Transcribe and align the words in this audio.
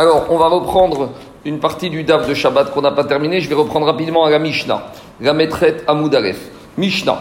Alors, 0.00 0.28
on 0.30 0.38
va 0.38 0.46
reprendre 0.46 1.10
une 1.44 1.58
partie 1.58 1.90
du 1.90 2.04
DAF 2.04 2.26
de 2.26 2.32
Shabbat 2.32 2.72
qu'on 2.72 2.80
n'a 2.80 2.90
pas 2.90 3.04
terminé. 3.04 3.42
Je 3.42 3.50
vais 3.50 3.54
reprendre 3.54 3.84
rapidement 3.84 4.24
à 4.24 4.30
la 4.30 4.38
Mishnah, 4.38 4.84
la 5.20 5.34
maîtrette 5.34 5.84
Mishnah. 6.78 7.18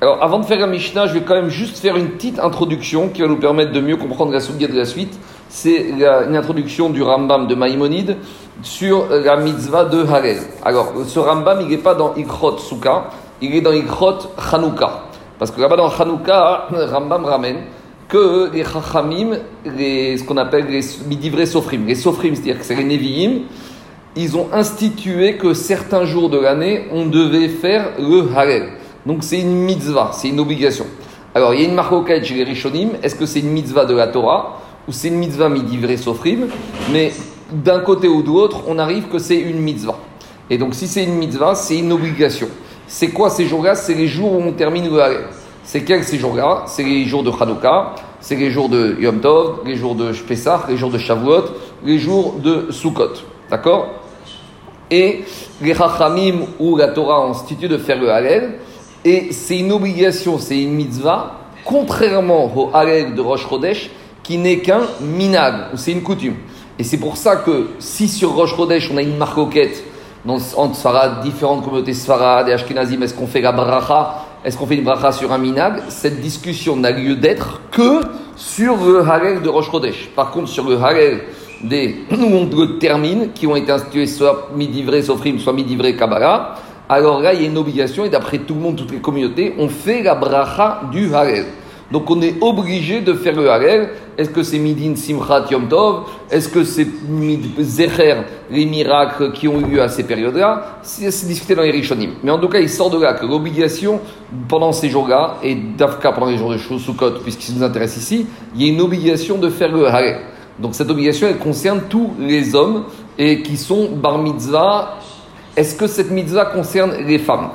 Alors, 0.00 0.22
avant 0.22 0.38
de 0.38 0.44
faire 0.44 0.60
la 0.60 0.68
Mishnah, 0.68 1.08
je 1.08 1.14
vais 1.14 1.22
quand 1.22 1.34
même 1.34 1.48
juste 1.48 1.78
faire 1.78 1.96
une 1.96 2.10
petite 2.10 2.38
introduction 2.38 3.08
qui 3.08 3.22
va 3.22 3.26
nous 3.26 3.40
permettre 3.40 3.72
de 3.72 3.80
mieux 3.80 3.96
comprendre 3.96 4.30
la 4.30 4.38
Sougia 4.38 4.68
de 4.68 4.78
la 4.78 4.84
suite. 4.84 5.18
C'est 5.48 5.88
une 5.88 6.36
introduction 6.36 6.88
du 6.88 7.02
Rambam 7.02 7.48
de 7.48 7.56
Maïmonide 7.56 8.16
sur 8.62 9.08
la 9.10 9.34
mitzvah 9.34 9.86
de 9.86 10.06
Harel. 10.06 10.38
Alors, 10.64 10.92
ce 11.04 11.18
Rambam, 11.18 11.62
il 11.62 11.66
n'est 11.66 11.78
pas 11.78 11.96
dans 11.96 12.14
Ikrot 12.14 12.58
Souka, 12.58 13.06
il 13.42 13.56
est 13.56 13.60
dans 13.60 13.72
Ikrot 13.72 14.18
Chanukah. 14.38 15.00
Parce 15.36 15.50
que 15.50 15.60
là-bas, 15.60 15.74
dans 15.74 15.90
Chanukah, 15.90 16.68
Rambam 16.92 17.24
ramène 17.24 17.56
que 18.08 18.50
les 18.52 18.64
Chachamim, 18.64 19.36
ce 19.64 20.24
qu'on 20.24 20.38
appelle 20.38 20.66
les 20.66 20.80
midivres 21.06 21.46
sofrim, 21.46 21.86
les 21.86 21.94
sofrim, 21.94 22.34
c'est-à-dire 22.34 22.58
que 22.58 22.64
c'est 22.64 22.74
les 22.74 22.84
Nevi'im, 22.84 23.42
ils 24.16 24.36
ont 24.36 24.48
institué 24.52 25.36
que 25.36 25.52
certains 25.52 26.04
jours 26.04 26.30
de 26.30 26.38
l'année, 26.38 26.86
on 26.90 27.06
devait 27.06 27.48
faire 27.48 27.92
le 27.98 28.24
Harel. 28.34 28.70
Donc 29.04 29.22
c'est 29.22 29.40
une 29.40 29.54
mitzvah, 29.54 30.10
c'est 30.14 30.28
une 30.28 30.40
obligation. 30.40 30.86
Alors 31.34 31.54
il 31.54 31.60
y 31.60 31.64
a 31.64 31.68
une 31.68 31.74
marque 31.74 32.24
chez 32.24 32.34
les 32.34 32.44
Rishonim, 32.44 32.92
est-ce 33.02 33.14
que 33.14 33.26
c'est 33.26 33.40
une 33.40 33.50
mitzvah 33.50 33.84
de 33.84 33.94
la 33.94 34.08
Torah 34.08 34.60
ou 34.88 34.92
c'est 34.92 35.08
une 35.08 35.18
mitzvah 35.18 35.50
midivre 35.50 35.96
sofrim? 35.98 36.48
Mais 36.90 37.12
d'un 37.52 37.80
côté 37.80 38.08
ou 38.08 38.22
de 38.22 38.28
l'autre, 38.28 38.62
on 38.66 38.78
arrive 38.78 39.08
que 39.08 39.18
c'est 39.18 39.38
une 39.38 39.60
mitzvah. 39.60 39.98
Et 40.50 40.56
donc 40.56 40.74
si 40.74 40.88
c'est 40.88 41.04
une 41.04 41.14
mitzvah, 41.14 41.54
c'est 41.54 41.78
une 41.78 41.92
obligation. 41.92 42.48
C'est 42.86 43.08
quoi 43.08 43.28
ces 43.28 43.44
jours-là? 43.44 43.74
C'est 43.74 43.94
les 43.94 44.08
jours 44.08 44.32
où 44.32 44.42
on 44.42 44.52
termine 44.52 44.90
le 44.90 44.98
Harel. 44.98 45.24
C'est 45.68 45.82
quels 45.82 46.02
ces 46.02 46.16
jours-là? 46.16 46.62
C'est 46.64 46.82
les 46.82 47.04
jours 47.04 47.22
de 47.22 47.30
Hanouka, 47.30 47.94
c'est 48.20 48.36
les 48.36 48.50
jours 48.50 48.70
de 48.70 48.96
Yom 49.00 49.20
Tov, 49.20 49.58
les 49.66 49.76
jours 49.76 49.94
de 49.94 50.12
Pesach, 50.12 50.62
les 50.66 50.78
jours 50.78 50.88
de 50.88 50.96
Shavuot, 50.96 51.44
les 51.84 51.98
jours 51.98 52.36
de 52.42 52.68
Sukkot. 52.70 53.12
D'accord? 53.50 53.88
Et 54.90 55.24
les 55.60 55.74
Chachamim 55.74 56.36
ou 56.58 56.78
la 56.78 56.88
Torah 56.88 57.20
ont 57.26 57.32
institué 57.32 57.68
de 57.68 57.76
faire 57.76 58.00
le 58.00 58.10
Halel. 58.10 58.60
Et 59.04 59.30
c'est 59.30 59.58
une 59.58 59.70
obligation, 59.70 60.38
c'est 60.38 60.58
une 60.58 60.72
mitzvah, 60.72 61.32
contrairement 61.66 62.50
au 62.56 62.70
Halel 62.72 63.14
de 63.14 63.20
Rosh 63.20 63.46
Chodesh, 63.46 63.90
qui 64.22 64.38
n'est 64.38 64.60
qu'un 64.60 64.80
minag, 65.02 65.76
c'est 65.76 65.92
une 65.92 66.02
coutume. 66.02 66.36
Et 66.78 66.82
c'est 66.82 66.96
pour 66.96 67.18
ça 67.18 67.36
que 67.36 67.68
si 67.78 68.08
sur 68.08 68.34
Rosh 68.34 68.56
Chodesh 68.56 68.90
on 68.90 68.96
a 68.96 69.02
une 69.02 69.18
marcoquette 69.18 69.84
entre 70.26 70.74
Sfarad, 70.74 71.20
différentes 71.22 71.62
communautés 71.62 71.92
Sfarad 71.92 72.48
et 72.48 72.54
Ashkenazim, 72.54 73.02
est-ce 73.02 73.12
qu'on 73.12 73.26
fait 73.26 73.42
la 73.42 73.52
bracha 73.52 74.24
est-ce 74.44 74.56
qu'on 74.56 74.66
fait 74.66 74.76
une 74.76 74.84
bracha 74.84 75.12
sur 75.12 75.32
un 75.32 75.38
minag 75.38 75.82
Cette 75.88 76.20
discussion 76.20 76.76
n'a 76.76 76.90
lieu 76.90 77.16
d'être 77.16 77.60
que 77.70 78.00
sur 78.36 78.76
le 78.76 79.00
halel 79.00 79.42
de 79.42 79.48
Rosh 79.48 79.70
Chodesh. 79.70 80.10
Par 80.14 80.30
contre, 80.30 80.48
sur 80.48 80.68
le 80.68 80.76
halel 80.76 81.22
des 81.62 81.96
où 82.12 82.14
on 82.14 82.78
termine, 82.78 83.32
qui 83.32 83.46
ont 83.46 83.56
été 83.56 83.72
institués 83.72 84.06
soit 84.06 84.50
midi-vrai 84.54 85.02
sofrim, 85.02 85.38
soit 85.38 85.52
midi-vrai 85.52 85.96
kabbalah, 85.96 86.54
alors 86.88 87.20
là, 87.20 87.34
il 87.34 87.42
y 87.42 87.44
a 87.44 87.48
une 87.48 87.58
obligation, 87.58 88.04
et 88.04 88.08
d'après 88.08 88.38
tout 88.38 88.54
le 88.54 88.60
monde, 88.60 88.76
toutes 88.76 88.92
les 88.92 88.98
communautés, 88.98 89.54
on 89.58 89.68
fait 89.68 90.02
la 90.02 90.14
bracha 90.14 90.82
du 90.90 91.12
halel. 91.14 91.46
Donc 91.90 92.10
on 92.10 92.20
est 92.20 92.34
obligé 92.42 93.00
de 93.00 93.14
faire 93.14 93.34
le 93.34 93.50
Harel. 93.50 93.88
Est-ce 94.18 94.28
que 94.28 94.42
c'est 94.42 94.58
Midin 94.58 94.94
Simchat 94.94 95.46
Yom 95.50 95.68
Tov? 95.68 96.02
Est-ce 96.30 96.48
que 96.48 96.62
c'est 96.62 96.86
Zecher, 97.58 98.16
les 98.50 98.66
miracles 98.66 99.32
qui 99.32 99.48
ont 99.48 99.58
eu 99.58 99.64
lieu 99.64 99.80
à 99.80 99.88
ces 99.88 100.02
périodes-là? 100.02 100.80
C'est 100.82 101.26
discuté 101.26 101.54
dans 101.54 101.62
les 101.62 101.70
Rishonim. 101.70 102.10
Mais 102.22 102.30
en 102.30 102.38
tout 102.38 102.48
cas, 102.48 102.58
il 102.58 102.68
sort 102.68 102.90
de 102.90 103.00
là 103.00 103.14
que 103.14 103.24
l'obligation 103.24 104.00
pendant 104.48 104.72
ces 104.72 104.90
jours-là, 104.90 105.36
et 105.42 105.54
d'Afka 105.54 106.12
pendant 106.12 106.26
les 106.26 106.36
jours 106.36 106.50
de 106.50 106.58
Sukkot, 106.58 107.20
puisqu'il 107.22 107.54
nous 107.54 107.62
intéresse 107.62 107.96
ici, 107.96 108.26
il 108.54 108.62
y 108.62 108.68
a 108.68 108.72
une 108.72 108.80
obligation 108.82 109.38
de 109.38 109.48
faire 109.48 109.72
le 109.72 109.86
Harel. 109.86 110.18
Donc 110.58 110.74
cette 110.74 110.90
obligation, 110.90 111.28
elle 111.28 111.38
concerne 111.38 111.82
tous 111.88 112.10
les 112.18 112.54
hommes 112.54 112.84
et 113.16 113.42
qui 113.42 113.56
sont 113.56 113.88
bar 113.92 114.18
mitzvah. 114.18 114.98
Est-ce 115.56 115.74
que 115.74 115.86
cette 115.86 116.10
mitzvah 116.10 116.46
concerne 116.46 116.96
les 117.06 117.18
femmes? 117.18 117.48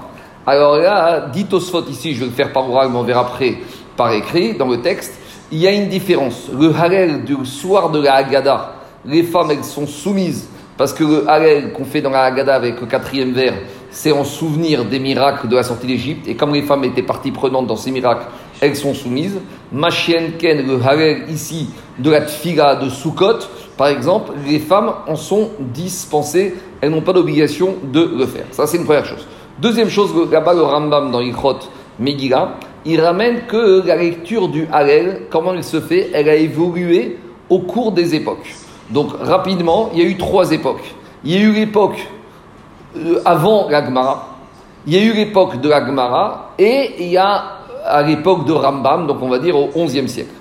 Alors 0.45 0.77
là, 0.77 1.29
dit 1.31 1.45
Osphot 1.51 1.85
ici, 1.89 2.13
je 2.13 2.21
vais 2.21 2.25
le 2.25 2.31
faire 2.31 2.51
par 2.51 2.69
oral, 2.69 2.89
mais 2.89 2.97
on 2.97 3.03
verra 3.03 3.21
après 3.21 3.57
par 3.95 4.11
écrit 4.11 4.55
dans 4.55 4.67
le 4.67 4.81
texte, 4.81 5.13
il 5.51 5.59
y 5.59 5.67
a 5.67 5.71
une 5.71 5.89
différence. 5.89 6.49
Le 6.57 6.73
Harel 6.73 7.23
du 7.23 7.45
soir 7.45 7.91
de 7.91 8.01
la 8.01 8.15
Haggadah, 8.15 8.73
les 9.05 9.23
femmes, 9.23 9.51
elles 9.51 9.63
sont 9.63 9.87
soumises 9.87 10.47
parce 10.77 10.93
que 10.93 11.03
le 11.03 11.29
Harel 11.29 11.71
qu'on 11.73 11.85
fait 11.85 12.01
dans 12.01 12.09
la 12.09 12.23
Haggadah 12.23 12.55
avec 12.55 12.81
le 12.81 12.87
quatrième 12.87 13.33
vers, 13.33 13.53
c'est 13.91 14.11
en 14.11 14.23
souvenir 14.23 14.85
des 14.85 14.99
miracles 14.99 15.47
de 15.47 15.55
la 15.55 15.61
sortie 15.61 15.85
d'Égypte. 15.85 16.27
Et 16.27 16.35
comme 16.35 16.53
les 16.53 16.63
femmes 16.63 16.83
étaient 16.83 17.03
partie 17.03 17.31
prenante 17.31 17.67
dans 17.67 17.75
ces 17.75 17.91
miracles, 17.91 18.25
elles 18.59 18.75
sont 18.75 18.95
soumises. 18.95 19.39
Machien 19.71 20.31
Ken, 20.39 20.65
le 20.65 20.81
Harel 20.81 21.29
ici 21.29 21.69
de 21.99 22.09
la 22.09 22.21
Tfiga 22.21 22.75
de 22.75 22.89
Sukkot, 22.89 23.39
par 23.77 23.87
exemple, 23.87 24.31
les 24.47 24.59
femmes 24.59 24.93
en 25.07 25.15
sont 25.15 25.51
dispensées. 25.59 26.55
Elles 26.81 26.89
n'ont 26.89 27.01
pas 27.01 27.13
d'obligation 27.13 27.75
de 27.91 28.11
le 28.17 28.25
faire. 28.25 28.45
Ça, 28.51 28.65
c'est 28.65 28.77
une 28.77 28.85
première 28.85 29.05
chose. 29.05 29.27
Deuxième 29.59 29.89
chose, 29.89 30.11
là-bas, 30.31 30.53
le 30.53 30.63
Rambam 30.63 31.11
dans 31.11 31.21
Ikrot 31.21 31.59
Megillah, 31.99 32.55
il 32.85 32.99
ramène 33.01 33.41
que 33.47 33.85
la 33.85 33.95
lecture 33.95 34.49
du 34.49 34.67
Hallel, 34.71 35.23
comment 35.29 35.53
il 35.53 35.63
se 35.63 35.79
fait, 35.79 36.11
elle 36.13 36.29
a 36.29 36.35
évolué 36.35 37.17
au 37.49 37.59
cours 37.59 37.91
des 37.91 38.15
époques. 38.15 38.53
Donc 38.89 39.11
rapidement, 39.21 39.89
il 39.93 39.99
y 39.99 40.05
a 40.05 40.09
eu 40.09 40.17
trois 40.17 40.51
époques. 40.51 40.83
Il 41.23 41.31
y 41.31 41.37
a 41.37 41.39
eu 41.39 41.53
l'époque 41.53 42.07
euh, 42.97 43.21
avant 43.25 43.69
l'Agmara, 43.69 44.27
il 44.85 44.93
y 44.93 44.97
a 44.97 45.01
eu 45.01 45.13
l'époque 45.13 45.61
de 45.61 45.69
l'Agmara, 45.69 46.53
et 46.59 46.91
il 46.99 47.07
y 47.07 47.17
a 47.17 47.43
à 47.85 48.01
l'époque 48.03 48.45
de 48.45 48.51
Rambam, 48.51 49.07
donc 49.07 49.17
on 49.21 49.29
va 49.29 49.39
dire 49.39 49.55
au 49.57 49.85
XIe 49.85 50.07
siècle. 50.07 50.33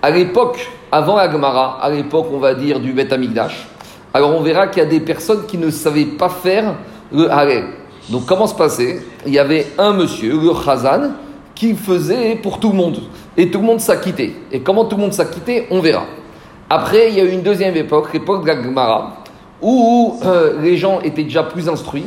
À 0.00 0.10
l'époque, 0.10 0.70
avant 0.92 1.16
l'Agmara, 1.16 1.78
à 1.82 1.90
l'époque 1.90 2.26
on 2.32 2.38
va 2.38 2.54
dire 2.54 2.78
du 2.78 2.92
Beth 2.92 3.12
Amikdash, 3.12 3.66
alors 4.12 4.34
on 4.34 4.42
verra 4.42 4.68
qu'il 4.68 4.82
y 4.82 4.86
a 4.86 4.88
des 4.88 5.00
personnes 5.00 5.46
qui 5.46 5.58
ne 5.58 5.70
savaient 5.70 6.04
pas 6.04 6.28
faire 6.28 6.74
le 7.12 7.30
Hallel. 7.30 7.64
Donc 8.10 8.26
comment 8.26 8.46
se 8.46 8.54
passait? 8.54 9.02
Il 9.26 9.32
y 9.32 9.38
avait 9.38 9.66
un 9.78 9.92
monsieur, 9.92 10.38
le 10.40 10.52
Chazan, 10.64 11.10
qui 11.54 11.74
faisait 11.74 12.36
pour 12.36 12.58
tout 12.58 12.70
le 12.70 12.76
monde. 12.76 12.98
Et 13.36 13.50
tout 13.50 13.60
le 13.60 13.66
monde 13.66 13.80
s'acquittait. 13.80 14.32
Et 14.52 14.60
comment 14.60 14.84
tout 14.84 14.96
le 14.96 15.02
monde 15.02 15.12
s'acquittait, 15.12 15.66
on 15.70 15.80
verra. 15.80 16.04
Après, 16.68 17.08
il 17.10 17.16
y 17.16 17.20
a 17.20 17.24
eu 17.24 17.30
une 17.30 17.42
deuxième 17.42 17.76
époque, 17.76 18.12
l'époque 18.12 18.42
de 18.42 18.48
la 18.48 18.62
Gemara, 18.62 19.24
où 19.60 20.18
euh, 20.24 20.60
les 20.60 20.76
gens 20.76 21.00
étaient 21.00 21.24
déjà 21.24 21.42
plus 21.42 21.68
instruits 21.68 22.06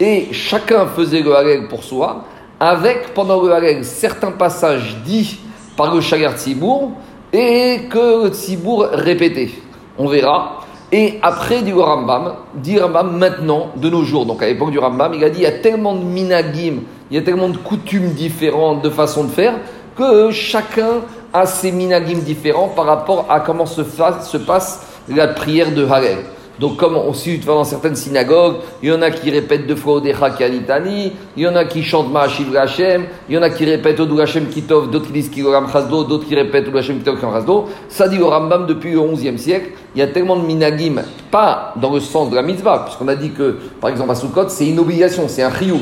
et 0.00 0.28
chacun 0.32 0.86
faisait 0.86 1.20
le 1.20 1.36
Halel 1.36 1.68
pour 1.68 1.84
soi, 1.84 2.24
avec 2.58 3.12
pendant 3.14 3.42
le 3.42 3.52
Halel 3.52 3.84
certains 3.84 4.32
passages 4.32 4.96
dits 5.04 5.38
par 5.76 5.94
le 5.94 6.00
Chagar 6.00 6.36
Tzibour 6.36 6.92
et 7.32 7.82
que 7.90 8.24
le 8.28 8.96
répétait. 8.96 9.50
On 9.98 10.08
verra. 10.08 10.60
Et 10.92 11.18
après, 11.22 11.62
dit 11.62 11.70
le 11.70 11.80
Rambam, 11.80 12.34
dit 12.54 12.78
Rambam 12.78 13.16
maintenant, 13.16 13.68
de 13.76 13.88
nos 13.88 14.02
jours, 14.02 14.26
donc 14.26 14.42
à 14.42 14.46
l'époque 14.46 14.72
du 14.72 14.78
Rambam, 14.78 15.14
il 15.14 15.22
a 15.22 15.30
dit 15.30 15.40
il 15.40 15.44
y 15.44 15.46
a 15.46 15.52
tellement 15.52 15.94
de 15.94 16.02
minagim, 16.02 16.80
il 17.10 17.16
y 17.16 17.18
a 17.18 17.22
tellement 17.22 17.48
de 17.48 17.56
coutumes 17.56 18.10
différentes, 18.10 18.82
de 18.82 18.90
façons 18.90 19.24
de 19.24 19.30
faire, 19.30 19.54
que 19.96 20.30
chacun 20.30 21.02
a 21.32 21.46
ses 21.46 21.72
minagim 21.72 22.18
différents 22.18 22.68
par 22.68 22.86
rapport 22.86 23.26
à 23.28 23.40
comment 23.40 23.66
se, 23.66 23.82
se 23.84 24.36
passe 24.36 24.86
la 25.08 25.28
prière 25.28 25.72
de 25.72 25.84
Harel. 25.86 26.18
Donc, 26.60 26.76
comme 26.76 26.94
on 26.94 27.14
suit 27.14 27.38
dans 27.38 27.64
certaines 27.64 27.96
synagogues, 27.96 28.56
il 28.82 28.90
y 28.90 28.92
en 28.92 29.00
a 29.00 29.10
qui 29.10 29.30
répètent 29.30 29.66
deux 29.66 29.76
fois 29.76 29.94
Odecha 29.94 30.28
Kalitani, 30.28 31.12
il 31.34 31.42
y 31.42 31.48
en 31.48 31.56
a 31.56 31.64
qui 31.64 31.82
chantent 31.82 32.12
Ma'ashiv 32.12 32.54
Hashem, 32.54 33.06
il 33.30 33.34
y 33.34 33.38
en 33.38 33.42
a 33.42 33.48
qui 33.48 33.64
répètent 33.64 33.98
Odu 33.98 34.20
Hashem 34.20 34.46
Kitov, 34.46 34.90
d'autres 34.90 35.06
qui 35.06 35.12
disent 35.14 35.30
Kiloram 35.30 35.72
Chazdo, 35.72 36.04
d'autres 36.04 36.28
qui 36.28 36.34
répètent 36.34 36.68
Odu 36.68 36.76
Hashem 36.76 36.98
Kitov 36.98 37.18
Chazdo. 37.18 37.64
Ça 37.88 38.08
dit 38.08 38.20
au 38.20 38.28
Rambam 38.28 38.66
depuis 38.66 38.92
le 38.92 39.00
XIe 39.00 39.38
siècle, 39.38 39.70
il 39.94 40.00
y 40.00 40.02
a 40.02 40.08
tellement 40.08 40.36
de 40.36 40.42
minagim, 40.42 41.00
pas 41.30 41.72
dans 41.76 41.94
le 41.94 42.00
sens 42.00 42.28
de 42.28 42.36
la 42.36 42.42
mitzvah, 42.42 42.80
puisqu'on 42.84 43.08
a 43.08 43.14
dit 43.14 43.30
que, 43.30 43.56
par 43.80 43.88
exemple, 43.88 44.10
à 44.10 44.14
Sukkot, 44.14 44.50
c'est 44.50 44.68
une 44.68 44.80
obligation, 44.80 45.28
c'est 45.28 45.42
un 45.42 45.50
chiyuv. 45.50 45.80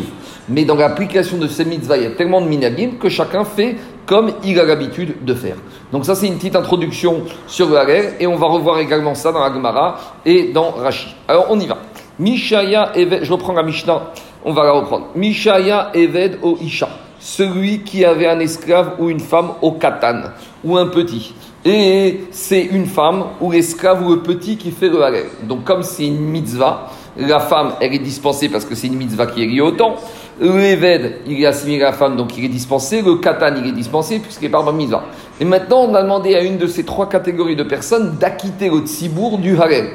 Mais 0.48 0.64
dans 0.64 0.76
l'application 0.76 1.38
de 1.38 1.48
ces 1.48 1.64
mitzvahs, 1.64 1.96
il 1.96 2.02
y 2.04 2.06
a 2.06 2.10
tellement 2.10 2.40
de 2.40 2.46
minagim 2.46 2.92
que 3.00 3.08
chacun 3.08 3.44
fait 3.44 3.76
comme 4.08 4.32
il 4.42 4.58
a 4.58 4.64
l'habitude 4.64 5.22
de 5.24 5.34
faire. 5.34 5.56
Donc 5.92 6.06
ça, 6.06 6.14
c'est 6.14 6.26
une 6.26 6.36
petite 6.36 6.56
introduction 6.56 7.24
sur 7.46 7.68
le 7.68 7.76
Harel, 7.76 8.14
et 8.18 8.26
on 8.26 8.36
va 8.36 8.46
revoir 8.46 8.78
également 8.78 9.14
ça 9.14 9.30
dans 9.32 9.40
la 9.40 9.52
Gemara 9.52 10.00
et 10.24 10.50
dans 10.50 10.70
Rashi. 10.70 11.14
Alors, 11.28 11.46
on 11.50 11.60
y 11.60 11.66
va. 11.66 11.76
Mishaya 12.18 12.92
Eved, 12.96 13.22
je 13.22 13.30
reprends 13.30 13.52
la 13.52 13.62
Mishnah, 13.62 14.10
on 14.46 14.52
va 14.54 14.64
la 14.64 14.72
reprendre. 14.72 15.08
Mishaya 15.14 15.90
Eved 15.92 16.38
o 16.42 16.56
Isha, 16.60 16.88
celui 17.20 17.82
qui 17.82 18.02
avait 18.02 18.26
un 18.26 18.40
esclave 18.40 18.94
ou 18.98 19.10
une 19.10 19.20
femme 19.20 19.50
au 19.60 19.72
katan, 19.72 20.22
ou 20.64 20.78
un 20.78 20.86
petit. 20.86 21.34
Et 21.66 22.22
c'est 22.30 22.62
une 22.62 22.86
femme 22.86 23.24
ou 23.42 23.52
l'esclave 23.52 24.06
ou 24.06 24.14
le 24.14 24.20
petit 24.20 24.56
qui 24.56 24.70
fait 24.70 24.88
le 24.88 25.02
Harel. 25.02 25.26
Donc 25.42 25.64
comme 25.64 25.82
c'est 25.82 26.06
une 26.06 26.18
mitzvah, 26.18 26.88
la 27.18 27.40
femme, 27.40 27.72
elle 27.80 27.92
est 27.92 27.98
dispensée 27.98 28.48
parce 28.48 28.64
que 28.64 28.74
c'est 28.74 28.86
une 28.86 28.96
mitzvah 28.96 29.26
qui 29.26 29.42
est 29.42 29.46
liée 29.46 29.60
au 29.60 29.72
temps. 29.72 29.96
Le 30.40 30.56
Eved, 30.60 31.16
il 31.26 31.42
est 31.42 31.46
assimilé 31.46 31.82
à 31.82 31.86
la 31.86 31.92
femme, 31.92 32.16
donc 32.16 32.38
il 32.38 32.44
est 32.44 32.48
dispensé. 32.48 33.02
Le 33.02 33.16
Katan, 33.16 33.56
il 33.56 33.66
est 33.66 33.72
dispensé 33.72 34.20
puisqu'il 34.20 34.46
est 34.46 34.50
par 34.50 34.72
mitzvah. 34.72 35.04
Et 35.40 35.44
maintenant, 35.44 35.86
on 35.88 35.94
a 35.94 36.02
demandé 36.02 36.36
à 36.36 36.42
une 36.42 36.58
de 36.58 36.68
ces 36.68 36.84
trois 36.84 37.08
catégories 37.08 37.56
de 37.56 37.64
personnes 37.64 38.16
d'acquitter 38.20 38.70
le 38.70 38.78
tzibour 38.78 39.38
du 39.38 39.56
harem. 39.58 39.88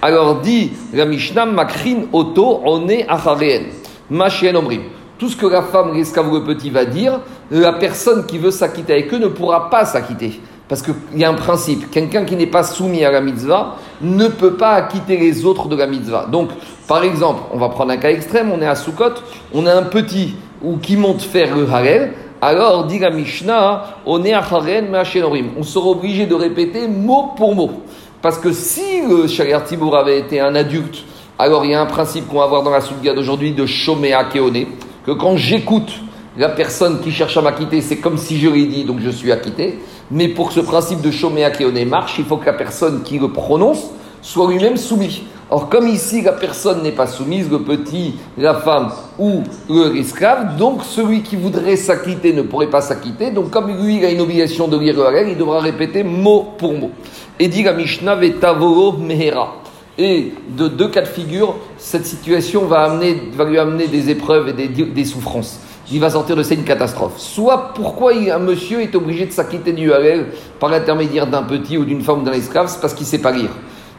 Alors 0.00 0.40
dit 0.40 0.72
la 0.94 1.04
Mishnah, 1.04 1.44
Makrin 1.44 2.04
Oto 2.12 2.62
One 2.64 2.90
Achareen. 3.08 3.64
Machien 4.08 4.54
Omrim. 4.54 4.82
Tout 5.18 5.28
ce 5.28 5.36
que 5.36 5.46
la 5.46 5.62
femme, 5.62 5.94
l'esclave 5.94 6.32
ou 6.32 6.36
le 6.36 6.44
petit 6.44 6.70
va 6.70 6.86
dire, 6.86 7.20
la 7.50 7.74
personne 7.74 8.24
qui 8.24 8.38
veut 8.38 8.50
s'acquitter 8.50 8.94
avec 8.94 9.12
eux 9.12 9.18
ne 9.18 9.28
pourra 9.28 9.68
pas 9.68 9.84
s'acquitter. 9.84 10.40
Parce 10.70 10.80
qu'il 10.82 10.94
y 11.16 11.24
a 11.24 11.28
un 11.28 11.34
principe, 11.34 11.90
quelqu'un 11.90 12.24
qui 12.24 12.36
n'est 12.36 12.46
pas 12.46 12.62
soumis 12.62 13.04
à 13.04 13.10
la 13.10 13.20
mitzvah, 13.20 13.76
ne 14.00 14.28
peut 14.28 14.54
pas 14.54 14.70
acquitter 14.70 15.18
les 15.18 15.44
autres 15.44 15.68
de 15.68 15.76
la 15.76 15.86
mitzvah. 15.86 16.26
Donc, 16.30 16.50
par 16.86 17.02
exemple, 17.02 17.42
on 17.52 17.58
va 17.58 17.68
prendre 17.68 17.90
un 17.90 17.98
cas 17.98 18.10
extrême, 18.10 18.50
on 18.50 18.62
est 18.62 18.66
à 18.66 18.76
Sukkot, 18.76 19.14
on 19.52 19.66
a 19.66 19.74
un 19.74 19.82
petit 19.82 20.36
ou 20.62 20.78
qui 20.78 20.96
monte 20.96 21.22
faire 21.22 21.54
le 21.54 21.68
Harel, 21.68 22.12
alors, 22.42 22.86
dit 22.86 22.98
la 22.98 23.10
Mishnah, 23.10 23.96
on 24.06 24.24
est 24.24 24.32
à 24.32 24.38
Haren, 24.38 24.88
mais 24.90 25.44
On 25.58 25.62
sera 25.62 25.88
obligé 25.88 26.26
de 26.26 26.34
répéter 26.34 26.88
mot 26.88 27.32
pour 27.36 27.54
mot. 27.54 27.82
Parce 28.22 28.38
que 28.38 28.52
si 28.52 29.02
le 29.06 29.26
Shariat 29.26 29.60
Tibour 29.60 29.96
avait 29.96 30.18
été 30.18 30.40
un 30.40 30.54
adulte, 30.54 31.04
alors 31.38 31.66
il 31.66 31.72
y 31.72 31.74
a 31.74 31.82
un 31.82 31.86
principe 31.86 32.28
qu'on 32.28 32.38
va 32.38 32.46
voir 32.46 32.62
dans 32.62 32.70
la 32.70 32.80
Soulga 32.80 33.12
d'aujourd'hui 33.12 33.52
de 33.52 33.66
Shoméa 33.66 34.24
Keone, 34.24 34.66
que 35.04 35.10
quand 35.10 35.36
j'écoute 35.36 35.92
la 36.38 36.48
personne 36.48 37.00
qui 37.00 37.10
cherche 37.10 37.36
à 37.36 37.42
m'acquitter, 37.42 37.82
c'est 37.82 37.96
comme 37.96 38.16
si 38.16 38.38
je 38.38 38.48
l'ai 38.48 38.66
dit, 38.66 38.84
donc 38.84 39.00
je 39.00 39.10
suis 39.10 39.32
acquitté. 39.32 39.78
Mais 40.10 40.28
pour 40.28 40.48
que 40.48 40.54
ce 40.54 40.60
principe 40.60 41.00
de 41.00 41.10
Shoméa 41.10 41.50
Keone 41.50 41.84
marche, 41.84 42.18
il 42.18 42.24
faut 42.24 42.36
que 42.36 42.46
la 42.46 42.52
personne 42.52 43.02
qui 43.02 43.18
le 43.18 43.28
prononce 43.28 43.90
soit 44.22 44.50
lui-même 44.50 44.76
soumis. 44.76 45.22
Or, 45.52 45.68
comme 45.68 45.88
ici, 45.88 46.22
la 46.22 46.32
personne 46.32 46.82
n'est 46.82 46.92
pas 46.92 47.06
soumise, 47.06 47.50
le 47.50 47.60
petit, 47.60 48.14
la 48.38 48.54
femme 48.54 48.90
ou 49.18 49.42
l'esclave, 49.68 50.56
donc 50.56 50.84
celui 50.84 51.22
qui 51.22 51.34
voudrait 51.34 51.76
s'acquitter 51.76 52.32
ne 52.32 52.42
pourrait 52.42 52.70
pas 52.70 52.80
s'acquitter. 52.80 53.30
Donc, 53.30 53.50
comme 53.50 53.68
lui, 53.82 53.96
il 53.96 54.04
a 54.04 54.10
une 54.10 54.20
obligation 54.20 54.68
de 54.68 54.78
lire 54.78 54.94
le 54.94 55.28
il 55.28 55.36
devra 55.36 55.60
répéter 55.60 56.04
mot 56.04 56.54
pour 56.56 56.74
mot. 56.74 56.90
Et 57.38 57.48
dit 57.48 57.62
la 57.62 57.72
Mishnah 57.72 58.14
Vetavoro 58.14 58.92
Mehera. 58.98 59.56
Et 59.98 60.32
de 60.56 60.68
deux 60.68 60.88
cas 60.88 61.02
de 61.02 61.08
figure, 61.08 61.56
cette 61.78 62.06
situation 62.06 62.66
va, 62.66 62.96
lui 63.44 63.58
amener 63.58 63.86
des 63.88 64.08
épreuves 64.08 64.54
et 64.56 64.68
des 64.68 65.04
souffrances. 65.04 65.58
Il 65.92 65.98
va 65.98 66.08
sortir 66.08 66.36
de 66.36 66.42
ça 66.44 66.54
une 66.54 66.62
catastrophe. 66.62 67.14
Soit 67.16 67.72
pourquoi 67.74 68.12
un 68.12 68.38
monsieur 68.38 68.80
est 68.80 68.94
obligé 68.94 69.26
de 69.26 69.32
s'acquitter 69.32 69.72
du 69.72 69.92
halal 69.92 70.26
par 70.60 70.70
l'intermédiaire 70.70 71.26
d'un 71.26 71.42
petit 71.42 71.76
ou 71.78 71.84
d'une 71.84 72.00
femme 72.02 72.20
ou 72.20 72.22
d'un 72.22 72.32
esclave, 72.32 72.68
c'est 72.68 72.80
parce 72.80 72.94
qu'il 72.94 73.06
sait 73.06 73.18
pas 73.18 73.32
lire. 73.32 73.50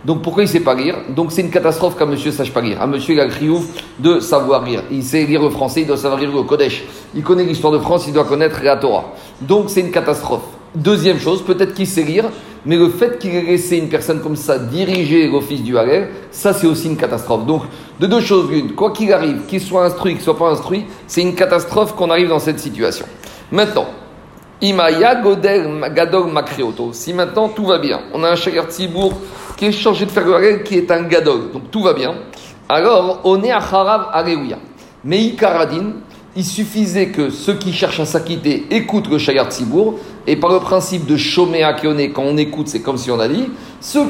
Donc 0.06 0.22
pourquoi 0.22 0.44
il 0.44 0.48
sait 0.48 0.62
pas 0.62 0.74
lire? 0.74 0.96
Donc 1.10 1.32
c'est 1.32 1.42
une 1.42 1.52
catastrophe 1.52 1.98
qu'un 1.98 2.06
monsieur 2.06 2.32
ne 2.32 2.36
sache 2.36 2.52
pas 2.52 2.62
lire. 2.62 2.82
Un 2.82 2.88
monsieur, 2.88 3.14
il 3.14 3.20
a 3.20 3.26
le 3.26 3.32
criouf 3.32 3.66
de 4.00 4.20
savoir 4.20 4.64
lire. 4.64 4.84
Il 4.90 5.04
sait 5.04 5.26
lire 5.26 5.44
le 5.44 5.50
français, 5.50 5.82
il 5.82 5.88
doit 5.88 5.98
savoir 5.98 6.20
lire 6.20 6.32
le 6.32 6.44
Kodesh. 6.44 6.84
Il 7.14 7.24
connaît 7.24 7.44
l'histoire 7.44 7.74
de 7.74 7.80
France, 7.80 8.06
il 8.08 8.14
doit 8.14 8.24
connaître 8.24 8.64
la 8.64 8.78
Torah. 8.78 9.14
Donc 9.42 9.70
c'est 9.70 9.82
une 9.82 9.92
catastrophe. 9.92 10.44
Deuxième 10.74 11.20
chose, 11.20 11.44
peut-être 11.44 11.74
qu'il 11.74 11.88
sait 11.88 12.04
lire, 12.04 12.30
mais 12.66 12.78
le 12.78 12.90
fait 12.90 13.18
qu'il 13.18 13.36
ait 13.36 13.42
laissé 13.42 13.78
une 13.78 13.90
personne 13.90 14.22
comme 14.22 14.36
ça 14.36 14.60
diriger 14.60 15.28
l'office 15.28 15.64
du 15.64 15.78
Harel, 15.78 16.10
ça 16.32 16.54
c'est 16.54 16.68
aussi 16.68 16.88
une 16.88 16.98
catastrophe. 16.98 17.46
Donc 17.46 17.64
de 18.00 18.08
deux 18.08 18.22
choses 18.22 18.50
l'une, 18.50 18.74
quoi 18.74 18.92
qu'il 18.92 19.12
arrive, 19.12 19.46
qu'il 19.48 19.62
soit 19.62 19.86
instruit, 19.86 20.14
qu'il 20.14 20.22
soit 20.22 20.38
pas 20.38 20.50
instruit, 20.52 20.86
c'est 21.08 21.22
une 21.22 21.36
catastrophe 21.36 21.96
qu'on 21.96 22.10
arrive 22.10 22.30
dans 22.30 22.40
cette 22.40 22.60
situation. 22.60 23.06
Maintenant, 23.52 23.88
Imaya 24.62 25.16
Godel 25.16 25.92
Gadol 25.96 26.32
Makrioto. 26.32 26.94
Si 26.94 27.14
maintenant 27.14 27.50
tout 27.50 27.66
va 27.66 27.80
bien, 27.80 28.02
on 28.14 28.24
a 28.24 28.30
un 28.30 28.36
Shagar 28.36 28.66
Tzibour 28.70 29.14
qui 29.58 29.66
est 29.66 29.72
changé 29.72 30.06
de 30.06 30.12
faire 30.12 30.26
le 30.26 30.58
qui 30.58 30.78
est 30.78 30.92
un 30.92 31.04
Gadol, 31.04 31.52
donc 31.52 31.72
tout 31.72 31.82
va 31.82 31.94
bien, 31.94 32.16
alors 32.70 33.22
on 33.24 33.42
est 33.44 33.52
à 33.52 33.58
Harav 33.58 34.10
Alléluia. 34.14 34.58
Mais 35.04 35.20
Ikaradin, 35.20 35.94
il 36.36 36.46
suffisait 36.46 37.08
que 37.08 37.30
ceux 37.30 37.56
qui 37.56 37.74
cherchent 37.74 38.00
à 38.00 38.06
s'acquitter 38.06 38.66
écoutent 38.72 39.10
le 39.10 39.18
Shagar 39.18 39.50
Tzibour, 39.50 39.96
et 40.28 40.36
par 40.36 40.52
le 40.52 40.60
principe 40.60 41.06
de 41.06 41.18
Shomea 41.18 41.74
Kione, 41.74 42.12
quand 42.14 42.24
on 42.24 42.38
écoute, 42.38 42.68
c'est 42.68 42.82
comme 42.82 42.98
si 42.98 43.12
on 43.12 43.20
a 43.20 43.28
dit, 43.28 43.48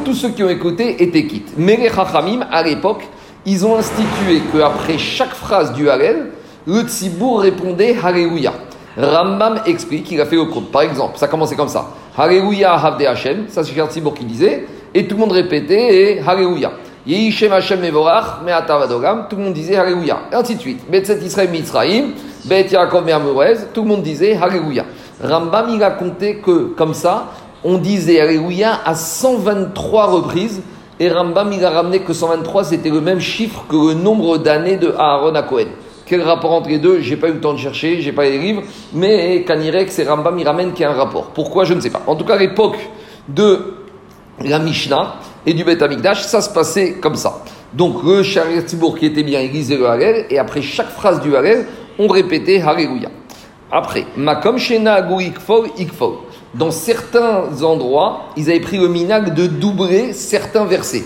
tous 0.05 0.13
ceux 0.13 0.29
qui 0.29 0.43
ont 0.43 0.49
écouté 0.49 1.01
étaient 1.01 1.25
quittes. 1.25 1.53
Mais 1.57 1.77
les 1.77 1.89
Chachamim, 1.89 2.45
à 2.51 2.61
l'époque, 2.63 3.07
ils 3.45 3.65
ont 3.65 3.75
institué 3.77 4.41
qu'après 4.51 4.97
chaque 4.97 5.33
phrase 5.33 5.73
du 5.73 5.89
Harel, 5.89 6.31
le 6.67 6.81
Tzibour 6.81 7.41
répondait 7.41 7.95
Alléluia. 8.03 8.53
Rambam 8.97 9.61
explique, 9.65 10.11
il 10.11 10.21
a 10.21 10.25
fait 10.25 10.35
le 10.35 10.45
compte. 10.45 10.71
Par 10.71 10.83
exemple, 10.83 11.17
ça 11.17 11.27
commençait 11.27 11.55
comme 11.55 11.69
ça. 11.69 11.91
Alléluia 12.15 12.73
Havde 12.75 13.07
Hashem, 13.07 13.45
ça 13.47 13.63
c'est 13.63 13.73
Tsibour 13.73 14.13
qui 14.13 14.25
disait, 14.25 14.67
et 14.93 15.07
tout 15.07 15.15
le 15.15 15.21
monde 15.21 15.31
répétait, 15.31 16.17
et 16.17 16.19
Alléluia. 16.19 16.73
Yehishem 17.05 17.51
Hashem 17.51 17.79
Mevorach, 17.79 18.41
tout 19.29 19.35
le 19.35 19.43
monde 19.43 19.53
disait 19.53 19.75
Alléluia. 19.75 20.19
Et 20.31 20.35
ainsi 20.35 20.55
de 20.55 20.59
suite. 20.59 20.89
Betzet 20.89 21.19
Israël 21.23 21.49
Mitzraim, 21.49 22.11
Bet 22.45 22.67
Yaakov 22.71 23.05
tout 23.73 23.81
le 23.81 23.87
monde 23.87 24.03
disait 24.03 24.37
Alléluia. 24.39 24.85
Rambam, 25.23 25.69
il 25.73 25.83
a 25.83 25.91
compté 25.91 26.37
que, 26.37 26.73
comme 26.75 26.93
ça, 26.93 27.31
on 27.63 27.77
disait 27.77 28.19
Alléluia 28.19 28.79
à 28.85 28.93
123 28.93 30.07
reprises, 30.07 30.61
et 30.99 31.09
Rambam, 31.09 31.51
il 31.53 31.65
a 31.65 31.71
ramené 31.71 31.99
que 31.99 32.13
123, 32.13 32.65
c'était 32.65 32.89
le 32.89 33.01
même 33.01 33.19
chiffre 33.19 33.65
que 33.67 33.75
le 33.75 33.93
nombre 33.95 34.37
d'années 34.37 34.77
de 34.77 34.93
Aaron 34.97 35.33
à 35.33 35.41
Cohen. 35.41 35.69
Quel 36.05 36.21
rapport 36.21 36.51
entre 36.51 36.69
les 36.69 36.77
deux? 36.77 36.99
J'ai 36.99 37.17
pas 37.17 37.29
eu 37.29 37.33
le 37.33 37.39
temps 37.39 37.53
de 37.53 37.59
chercher, 37.59 38.01
j'ai 38.01 38.11
pas 38.11 38.25
les 38.25 38.37
livres, 38.37 38.61
mais 38.93 39.43
Kanirek, 39.43 39.91
c'est 39.91 40.07
Rambam, 40.07 40.37
il 40.37 40.45
ramène 40.47 40.73
qu'il 40.73 40.83
y 40.83 40.85
a 40.85 40.91
un 40.91 40.95
rapport. 40.95 41.31
Pourquoi? 41.33 41.63
Je 41.63 41.73
ne 41.73 41.79
sais 41.79 41.89
pas. 41.89 42.01
En 42.05 42.15
tout 42.15 42.25
cas, 42.25 42.35
à 42.35 42.37
l'époque 42.37 42.77
de 43.27 43.73
la 44.43 44.59
Mishnah 44.59 45.15
et 45.45 45.53
du 45.53 45.63
Beth 45.63 45.81
Amikdash, 45.81 46.23
ça 46.23 46.41
se 46.41 46.49
passait 46.49 46.93
comme 46.93 47.15
ça. 47.15 47.43
Donc, 47.73 48.03
le 48.03 48.21
Shariat 48.21 48.63
qui 48.63 49.05
était 49.05 49.23
bien, 49.23 49.39
il 49.39 49.51
lisait 49.51 49.77
le 49.77 49.87
Hallel, 49.87 50.25
et 50.29 50.37
après 50.37 50.61
chaque 50.61 50.89
phrase 50.89 51.21
du 51.21 51.35
Hallel, 51.35 51.65
on 51.97 52.07
répétait 52.07 52.61
Alléluia. 52.61 53.09
Après, 53.71 54.05
Makom 54.17 54.57
Shena 54.57 55.07
Ikfol 55.07 55.69
Ikfol. 55.77 56.13
Dans 56.53 56.71
certains 56.71 57.45
endroits, 57.63 58.23
ils 58.35 58.49
avaient 58.49 58.59
pris 58.59 58.77
le 58.77 58.89
minag 58.89 59.33
de 59.33 59.47
doubler 59.47 60.11
certains 60.11 60.65
versets. 60.65 61.05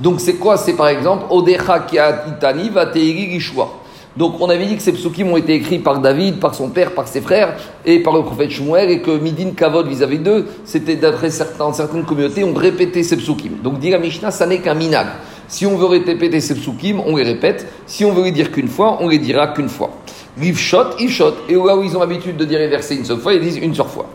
Donc, 0.00 0.20
c'est 0.20 0.34
quoi? 0.34 0.56
C'est 0.56 0.72
par 0.72 0.88
exemple, 0.88 1.26
Odecha 1.28 1.86
Itani 2.26 2.70
Vateiri 2.70 3.30
Gishwa. 3.32 3.77
Donc 4.18 4.40
on 4.40 4.50
avait 4.50 4.66
dit 4.66 4.76
que 4.76 4.82
ces 4.82 4.92
psukim 4.92 5.30
ont 5.30 5.36
été 5.36 5.54
écrits 5.54 5.78
par 5.78 6.00
David, 6.00 6.40
par 6.40 6.52
son 6.52 6.70
père, 6.70 6.90
par 6.90 7.06
ses 7.06 7.20
frères 7.20 7.56
et 7.86 8.00
par 8.00 8.12
le 8.14 8.22
prophète 8.24 8.50
Shmuel 8.50 8.90
et 8.90 9.00
que 9.00 9.12
Midin 9.12 9.52
Kavod 9.56 9.86
vis-à-vis 9.86 10.18
d'eux, 10.18 10.46
c'était 10.64 10.96
d'après 10.96 11.30
certaines 11.30 12.04
communautés, 12.04 12.42
on 12.42 12.52
répétait 12.52 13.04
ces 13.04 13.16
psukim. 13.16 13.62
Donc 13.62 13.78
dit 13.78 13.90
la 13.90 14.00
Mishnah, 14.00 14.32
ça 14.32 14.44
n'est 14.44 14.58
qu'un 14.58 14.74
minag. 14.74 15.06
Si 15.46 15.66
on 15.66 15.76
veut 15.76 15.86
répéter 15.86 16.40
ces 16.40 16.56
psukim, 16.56 17.00
on 17.06 17.14
les 17.14 17.22
répète. 17.22 17.68
Si 17.86 18.04
on 18.04 18.10
veut 18.10 18.24
les 18.24 18.32
dire 18.32 18.50
qu'une 18.50 18.66
fois, 18.66 18.98
on 19.00 19.08
les 19.08 19.18
dira 19.18 19.46
qu'une 19.48 19.68
fois. 19.68 19.90
Rivshot, 20.36 20.98
Ivshot. 20.98 21.34
Et 21.48 21.54
là 21.54 21.76
où 21.76 21.84
ils 21.84 21.96
ont 21.96 22.00
l'habitude 22.00 22.36
de 22.36 22.44
dire 22.44 22.58
les 22.58 22.66
versets 22.66 22.96
une 22.96 23.04
seule 23.04 23.18
fois, 23.18 23.34
ils 23.34 23.40
disent 23.40 23.58
une 23.58 23.74
seule 23.74 23.86
fois. 23.86 24.06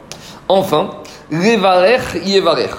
Enfin, 0.49 0.89
Revarech, 1.31 2.25
Yevarech. 2.25 2.75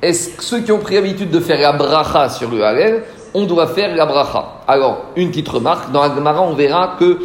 Est-ce 0.00 0.30
que 0.30 0.42
ceux 0.44 0.60
qui 0.60 0.70
ont 0.70 0.78
pris 0.78 0.94
l'habitude 0.94 1.30
de 1.30 1.40
faire 1.40 1.60
la 1.60 1.72
bracha 1.72 2.28
sur 2.28 2.48
le 2.48 2.64
Halel 2.64 3.02
on 3.34 3.44
doit 3.46 3.68
faire 3.68 3.94
la 3.94 4.06
bracha. 4.06 4.60
Alors, 4.66 5.06
une 5.16 5.30
petite 5.30 5.48
remarque, 5.48 5.92
dans 5.92 6.02
la 6.02 6.14
Gemara, 6.14 6.42
on 6.42 6.54
verra 6.54 6.96
que 6.98 7.18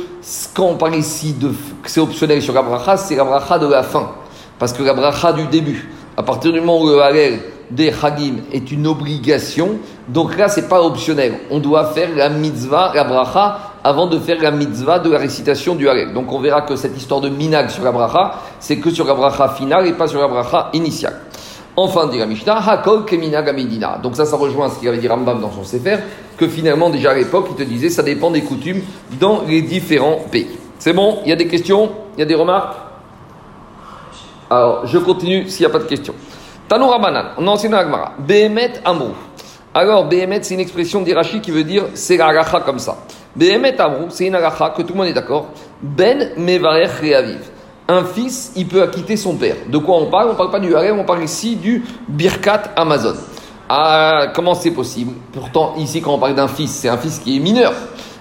quand 0.54 0.66
on 0.66 0.76
parle 0.76 0.96
ici 0.96 1.34
de 1.34 1.52
c'est 1.86 2.00
optionnel 2.00 2.42
sur 2.42 2.54
la 2.54 2.62
bracha, 2.62 2.98
c'est 2.98 3.16
la 3.16 3.24
bracha 3.24 3.60
de 3.60 3.68
la 3.68 3.84
fin. 3.84 4.12
Parce 4.60 4.74
que 4.74 4.84
la 4.84 4.94
bracha 4.94 5.34
du 5.34 5.48
début, 5.48 5.90
à 6.18 6.24
partir 6.24 6.52
du 6.54 6.60
moment 6.60 6.82
où 6.82 6.88
le 6.88 7.02
halel 7.02 7.40
des 7.72 7.92
Hagim 8.02 8.36
est 8.52 8.72
une 8.72 8.88
obligation, 8.88 9.80
donc 10.08 10.38
là, 10.38 10.48
c'est 10.48 10.70
pas 10.70 10.82
optionnel. 10.82 11.40
On 11.50 11.60
doit 11.60 11.86
faire 11.86 12.10
la 12.16 12.30
mitzvah, 12.30 12.92
la 12.94 13.04
bracha, 13.04 13.60
avant 13.84 14.08
de 14.08 14.18
faire 14.18 14.42
la 14.42 14.52
mitzvah 14.52 15.00
de 15.00 15.12
la 15.12 15.20
récitation 15.20 15.76
du 15.76 15.88
halel. 15.88 16.14
Donc 16.14 16.32
on 16.32 16.40
verra 16.40 16.62
que 16.62 16.76
cette 16.76 16.98
histoire 16.98 17.22
de 17.22 17.30
minag 17.30 17.70
sur 17.70 17.84
la 17.84 17.92
bracha, 17.92 18.34
c'est 18.60 18.78
que 18.78 18.90
sur 18.90 19.06
la 19.06 19.14
bracha 19.14 19.50
finale 19.50 19.88
et 19.88 19.94
pas 19.94 20.08
sur 20.08 20.20
la 20.20 20.28
bracha 20.28 20.70
initiale. 20.74 21.22
Enfin, 21.78 22.08
dit 22.08 22.18
la 22.18 22.26
Mishnah, 22.26 22.58
Hakol 22.58 23.04
Kemina 23.06 23.42
Gamedina. 23.42 24.00
Donc 24.02 24.16
ça, 24.16 24.26
ça 24.26 24.38
rejoint 24.38 24.70
ce 24.70 24.80
qu'il 24.80 24.88
avait 24.88 24.98
dit 24.98 25.10
Rambam 25.10 25.42
dans 25.42 25.52
son 25.52 25.64
Sefer, 25.64 25.98
que 26.38 26.48
finalement, 26.48 26.90
déjà 26.90 27.12
à 27.12 27.16
l'époque, 27.16 27.48
il 27.52 27.56
te 27.56 27.64
disait, 27.64 27.90
ça 27.90 28.02
dépend 28.02 28.32
des 28.32 28.42
coutumes 28.42 28.82
dans 29.20 29.42
les 29.46 29.62
différents 29.62 30.20
pays. 30.32 30.48
C'est 30.80 30.94
bon? 30.94 31.20
Il 31.26 31.30
y 31.30 31.34
a 31.34 31.36
des 31.36 31.48
questions? 31.48 31.92
Il 32.16 32.20
y 32.22 32.24
a 32.24 32.26
des 32.26 32.36
remarques? 32.36 32.76
Alors, 34.50 34.86
je 34.86 34.98
continue 35.00 35.50
s'il 35.50 35.66
n'y 35.66 35.72
a 35.72 35.74
pas 35.74 35.80
de 35.80 35.90
questions. 35.90 36.14
Tanou 36.70 36.88
Rabanan, 36.88 37.32
on 37.38 37.48
a 37.48 37.52
enseigné 37.52 37.76
Agmara. 37.76 38.14
Behemet 38.20 38.74
Amrou. 38.86 39.12
Alors, 39.74 40.06
Behemet, 40.06 40.44
c'est 40.44 40.54
une 40.54 40.62
expression 40.62 41.02
d'Irachi 41.02 41.42
qui 41.42 41.52
veut 41.52 41.64
dire 41.64 41.84
c'est 41.94 42.16
la 42.16 42.44
comme 42.66 42.80
ça. 42.80 42.98
Behemet 43.36 43.80
Amrou, 43.82 44.06
c'est 44.10 44.28
une 44.28 44.36
agacha 44.36 44.70
que 44.70 44.82
tout 44.82 44.94
le 44.94 45.00
monde 45.00 45.08
est 45.08 45.14
d'accord. 45.14 45.48
Ben 45.82 46.32
Mevarech 46.38 47.02
Reaviv 47.02 47.55
un 47.88 48.04
fils, 48.04 48.52
il 48.56 48.68
peut 48.68 48.82
acquitter 48.82 49.16
son 49.16 49.36
père. 49.36 49.56
De 49.70 49.78
quoi 49.78 49.98
on 49.98 50.08
parle? 50.08 50.28
On 50.30 50.32
ne 50.32 50.38
parle 50.38 50.52
pas 50.52 50.60
du 50.60 50.76
harem, 50.76 51.00
on 51.00 51.04
parle 51.04 51.24
ici 51.24 51.56
du 51.56 51.84
Birkat 52.08 52.64
Amazon. 52.76 53.14
Ah, 53.70 54.28
comment 54.34 54.56
c'est 54.56 54.72
possible? 54.72 55.14
Pourtant, 55.32 55.74
ici, 55.78 56.02
quand 56.02 56.14
on 56.14 56.20
parle 56.20 56.36
d'un 56.36 56.48
fils, 56.48 56.72
c'est 56.72 56.90
un 56.90 56.98
fils 56.98 57.20
qui 57.20 57.38
est 57.38 57.40
mineur. 57.40 57.74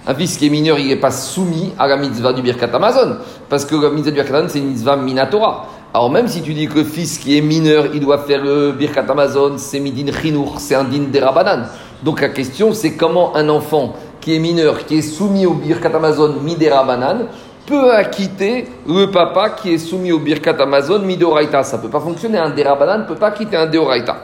Un 0.06 0.14
fils 0.14 0.36
qui 0.36 0.46
est 0.46 0.50
mineur, 0.50 0.78
il 0.78 0.88
n'est 0.88 0.96
pas 0.96 1.10
soumis 1.10 1.72
à 1.78 1.86
la 1.86 1.96
mitzvah 1.96 2.32
du 2.32 2.42
Birkat 2.42 2.70
Amazon. 2.74 3.16
Parce 3.48 3.64
que 3.64 3.74
la 3.74 3.90
mitzvah 3.90 4.10
du 4.10 4.16
Birkat 4.16 4.34
Amazon, 4.34 4.48
c'est 4.50 4.58
une 4.58 4.68
mitzvah 4.68 4.96
minatora. 4.96 5.66
Alors, 5.94 6.10
même 6.10 6.28
si 6.28 6.42
tu 6.42 6.52
dis 6.52 6.66
que 6.66 6.78
le 6.78 6.84
fils 6.84 7.18
qui 7.18 7.38
est 7.38 7.40
mineur, 7.40 7.86
il 7.94 8.00
doit 8.00 8.18
faire 8.18 8.42
le 8.42 8.72
Birkat 8.72 9.04
Amazon, 9.08 9.54
c'est 9.56 9.80
midin 9.80 10.12
chinour, 10.12 10.56
c'est 10.58 10.74
un 10.74 10.84
din 10.84 11.04
derabanan. 11.10 11.66
Donc, 12.02 12.20
la 12.20 12.28
question, 12.28 12.74
c'est 12.74 12.96
comment 12.96 13.34
un 13.36 13.48
enfant 13.48 13.94
qui 14.20 14.34
est 14.34 14.38
mineur, 14.38 14.84
qui 14.86 14.98
est 14.98 15.02
soumis 15.02 15.46
au 15.46 15.54
Birkat 15.54 15.94
Amazon 15.94 16.34
miderabanan, 16.42 17.26
peut 17.66 17.94
acquitter 17.94 18.66
le 18.86 19.06
papa 19.06 19.50
qui 19.50 19.74
est 19.74 19.78
soumis 19.78 20.12
au 20.12 20.18
Birkat 20.18 20.56
Amazon 20.60 21.00
Midoraita. 21.00 21.62
Ça 21.62 21.76
ne 21.76 21.82
peut 21.82 21.88
pas 21.88 22.00
fonctionner. 22.00 22.38
Un 22.38 22.50
Derabanan 22.50 23.00
ne 23.00 23.04
peut 23.04 23.14
pas 23.14 23.30
quitter 23.30 23.56
un 23.56 23.66
Deoraita. 23.66 24.16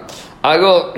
Alors, 0.43 0.95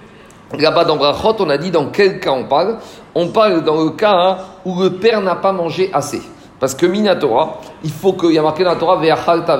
là-bas 0.58 0.84
dans 0.84 0.96
Brachot, 0.96 1.36
on 1.38 1.50
a 1.50 1.58
dit 1.58 1.70
dans 1.70 1.86
quel 1.86 2.20
cas 2.20 2.32
on 2.32 2.44
parle 2.44 2.76
On 3.14 3.28
parle 3.28 3.62
dans 3.64 3.82
le 3.82 3.90
cas 3.90 4.14
hein, 4.14 4.36
où 4.64 4.80
le 4.80 4.90
père 4.90 5.20
n'a 5.20 5.36
pas 5.36 5.52
mangé 5.52 5.90
assez. 5.92 6.22
Parce 6.58 6.74
que 6.74 6.86
Minatora, 6.86 7.60
il 7.84 7.90
faut 7.90 8.14
qu'il 8.14 8.32
y 8.32 8.38
a 8.38 8.42
marqué 8.42 8.64
dans 8.64 8.70
la 8.70 8.76
Torah 8.76 8.96
Ve'achalta 8.96 9.58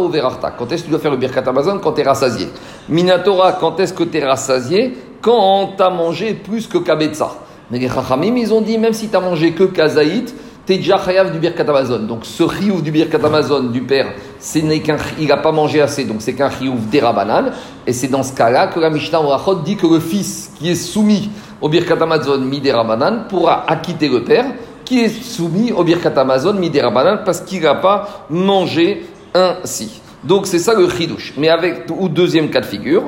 ou 0.00 0.08
Ve'rachta. 0.08 0.52
Quand 0.56 0.70
est-ce 0.70 0.82
que 0.82 0.86
tu 0.86 0.90
dois 0.90 1.00
faire 1.00 1.10
le 1.10 1.16
Birkat 1.16 1.42
Amazon 1.46 1.80
Quand 1.82 1.92
tu 1.92 2.00
es 2.00 2.04
rassasié. 2.04 2.48
Minatora, 2.88 3.52
quand 3.52 3.80
est-ce 3.80 3.92
que 3.92 4.04
tu 4.04 4.18
es 4.18 4.24
rassasié? 4.24 4.96
Quand 5.20 5.70
tu 5.76 5.82
as 5.82 5.90
mangé 5.90 6.34
plus 6.34 6.68
que 6.68 6.78
Kabetza. 6.78 7.30
Mais 7.70 7.78
les 7.78 7.88
Chachamim, 7.88 8.36
ils 8.36 8.54
ont 8.54 8.60
dit, 8.60 8.78
même 8.78 8.92
si 8.92 9.08
tu 9.08 9.16
as 9.16 9.20
mangé 9.20 9.52
que 9.52 9.64
Kazaït, 9.64 10.32
tu 10.68 10.74
es 10.74 10.76
déjà 10.76 11.02
chayav 11.02 11.32
du 11.32 11.38
Birkat 11.38 11.64
Amazon. 11.66 12.00
Donc 12.00 12.26
ce 12.26 12.42
riouf 12.42 12.82
du 12.82 12.90
Birkat 12.90 13.24
Amazon 13.24 13.62
du 13.62 13.80
père, 13.80 14.12
ce 14.38 14.58
n'est 14.58 14.80
qu'un, 14.80 14.98
il 15.18 15.28
n'a 15.28 15.38
pas 15.38 15.50
mangé 15.50 15.80
assez, 15.80 16.04
donc 16.04 16.16
c'est 16.20 16.34
qu'un 16.34 16.48
riouf 16.48 16.78
d'Erabanan. 16.90 17.52
Et 17.86 17.94
c'est 17.94 18.08
dans 18.08 18.22
ce 18.22 18.34
cas-là 18.34 18.66
que 18.66 18.78
la 18.78 18.90
Mishnah 18.90 19.22
Orachot 19.22 19.62
dit 19.64 19.76
que 19.76 19.86
le 19.86 19.98
fils 19.98 20.52
qui 20.58 20.68
est 20.70 20.74
soumis 20.74 21.30
au 21.62 21.70
Birkat 21.70 21.96
Amazon 22.02 22.40
Miderabanan 22.40 23.24
pourra 23.30 23.64
acquitter 23.66 24.10
le 24.10 24.24
père 24.24 24.44
qui 24.84 25.00
est 25.00 25.08
soumis 25.08 25.72
au 25.72 25.84
Birkat 25.84 26.12
Amazon 26.20 26.52
Miderabanan 26.52 27.20
parce 27.24 27.40
qu'il 27.40 27.62
n'a 27.62 27.76
pas 27.76 28.26
mangé 28.28 29.06
ainsi. 29.34 30.02
Donc 30.22 30.46
c'est 30.46 30.58
ça 30.58 30.74
le 30.74 30.88
chidouche. 30.90 31.32
Mais 31.38 31.48
avec, 31.48 31.84
ou 31.96 32.08
deuxième 32.08 32.50
cas 32.50 32.60
de 32.60 32.66
figure, 32.66 33.04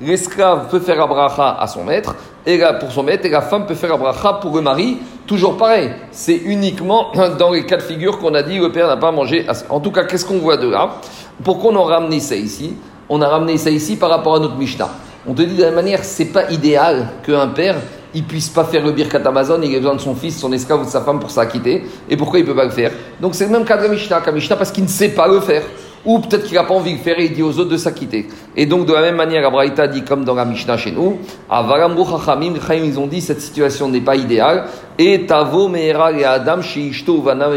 l'esclave 0.00 0.68
peut 0.70 0.80
faire 0.80 1.00
abracha 1.02 1.56
à 1.58 1.66
son 1.66 1.82
maître, 1.82 2.14
et 2.46 2.62
pour 2.78 2.92
son 2.92 3.02
maître, 3.02 3.26
et 3.26 3.28
la 3.28 3.42
femme 3.42 3.66
peut 3.66 3.74
faire 3.74 3.92
abracha 3.92 4.34
pour 4.34 4.54
le 4.54 4.62
mari. 4.62 4.98
Toujours 5.26 5.56
pareil, 5.56 5.90
c'est 6.12 6.36
uniquement 6.36 7.12
dans 7.38 7.50
les 7.50 7.66
cas 7.66 7.76
de 7.76 7.82
figure 7.82 8.18
qu'on 8.18 8.34
a 8.34 8.42
dit 8.42 8.58
le 8.58 8.70
père 8.70 8.86
n'a 8.86 8.96
pas 8.96 9.10
mangé. 9.10 9.44
En 9.68 9.80
tout 9.80 9.90
cas, 9.90 10.04
qu'est-ce 10.04 10.24
qu'on 10.24 10.38
voit 10.38 10.56
de 10.56 10.68
là? 10.68 10.90
Pourquoi 11.42 11.72
on 11.72 11.76
a 11.76 11.94
ramené 11.94 12.20
ça 12.20 12.36
ici? 12.36 12.74
On 13.08 13.20
a 13.20 13.28
ramené 13.28 13.58
ça 13.58 13.70
ici 13.70 13.96
par 13.96 14.10
rapport 14.10 14.36
à 14.36 14.38
notre 14.38 14.56
Mishnah. 14.56 14.88
On 15.26 15.34
te 15.34 15.42
dit 15.42 15.56
de 15.56 15.60
la 15.60 15.66
même 15.66 15.76
manière, 15.76 16.04
c'est 16.04 16.26
pas 16.26 16.50
idéal 16.50 17.08
qu'un 17.24 17.48
père 17.48 17.76
il 18.16 18.24
puisse 18.24 18.48
pas 18.48 18.64
faire 18.64 18.82
le 18.82 18.92
birkat 18.92 19.20
Amazon, 19.26 19.60
il 19.62 19.74
a 19.74 19.78
besoin 19.78 19.94
de 19.94 20.00
son 20.00 20.14
fils, 20.14 20.38
son 20.38 20.50
esclave 20.50 20.80
ou 20.80 20.84
de 20.86 20.90
sa 20.90 21.02
femme 21.02 21.20
pour 21.20 21.30
s'acquitter. 21.30 21.84
Et 22.08 22.16
pourquoi 22.16 22.38
il 22.38 22.46
peut 22.46 22.56
pas 22.56 22.64
le 22.64 22.70
faire? 22.70 22.90
Donc 23.20 23.34
c'est 23.34 23.44
le 23.44 23.50
même 23.50 23.66
cas 23.66 23.76
de 23.76 23.88
Mishnah, 23.88 24.22
Mishnah 24.32 24.56
parce 24.56 24.70
qu'il 24.70 24.84
ne 24.84 24.88
sait 24.88 25.10
pas 25.10 25.28
le 25.28 25.40
faire. 25.40 25.62
Ou 26.06 26.20
peut-être 26.20 26.44
qu'il 26.44 26.54
n'a 26.54 26.64
pas 26.64 26.74
envie 26.74 26.94
de 26.94 26.98
faire 26.98 27.18
et 27.18 27.26
il 27.26 27.32
dit 27.32 27.42
aux 27.42 27.58
autres 27.58 27.70
de 27.70 27.76
s'acquitter. 27.76 28.28
Et 28.56 28.64
donc 28.64 28.86
de 28.86 28.92
la 28.92 29.02
même 29.02 29.16
manière, 29.16 29.46
Abraïta 29.46 29.88
dit 29.88 30.02
comme 30.02 30.24
dans 30.24 30.34
la 30.34 30.44
Mishnah 30.44 30.76
chez 30.76 30.92
nous, 30.92 31.18
à 31.50 31.66
Chachamim, 31.66 32.54
ils 32.84 32.98
ont 32.98 33.06
dit 33.08 33.20
cette 33.20 33.40
situation 33.40 33.88
n'est 33.88 34.00
pas 34.00 34.14
idéale. 34.16 34.66
Et 34.98 35.26
Tavo 35.26 35.68
Meera 35.68 36.12
et 36.12 36.24
Adam 36.24 36.62
Sheishto 36.62 37.20
Vanam 37.20 37.52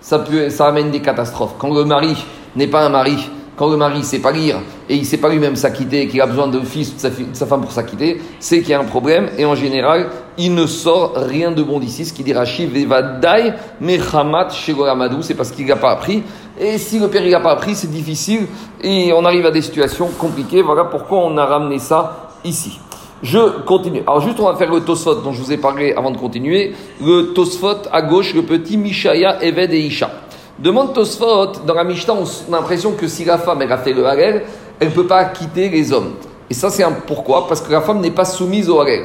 Ça 0.00 0.18
peut, 0.18 0.50
ça 0.50 0.66
amène 0.66 0.90
des 0.90 1.00
catastrophes. 1.00 1.54
Quand 1.58 1.72
le 1.72 1.84
mari 1.84 2.14
n'est 2.54 2.68
pas 2.68 2.84
un 2.84 2.90
mari, 2.90 3.16
quand 3.56 3.68
le 3.68 3.76
mari 3.76 3.98
ne 3.98 4.04
sait 4.04 4.18
pas 4.18 4.32
lire 4.32 4.56
et 4.88 4.94
il 4.94 5.00
ne 5.00 5.06
sait 5.06 5.18
pas 5.18 5.28
lui-même 5.28 5.56
s'acquitter, 5.56 6.08
qu'il 6.08 6.20
a 6.20 6.26
besoin 6.26 6.48
de 6.48 6.60
fils 6.60 6.90
ou 6.90 6.94
de 6.94 7.34
sa, 7.34 7.46
femme 7.46 7.60
pour 7.60 7.72
s'acquitter, 7.72 8.20
c'est 8.40 8.60
qu'il 8.60 8.70
y 8.70 8.74
a 8.74 8.80
un 8.80 8.84
problème. 8.84 9.28
Et 9.38 9.44
en 9.44 9.54
général, 9.54 10.08
il 10.38 10.54
ne 10.54 10.66
sort 10.66 11.14
rien 11.16 11.50
de 11.52 11.62
bon 11.62 11.78
d'ici. 11.78 12.04
Ce 12.04 12.12
qui 12.12 12.24
dit 12.24 12.32
Rachid, 12.32 12.70
Vevadai 12.70 13.52
Mechamat 13.80 14.50
Shegoramadou, 14.50 15.22
c'est 15.22 15.34
parce 15.34 15.50
qu'il 15.50 15.66
n'a 15.66 15.76
pas 15.76 15.92
appris. 15.92 16.22
Et 16.60 16.78
si 16.78 16.98
le 16.98 17.08
père 17.08 17.22
n'a 17.22 17.40
pas 17.40 17.52
appris, 17.52 17.74
c'est 17.74 17.90
difficile 17.90 18.46
et 18.82 19.12
on 19.12 19.24
arrive 19.24 19.46
à 19.46 19.50
des 19.50 19.62
situations 19.62 20.08
compliquées. 20.18 20.62
Voilà 20.62 20.84
pourquoi 20.84 21.18
on 21.18 21.36
a 21.36 21.46
ramené 21.46 21.78
ça 21.78 22.30
ici. 22.44 22.78
Je 23.22 23.60
continue. 23.62 24.02
Alors 24.06 24.20
juste, 24.20 24.38
on 24.40 24.44
va 24.44 24.56
faire 24.56 24.70
le 24.70 24.80
Tosfot 24.80 25.14
dont 25.16 25.32
je 25.32 25.40
vous 25.40 25.52
ai 25.52 25.56
parlé 25.56 25.94
avant 25.94 26.10
de 26.10 26.18
continuer. 26.18 26.74
Le 27.00 27.32
Tosfot 27.32 27.88
à 27.90 28.02
gauche, 28.02 28.34
le 28.34 28.42
petit 28.42 28.76
Mishaya, 28.76 29.42
Eved 29.42 29.72
et 29.72 29.80
Isha. 29.80 30.10
Demande 30.58 30.92
Tosfot, 30.92 31.52
dans 31.66 31.74
la 31.74 31.84
Mishnah, 31.84 32.14
on 32.14 32.24
a 32.24 32.58
l'impression 32.58 32.92
que 32.92 33.06
si 33.08 33.24
la 33.24 33.38
femme 33.38 33.62
elle 33.62 33.72
a 33.72 33.78
fait 33.78 33.92
le 33.92 34.04
Harel, 34.04 34.44
elle 34.78 34.88
ne 34.88 34.92
peut 34.92 35.06
pas 35.06 35.24
quitter 35.26 35.68
les 35.68 35.92
hommes. 35.92 36.14
Et 36.50 36.54
ça, 36.54 36.68
c'est 36.68 36.82
un 36.82 36.92
pourquoi? 36.92 37.46
Parce 37.48 37.60
que 37.60 37.72
la 37.72 37.80
femme 37.80 38.00
n'est 38.00 38.10
pas 38.10 38.24
soumise 38.24 38.68
au 38.68 38.80
Harel. 38.80 39.04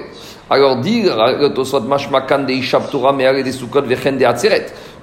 Alors, 0.49 0.77
dire 0.77 1.15
le 1.39 1.49
Tosfot 1.49 1.81
Mashmakan 1.81 2.39
de 2.39 2.53
Ishaptura 2.53 3.11
Me'are 3.11 3.43
de 3.43 3.51
Sukkot 3.51 3.81
Vechen 3.81 4.17
de. 4.17 4.25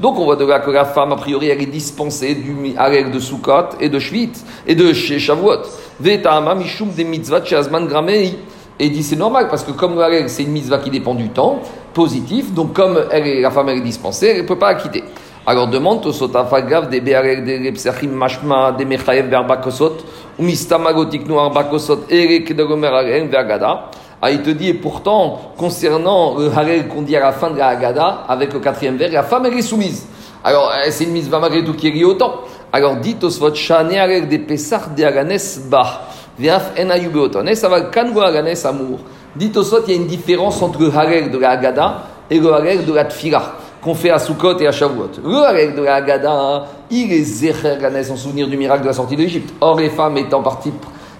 Donc, 0.00 0.18
on 0.18 0.24
voit 0.24 0.36
de 0.36 0.46
là 0.46 0.60
que 0.60 0.70
la 0.70 0.86
femme, 0.86 1.12
a 1.12 1.16
priori, 1.16 1.48
elle 1.48 1.60
est 1.60 1.66
dispensée 1.66 2.34
du 2.34 2.54
Harel 2.76 3.10
de 3.10 3.18
Sukkot 3.18 3.76
et 3.78 3.88
de 3.88 3.98
Shvit 3.98 4.32
et 4.66 4.74
de 4.74 4.92
Shavuot. 4.92 5.62
Veta'ama 6.00 6.54
Mishum 6.54 6.88
de 6.96 7.02
Mitzvah 7.02 7.44
Shazman 7.44 7.86
Gramei. 7.86 8.38
Et 8.78 8.88
dit 8.88 9.04
c'est 9.04 9.16
normal 9.16 9.46
parce 9.48 9.62
que 9.62 9.70
comme 9.70 9.94
le 9.96 10.26
c'est 10.26 10.42
une 10.42 10.50
mitzvah 10.50 10.78
qui 10.78 10.90
dépend 10.90 11.14
du 11.14 11.28
temps 11.28 11.60
positif, 11.92 12.52
donc 12.52 12.72
comme 12.72 12.98
elle 13.12 13.26
est, 13.28 13.40
la 13.40 13.52
femme 13.52 13.68
elle 13.68 13.78
est 13.78 13.82
dispensée, 13.82 14.30
elle 14.30 14.42
ne 14.42 14.48
peut 14.48 14.58
pas 14.58 14.72
la 14.72 14.80
quitter. 14.80 15.04
Alors 15.46 15.68
demande 15.68 16.04
au 16.06 16.12
sotafagav 16.12 16.88
des 16.88 17.00
be'arek 17.00 17.44
des 17.44 17.58
repsachim 17.68 18.08
mashma 18.08 18.72
des 18.72 18.84
mechayev 18.84 19.28
be'arbakosot 19.28 19.98
ou 20.38 20.42
mistamagotiknu 20.42 21.38
arbakosot 21.38 22.10
erek 22.10 22.56
de 22.56 22.64
gomer 22.64 22.90
vergada. 23.30 23.90
Ah, 24.22 24.30
il 24.30 24.42
te 24.42 24.50
dit, 24.50 24.68
et 24.68 24.74
pourtant, 24.74 25.52
concernant 25.58 26.36
le 26.38 26.50
harel 26.50 26.88
qu'on 26.88 27.02
dit 27.02 27.16
à 27.16 27.20
la 27.20 27.32
fin 27.32 27.50
de 27.50 27.58
la 27.58 27.68
Haggadah, 27.68 28.24
avec 28.28 28.52
le 28.52 28.60
quatrième 28.60 28.96
vers, 28.96 29.10
la 29.10 29.22
femme, 29.22 29.46
est 29.46 29.62
soumise. 29.62 30.06
Alors, 30.42 30.70
euh, 30.70 30.88
c'est 30.90 31.04
une 31.04 31.12
mise 31.12 31.28
malgré 31.28 31.64
tout 31.64 31.74
qui 31.74 31.88
est 31.88 32.04
autant. 32.04 32.40
Alors, 32.72 32.96
dit 32.96 33.14
Tosfot, 33.14 33.54
shane 33.54 33.94
harel 33.94 34.28
de 34.28 35.04
aganes 35.04 35.38
bah, 35.68 36.02
en 36.40 36.90
ayubeoton. 36.90 37.46
Et 37.46 37.54
ça 37.54 37.68
va 37.68 37.82
kanvo 37.82 38.20
aganes 38.20 38.56
amour? 38.64 38.98
Dit 39.36 39.52
il 39.54 39.92
y 39.92 39.96
a 39.96 40.00
une 40.00 40.06
différence 40.06 40.62
entre 40.62 40.80
le 40.80 40.94
harel 40.94 41.30
de 41.30 41.38
la 41.38 41.50
Haggadah 41.50 42.02
et 42.30 42.38
le 42.38 42.52
harel 42.52 42.84
de 42.84 42.92
la 42.92 43.04
Tfilah 43.04 43.54
qu'on 43.84 43.94
fait 43.94 44.10
à 44.10 44.18
Sukkot 44.18 44.58
et 44.60 44.66
à 44.66 44.72
Shavuot. 44.72 45.10
Le 45.22 45.52
règle 45.52 45.76
de 45.76 45.82
la 45.82 45.96
Haggadah, 45.96 46.64
il 46.90 47.12
est 47.12 47.22
Zecher 47.22 47.76
Ganes 47.78 48.02
en 48.10 48.16
souvenir 48.16 48.48
du 48.48 48.56
miracle 48.56 48.82
de 48.82 48.86
la 48.86 48.94
sortie 48.94 49.14
d'Égypte. 49.14 49.52
Or, 49.60 49.78
les 49.78 49.90
femmes 49.90 50.16
étant 50.16 50.42
partie 50.42 50.72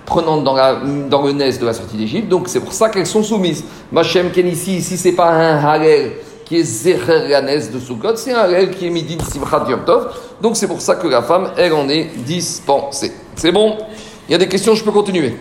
prenante 0.07 0.45
dans, 0.45 0.55
le 1.23 1.33
nez 1.33 1.53
de 1.53 1.67
la 1.67 1.73
sortie 1.73 1.97
d'Égypte, 1.97 2.29
donc 2.29 2.49
c'est 2.49 2.61
pour 2.61 2.73
ça 2.73 2.89
qu'elles 2.89 3.07
sont 3.07 3.23
soumises. 3.23 3.65
Machem 3.91 4.31
Ken 4.31 4.47
ici, 4.47 4.77
ici 4.77 4.97
c'est 4.97 5.13
pas 5.13 5.31
un 5.31 5.57
Harel 5.57 6.13
qui 6.45 6.59
est 6.59 6.63
Zecher 6.63 7.29
Ganes 7.29 7.71
de 7.73 7.79
Sukkot, 7.79 8.17
c'est 8.17 8.33
un 8.33 8.39
Harel 8.39 8.71
qui 8.71 8.87
est 8.87 8.91
midi 8.91 9.17
de 9.17 9.23
Simchat 9.23 9.67
Yom 9.69 9.85
Tov, 9.85 10.15
donc 10.41 10.57
c'est 10.57 10.69
pour 10.69 10.81
ça 10.81 10.97
que 10.97 11.07
la 11.09 11.23
femme, 11.23 11.51
elle 11.57 11.73
en 11.73 11.89
est 11.89 12.11
dispensée. 12.25 13.13
C'est 13.37 13.53
bon? 13.53 13.79
Il 14.29 14.33
y 14.33 14.35
a 14.35 14.39
des 14.39 14.49
questions, 14.49 14.75
je 14.75 14.85
peux 14.85 14.93
continuer? 14.93 15.37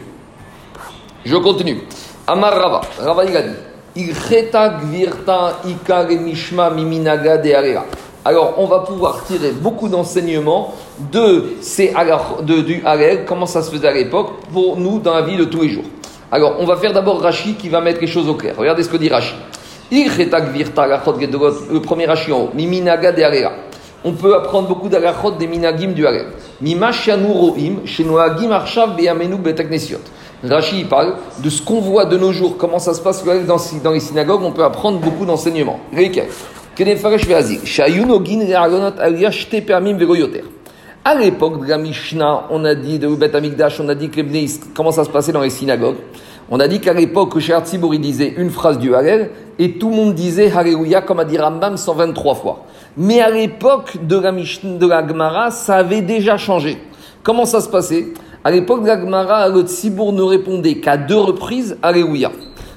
Je 1.26 1.36
continue. 1.38 1.82
Amar 2.28 2.54
Rava, 2.54 2.82
Rava 3.00 3.26
il 3.26 3.38
a 3.38 3.42
dit. 3.42 3.56
Alors, 8.26 8.54
on 8.58 8.68
va 8.68 8.80
pouvoir 8.80 9.26
tirer 9.26 9.52
beaucoup 9.52 9.90
d'enseignements 9.90 10.74
de 11.12 11.56
ces 11.60 11.94
de, 12.44 12.62
du 12.62 12.82
Harel, 12.86 13.26
comment 13.26 13.46
ça 13.46 13.62
se 13.62 13.70
faisait 13.70 13.90
à 13.90 13.92
l'époque, 13.92 14.30
pour 14.54 14.78
nous 14.78 15.00
dans 15.00 15.14
la 15.14 15.24
vie 15.24 15.36
de 15.36 15.44
tous 15.44 15.64
les 15.64 15.70
jours. 15.70 15.84
Alors, 16.32 16.56
on 16.60 16.66
va 16.66 16.78
faire 16.78 16.94
d'abord 16.94 17.22
Rashi 17.22 17.56
qui 17.56 17.68
va 17.68 17.82
mettre 17.82 18.00
les 18.00 18.08
choses 18.08 18.30
au 18.30 18.36
clair. 18.36 18.56
Regardez 18.58 18.84
ce 18.84 18.90
que 18.90 18.96
dit 18.96 19.10
Rashi. 19.10 19.36
Le 19.92 21.80
premier 21.80 22.06
Rashi 22.06 22.32
en 22.32 22.44
haut, 22.44 22.50
Miminaga 22.54 23.12
de 23.12 23.24
On 24.06 24.14
peut 24.14 24.36
apprendre 24.36 24.70
beaucoup 24.70 24.88
d'alachot 24.88 25.32
des 25.32 25.48
minagim 25.48 25.92
du 25.92 26.08
Harel. 26.08 26.28
Mima 26.62 26.92
roim, 26.92 27.82
shenuagim 27.86 28.52
arshav 28.52 28.96
beyamenu 28.96 29.36
betaknesiot. 29.36 30.00
Rashi 30.46 30.86
parle 30.86 31.16
de 31.40 31.50
ce 31.50 31.62
qu'on 31.62 31.82
voit 31.82 32.06
de 32.06 32.18
nos 32.18 32.32
jours, 32.32 32.56
comment 32.58 32.80
ça 32.80 32.94
se 32.94 33.02
passe 33.02 33.24
dans, 33.24 33.92
les 33.92 34.00
synagogues, 34.00 34.44
on 34.44 34.52
peut 34.52 34.64
apprendre 34.64 35.00
beaucoup 35.00 35.26
d'enseignements. 35.26 35.80
À 36.76 36.84
l'époque 41.16 41.62
de 41.62 41.70
la 41.70 41.78
Mishnah, 41.78 42.44
on 42.50 42.66
a 42.66 42.74
dit, 42.74 42.98
de 42.98 43.08
Bet 43.10 43.36
Amikdash, 43.36 43.80
on 43.80 43.90
a 43.90 43.94
dit 43.94 44.10
que 44.10 44.22
comment 44.74 44.92
ça 44.92 45.04
se 45.04 45.10
passait 45.12 45.32
dans 45.32 45.42
les 45.42 45.52
synagogues? 45.52 45.98
On 46.50 46.60
a 46.60 46.68
dit 46.68 46.80
qu'à 46.80 46.94
l'époque, 46.94 47.38
Cher 47.38 47.62
Tzibouri 47.64 48.00
disait 48.00 48.34
une 48.38 48.50
phrase 48.50 48.80
du 48.80 48.96
Hallel 48.96 49.30
et 49.60 49.74
tout 49.74 49.92
le 49.92 49.96
monde 49.96 50.16
disait 50.16 50.52
Alléluia 50.52 51.02
comme 51.02 51.20
a 51.20 51.26
dit 51.26 51.38
Rambam 51.38 51.78
123 51.78 52.34
fois. 52.34 52.66
Mais 52.98 53.22
à 53.22 53.30
l'époque 53.30 53.98
de 54.02 54.18
la, 54.18 54.32
Mishnah, 54.32 54.80
de 54.80 54.88
la 54.88 55.08
Gemara, 55.08 55.52
ça 55.52 55.76
avait 55.76 56.02
déjà 56.02 56.38
changé. 56.38 56.80
Comment 57.22 57.46
ça 57.46 57.62
se 57.62 57.70
passait? 57.70 58.08
À 58.44 58.50
l'époque 58.50 58.82
de 58.82 58.88
l'Agmara, 58.88 59.48
le 59.48 59.62
Tzibour 59.62 60.12
ne 60.12 60.24
répondait 60.24 60.80
qu'à 60.80 60.98
deux 60.98 61.20
reprises 61.20 61.78
Alléluia. 61.84 62.32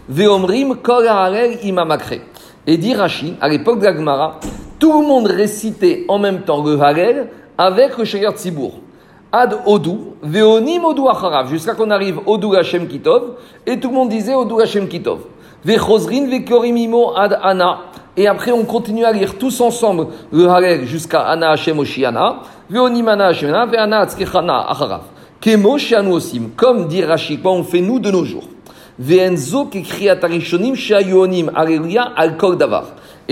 Veomrim 0.07 0.77
kol 0.77 1.09
imamakre. 1.63 2.21
Et 2.67 2.77
dit 2.77 2.95
Rashi, 2.95 3.35
à 3.41 3.49
l'époque 3.49 3.79
de 3.79 3.85
l'Agmara, 3.85 4.41
tout 4.79 5.01
le 5.01 5.07
monde 5.07 5.27
récitait 5.27 6.05
en 6.09 6.19
même 6.19 6.43
temps 6.43 6.65
le 6.65 6.81
Harel 6.81 7.29
avec 7.57 7.97
le 7.97 8.05
Shegar 8.05 8.33
Tzibour. 8.33 8.81
Ad 9.33 9.59
Odou, 9.67 10.15
Veonim 10.23 10.85
Odou 10.85 11.09
Acharav, 11.09 11.49
jusqu'à 11.49 11.75
qu'on 11.75 11.91
arrive 11.91 12.21
Odou 12.27 12.55
Hashem 12.55 12.87
Kitov, 12.89 13.37
et 13.67 13.79
tout 13.79 13.89
le 13.89 13.95
monde 13.95 14.09
disait 14.09 14.35
Odou 14.35 14.61
Hashem 14.61 14.89
Kitov. 14.89 15.21
Vechozrin 15.65 16.27
Vekorimimo 16.27 17.17
Ad 17.17 17.39
Ana, 17.43 17.81
et 18.17 18.27
après 18.27 18.53
on 18.53 18.65
continue 18.65 19.05
à 19.05 19.13
lire 19.13 19.37
tous 19.39 19.61
ensemble 19.61 20.09
le 20.33 20.47
Harel 20.49 20.87
jusqu'à 20.87 21.21
Ana 21.21 21.51
Hashem 21.51 21.79
Oshiana, 21.79 22.43
Veonim 22.71 23.09
Ana 23.09 23.27
Hashem 23.27 23.51
Veana 23.51 24.01
Atzkechana 24.01 24.69
Acharav 24.69 25.03
comme 26.57 26.89
dit 26.89 27.05
Rashi, 27.05 27.39
on 27.45 27.63
fait 27.63 27.81
nous 27.81 27.99
de 27.99 28.11
nos 28.11 28.25
jours. 28.25 28.49
Et 28.99 29.29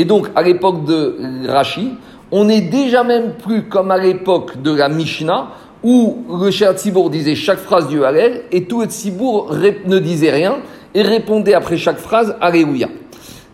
donc, 0.05 0.27
à 0.37 0.43
l'époque 0.43 0.85
de 0.85 1.17
Rashi, 1.49 1.93
on 2.31 2.45
n'est 2.45 2.61
déjà 2.61 3.03
même 3.03 3.33
plus 3.43 3.63
comme 3.63 3.91
à 3.91 3.97
l'époque 3.97 4.61
de 4.61 4.75
la 4.75 4.89
Mishnah, 4.89 5.49
où 5.83 6.19
le 6.43 6.51
Cher 6.51 6.73
Tzibour 6.73 7.11
disait 7.11 7.35
chaque 7.35 7.61
phrase 7.61 7.89
du 7.89 8.05
Hallel, 8.05 8.43
et 8.53 8.65
tout 8.65 8.81
le 8.81 8.87
Tzibour 8.87 9.55
ne 9.87 9.99
disait 9.99 10.31
rien, 10.31 10.57
et 10.95 11.03
répondait 11.03 11.55
après 11.55 11.77
chaque 11.77 11.99
phrase 11.99 12.37
Alléluia. 12.41 12.89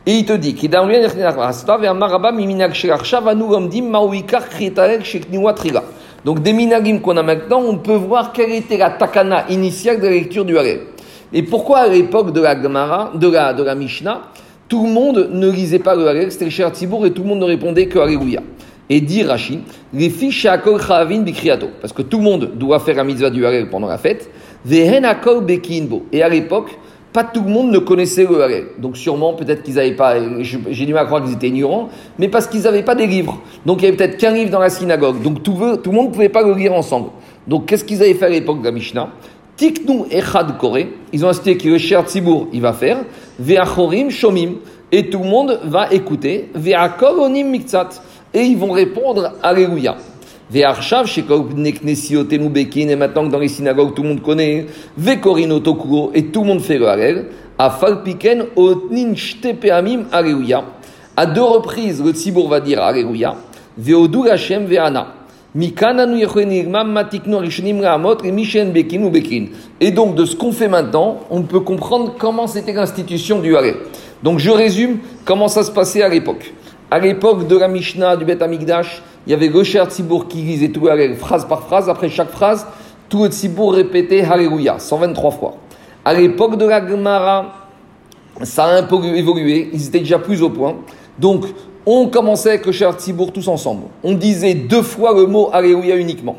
Et 0.06 0.14
il 0.14 0.24
te 0.24 0.32
dit, 0.32 0.56
Donc 6.24 6.42
des 6.42 6.52
minagim 6.52 6.98
qu'on 6.98 7.16
a 7.16 7.22
maintenant, 7.22 7.60
on 7.60 7.78
peut 7.78 7.94
voir 7.94 8.32
quelle 8.32 8.52
était 8.52 8.78
la 8.78 8.90
takana 8.90 9.44
initiale 9.50 10.00
de 10.00 10.06
la 10.06 10.10
lecture 10.10 10.44
du 10.44 10.58
Harel. 10.58 10.80
Et 11.32 11.42
pourquoi 11.42 11.78
à 11.78 11.88
l'époque 11.88 12.32
de 12.32 12.40
la 12.40 12.60
Gemara, 12.60 13.12
de 13.14 13.28
la, 13.28 13.52
de 13.52 13.62
la 13.62 13.74
Mishnah, 13.74 14.22
tout 14.68 14.84
le 14.84 14.92
monde 14.92 15.28
ne 15.32 15.50
lisait 15.50 15.78
pas 15.78 15.94
le 15.94 16.08
Harel, 16.08 16.30
c'était 16.30 16.44
le 16.44 17.06
et 17.06 17.10
tout 17.12 17.22
le 17.22 17.28
monde 17.28 17.40
ne 17.40 17.44
répondait 17.44 17.86
que 17.86 17.98
Alléluia? 17.98 18.40
Et 18.88 19.00
dit 19.00 19.22
Rachid, 19.22 19.60
les 19.94 20.10
fiches 20.10 20.46
Akol 20.46 20.80
Chavin 20.80 21.20
Bikriato, 21.20 21.68
parce 21.80 21.92
que 21.92 22.02
tout 22.02 22.18
le 22.18 22.24
monde 22.24 22.50
doit 22.54 22.80
faire 22.80 22.96
la 22.96 23.04
mitzvah 23.04 23.30
du 23.30 23.46
Harel 23.46 23.70
pendant 23.70 23.86
la 23.86 23.98
fête, 23.98 24.28
Vehen 24.64 25.04
Akol 25.04 25.44
Bekinbo. 25.44 26.06
Et 26.12 26.22
à 26.22 26.28
l'époque, 26.28 26.76
pas 27.12 27.24
tout 27.24 27.42
le 27.42 27.50
monde 27.50 27.70
ne 27.70 27.78
connaissait 27.78 28.26
le 28.28 28.42
Harel. 28.42 28.64
Donc 28.78 28.96
sûrement, 28.96 29.34
peut-être 29.34 29.62
qu'ils 29.62 29.74
n'avaient 29.74 29.94
pas, 29.94 30.14
j'ai 30.40 30.86
du 30.86 30.92
mal 30.92 31.04
à 31.04 31.06
croire 31.06 31.22
qu'ils 31.22 31.34
étaient 31.34 31.48
ignorants, 31.48 31.88
mais 32.18 32.28
parce 32.28 32.48
qu'ils 32.48 32.62
n'avaient 32.62 32.82
pas 32.82 32.96
des 32.96 33.06
livres. 33.06 33.40
Donc 33.64 33.82
il 33.82 33.84
y 33.84 33.88
avait 33.88 33.96
peut-être 33.96 34.16
qu'un 34.16 34.32
livre 34.32 34.50
dans 34.50 34.60
la 34.60 34.70
synagogue. 34.70 35.22
Donc 35.22 35.42
tout 35.42 35.54
le 35.54 35.92
monde 35.92 36.08
ne 36.08 36.12
pouvait 36.12 36.28
pas 36.28 36.42
le 36.42 36.54
lire 36.54 36.72
ensemble. 36.72 37.10
Donc 37.46 37.66
qu'est-ce 37.66 37.84
qu'ils 37.84 38.02
avaient 38.02 38.14
fait 38.14 38.26
à 38.26 38.30
l'époque 38.30 38.60
de 38.60 38.64
la 38.64 38.72
Mishnah? 38.72 39.08
Tiknu 39.60 40.06
Echad 40.10 40.56
Kore, 40.56 40.78
ils 41.12 41.22
ont 41.22 41.28
insisté 41.28 41.58
que 41.58 41.68
le 41.68 41.76
Cher 41.76 42.06
Tzibour, 42.06 42.48
il 42.50 42.62
va 42.62 42.72
faire, 42.72 43.04
Ve'achorim 43.38 44.08
Shomim, 44.08 44.52
et 44.90 45.10
tout 45.10 45.18
le 45.18 45.28
monde 45.28 45.60
va 45.64 45.92
écouter, 45.92 46.48
Ve'akol 46.54 47.20
Onim 47.20 47.50
Miktsat, 47.50 47.90
et 48.32 48.40
ils 48.40 48.56
vont 48.56 48.72
répondre 48.72 49.34
Alléluia. 49.42 49.98
Neknesiotem 50.50 52.48
Bekin, 52.48 52.88
et 52.88 52.96
maintenant 52.96 53.26
que 53.26 53.32
dans 53.32 53.38
les 53.38 53.48
synagogues 53.48 53.92
tout 53.94 54.02
le 54.02 54.08
monde 54.08 54.22
connaît, 54.22 54.64
Ve'korin 54.96 55.50
Otokuro, 55.50 56.10
et 56.14 56.28
tout 56.28 56.40
le 56.40 56.46
monde 56.46 56.62
fait 56.62 56.78
le 56.78 56.88
Harel, 56.88 57.26
Afal 57.58 58.02
Piken 58.02 58.46
Otnin 58.56 59.14
Shtepeamim 59.14 60.04
Alléluia. 60.10 60.64
À 61.14 61.26
deux 61.26 61.42
reprises, 61.42 62.02
le 62.02 62.12
Tzibour 62.12 62.48
va 62.48 62.60
dire 62.60 62.82
Alléluia, 62.82 63.36
Ve'odu 63.76 64.26
Hashem 64.26 64.64
Ve'ana. 64.64 65.19
Et 65.52 65.72
donc, 69.90 70.14
de 70.14 70.24
ce 70.24 70.36
qu'on 70.36 70.52
fait 70.52 70.68
maintenant, 70.68 71.18
on 71.28 71.42
peut 71.42 71.58
comprendre 71.58 72.14
comment 72.16 72.46
c'était 72.46 72.72
l'institution 72.72 73.40
du 73.40 73.56
Haré. 73.56 73.74
Donc, 74.22 74.38
je 74.38 74.50
résume 74.50 74.98
comment 75.24 75.48
ça 75.48 75.64
se 75.64 75.72
passait 75.72 76.02
à 76.02 76.08
l'époque. 76.08 76.54
À 76.88 77.00
l'époque 77.00 77.48
de 77.48 77.56
la 77.56 77.66
Mishnah 77.66 78.16
du 78.16 78.24
Beth 78.24 78.42
Amikdash, 78.42 79.02
il 79.26 79.30
y 79.30 79.34
avait 79.34 79.48
le 79.48 79.64
Cher 79.64 79.88
qui 79.88 80.38
lisait 80.38 80.68
tout 80.68 80.86
le 80.86 81.14
phrase 81.14 81.48
par 81.48 81.66
phrase. 81.66 81.88
Après 81.88 82.08
chaque 82.08 82.30
phrase, 82.30 82.64
tout 83.08 83.24
le 83.24 83.30
Tzibour 83.30 83.74
répétait 83.74 84.22
Alléluia, 84.22 84.78
123 84.78 85.32
fois. 85.32 85.56
À 86.04 86.14
l'époque 86.14 86.58
de 86.58 86.66
la 86.66 86.86
Gemara, 86.86 87.66
ça 88.42 88.66
a 88.66 88.78
un 88.78 88.84
peu 88.84 89.04
évolué, 89.04 89.68
ils 89.72 89.88
étaient 89.88 89.98
déjà 89.98 90.20
plus 90.20 90.42
au 90.42 90.50
point. 90.50 90.76
Donc, 91.18 91.46
on 91.86 92.08
commençait 92.08 92.50
avec 92.50 92.66
le 92.66 92.72
Cher 92.72 92.92
Tzibour 92.92 93.32
tous 93.32 93.48
ensemble. 93.48 93.84
On 94.02 94.12
disait 94.12 94.54
deux 94.54 94.82
fois 94.82 95.14
le 95.14 95.26
mot 95.26 95.50
Alléluia 95.52 95.96
uniquement. 95.96 96.36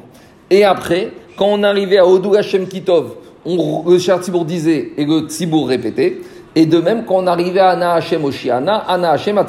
Et 0.50 0.64
après, 0.64 1.12
quand 1.36 1.48
on 1.48 1.64
arrivait 1.64 1.98
à 1.98 2.08
Odou 2.08 2.36
Hashem 2.36 2.68
Kitov, 2.68 3.16
on, 3.46 3.84
le 3.90 3.98
Cher 3.98 4.20
Tzibour 4.20 4.46
disait 4.46 4.92
et 4.98 5.06
le 5.06 5.22
Tzibour 5.22 5.68
répétait. 5.68 6.18
Et 6.56 6.66
de 6.66 6.80
même, 6.80 7.06
quand 7.06 7.16
on 7.16 7.28
arrivait 7.28 7.60
à 7.60 7.70
Ana 7.70 7.94
Hashem 7.94 8.24
Oshiana, 8.26 8.76
Ana 8.88 9.12
Hashem. 9.12 9.42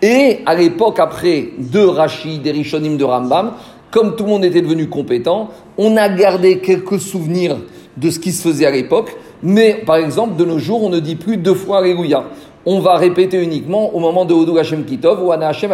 Et 0.00 0.40
à 0.46 0.54
l'époque, 0.54 0.98
après 0.98 1.50
de 1.58 1.80
Rachid, 1.80 2.42
des 2.42 2.50
Rishonim 2.50 2.96
de 2.96 3.04
Rambam, 3.04 3.52
comme 3.90 4.16
tout 4.16 4.24
le 4.24 4.30
monde 4.30 4.44
était 4.44 4.62
devenu 4.62 4.88
compétent, 4.88 5.50
on 5.76 5.96
a 5.96 6.08
gardé 6.08 6.58
quelques 6.58 7.00
souvenirs 7.00 7.56
de 7.96 8.10
ce 8.10 8.18
qui 8.18 8.32
se 8.32 8.46
faisait 8.46 8.66
à 8.66 8.70
l'époque. 8.70 9.16
Mais 9.42 9.82
par 9.86 9.96
exemple, 9.96 10.36
de 10.36 10.44
nos 10.44 10.58
jours, 10.58 10.82
on 10.82 10.88
ne 10.88 11.00
dit 11.00 11.16
plus 11.16 11.36
deux 11.36 11.54
fois 11.54 11.78
Alléluia 11.78 12.24
on 12.70 12.80
va 12.80 12.96
répéter 12.96 13.42
uniquement 13.42 13.94
au 13.94 13.98
moment 13.98 14.26
de 14.26 14.34
Odu 14.34 14.58
Hashem 14.58 14.84
Kitov 14.84 15.24
ou 15.24 15.32
Ana 15.32 15.48
Hashem 15.48 15.70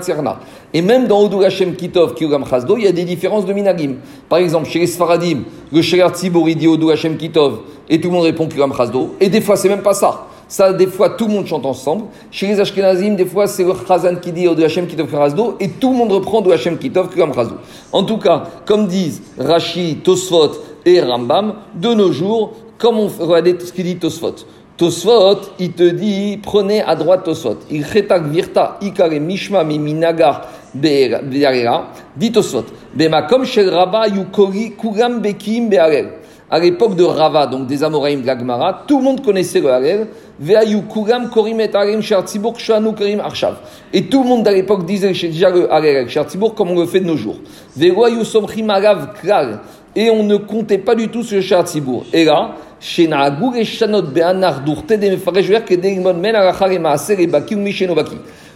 Tzerna. 0.00 0.38
Et 0.72 0.80
même 0.80 1.06
dans 1.06 1.20
Odu 1.24 1.44
Hashem 1.44 1.76
Kitov, 1.76 2.14
Kiugam 2.14 2.46
Chazdo, 2.48 2.78
il 2.78 2.84
y 2.84 2.86
a 2.86 2.92
des 2.92 3.04
différences 3.04 3.44
de 3.44 3.52
minagim. 3.52 3.96
Par 4.30 4.38
exemple, 4.38 4.66
chez 4.66 4.78
les 4.78 4.86
Sfaradim, 4.86 5.40
le 5.70 5.82
Shegar 5.82 6.16
Tzibor, 6.16 6.46
dit 6.46 6.66
Odu 6.66 6.90
Hashem 6.90 7.18
Kitov, 7.18 7.58
et 7.86 8.00
tout 8.00 8.08
le 8.08 8.14
monde 8.14 8.24
répond 8.24 8.48
Kiugam 8.48 8.72
Chazdo. 8.74 9.10
Et 9.20 9.28
des 9.28 9.42
fois, 9.42 9.56
c'est 9.56 9.68
même 9.68 9.82
pas 9.82 9.92
ça. 9.92 10.26
Ça, 10.48 10.72
des 10.72 10.86
fois, 10.86 11.10
tout 11.10 11.26
le 11.26 11.34
monde 11.34 11.46
chante 11.46 11.66
ensemble. 11.66 12.04
Chez 12.30 12.46
les 12.46 12.58
Ashkenazim, 12.60 13.14
des 13.14 13.26
fois, 13.26 13.46
c'est 13.46 13.64
le 13.64 13.74
Chazan 13.86 14.16
qui 14.16 14.32
dit 14.32 14.48
Odu 14.48 14.64
Hashem 14.64 14.86
Kitov 14.86 15.10
Chazdo, 15.10 15.56
et 15.60 15.68
tout 15.68 15.90
le 15.90 15.96
monde 15.98 16.12
reprend 16.12 16.38
Odu 16.38 16.50
Hashem 16.50 16.78
Kitov 16.78 17.10
Chazdo. 17.14 17.56
En 17.92 18.04
tout 18.04 18.16
cas, 18.16 18.44
comme 18.64 18.86
disent 18.86 19.20
Rashi, 19.38 19.98
Tosfot 20.02 20.52
et 20.86 20.98
Rambam, 21.02 21.56
de 21.74 21.92
nos 21.92 22.10
jours, 22.10 22.52
comme 22.78 22.98
on 22.98 23.08
regarde 23.08 23.60
ce 23.60 23.70
qu'il 23.70 23.84
dit 23.84 23.96
Tosfot. 23.96 24.34
Tosfot, 24.76 25.40
il 25.58 25.72
te 25.72 25.82
dit, 25.82 26.38
prenez 26.42 26.82
à 26.82 26.96
droite 26.96 27.24
Tosfot. 27.24 27.58
Il 27.70 27.84
chetak 27.84 28.24
virta 28.24 28.78
ikare 28.80 29.20
mishma 29.20 29.64
miminagar 29.64 30.48
be'arera. 30.74 31.88
Dit 32.16 32.32
Tosfot. 32.32 32.64
Bemakom 32.94 33.44
shel 33.44 33.68
Rabba 33.70 34.08
yukori 34.08 34.72
kuram 34.72 35.20
bekim 35.20 35.68
be'arel. 35.68 36.08
À 36.50 36.58
l'époque 36.58 36.96
de 36.96 37.04
Rava, 37.04 37.46
donc 37.46 37.66
des 37.66 37.82
Amoraïm 37.82 38.20
de 38.20 38.26
l'Agmara, 38.26 38.84
tout 38.86 38.98
le 38.98 39.04
monde 39.04 39.24
connaissait 39.24 39.60
le 39.60 39.70
Harel. 39.70 40.08
Ve'ayu 40.38 40.82
kuram 40.82 41.30
korim 41.30 41.60
et 41.60 41.74
arim 41.74 42.02
shartzibour 42.02 42.60
shanu 42.60 42.92
karim 42.92 43.20
arshav. 43.20 43.56
Et 43.90 44.04
tout 44.04 44.22
le 44.22 44.28
monde 44.28 44.46
à 44.46 44.52
l'époque 44.52 44.84
disait 44.84 45.12
déjà 45.12 45.48
le 45.48 45.72
Harel 45.72 46.10
shartzibour 46.10 46.54
comme 46.54 46.72
on 46.72 46.78
le 46.78 46.84
fait 46.84 47.00
de 47.00 47.06
nos 47.06 47.16
jours. 47.16 47.36
Ve'ayu 47.74 48.22
somchim 48.24 48.68
arav 48.68 49.14
klal. 49.18 49.60
Et 49.96 50.10
on 50.10 50.24
ne 50.24 50.36
comptait 50.36 50.76
pas 50.76 50.94
du 50.94 51.08
tout 51.08 51.22
sur 51.22 51.36
le 51.36 51.42
shartzibour. 51.42 52.04
Et 52.12 52.26
là, 52.26 52.54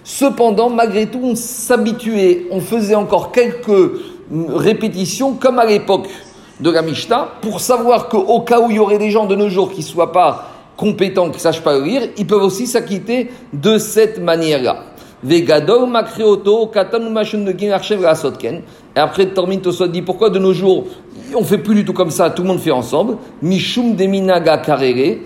Cependant, 0.03 0.69
malgré 0.69 1.07
tout, 1.07 1.21
on 1.23 1.37
s'habituait, 1.37 2.47
on 2.51 2.61
faisait 2.61 2.97
encore 2.97 3.31
quelques 3.31 3.93
répétitions, 4.49 5.35
comme 5.35 5.61
à 5.61 5.65
l'époque 5.65 6.09
de 6.61 6.71
la 6.71 6.83
Mishnah, 6.83 7.29
pour 7.41 7.61
savoir 7.61 8.09
qu'au 8.09 8.41
cas 8.41 8.61
où 8.61 8.71
il 8.71 8.77
y 8.77 8.79
aurait 8.81 8.99
des 8.99 9.11
gens 9.11 9.27
de 9.27 9.37
nos 9.37 9.49
jours 9.49 9.71
qui 9.71 9.81
ne 9.81 9.85
soient 9.85 10.11
pas 10.11 10.51
compétents, 10.77 11.31
qui 11.31 11.37
ne 11.37 11.41
sachent 11.41 11.63
pas 11.63 11.79
lire, 11.79 12.03
ils 12.17 12.27
peuvent 12.27 12.43
aussi 12.43 12.67
s'acquitter 12.67 13.31
de 13.53 13.79
cette 13.79 14.19
manière-là. 14.19 14.79
Et 18.97 18.99
après, 18.99 19.27
Tormin 19.27 19.59
Tosot 19.59 19.89
dit 19.89 20.01
pourquoi 20.03 20.31
de 20.31 20.39
nos 20.39 20.55
jours 20.55 20.87
on 21.35 21.43
fait 21.43 21.59
plus 21.59 21.75
du 21.75 21.85
tout 21.85 21.93
comme 21.93 22.11
ça, 22.11 22.31
tout 22.31 22.43
le 22.43 22.49
monde 22.49 22.61
fait 22.61 22.71
ensemble? 22.71 23.17
Mishum 23.43 23.95
deminaga 23.95 24.59
karere, 24.59 25.19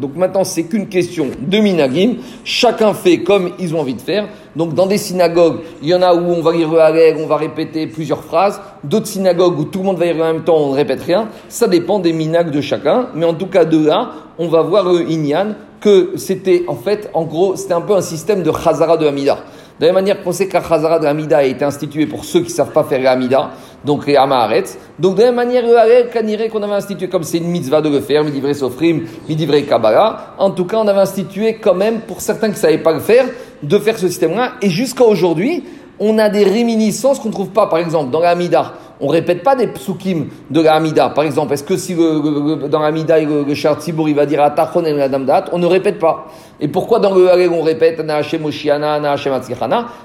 donc 0.00 0.16
maintenant, 0.16 0.44
c'est 0.44 0.64
qu'une 0.64 0.86
question 0.88 1.28
de 1.40 1.58
minagim. 1.58 2.16
Chacun 2.44 2.92
fait 2.92 3.22
comme 3.22 3.52
ils 3.58 3.74
ont 3.74 3.80
envie 3.80 3.94
de 3.94 4.02
faire. 4.02 4.28
Donc 4.54 4.74
dans 4.74 4.84
des 4.86 4.98
synagogues, 4.98 5.60
il 5.82 5.88
y 5.88 5.94
en 5.94 6.02
a 6.02 6.14
où 6.14 6.26
on 6.26 6.42
va 6.42 6.52
lire 6.52 6.68
le 6.70 7.22
on 7.22 7.26
va 7.26 7.36
répéter 7.36 7.86
plusieurs 7.86 8.22
phrases. 8.22 8.60
D'autres 8.82 9.06
synagogues 9.06 9.58
où 9.58 9.64
tout 9.64 9.78
le 9.78 9.86
monde 9.86 9.96
va 9.96 10.04
lire 10.04 10.16
en 10.16 10.32
même 10.32 10.44
temps, 10.44 10.58
on 10.58 10.72
ne 10.72 10.76
répète 10.76 11.00
rien. 11.00 11.28
Ça 11.48 11.68
dépend 11.68 12.00
des 12.00 12.12
minags 12.12 12.50
de 12.50 12.60
chacun. 12.60 13.06
Mais 13.14 13.24
en 13.24 13.34
tout 13.34 13.46
cas, 13.46 13.64
de 13.64 13.82
là, 13.82 14.10
on 14.38 14.48
va 14.48 14.60
voir 14.60 14.86
Inyan 15.08 15.54
que 15.80 16.12
c'était 16.16 16.64
en 16.68 16.76
fait, 16.76 17.08
en 17.14 17.24
gros, 17.24 17.56
c'était 17.56 17.74
un 17.74 17.80
peu 17.80 17.94
un 17.94 18.02
système 18.02 18.42
de 18.42 18.52
Chazara 18.52 18.98
de 18.98 19.06
Hamida. 19.06 19.38
De 19.80 19.86
la 19.86 19.92
même 19.92 20.04
manière 20.04 20.22
qu'on 20.22 20.30
sait 20.30 20.46
que 20.46 20.54
la 20.54 20.62
Chazara 20.62 21.00
de 21.00 21.06
Hamida 21.06 21.38
a 21.38 21.42
été 21.42 21.64
instituée 21.64 22.06
pour 22.06 22.24
ceux 22.24 22.40
qui 22.40 22.48
ne 22.48 22.52
savent 22.52 22.70
pas 22.70 22.84
faire 22.84 23.00
la 23.02 23.10
Hamida, 23.10 23.50
donc 23.84 24.06
les 24.06 24.14
Amaharet. 24.14 24.64
Donc 25.00 25.16
de 25.16 25.20
la 25.22 25.26
même 25.26 25.34
manière, 25.34 25.66
le 25.66 25.76
Harel 25.76 26.10
qu'on 26.48 26.62
avait 26.62 26.74
institué 26.74 27.08
comme 27.08 27.24
c'est 27.24 27.38
une 27.38 27.48
mitzvah 27.48 27.80
de 27.80 27.88
le 27.88 28.00
faire, 28.00 28.22
Midivre 28.22 28.54
Sofrim, 28.54 29.02
Midivre 29.28 29.66
Kabbalah, 29.66 30.34
en 30.38 30.50
tout 30.50 30.64
cas 30.64 30.76
on 30.76 30.86
avait 30.86 31.00
institué 31.00 31.54
quand 31.54 31.74
même 31.74 32.02
pour 32.02 32.20
certains 32.20 32.48
qui 32.48 32.54
ne 32.54 32.58
savaient 32.58 32.78
pas 32.78 32.92
le 32.92 33.00
faire, 33.00 33.26
de 33.64 33.78
faire 33.78 33.98
ce 33.98 34.06
système-là. 34.06 34.52
Et 34.62 34.70
jusqu'à 34.70 35.04
aujourd'hui, 35.04 35.64
on 35.98 36.18
a 36.18 36.28
des 36.28 36.44
réminiscences 36.44 37.18
qu'on 37.18 37.28
ne 37.28 37.34
trouve 37.34 37.50
pas, 37.50 37.66
par 37.66 37.78
exemple, 37.78 38.10
dans 38.10 38.20
la 38.20 38.30
Hamida 38.30 38.74
on 39.00 39.08
répète 39.08 39.42
pas 39.42 39.56
des 39.56 39.66
psukim 39.66 40.28
de 40.50 40.60
la 40.60 40.74
Hamida. 40.74 41.10
Par 41.10 41.24
exemple, 41.24 41.52
est-ce 41.52 41.64
que 41.64 41.76
si 41.76 41.94
dans 41.94 42.80
la 42.80 42.86
Hamida, 42.86 43.20
le, 43.20 43.42
le 43.42 43.54
Shar 43.54 43.80
Tzibour, 43.80 44.08
il 44.08 44.14
va 44.14 44.24
dire 44.24 44.42
Atachon 44.42 44.84
el 44.84 45.00
Adamdat, 45.00 45.46
on 45.52 45.58
ne 45.58 45.66
répète 45.66 45.98
pas. 45.98 46.26
Et 46.60 46.68
pourquoi 46.68 47.00
dans 47.00 47.14
le 47.14 47.28
Harel 47.28 47.50
on 47.50 47.62
répète 47.62 47.98
Na 48.00 48.16
Hashem 48.16 48.44
Oshiana, 48.44 49.00
Na 49.00 49.12
Hashem 49.12 49.32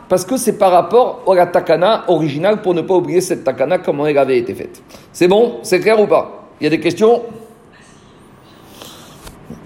Parce 0.08 0.26
que 0.26 0.38
c'est 0.38 0.58
par 0.58 0.72
rapport 0.72 1.24
à 1.30 1.36
la 1.36 1.46
Takana 1.46 2.04
originale 2.08 2.62
pour 2.62 2.74
ne 2.74 2.82
pas 2.82 2.96
oublier 2.96 3.22
cette 3.22 3.44
Takana 3.44 3.78
comment 3.78 4.08
elle 4.08 4.18
avait 4.18 4.40
été 4.40 4.56
faite. 4.56 4.82
C'est 5.14 5.28
bon? 5.28 5.60
C'est 5.62 5.80
clair 5.80 6.00
ou 6.00 6.08
pas? 6.08 6.48
Il 6.60 6.64
y 6.64 6.68
a 6.68 6.70
des 6.72 6.80
questions? 6.80 7.22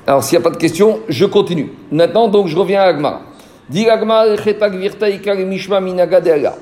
Alors, 0.05 0.23
s'il 0.23 0.37
n'y 0.37 0.43
a 0.43 0.49
pas 0.49 0.53
de 0.53 0.59
questions, 0.59 0.99
je 1.07 1.25
continue. 1.25 1.71
Maintenant, 1.89 2.27
donc, 2.27 2.47
je 2.47 2.57
reviens 2.57 2.81
à 2.81 2.85
Agmar. 2.85 3.21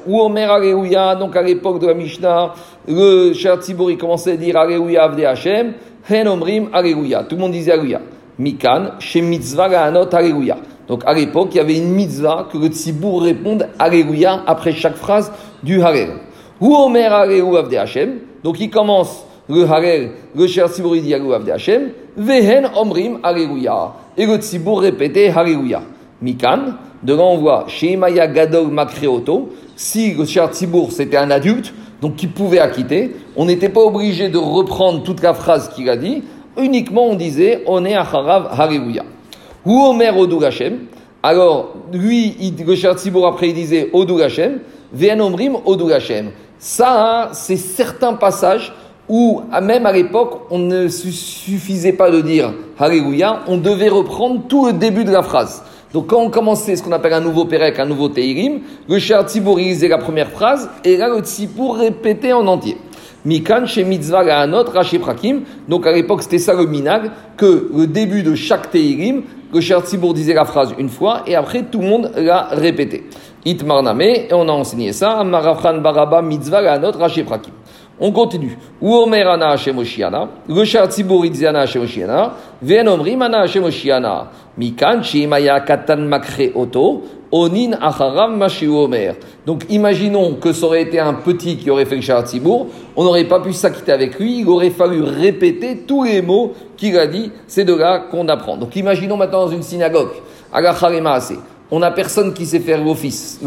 Ou 0.07 0.19
Omer 0.19 0.51
Alléluia, 0.51 1.15
donc 1.15 1.35
à 1.35 1.41
l'époque 1.41 1.79
de 1.79 1.87
la 1.87 1.93
Mishnah, 1.95 2.53
le 2.87 3.33
Cher 3.33 3.57
Tzibori 3.57 3.97
commençait 3.97 4.33
à 4.33 4.35
dire 4.35 4.55
Alléluia 4.55 5.05
Avde 5.05 5.19
Hashem, 5.21 5.73
Hen 6.07 6.27
Omrim 6.27 6.69
Alléluia. 6.71 7.23
Tout 7.23 7.35
le 7.35 7.41
monde 7.41 7.53
disait 7.53 7.71
Alléluia. 7.71 8.01
Mikan, 8.37 8.91
chez 8.99 9.21
Mitzvah 9.21 9.69
Gaanot 9.69 10.13
Alléluia. 10.13 10.57
Donc 10.87 11.01
à 11.07 11.13
l'époque, 11.13 11.49
il 11.53 11.57
y 11.57 11.59
avait 11.59 11.77
une 11.77 11.91
mitzvah 11.91 12.47
que 12.51 12.57
le 12.59 12.67
Tzibour 12.67 13.23
réponde 13.23 13.67
Alléluia 13.79 14.43
après 14.45 14.71
chaque 14.71 14.95
phrase 14.95 15.31
du 15.63 15.81
Harel. 15.81 16.09
Ou 16.59 16.75
Omer 16.75 17.11
Alléluia 17.11 17.61
Avde 17.61 17.73
Hashem? 17.73 18.19
Donc 18.43 18.59
il 18.59 18.69
commence 18.69 19.25
le 19.49 19.63
Harel, 19.63 20.11
le 20.35 20.45
Cher 20.45 20.67
Tzibori 20.67 21.01
dit 21.01 21.15
Alléluia 21.15 21.37
Avde 21.37 21.49
Hashem, 21.49 21.89
Vehen 22.15 22.69
Omrim 22.75 23.17
Alléluia. 23.23 23.93
Et 24.15 24.27
le 24.27 24.35
Tzibour 24.35 24.81
répétait 24.81 25.33
Alléluia. 25.35 25.81
Mikan, 26.21 26.75
De 27.03 27.15
là, 27.15 27.23
on 27.23 27.37
voit, 27.37 27.65
chez 27.67 27.95
Maya 27.95 28.27
Gadol 28.27 28.67
Makreoto, 28.67 29.49
si 29.75 30.13
le 30.13 30.25
Tzibour 30.25 30.91
c'était 30.91 31.17
un 31.17 31.31
adulte, 31.31 31.73
donc 32.01 32.15
qui 32.15 32.27
pouvait 32.27 32.59
acquitter, 32.59 33.15
on 33.35 33.45
n'était 33.45 33.69
pas 33.69 33.81
obligé 33.81 34.29
de 34.29 34.37
reprendre 34.37 35.03
toute 35.03 35.21
la 35.21 35.33
phrase 35.33 35.69
qu'il 35.69 35.89
a 35.89 35.97
dit, 35.97 36.23
uniquement 36.57 37.07
on 37.07 37.15
disait 37.15 37.63
On 37.67 37.85
est 37.85 37.95
Acharav 37.95 38.49
Hariouya. 38.51 39.03
Ou 39.65 39.79
Omer 39.83 40.17
Odou 40.17 40.43
Hashem. 40.43 40.79
Alors, 41.23 41.73
lui, 41.93 42.35
il, 42.39 42.53
après 43.25 43.49
il 43.49 43.53
disait 43.53 43.89
Odou 43.93 44.19
Hashem, 44.19 44.59
Ve'en 44.93 45.19
Omrim 45.19 45.57
Odou 45.65 45.89
Hashem. 45.89 46.31
Ça, 46.57 47.29
c'est 47.33 47.57
certains 47.57 48.13
passages 48.13 48.73
où, 49.07 49.41
même 49.61 49.85
à 49.85 49.91
l'époque, 49.91 50.41
on 50.51 50.59
ne 50.59 50.87
suffisait 50.87 51.93
pas 51.93 52.11
de 52.11 52.21
dire 52.21 52.53
Alléluia, 52.79 53.41
on 53.47 53.57
devait 53.57 53.89
reprendre 53.89 54.41
tout 54.47 54.67
le 54.67 54.73
début 54.73 55.03
de 55.03 55.11
la 55.11 55.21
phrase. 55.21 55.63
Donc 55.93 56.07
quand 56.07 56.21
on 56.21 56.29
commençait 56.29 56.75
ce 56.75 56.83
qu'on 56.83 56.91
appelle 56.93 57.13
un 57.13 57.21
nouveau 57.21 57.45
Pérec, 57.45 57.77
un 57.79 57.85
nouveau 57.85 58.07
Teirim, 58.07 58.61
le 58.87 58.97
Shar 58.97 59.27
Tzibour 59.27 59.59
la 59.59 59.97
première 59.97 60.29
phrase, 60.29 60.69
et 60.85 60.95
là 60.95 61.09
le 61.09 61.19
Tzibour 61.19 61.77
répétait 61.77 62.33
en 62.33 62.47
entier. 62.47 62.77
Mikan 63.25 63.65
chez 63.65 63.83
Mitzvah 63.83 64.41
Hanot 64.41 64.63
Rashi 64.73 64.97
Prakim. 64.97 65.41
Donc 65.67 65.85
à 65.85 65.91
l'époque 65.91 66.23
c'était 66.23 66.39
ça 66.39 66.53
le 66.53 66.65
minag, 66.65 67.11
que 67.37 67.69
le 67.75 67.87
début 67.87 68.23
de 68.23 68.35
chaque 68.35 68.71
Teirim, 68.71 69.23
le 69.53 69.59
Shar 69.59 69.83
disait 70.13 70.33
la 70.33 70.45
phrase 70.45 70.73
une 70.77 70.89
fois, 70.89 71.23
et 71.27 71.35
après 71.35 71.63
tout 71.63 71.81
le 71.81 71.87
monde 71.87 72.11
l'a 72.15 72.47
répété. 72.51 73.03
Itmarname, 73.43 74.01
et 74.01 74.27
on 74.31 74.47
a 74.47 74.51
enseigné 74.51 74.93
ça, 74.93 75.23
Marafran 75.23 75.79
Baraba 75.79 76.21
Mitzvah 76.21 76.71
Hanot 76.71 76.91
Rashi 76.97 77.23
Prakim. 77.23 77.53
On 78.03 78.11
continue. 78.11 78.57
Le 78.81 79.15
Katan 85.65 86.09
Onin 87.31 87.71
Acharam. 87.79 88.43
Donc 89.45 89.65
imaginons 89.69 90.33
que 90.33 90.51
ça 90.51 90.65
aurait 90.65 90.81
été 90.81 90.99
un 90.99 91.13
petit 91.13 91.57
qui 91.57 91.69
aurait 91.69 91.85
fait 91.85 91.95
le 91.95 92.01
Shar 92.01 92.23
Tzibour, 92.25 92.67
on 92.95 93.03
n'aurait 93.03 93.25
pas 93.25 93.39
pu 93.39 93.53
s'acquitter 93.53 93.91
avec 93.91 94.19
lui, 94.19 94.39
il 94.39 94.49
aurait 94.49 94.71
fallu 94.71 95.03
répéter 95.03 95.83
tous 95.87 96.03
les 96.03 96.23
mots 96.23 96.53
qu'il 96.75 96.97
a 96.97 97.05
dit, 97.05 97.31
c'est 97.47 97.65
de 97.65 97.73
là 97.75 97.99
qu'on 98.11 98.27
apprend. 98.27 98.57
Donc 98.57 98.75
imaginons 98.75 99.15
maintenant 99.15 99.45
dans 99.45 99.51
une 99.51 99.61
synagogue, 99.61 100.09
à 100.51 100.59
la 100.59 100.73
on 101.69 101.79
n'a 101.79 101.91
personne 101.91 102.33
qui 102.33 102.45
sait 102.45 102.59
faire 102.59 102.83
l'office, 102.83 103.39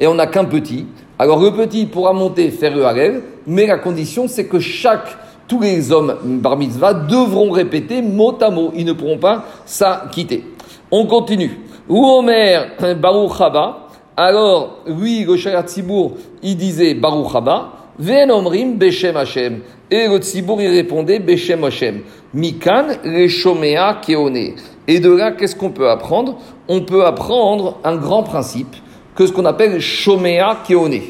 et 0.00 0.06
on 0.06 0.14
n'a 0.14 0.26
qu'un 0.26 0.44
petit. 0.44 0.86
Alors 1.22 1.40
le 1.40 1.52
petit 1.52 1.86
pourra 1.86 2.12
monter 2.12 2.50
faire 2.50 2.74
le 2.74 2.84
Harel, 2.84 3.22
mais 3.46 3.68
la 3.68 3.78
condition 3.78 4.26
c'est 4.26 4.46
que 4.46 4.58
chaque 4.58 5.16
tous 5.46 5.60
les 5.60 5.92
hommes 5.92 6.16
bar 6.24 6.56
mitzvah 6.56 6.94
devront 6.94 7.52
répéter 7.52 8.02
mot 8.02 8.36
à 8.40 8.50
mot. 8.50 8.72
Ils 8.74 8.84
ne 8.84 8.92
pourront 8.92 9.18
pas 9.18 9.44
s'acquitter. 9.64 10.42
On 10.90 11.06
continue. 11.06 11.60
Omer 11.88 12.72
Baruch 13.00 13.40
Haba. 13.40 13.86
Alors, 14.16 14.78
lui, 14.84 15.22
le 15.22 15.36
Tzibour, 15.36 16.14
il 16.42 16.56
disait 16.56 16.94
Baruch 16.94 17.32
Haba. 17.32 17.68
Omrim 18.00 18.76
Beshem 18.76 19.16
Hashem. 19.16 19.60
Et 19.92 20.08
le 20.08 20.18
Tzibour, 20.18 20.60
il 20.60 20.70
répondait 20.70 21.20
Beshem 21.20 21.62
Hashem. 21.62 22.00
Mikan 22.34 22.86
le 23.04 23.28
Shomea 23.28 24.00
Keone. 24.04 24.56
Et 24.88 24.98
de 24.98 25.12
là, 25.12 25.30
qu'est-ce 25.30 25.54
qu'on 25.54 25.70
peut 25.70 25.88
apprendre? 25.88 26.38
On 26.66 26.80
peut 26.80 27.06
apprendre 27.06 27.78
un 27.84 27.94
grand 27.94 28.24
principe 28.24 28.74
que 29.22 29.28
ce 29.28 29.32
qu'on 29.32 29.44
appelle 29.44 29.80
Shomea 29.80 30.62
Keone. 30.66 31.00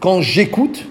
Quand 0.00 0.20
j'écoute, 0.20 0.84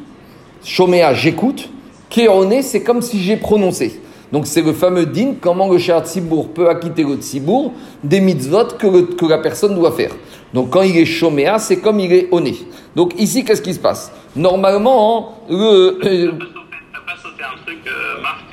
Shomea, 0.64 1.14
j'écoute, 1.14 1.70
Kéoné, 2.10 2.62
c'est 2.62 2.84
comme 2.84 3.02
si 3.02 3.22
j'ai 3.22 3.38
prononcé. 3.38 4.00
Donc 4.32 4.48
c'est 4.48 4.62
le 4.62 4.74
fameux 4.74 5.06
din, 5.06 5.34
comment 5.42 5.72
le 5.72 5.78
Shah 5.80 6.02
Tzibour 6.02 6.54
peut 6.54 6.70
acquitter 6.70 7.04
le 7.04 7.16
Tzibour 7.16 7.74
des 8.04 8.22
mitzvot 8.22 8.78
que, 8.78 9.14
que, 9.14 9.26
la 9.26 9.40
personne 9.40 9.76
doit 9.76 9.92
faire. 9.92 10.12
Donc 10.54 10.70
quand 10.70 10.84
il 10.84 10.96
est 10.98 11.06
choméa, 11.06 11.58
c'est 11.58 11.78
comme 11.78 12.00
il 12.00 12.14
est 12.14 12.28
oné. 12.32 12.56
Donc 12.96 13.14
ici, 13.20 13.44
qu'est-ce 13.44 13.62
qui 13.62 13.74
se 13.74 13.80
passe? 13.80 14.12
Normalement, 14.36 15.44
le... 15.50 16.00
Euh, 16.04 16.32
pas 16.32 17.16
sauté 17.22 17.44
un 17.44 17.66
truc, 17.66 17.80
Marc? 18.22 18.46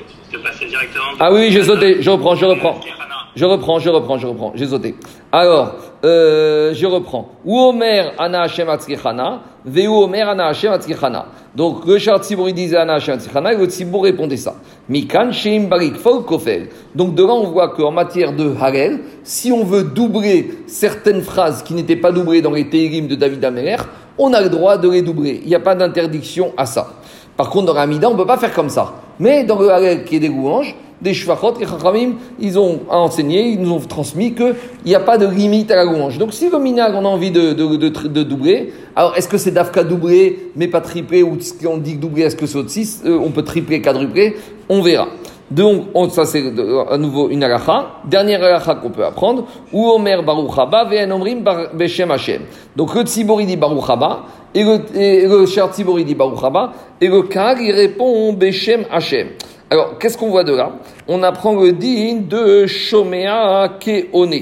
Directement... 0.67 1.05
Ah 1.19 1.31
oui, 1.31 1.49
j'ai 1.51 1.63
sauté, 1.63 2.01
je 2.01 2.09
reprends, 2.09 2.35
je 2.35 2.45
reprends. 2.45 2.79
Je 3.37 3.45
reprends, 3.45 3.77
je 3.77 3.91
reprends, 3.91 4.17
je 4.17 4.25
reprends. 4.25 4.51
J'ai 4.55 4.65
sauté. 4.65 4.95
Alors, 5.31 5.75
euh, 6.03 6.73
je 6.73 6.87
reprends. 6.87 7.29
Ou 7.45 7.59
Omer 7.59 8.11
ana 8.17 8.41
Hashem 8.41 8.67
veu 9.63 9.87
Omer 9.87 10.27
ana 10.27 10.47
Hashem. 10.47 10.73
Donc, 11.55 11.85
le 11.85 11.99
char 11.99 12.19
disait 12.19 12.77
ana 12.77 12.95
Hashem 12.95 13.19
et 13.19 13.55
le 13.55 13.65
Tzibour 13.65 14.05
répondait 14.05 14.37
ça. 14.37 14.55
Mikan 14.89 15.31
sheim 15.31 15.67
barik 15.67 15.97
fol 15.97 16.25
kofel. 16.25 16.69
Donc, 16.95 17.13
de 17.13 17.23
là, 17.23 17.33
on 17.33 17.43
voit 17.43 17.69
qu'en 17.69 17.91
matière 17.91 18.33
de 18.33 18.55
Harel, 18.59 19.01
si 19.23 19.51
on 19.51 19.63
veut 19.63 19.83
doubler 19.83 20.63
certaines 20.65 21.21
phrases 21.21 21.61
qui 21.61 21.75
n'étaient 21.75 21.95
pas 21.95 22.11
doublées 22.11 22.41
dans 22.41 22.53
les 22.53 22.67
Teirim 22.67 23.05
de 23.05 23.13
David 23.13 23.45
Améler, 23.45 23.77
on 24.17 24.33
a 24.33 24.41
le 24.41 24.49
droit 24.49 24.79
de 24.79 24.89
les 24.89 25.03
doubler. 25.03 25.41
Il 25.43 25.49
n'y 25.49 25.55
a 25.55 25.59
pas 25.59 25.75
d'interdiction 25.75 26.53
à 26.57 26.65
ça. 26.65 26.87
Par 27.35 27.51
contre, 27.51 27.67
dans 27.67 27.73
Ramida, 27.73 28.09
on 28.09 28.13
ne 28.13 28.17
peut 28.17 28.25
pas 28.25 28.37
faire 28.37 28.51
comme 28.51 28.69
ça. 28.69 28.93
Mais 29.19 29.43
dans 29.43 29.59
le 29.59 29.69
Harel 29.69 30.05
qui 30.05 30.15
est 30.15 30.19
des 30.19 30.27
louanges, 30.27 30.75
des 31.01 31.13
shvachot, 31.13 31.53
les 31.59 31.65
chachamim, 31.65 32.15
ils 32.39 32.57
ont 32.57 32.81
enseigné, 32.89 33.49
ils 33.49 33.59
nous 33.59 33.71
ont 33.71 33.79
transmis 33.79 34.33
qu'il 34.33 34.55
n'y 34.85 34.95
a 34.95 34.99
pas 34.99 35.17
de 35.17 35.27
limite 35.27 35.71
à 35.71 35.75
la 35.75 35.83
louange. 35.83 36.17
Donc 36.17 36.33
si 36.33 36.49
le 36.49 36.59
minag, 36.59 36.93
on 36.95 37.05
a 37.05 37.07
envie 37.07 37.31
de, 37.31 37.53
doubler, 38.23 38.73
alors 38.95 39.15
est-ce 39.15 39.27
que 39.27 39.37
c'est 39.37 39.51
dafka 39.51 39.83
doublé, 39.83 40.51
mais 40.55 40.67
pas 40.67 40.81
triplé, 40.81 41.23
ou 41.23 41.39
ce 41.39 41.53
qu'on 41.53 41.77
dit 41.77 41.95
doublé, 41.95 42.23
est-ce 42.23 42.35
que 42.35 42.45
c'est 42.45 42.57
aussi, 42.57 42.89
euh, 43.05 43.19
on 43.23 43.29
peut 43.29 43.43
tripler, 43.43 43.81
quadrupler, 43.81 44.35
on 44.69 44.81
verra. 44.81 45.07
Donc, 45.49 45.85
ça 46.11 46.25
c'est 46.25 46.43
à 46.89 46.97
nouveau 46.97 47.29
une 47.29 47.41
alacha. 47.41 48.01
Dernière 48.03 48.43
alacha 48.43 48.75
qu'on 48.75 48.89
peut 48.89 49.05
apprendre. 49.05 49.45
Ou 49.71 49.87
Omer 49.87 50.21
Baruch 50.21 50.51
Haba 50.57 50.83
ve'en 50.83 51.09
omrim 51.11 51.41
Beshem 51.73 52.11
Hashem. 52.11 52.41
Donc 52.75 52.93
le 52.93 53.03
tzibor 53.03 53.37
dit 53.37 53.55
Baruch 53.55 53.89
Haba, 53.89 54.23
et 54.53 54.63
le, 54.63 54.79
et 54.93 55.25
le 55.25 56.03
dit 56.03 56.15
Baruch 56.15 56.43
Haba, 56.43 56.73
et 56.99 57.07
le 57.07 57.21
kag 57.23 57.59
il 57.61 57.71
répond 57.71 58.33
Beshem 58.33 58.83
Hashem. 58.91 59.27
Alors, 59.69 59.97
qu'est-ce 59.97 60.17
qu'on 60.17 60.29
voit 60.29 60.45
de 60.45 60.55
là 60.55 60.71
On 61.09 61.23
apprend 61.23 61.53
le 61.53 61.73
din 61.73 62.21
de 62.21 62.65
Shomea 62.67 63.67
Keone. 63.79 64.39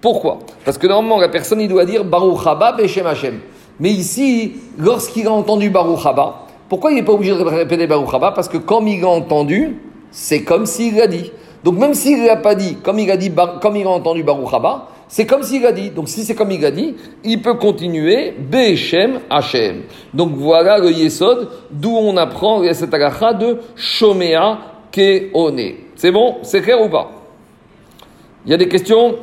Pourquoi? 0.00 0.38
Parce 0.64 0.78
que 0.78 0.86
normalement, 0.86 1.18
la 1.18 1.28
personne, 1.28 1.60
il 1.60 1.68
doit 1.68 1.84
dire 1.84 2.04
Baruch 2.04 2.46
Haba 2.46 2.72
Beshem 2.72 3.04
Hashem. 3.04 3.40
Mais 3.80 3.90
ici, 3.90 4.54
lorsqu'il 4.78 5.26
a 5.26 5.32
entendu 5.32 5.70
Baruch 5.70 6.06
Haba, 6.06 6.46
pourquoi 6.68 6.92
il 6.92 6.94
n'est 6.94 7.02
pas 7.02 7.12
obligé 7.12 7.34
de 7.34 7.42
répéter 7.42 7.88
Baruch 7.88 8.14
Haba? 8.14 8.30
Parce 8.30 8.48
que 8.48 8.58
comme 8.58 8.86
il 8.86 9.02
a 9.04 9.08
entendu, 9.08 9.80
c'est 10.12 10.42
comme 10.44 10.64
s'il 10.64 10.96
l'a 10.96 11.08
dit. 11.08 11.32
Donc 11.64 11.76
même 11.76 11.94
s'il 11.94 12.22
ne 12.22 12.28
l'a 12.28 12.36
pas 12.36 12.54
dit, 12.54 12.76
comme 12.76 13.00
il 13.00 13.10
a 13.10 13.16
dit, 13.16 13.32
comme 13.60 13.74
il 13.74 13.86
a 13.86 13.90
entendu 13.90 14.22
Baruch 14.22 14.52
Haba, 14.52 14.88
c'est 15.08 15.26
comme 15.26 15.42
s'il 15.42 15.64
a 15.66 15.72
dit. 15.72 15.90
Donc 15.90 16.08
si 16.08 16.24
c'est 16.24 16.34
comme 16.34 16.50
il 16.50 16.64
a 16.64 16.70
dit, 16.70 16.94
il 17.24 17.42
peut 17.42 17.54
continuer 17.54 18.32
Beshem 18.38 19.20
Hashem. 19.30 19.82
Donc 20.14 20.32
voilà 20.34 20.78
le 20.78 20.90
Yesod, 20.90 21.48
d'où 21.70 21.96
on 21.96 22.16
apprend 22.16 22.62
cette 22.72 22.92
agacha 22.92 23.32
de 23.32 23.58
Shomea 23.74 24.58
Keone. 24.92 25.72
C'est 25.96 26.12
bon? 26.12 26.36
C'est 26.42 26.62
clair 26.62 26.80
ou 26.80 26.88
pas? 26.88 27.10
Il 28.44 28.50
y 28.52 28.54
a 28.54 28.56
des 28.56 28.68
questions? 28.68 29.16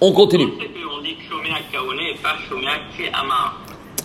On 0.00 0.12
continue. 0.12 0.44
On 0.46 1.02
dit 1.02 1.16
Shomea 1.28 1.58
Keone 1.72 2.00
et 2.00 2.16
pas 2.22 2.36
Shomea 2.48 2.78
Keama. 2.96 3.52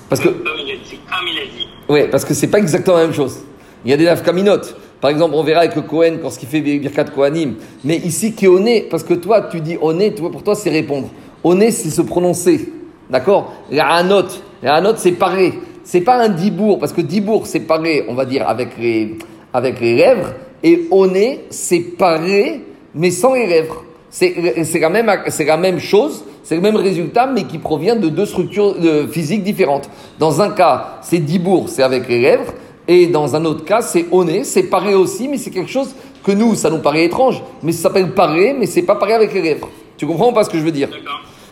Parce 0.10 0.20
que. 0.20 0.30
Comme 0.30 0.58
il 0.58 1.40
a 1.40 1.46
dit. 1.46 1.68
Oui, 1.88 2.08
parce 2.10 2.26
que 2.26 2.34
c'est 2.34 2.50
pas 2.50 2.58
exactement 2.58 2.98
la 2.98 3.04
même 3.04 3.14
chose. 3.14 3.44
Il 3.86 3.92
y 3.92 3.94
a 3.94 3.98
des 3.98 4.06
nafkaminotes. 4.06 4.76
Par 5.02 5.10
exemple, 5.10 5.34
on 5.36 5.44
verra 5.44 5.62
avec 5.62 5.76
le 5.76 5.82
Kohen 5.82 6.20
quand 6.22 6.30
il 6.42 6.48
fait 6.48 6.62
Birkat 6.62 7.06
Kohanim. 7.06 7.56
Mais 7.84 7.98
ici, 7.98 8.34
qui 8.34 8.46
est 8.46 8.90
parce 8.90 9.04
que 9.04 9.16
toi, 9.16 9.48
tu 9.52 9.60
dis 9.60 9.78
oné, 9.82 10.12
pour 10.12 10.44
toi, 10.44 10.54
c'est 10.54 10.70
répondre. 10.70 11.10
Oné, 11.44 11.72
c'est 11.72 11.90
se 11.90 12.04
prononcer. 12.04 12.70
D'accord? 13.10 13.52
La 13.72 13.88
hanot, 13.96 14.28
la 14.62 14.76
hanot, 14.76 14.94
c'est 14.98 15.14
parler. 15.14 15.54
C'est 15.84 16.02
pas 16.02 16.22
un 16.22 16.30
dibour, 16.30 16.78
parce 16.78 16.94
que 16.94 17.02
dibour, 17.02 17.48
c'est 17.48 17.62
parler, 17.62 18.06
on 18.08 18.14
va 18.14 18.26
dire, 18.26 18.48
avec 18.48 18.78
les, 18.78 19.18
avec 19.52 19.82
les 19.82 19.96
lèvres. 19.96 20.34
Et 20.64 20.88
oné, 20.92 21.46
c'est 21.50 21.80
parler, 21.80 22.62
mais 22.94 23.10
sans 23.10 23.34
les 23.34 23.48
lèvres. 23.48 23.84
C'est 24.12 24.36
la, 24.80 24.90
même, 24.90 25.08
la 25.08 25.58
même 25.58 25.80
chose, 25.80 26.24
c'est 26.44 26.56
le 26.56 26.62
même 26.62 26.76
résultat, 26.76 27.26
mais 27.26 27.44
qui 27.44 27.58
provient 27.58 27.96
de 27.96 28.10
deux 28.10 28.26
structures 28.26 28.76
physiques 29.10 29.42
différentes. 29.42 29.90
Dans 30.20 30.42
un 30.42 30.50
cas, 30.50 31.00
c'est 31.02 31.20
dibour, 31.20 31.70
c'est 31.70 31.82
avec 31.82 32.08
les 32.08 32.20
lèvres. 32.20 32.54
Et 32.88 33.08
dans 33.08 33.36
un 33.36 33.46
autre 33.46 33.64
cas, 33.64 33.82
c'est 33.82 34.06
oné, 34.12 34.44
c'est 34.44 34.64
paré 34.64 34.96
aussi, 34.96 35.28
mais 35.28 35.38
c'est 35.38 35.52
quelque 35.52 35.70
chose 35.70 35.94
que 36.24 36.32
nous, 36.32 36.56
ça 36.56 36.70
nous 36.70 36.80
paraît 36.80 37.06
étrange. 37.06 37.42
Mais 37.64 37.72
ça 37.72 37.84
s'appelle 37.84 38.14
paré, 38.14 38.56
mais 38.58 38.66
c'est 38.66 38.82
pas 38.84 38.96
paré 38.96 39.14
avec 39.14 39.34
les 39.34 39.42
lèvres. 39.42 39.70
Tu 39.98 40.06
comprends 40.06 40.34
pas 40.34 40.44
ce 40.44 40.50
que 40.50 40.58
je 40.58 40.64
veux 40.64 40.72
dire 40.72 40.90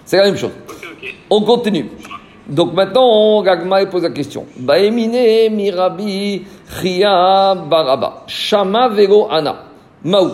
C'est 0.05 0.17
la 0.17 0.23
même 0.23 0.37
chose. 0.37 0.51
On 1.29 1.41
continue. 1.43 1.89
Donc 2.47 2.73
maintenant, 2.73 3.43
Gagma 3.43 3.85
pose 3.85 4.03
la 4.03 4.09
question. 4.09 4.45
Baemine 4.57 5.51
mirabi 5.51 6.43
chia 6.81 7.55
baraba. 7.55 8.23
Shama 8.25 8.89
vego 8.89 9.27
ana. 9.29 9.65
Maou. 10.03 10.31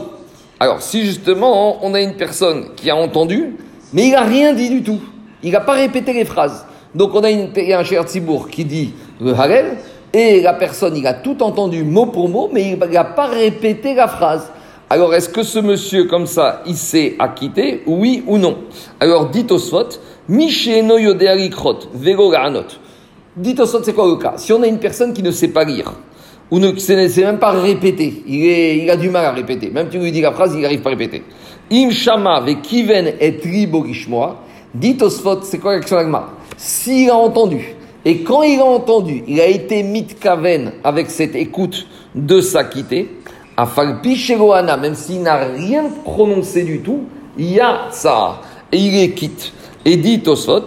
Alors, 0.60 0.82
si 0.82 1.06
justement, 1.06 1.86
on 1.86 1.94
a 1.94 2.00
une 2.00 2.16
personne 2.16 2.68
qui 2.78 2.90
a 2.90 2.96
entendu, 2.96 3.58
mais 3.92 4.08
il 4.08 4.12
n'a 4.12 4.22
rien 4.22 4.54
dit 4.54 4.70
du 4.70 4.84
tout. 4.84 5.02
Il 5.44 5.52
n'a 5.52 5.60
pas 5.60 5.74
répété 5.74 6.14
les 6.14 6.24
phrases. 6.24 6.66
Donc, 6.94 7.14
on 7.14 7.24
a, 7.24 7.30
une, 7.30 7.50
un 7.56 7.84
cher 7.84 8.04
Tzibour 8.04 8.50
qui 8.50 8.64
dit 8.64 8.94
le 9.20 9.34
Harel, 9.34 9.78
et 10.16 10.40
la 10.40 10.54
personne, 10.54 10.96
il 10.96 11.06
a 11.06 11.14
tout 11.14 11.44
entendu 11.44 11.84
mot 11.84 12.06
pour 12.06 12.30
mot, 12.30 12.50
mais 12.54 12.72
il 12.72 12.78
n'a 12.78 13.04
pas 13.04 13.28
répété 13.28 13.94
la 13.94 14.08
phrase. 14.08 14.50
Alors, 14.90 15.14
est-ce 15.14 15.28
que 15.28 15.44
ce 15.44 15.60
monsieur, 15.60 16.06
comme 16.06 16.26
ça, 16.26 16.62
il 16.66 16.78
s'est 16.78 17.16
acquitté, 17.20 17.84
oui 17.86 18.24
ou 18.26 18.38
non? 18.38 18.60
Alors, 19.02 19.30
dites 19.30 19.52
au 19.52 19.58
SWOT, 19.58 19.90
Misheno 20.30 20.98
yodearikrot, 20.98 21.80
vego 21.94 22.34
anot. 22.34 22.64
Dites 23.36 23.60
au 23.60 23.66
c'est 23.66 23.94
quoi 23.94 24.08
le 24.08 24.16
cas? 24.16 24.36
Si 24.38 24.54
on 24.54 24.64
a 24.64 24.68
une 24.68 24.80
personne 24.80 25.12
qui 25.12 25.22
ne 25.22 25.32
sait 25.32 25.50
pas 25.50 25.66
lire, 25.66 25.92
ou 26.50 26.60
ne 26.60 26.74
sait 26.78 26.96
même 27.18 27.40
pas 27.40 27.52
répéter, 27.52 28.24
il, 28.26 28.90
a 28.90 28.96
du 28.96 29.10
mal 29.10 29.26
à 29.26 29.32
répéter, 29.32 29.70
même 29.70 29.90
tu 29.90 29.98
lui 29.98 30.14
dis 30.14 30.22
la 30.22 30.32
phrase, 30.32 30.54
il 30.56 30.62
n'arrive 30.62 30.80
pas 30.80 30.92
à 30.92 30.94
répéter. 30.94 31.24
Im 31.70 31.90
shama 31.90 32.40
ve 32.40 32.62
kiven 32.62 33.16
et 33.20 33.38
ribogishmoa, 33.44 34.38
dites 34.74 35.02
au 35.02 35.10
c'est 35.10 35.60
quoi 35.60 35.76
l'action 35.76 35.98
S'il 36.56 37.10
a 37.10 37.16
entendu, 37.16 37.76
et 38.06 38.22
quand 38.22 38.44
il 38.44 38.60
a 38.60 38.66
entendu, 38.66 39.24
il 39.28 39.42
a 39.42 39.48
été 39.48 39.82
mitkaven 39.82 40.74
avec 40.84 41.10
cette 41.10 41.36
écoute 41.36 41.88
de 42.14 42.40
s'acquitter, 42.40 43.10
à 43.58 43.66
Falpichegoana, 43.66 44.78
même 44.78 44.96
s'il 44.96 45.22
n'a 45.24 45.38
rien 45.38 45.86
prononcé 46.04 46.64
du 46.64 46.82
tout, 46.82 47.06
il 47.38 47.54
y 47.54 47.60
a 47.60 47.88
ça. 47.90 48.42
Et 48.72 48.78
il 48.78 48.98
est 48.98 49.12
quitte. 49.12 49.54
Et 49.86 49.98
dit 49.98 50.22
Tosfot, 50.22 50.66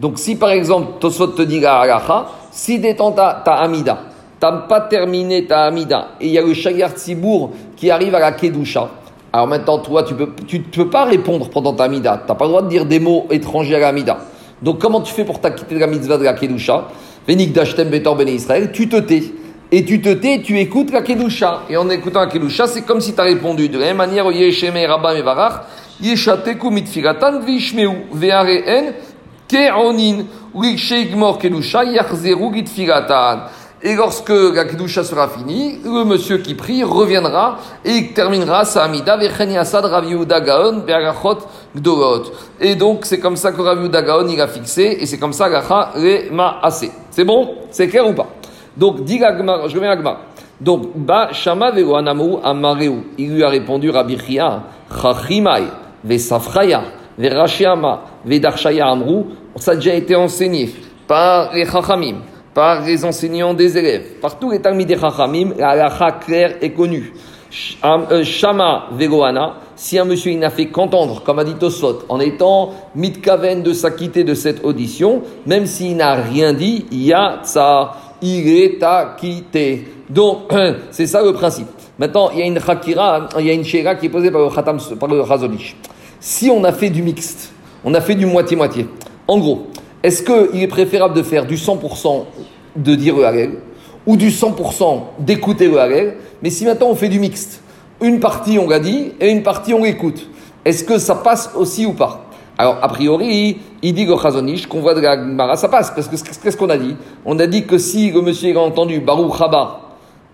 donc 0.00 0.18
si 0.18 0.36
par 0.36 0.50
exemple 0.50 0.88
Tosfot 1.00 1.26
te 1.26 1.42
dit 1.42 1.60
la 1.60 2.26
si 2.52 2.78
détends 2.78 3.12
ta, 3.12 3.42
ta 3.44 3.54
amida, 3.54 3.98
t'as 4.38 4.52
pas 4.52 4.82
terminé 4.82 5.46
ta 5.46 5.64
amida, 5.64 6.10
et 6.20 6.26
il 6.26 6.32
y 6.32 6.38
a 6.38 6.42
le 6.42 6.54
shayar 6.54 6.92
tzibour 6.92 7.50
qui 7.80 7.90
arrive 7.90 8.14
à 8.14 8.20
la 8.20 8.32
kedusha, 8.32 8.90
alors 9.32 9.46
maintenant 9.46 9.78
toi 9.78 10.04
tu 10.04 10.14
tu 10.46 10.60
peux 10.60 10.90
pas 10.90 11.06
répondre 11.06 11.48
pendant 11.48 11.72
ta 11.72 11.84
amida, 11.84 12.22
t'as 12.26 12.34
pas 12.34 12.44
le 12.44 12.50
droit 12.50 12.62
de 12.62 12.68
dire 12.68 12.84
des 12.84 13.00
mots 13.00 13.26
étrangers 13.30 13.76
à 13.76 13.78
la 13.78 13.88
amida. 13.88 14.18
Donc 14.60 14.78
comment 14.78 15.00
tu 15.00 15.14
fais 15.14 15.24
pour 15.24 15.40
t'acquitter 15.40 15.76
de 15.76 15.80
la 15.80 15.86
mitzvah 15.86 16.18
de 16.18 16.24
la 16.24 16.34
kedusha? 16.34 16.88
Venik 17.26 17.52
dashtem 17.52 17.88
betor 17.88 18.16
bene 18.16 18.28
Israël, 18.28 18.70
tu 18.70 18.86
te 18.86 18.96
tais 18.96 19.22
et 19.72 19.84
tu 19.84 20.00
te 20.00 20.12
tais, 20.12 20.42
tu 20.42 20.58
écoutes 20.58 20.90
la 20.90 21.00
Kedusha. 21.00 21.62
Et 21.70 21.76
en 21.76 21.88
écoutant 21.90 22.20
la 22.20 22.26
Kedusha, 22.26 22.66
c'est 22.66 22.82
comme 22.82 23.00
si 23.00 23.14
tu 23.14 23.20
as 23.20 23.24
répondu. 23.24 23.68
De 23.68 23.78
la 23.78 23.86
même 23.86 23.98
manière. 23.98 24.26
Et 33.82 33.94
lorsque 33.94 34.28
la 34.28 34.66
Kedusha 34.66 35.04
sera 35.04 35.26
finie, 35.28 35.78
le 35.82 36.04
monsieur 36.04 36.36
qui 36.36 36.54
prie 36.54 36.84
reviendra 36.84 37.56
et 37.82 38.08
terminera 38.08 38.66
sa 38.66 38.84
Amida, 38.84 39.16
Rav 39.16 40.04
Gaon, 40.44 40.82
Gdolot. 41.74 42.24
Et 42.60 42.74
donc, 42.74 43.06
c'est 43.06 43.18
comme 43.18 43.36
ça 43.36 43.52
que 43.52 43.62
Rav 43.62 43.88
Gaon, 43.88 44.28
il 44.28 44.38
a 44.38 44.48
fixé, 44.48 44.98
et 45.00 45.06
c'est 45.06 45.18
comme 45.18 45.32
ça, 45.32 45.48
Gacha 45.48 45.92
Maase. 46.30 46.90
C'est 47.10 47.24
bon? 47.24 47.54
C'est 47.70 47.88
clair 47.88 48.06
ou 48.06 48.12
pas? 48.12 48.26
Donc, 48.76 49.02
dit 49.04 49.18
je 49.18 49.74
reviens 49.74 49.92
à 49.92 50.16
Donc, 50.60 50.94
Ba 50.94 51.32
Shama 51.32 51.70
vego 51.70 51.96
anamu 51.96 52.36
amareu. 52.44 53.02
Il 53.16 53.34
lui 53.34 53.42
a 53.42 53.48
répondu 53.48 53.88
Rabbi 53.88 54.18
Chia, 54.18 54.62
Chachimai, 54.90 55.64
Vesafraya, 56.04 56.82
Verashiama, 57.16 58.02
Vedarshaya 58.26 58.88
Amru. 58.88 59.24
Ça 59.56 59.70
a 59.70 59.74
déjà 59.76 59.94
été 59.94 60.14
enseigné 60.14 60.70
par 61.06 61.54
les 61.54 61.64
Chachamim, 61.64 62.16
par 62.54 62.84
les 62.84 63.04
enseignants 63.04 63.54
des 63.54 63.76
élèves, 63.76 64.18
par 64.20 64.38
tous 64.38 64.50
les 64.50 64.60
Talmud 64.60 64.86
des 64.86 64.98
Chachamim, 64.98 65.52
la 65.58 65.70
halakha 65.70 66.12
claire 66.12 66.56
est 66.60 66.70
connue. 66.70 67.12
Euh, 67.84 68.22
Shama 68.22 68.88
Vegoana, 68.92 69.56
si 69.74 69.98
un 69.98 70.04
monsieur 70.04 70.32
n'a 70.34 70.50
fait 70.50 70.66
qu'entendre, 70.66 71.22
comme 71.24 71.40
a 71.40 71.44
dit 71.44 71.54
Tosfot, 71.54 72.04
en 72.08 72.20
étant 72.20 72.70
mitkaven 72.94 73.62
de 73.62 73.72
s'acquitter 73.72 74.22
de 74.22 74.34
cette 74.34 74.64
audition, 74.64 75.22
même 75.46 75.66
s'il 75.66 75.96
n'a 75.96 76.14
rien 76.14 76.52
dit, 76.52 76.86
il 76.92 77.02
y 77.02 77.12
a 77.12 77.40
ça 77.42 77.92
il 78.22 78.48
est 78.48 78.82
acquitté. 78.82 79.86
Donc, 80.08 80.52
c'est 80.90 81.06
ça 81.06 81.22
le 81.22 81.32
principe. 81.32 81.68
Maintenant, 81.98 82.30
il 82.32 82.38
y 82.38 82.42
a 82.42 82.46
une 82.46 82.60
chakira, 82.60 83.28
il 83.38 83.46
y 83.46 83.50
a 83.50 83.52
une 83.52 83.64
chéra 83.64 83.94
qui 83.94 84.06
est 84.06 84.10
posée 84.10 84.30
par 84.30 84.42
le, 84.42 84.50
khatam, 84.50 84.78
par 84.98 85.08
le 85.08 85.22
Si 86.18 86.50
on 86.50 86.64
a 86.64 86.72
fait 86.72 86.90
du 86.90 87.02
mixte, 87.02 87.52
on 87.84 87.92
a 87.94 88.00
fait 88.00 88.14
du 88.14 88.26
moitié-moitié, 88.26 88.86
en 89.28 89.38
gros, 89.38 89.68
est-ce 90.02 90.22
qu'il 90.22 90.62
est 90.62 90.68
préférable 90.68 91.14
de 91.14 91.22
faire 91.22 91.46
du 91.46 91.56
100% 91.56 92.24
de 92.76 92.94
dire 92.94 93.16
le 93.16 93.58
ou 94.06 94.16
du 94.16 94.30
100% 94.30 95.00
d'écouter 95.18 95.68
le 95.68 96.12
Mais 96.42 96.50
si 96.50 96.64
maintenant 96.64 96.88
on 96.88 96.94
fait 96.94 97.08
du 97.08 97.18
mixte, 97.18 97.62
une 98.00 98.18
partie 98.18 98.58
on 98.58 98.68
l'a 98.68 98.80
dit 98.80 99.12
et 99.20 99.28
une 99.28 99.42
partie 99.42 99.74
on 99.74 99.84
l'écoute, 99.84 100.26
est-ce 100.64 100.84
que 100.84 100.98
ça 100.98 101.16
passe 101.16 101.50
aussi 101.54 101.86
ou 101.86 101.92
pas? 101.92 102.26
Alors, 102.56 102.78
a 102.82 102.88
priori, 102.88 103.58
il 103.80 103.94
dit 103.94 104.06
au 104.06 104.18
Chazonish 104.18 104.66
qu'on 104.66 104.80
voit 104.80 104.94
de 104.94 105.00
la 105.00 105.56
ça 105.56 105.68
passe, 105.68 105.92
parce 105.92 106.08
que 106.08 106.16
qu'est-ce 106.42 106.56
qu'on 106.56 106.68
a 106.68 106.76
dit? 106.76 106.94
On 107.24 107.38
a 107.38 107.46
dit 107.46 107.64
que 107.64 107.78
si 107.78 108.10
le 108.10 108.20
monsieur 108.20 108.54
a 108.54 108.60
entendu 108.60 109.00
Baruch 109.00 109.40
Haba 109.40 109.80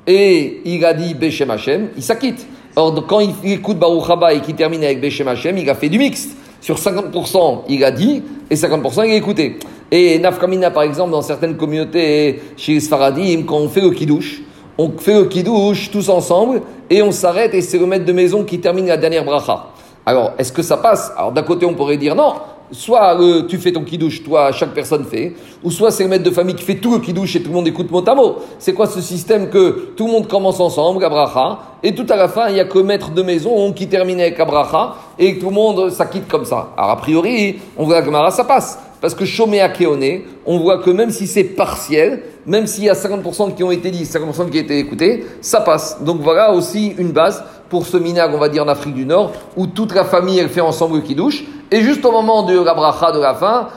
et 0.06 0.60
il 0.64 0.84
a 0.84 0.92
dit 0.92 1.14
Beshem 1.14 1.50
Hashem, 1.50 1.90
il 1.96 2.02
s'acquitte. 2.02 2.44
Or, 2.74 3.06
quand 3.06 3.20
il 3.20 3.52
écoute 3.52 3.78
Baruch 3.78 4.10
Haba 4.10 4.34
et 4.34 4.40
qu'il 4.40 4.56
termine 4.56 4.82
avec 4.82 5.00
Beshem 5.00 5.28
Hashem, 5.28 5.56
il 5.58 5.70
a 5.70 5.74
fait 5.76 5.88
du 5.88 5.98
mixte. 5.98 6.36
Sur 6.66 6.78
50%, 6.78 7.60
il 7.68 7.84
a 7.84 7.92
dit 7.92 8.24
et 8.50 8.56
50%, 8.56 9.06
il 9.06 9.12
a 9.12 9.14
écouté. 9.14 9.56
Et 9.92 10.18
Nafkamina, 10.18 10.72
par 10.72 10.82
exemple, 10.82 11.12
dans 11.12 11.22
certaines 11.22 11.56
communautés 11.56 12.42
chez 12.56 12.80
Sfaradim, 12.80 13.44
quand 13.46 13.58
on 13.58 13.68
fait 13.68 13.82
le 13.82 13.90
kidouche, 13.90 14.42
on 14.76 14.90
fait 14.98 15.14
le 15.14 15.26
kidouche 15.26 15.92
tous 15.92 16.08
ensemble 16.08 16.62
et 16.90 17.02
on 17.02 17.12
s'arrête 17.12 17.54
et 17.54 17.60
c'est 17.60 17.78
le 17.78 17.86
maître 17.86 18.04
de 18.04 18.12
maison 18.12 18.42
qui 18.42 18.58
termine 18.58 18.88
la 18.88 18.96
dernière 18.96 19.24
bracha. 19.24 19.66
Alors, 20.04 20.32
est-ce 20.38 20.50
que 20.50 20.62
ça 20.62 20.78
passe? 20.78 21.12
Alors, 21.16 21.30
d'un 21.30 21.44
côté, 21.44 21.64
on 21.66 21.74
pourrait 21.74 21.98
dire 21.98 22.16
non. 22.16 22.32
Soit 22.72 23.20
euh, 23.20 23.46
tu 23.46 23.58
fais 23.58 23.72
ton 23.72 23.84
kidouche, 23.84 24.24
toi, 24.24 24.50
chaque 24.50 24.74
personne 24.74 25.04
fait, 25.04 25.34
ou 25.62 25.70
soit 25.70 25.90
c'est 25.90 26.02
le 26.02 26.08
maître 26.08 26.24
de 26.24 26.30
famille 26.30 26.54
qui 26.56 26.64
fait 26.64 26.76
tout 26.76 26.92
le 26.92 26.98
kidouche 26.98 27.36
et 27.36 27.42
tout 27.42 27.50
le 27.50 27.54
monde 27.54 27.68
écoute 27.68 27.90
mot 27.90 28.02
à 28.06 28.14
mot. 28.14 28.36
C'est 28.58 28.72
quoi 28.72 28.86
ce 28.86 29.00
système 29.00 29.50
que 29.50 29.92
tout 29.96 30.06
le 30.06 30.12
monde 30.12 30.26
commence 30.26 30.58
ensemble, 30.58 31.04
Abraha, 31.04 31.60
et 31.82 31.94
tout 31.94 32.06
à 32.08 32.16
la 32.16 32.28
fin, 32.28 32.48
il 32.48 32.54
n'y 32.54 32.60
a 32.60 32.64
que 32.64 32.78
maître 32.80 33.10
de 33.10 33.22
maison 33.22 33.72
qui 33.72 33.86
termine 33.86 34.20
avec 34.20 34.40
Abraha, 34.40 34.96
et 35.18 35.38
tout 35.38 35.46
le 35.46 35.54
monde 35.54 35.90
s'acquitte 35.90 36.26
comme 36.26 36.44
ça. 36.44 36.70
Alors, 36.76 36.90
a 36.90 36.96
priori, 36.96 37.56
on 37.76 37.84
voit 37.84 38.02
que 38.02 38.10
ça 38.30 38.44
passe. 38.44 38.78
Parce 39.00 39.14
que 39.14 39.24
Shoméa 39.24 39.68
Keone, 39.68 40.22
on 40.46 40.58
voit 40.58 40.78
que 40.78 40.90
même 40.90 41.10
si 41.10 41.26
c'est 41.26 41.44
partiel, 41.44 42.22
même 42.46 42.66
s'il 42.66 42.84
y 42.84 42.90
a 42.90 42.94
50% 42.94 43.54
qui 43.54 43.62
ont 43.62 43.70
été 43.70 43.90
dit, 43.90 44.04
50% 44.04 44.50
qui 44.50 44.58
ont 44.58 44.62
été 44.62 44.78
écoutés, 44.78 45.24
ça 45.40 45.60
passe. 45.60 46.02
Donc 46.02 46.20
voilà 46.22 46.52
aussi 46.52 46.94
une 46.98 47.12
base 47.12 47.44
pour 47.68 47.86
ce 47.86 47.96
minag, 47.96 48.34
on 48.34 48.38
va 48.38 48.48
dire 48.48 48.64
en 48.64 48.68
Afrique 48.68 48.94
du 48.94 49.06
Nord, 49.06 49.32
où 49.56 49.66
toute 49.66 49.94
la 49.94 50.04
famille 50.04 50.38
elle 50.38 50.48
fait 50.48 50.60
ensemble 50.60 50.96
le 50.96 51.02
kidouche, 51.02 51.44
et 51.70 51.80
juste 51.80 52.04
au 52.04 52.12
moment 52.12 52.44
de 52.44 52.58
la 52.60 52.74
bracha 52.74 53.12
de 53.12 53.18
la 53.18 53.34
fin, 53.34 53.68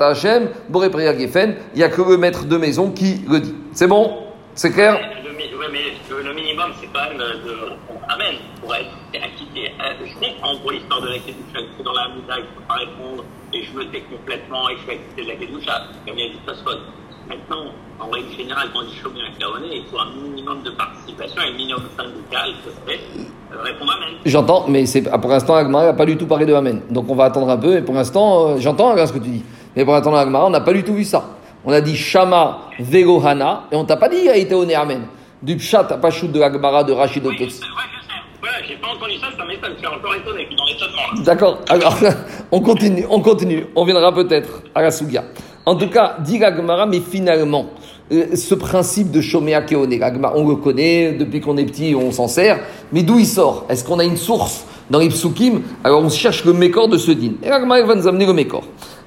Hashem, 0.00 0.48
Boré 0.68 0.90
Gefen, 0.90 1.56
il 1.74 1.78
n'y 1.78 1.84
a 1.84 1.88
que 1.88 2.02
le 2.02 2.16
maître 2.16 2.44
de 2.44 2.56
maison 2.56 2.90
qui 2.90 3.20
le 3.28 3.40
dit. 3.40 3.54
C'est 3.72 3.88
bon? 3.88 4.24
C'est 4.54 4.72
clair? 4.72 4.98
Oui, 4.98 5.66
mais 5.70 6.22
le 6.22 6.34
minimum, 6.34 6.70
c'est 6.80 6.86
quand 6.92 7.08
même 7.08 7.18
de 7.18 7.76
Amen 8.08 8.36
pour 8.60 8.74
être 8.74 8.88
acquitté. 9.14 9.72
Euh, 9.80 10.06
je 10.06 10.14
comprends 10.14 10.56
pour 10.62 10.70
l'histoire 10.70 11.02
de 11.02 11.08
la 11.08 11.18
Kedusha, 11.18 11.58
que 11.76 11.82
dans 11.82 11.92
la 11.92 12.08
Mouda, 12.08 12.34
je 12.36 12.40
ne 12.40 12.46
peux 12.46 12.62
pas 12.68 12.74
répondre, 12.74 13.24
et 13.52 13.62
je 13.64 13.72
me 13.76 13.84
tais 13.90 14.02
complètement, 14.02 14.68
et 14.70 14.76
je 14.76 14.82
suis 14.82 14.92
acquitté 14.92 15.22
de 15.22 15.28
la 15.28 15.34
Kedusha, 15.34 15.82
comme 16.06 16.16
il 16.16 16.22
a 16.22 16.28
dit. 16.28 16.40
Maintenant, 17.28 17.72
en 17.98 18.08
règle 18.10 18.32
générale, 18.36 18.68
quand 18.72 18.80
on 18.80 18.84
dit 18.84 19.20
Caroné, 19.38 19.66
il 19.72 19.84
faut 19.90 19.98
un 19.98 20.10
minimum 20.22 20.62
de 20.62 20.70
participation 20.70 21.42
et 21.42 21.48
un 21.48 21.56
minimum 21.56 21.82
syndical 21.96 22.50
euh, 22.88 23.62
répondre 23.62 23.92
Amen. 23.96 24.14
J'entends, 24.24 24.64
mais 24.68 24.86
c'est, 24.86 25.02
pour 25.02 25.30
l'instant, 25.30 25.56
Agmara 25.56 25.86
n'a 25.86 25.92
pas 25.92 26.06
du 26.06 26.16
tout 26.16 26.26
parlé 26.26 26.46
de 26.46 26.54
Amen. 26.54 26.82
Donc 26.88 27.06
on 27.08 27.16
va 27.16 27.24
attendre 27.24 27.48
un 27.48 27.56
peu, 27.56 27.76
et 27.78 27.82
pour 27.82 27.94
l'instant, 27.94 28.50
euh, 28.50 28.56
j'entends 28.58 28.96
ce 29.04 29.12
que 29.12 29.18
tu 29.18 29.28
dis. 29.28 29.44
Mais 29.74 29.84
pour 29.84 29.94
l'instant, 29.94 30.14
Agmara, 30.14 30.46
on 30.46 30.50
n'a 30.50 30.60
pas 30.60 30.72
du 30.72 30.84
tout 30.84 30.94
vu 30.94 31.04
ça. 31.04 31.24
On 31.64 31.72
a 31.72 31.80
dit 31.80 31.96
Shama 31.96 32.68
Vegohana, 32.78 33.64
et 33.72 33.76
on 33.76 33.84
t'a 33.84 33.96
pas 33.96 34.08
dit 34.08 34.18
il 34.22 34.28
a 34.28 34.36
été 34.36 34.54
au 34.54 34.62
Amen. 34.62 35.02
Du 35.42 35.56
Pshat, 35.56 35.84
pas 35.84 36.10
shoot 36.10 36.30
de 36.30 36.40
Agmara 36.40 36.84
de 36.84 36.92
Rachid 36.92 37.26
ouais, 37.26 37.32
ouais, 37.38 37.48
voilà, 38.40 38.56
j'ai 38.66 38.76
pas 38.76 38.88
entendu 38.88 39.18
ça, 39.18 39.26
ça 39.36 39.44
m'étonne, 39.44 39.72
je 39.74 39.78
suis 39.78 39.86
encore 39.86 40.14
étonné, 40.14 40.46
puis 40.46 40.56
dans 40.56 40.64
l'étonnement. 40.64 41.24
D'accord, 41.24 41.58
alors 41.68 41.96
on 42.52 42.60
continue, 42.60 43.04
on 43.10 43.20
continue, 43.20 43.66
on 43.74 43.84
viendra 43.84 44.14
peut-être 44.14 44.62
à 44.74 44.82
la 44.82 44.90
Sougia. 44.92 45.24
En 45.68 45.74
tout 45.74 45.88
cas, 45.88 46.18
dit 46.20 46.38
Gagmara, 46.38 46.86
mais 46.86 47.00
finalement, 47.00 47.66
euh, 48.12 48.36
ce 48.36 48.54
principe 48.54 49.10
de 49.10 49.20
Shomea 49.20 49.62
Keone, 49.62 49.98
on 50.36 50.48
le 50.48 50.54
connaît, 50.54 51.14
depuis 51.14 51.40
qu'on 51.40 51.56
est 51.56 51.64
petit, 51.64 51.92
on 51.96 52.12
s'en 52.12 52.28
sert, 52.28 52.60
mais 52.92 53.02
d'où 53.02 53.18
il 53.18 53.26
sort? 53.26 53.66
Est-ce 53.68 53.84
qu'on 53.84 53.98
a 53.98 54.04
une 54.04 54.16
source 54.16 54.64
dans 54.88 55.00
l'Ipsukim 55.00 55.62
Alors 55.82 56.04
on 56.04 56.08
cherche 56.08 56.44
le 56.44 56.52
mécor 56.52 56.86
de 56.86 56.96
ce 56.96 57.10
din. 57.10 57.32
Et 57.42 57.48
Gagmara 57.48 57.82
va 57.82 57.96
nous 57.96 58.06
amener 58.06 58.26
le 58.26 58.32
mécor. 58.32 58.62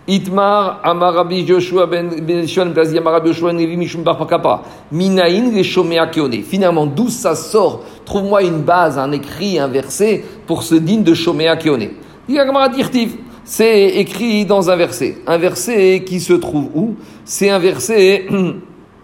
Itmar 0.05 0.81
Amarabi 0.83 1.47
Joshua 1.47 1.85
ben 1.85 2.45
Shon 2.45 2.71
Plazi 2.73 2.97
Amarabi 2.97 3.29
Joshua 3.29 3.53
Nevi 3.53 3.77
Mishum 3.77 4.03
Barpakapa. 4.03 4.63
Minaïn 4.91 5.51
les 5.51 5.63
Shomea 5.63 6.07
Keone. 6.07 6.41
Finalement, 6.43 6.85
d'où 6.85 7.07
ça 7.07 7.35
sort? 7.35 7.83
Trouve-moi 8.03 8.43
une 8.43 8.63
base, 8.63 8.97
un 8.97 9.13
écrit, 9.13 9.59
un 9.59 9.67
verset 9.69 10.25
pour 10.45 10.63
ce 10.63 10.75
din 10.75 11.01
de 11.03 11.13
Shomea 11.13 11.55
Keone. 11.55 11.87
Gagmara 12.27 12.67
Dirtiv. 12.67 13.15
C'est 13.51 13.87
écrit 13.95 14.45
dans 14.45 14.69
un 14.69 14.75
verset. 14.75 15.17
Un 15.25 15.39
verset 15.39 16.03
qui 16.05 16.19
se 16.19 16.33
trouve 16.33 16.69
où? 16.75 16.95
C'est 17.25 17.49
un 17.49 17.57
verset 17.57 18.27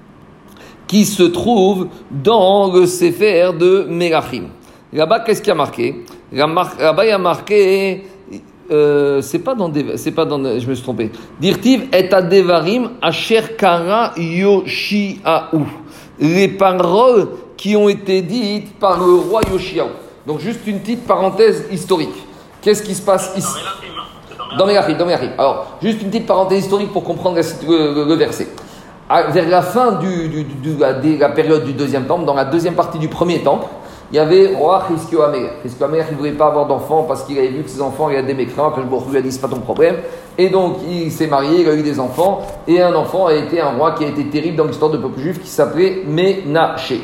qui 0.87 1.05
se 1.05 1.23
trouve 1.23 1.87
dans 2.11 2.71
le 2.71 2.85
Sefer 2.85 3.49
de 3.59 3.87
Merachim. 3.89 4.49
Là-bas, 4.93 5.21
qu'est-ce 5.21 5.41
qui 5.41 5.49
a 5.49 5.55
marqué? 5.55 6.05
Là-bas, 6.31 7.05
il 7.05 7.07
y 7.07 7.11
a 7.11 7.17
marqué. 7.17 8.03
Euh, 8.69 9.19
c'est 9.23 9.39
pas 9.39 9.55
dans 9.55 9.71
c'est 9.95 10.11
pas 10.11 10.25
dans 10.25 10.37
je 10.37 10.67
me 10.67 10.73
suis 10.75 10.83
trompé 10.83 11.11
dirtiv 11.39 11.83
et 11.93 12.11
adevarim 12.11 12.93
asher 12.99 13.41
kara 13.55 14.11
yoshiaou 14.17 15.65
les 16.19 16.47
paroles 16.47 17.29
qui 17.57 17.75
ont 17.75 17.89
été 17.89 18.21
dites 18.21 18.77
par 18.77 18.99
le 18.99 19.15
roi 19.15 19.41
Yoshiao. 19.51 19.87
Donc 20.27 20.39
juste 20.39 20.67
une 20.67 20.79
petite 20.81 21.07
parenthèse 21.07 21.65
historique. 21.71 22.15
Qu'est-ce 22.61 22.83
qui 22.83 22.93
se 22.93 23.01
passe 23.01 23.33
ici? 23.35 23.59
Dans 24.57 24.65
Melachim, 24.65 24.93
dans 24.97 25.05
Melachim. 25.05 25.31
Alors, 25.37 25.77
juste 25.81 26.01
une 26.01 26.09
petite 26.09 26.27
parenthèse 26.27 26.65
historique 26.65 26.91
pour 26.93 27.03
comprendre 27.03 27.37
le, 27.37 28.13
verset. 28.15 28.47
vers 29.09 29.49
la 29.49 29.61
fin 29.61 29.93
du, 29.93 30.29
de 30.29 31.19
la 31.19 31.29
période 31.29 31.65
du 31.65 31.73
deuxième 31.73 32.05
temple, 32.05 32.25
dans 32.25 32.33
la 32.33 32.45
deuxième 32.45 32.75
partie 32.75 32.99
du 32.99 33.07
premier 33.07 33.39
temple, 33.39 33.67
il 34.11 34.17
y 34.17 34.19
avait 34.19 34.53
roi 34.55 34.85
Chizkio 34.87 35.23
Amer. 35.23 35.49
Chizkio 35.63 35.85
Amer, 35.85 36.05
ne 36.11 36.17
voulait 36.17 36.31
pas 36.31 36.47
avoir 36.47 36.67
d'enfants 36.67 37.03
parce 37.07 37.23
qu'il 37.23 37.37
avait 37.37 37.47
vu 37.47 37.63
que 37.63 37.69
ses 37.69 37.81
enfants, 37.81 38.09
il 38.09 38.15
y 38.15 38.17
a 38.17 38.21
des 38.21 38.35
mécrans, 38.35 38.71
que 38.71 38.81
je 38.81 39.11
lui 39.11 39.17
a 39.17 39.21
dit, 39.21 39.31
c'est 39.31 39.41
pas 39.41 39.47
ton 39.47 39.59
problème. 39.59 39.97
Et 40.37 40.49
donc, 40.49 40.77
il 40.87 41.11
s'est 41.11 41.27
marié, 41.27 41.61
il 41.61 41.69
a 41.69 41.73
eu 41.73 41.81
des 41.81 41.99
enfants, 41.99 42.41
et 42.67 42.81
un 42.81 42.93
enfant 42.93 43.25
a 43.25 43.33
été 43.33 43.59
un 43.59 43.71
roi 43.71 43.93
qui 43.93 44.05
a 44.05 44.07
été 44.07 44.25
terrible 44.25 44.57
dans 44.57 44.65
l'histoire 44.65 44.91
du 44.91 44.99
peuple 44.99 45.19
juif 45.19 45.41
qui 45.41 45.49
s'appelait 45.49 46.03
Ménaché. 46.05 47.01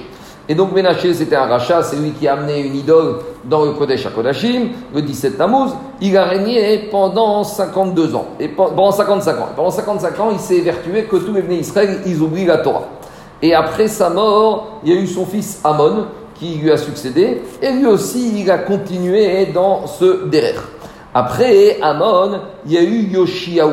Et 0.52 0.54
donc 0.54 0.74
Ménaché, 0.74 1.14
c'était 1.14 1.38
un 1.38 1.46
rachat, 1.46 1.82
c'est 1.82 1.96
lui 1.96 2.12
qui 2.12 2.28
a 2.28 2.34
amené 2.34 2.60
une 2.60 2.76
idole 2.76 3.20
dans 3.46 3.64
le 3.64 3.72
Kodesh 3.72 4.06
HaKodashim, 4.06 4.68
le 4.94 5.02
17 5.02 5.38
Tammuz. 5.38 5.72
Il 6.02 6.18
a 6.18 6.26
régné 6.26 6.90
pendant 6.92 7.46
52 7.46 8.14
ans, 8.16 8.26
et 8.38 8.50
pendant 8.50 8.92
55 8.92 9.40
ans. 9.40 9.48
pendant 9.56 9.70
55 9.70 10.20
ans, 10.20 10.28
il 10.34 10.40
s'est 10.40 10.58
évertué 10.58 11.06
que 11.06 11.16
tous 11.16 11.32
les 11.32 11.40
venus 11.40 11.62
Israël, 11.62 12.02
ils 12.06 12.20
oublient 12.20 12.48
la 12.48 12.58
Torah. 12.58 12.84
Et 13.42 13.56
après 13.56 13.88
sa 13.88 14.10
mort, 14.10 14.82
il 14.84 14.94
y 14.94 14.98
a 14.98 15.00
eu 15.00 15.08
son 15.08 15.26
fils 15.26 15.62
Amon, 15.64 16.08
qui 16.36 16.56
lui 16.56 16.70
a 16.70 16.76
succédé, 16.76 17.44
et 17.62 17.72
lui 17.72 17.86
aussi, 17.86 18.42
il 18.42 18.52
a 18.52 18.58
continué 18.58 19.46
dans 19.54 19.88
ce 19.88 20.26
derrière. 20.26 20.64
Après 21.14 21.78
Amon, 21.82 22.42
il 22.66 22.74
y 22.74 22.78
a 22.78 22.82
eu 22.82 23.10
Yoshiaou. 23.10 23.72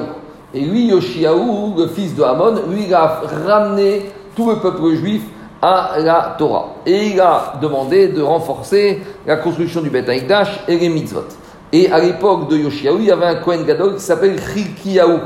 Et 0.55 0.61
lui, 0.61 0.87
Yoshiaou, 0.91 1.75
le 1.77 1.89
fils 1.89 2.15
de 2.15 2.23
Amon, 2.23 2.55
lui, 2.71 2.85
il 2.87 2.95
a 2.95 3.21
ramené 3.49 4.13
tout 4.37 4.49
le 4.49 4.61
peuple 4.61 4.95
juif 4.95 5.23
à 5.61 5.97
la 5.99 6.37
Torah. 6.39 6.77
Et 6.87 7.09
il 7.09 7.21
a 7.21 7.55
demandé 7.61 8.09
de 8.09 8.23
renforcer 8.23 9.03
la 9.27 9.37
construction 9.37 9.81
du 9.81 9.91
Beth 9.91 10.09
Amikdash 10.09 10.61
et 10.69 10.79
les 10.79 10.89
mitzvot. 10.89 11.25
Et 11.73 11.91
à 11.91 11.99
l'époque 11.99 12.49
de 12.49 12.57
Yoshiaou, 12.57 12.99
il 12.99 13.07
y 13.07 13.11
avait 13.11 13.27
un 13.27 13.37
Kohen 13.37 13.65
Gadol 13.65 13.97
qui 13.97 14.03
s'appelle 14.03 14.39
Chikiaou. 14.41 15.19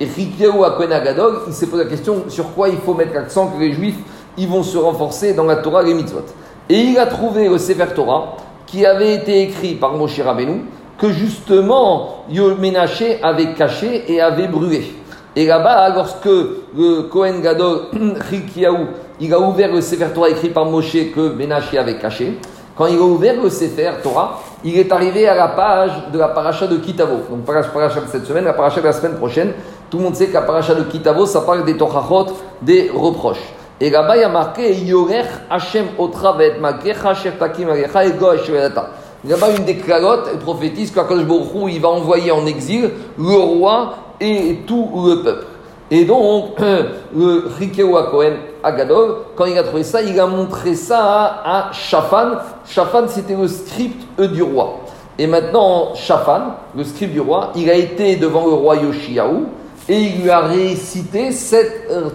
Et 0.00 0.06
Chikiaou 0.06 0.64
à 0.64 0.72
Kohen 0.72 0.88
Gadol, 0.88 1.40
il 1.46 1.52
s'est 1.52 1.66
posé 1.66 1.84
la 1.84 1.90
question 1.90 2.24
sur 2.28 2.52
quoi 2.54 2.68
il 2.68 2.78
faut 2.78 2.94
mettre 2.94 3.14
l'accent 3.14 3.48
que 3.48 3.60
les 3.60 3.72
juifs 3.72 3.98
ils 4.38 4.48
vont 4.48 4.62
se 4.62 4.76
renforcer 4.76 5.34
dans 5.34 5.44
la 5.44 5.56
Torah 5.56 5.82
et 5.82 5.86
les 5.86 5.94
mitzvot. 5.94 6.24
Et 6.68 6.78
il 6.80 6.98
a 6.98 7.06
trouvé 7.06 7.48
le 7.48 7.58
Sefer 7.58 7.94
Torah 7.94 8.36
qui 8.66 8.84
avait 8.84 9.14
été 9.14 9.42
écrit 9.42 9.74
par 9.74 9.92
Moshe 9.92 10.20
Rabbeinu 10.20 10.62
que 10.98 11.10
justement 11.10 12.24
Yoménaché 12.30 13.22
avait 13.22 13.54
caché 13.54 14.12
et 14.12 14.20
avait 14.20 14.48
brûlé. 14.48 14.94
Et 15.36 15.46
là-bas, 15.46 15.90
lorsque 15.94 16.24
le 16.26 17.02
Kohen 17.02 17.42
Gadol 17.42 17.82
Chikiaou, 18.30 18.86
il 19.20 19.32
a 19.32 19.40
ouvert 19.40 19.72
le 19.72 19.80
Sefer 19.80 20.08
Torah 20.14 20.30
écrit 20.30 20.50
par 20.50 20.66
Moshe 20.66 20.92
que 21.14 21.34
Ménaché 21.34 21.78
avait 21.78 21.98
caché, 21.98 22.38
quand 22.76 22.86
il 22.86 22.98
a 22.98 23.02
ouvert 23.02 23.42
le 23.42 23.48
Sefer 23.48 23.92
Torah, 24.02 24.40
il 24.62 24.78
est 24.78 24.92
arrivé 24.92 25.26
à 25.26 25.34
la 25.34 25.48
page 25.48 25.92
de 26.12 26.18
la 26.18 26.28
paracha 26.28 26.66
de 26.66 26.76
Kitavo. 26.76 27.20
Donc, 27.30 27.44
paracha 27.44 28.00
de 28.00 28.06
cette 28.06 28.26
semaine, 28.26 28.44
la 28.44 28.52
paracha 28.52 28.80
de 28.80 28.86
la 28.86 28.92
semaine 28.92 29.16
prochaine. 29.16 29.52
Tout 29.88 29.96
le 29.96 30.04
monde 30.04 30.14
sait 30.14 30.26
que 30.26 30.34
la 30.34 30.42
paracha 30.42 30.74
de 30.74 30.82
Kitavo, 30.82 31.24
ça 31.24 31.40
parle 31.40 31.64
des 31.64 31.76
Torachot, 31.76 32.34
des 32.60 32.90
reproches. 32.94 33.40
Et 33.80 33.88
là-bas, 33.88 34.16
il 34.16 34.20
y 34.20 34.24
a 34.24 34.28
marqué 34.28 34.74
Yorech 34.74 35.26
Hashem 35.48 35.86
Otravet 35.98 36.58
Magecha 36.60 37.14
Takim 37.38 37.70
Agecha 37.70 38.04
Ego 38.04 38.26
a 38.26 39.50
une 39.50 39.64
des 39.64 39.76
clarotes, 39.76 40.28
il 40.32 40.38
prophétise 40.38 40.90
qu'Akadosh 40.92 41.24
Baruch 41.24 41.72
il 41.72 41.80
va 41.80 41.88
envoyer 41.88 42.30
en 42.30 42.46
exil 42.46 42.90
le 43.18 43.36
roi 43.36 43.94
et 44.20 44.60
tout 44.66 44.88
le 45.06 45.22
peuple. 45.22 45.46
Et 45.90 46.04
donc, 46.04 46.58
le 47.16 47.48
Rikeo 47.58 47.92
Cohen 48.10 48.34
Agadol, 48.66 49.18
quand 49.36 49.46
il 49.46 49.56
a 49.56 49.62
trouvé 49.62 49.82
ça, 49.82 50.02
il 50.02 50.18
a 50.18 50.26
montré 50.26 50.74
ça 50.74 51.42
à 51.44 51.70
Shafan. 51.72 52.38
Shafan, 52.66 53.08
c'était 53.08 53.36
le 53.36 53.48
script 53.48 54.20
du 54.20 54.42
roi. 54.42 54.80
Et 55.18 55.26
maintenant, 55.26 55.94
Shafan, 55.94 56.56
le 56.76 56.84
script 56.84 57.12
du 57.12 57.20
roi, 57.20 57.52
il 57.54 57.70
a 57.70 57.74
été 57.74 58.16
devant 58.16 58.44
le 58.44 58.52
roi 58.52 58.76
Yoshiaou 58.76 59.46
et 59.88 59.98
il 59.98 60.22
lui 60.22 60.30
a 60.30 60.40
récité 60.40 61.30
cette 61.32 61.88
euh, 61.90 62.10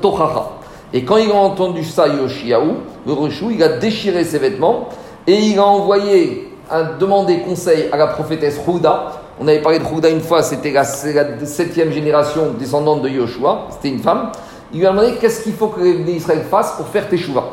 et 0.94 1.06
quand 1.06 1.18
il 1.18 1.32
a 1.32 1.36
entendu 1.36 1.84
ça, 1.84 2.08
Yoshiaou, 2.08 2.78
le 3.08 3.14
Rechou, 3.14 3.52
il 3.52 3.64
a 3.64 3.78
déchiré 3.78 4.24
ses 4.26 4.40
vêtements 4.40 4.90
et 5.26 5.36
il 5.36 5.58
a 5.58 5.66
envoyé 5.66 6.54
un, 6.70 6.98
demander 7.00 7.40
conseil 7.40 7.88
à 7.92 7.98
la 7.98 8.08
prophétesse 8.08 8.60
Houda. 8.68 9.14
On 9.40 9.48
avait 9.48 9.62
parlé 9.62 9.80
de 9.80 9.86
Houda 9.86 10.10
une 10.10 10.20
fois, 10.20 10.44
c'était 10.44 10.72
la, 10.72 10.84
septième 10.84 11.92
génération 11.92 12.52
descendante 12.60 13.02
de 13.04 13.10
Yoshua, 13.10 13.68
c'était 13.72 13.90
une 13.90 14.02
femme. 14.02 14.32
Il 14.74 14.80
lui 14.80 14.88
a 14.88 14.92
demandé 14.92 15.14
qu'est-ce 15.20 15.44
qu'il 15.44 15.54
faut 15.54 15.68
que 15.68 15.82
les 15.82 16.14
Israël 16.14 16.44
fassent 16.50 16.76
pour 16.78 16.88
faire 16.88 17.08
Teshuvah. 17.10 17.44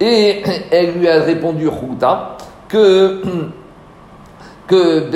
Et 0.00 0.42
elle 0.70 0.98
lui 0.98 1.08
a 1.08 1.22
répondu, 1.22 1.68
Houda, 1.68 2.36
que 2.68 3.22
que, 4.66 5.10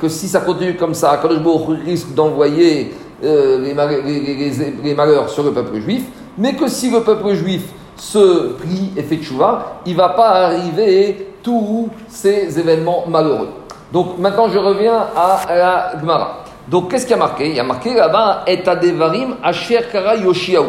que 0.00 0.08
si 0.08 0.28
ça 0.28 0.40
continue 0.40 0.76
comme 0.76 0.94
ça, 0.94 1.18
Kadosh 1.20 1.68
risque 1.84 2.14
d'envoyer 2.14 2.94
euh, 3.22 3.58
les, 3.58 3.74
les, 4.82 4.94
malheurs 4.94 5.28
sur 5.28 5.42
le 5.42 5.52
peuple 5.52 5.80
juif, 5.80 6.04
mais 6.38 6.54
que 6.54 6.68
si 6.68 6.90
le 6.90 7.00
peuple 7.02 7.34
juif 7.34 7.62
se 7.96 8.54
prie 8.54 8.92
et 8.96 9.02
fait 9.02 9.18
tchouva, 9.18 9.80
il 9.86 9.92
ne 9.92 9.98
va 9.98 10.08
pas 10.10 10.46
arriver 10.46 11.34
tous 11.42 11.90
ces 12.08 12.58
événements 12.58 13.04
malheureux. 13.06 13.50
Donc 13.92 14.18
maintenant 14.18 14.48
je 14.48 14.58
reviens 14.58 15.06
à 15.14 15.40
la 15.48 16.00
Gemara. 16.00 16.43
Donc 16.68 16.90
qu'est-ce 16.90 17.06
qui 17.06 17.14
a 17.14 17.16
marqué? 17.16 17.48
Il 17.48 17.56
y 17.56 17.60
a 17.60 17.64
marqué 17.64 17.94
là-bas 17.94 18.44
Et 18.46 18.62
Asher 19.42 19.80
Yoshiaou. 20.22 20.66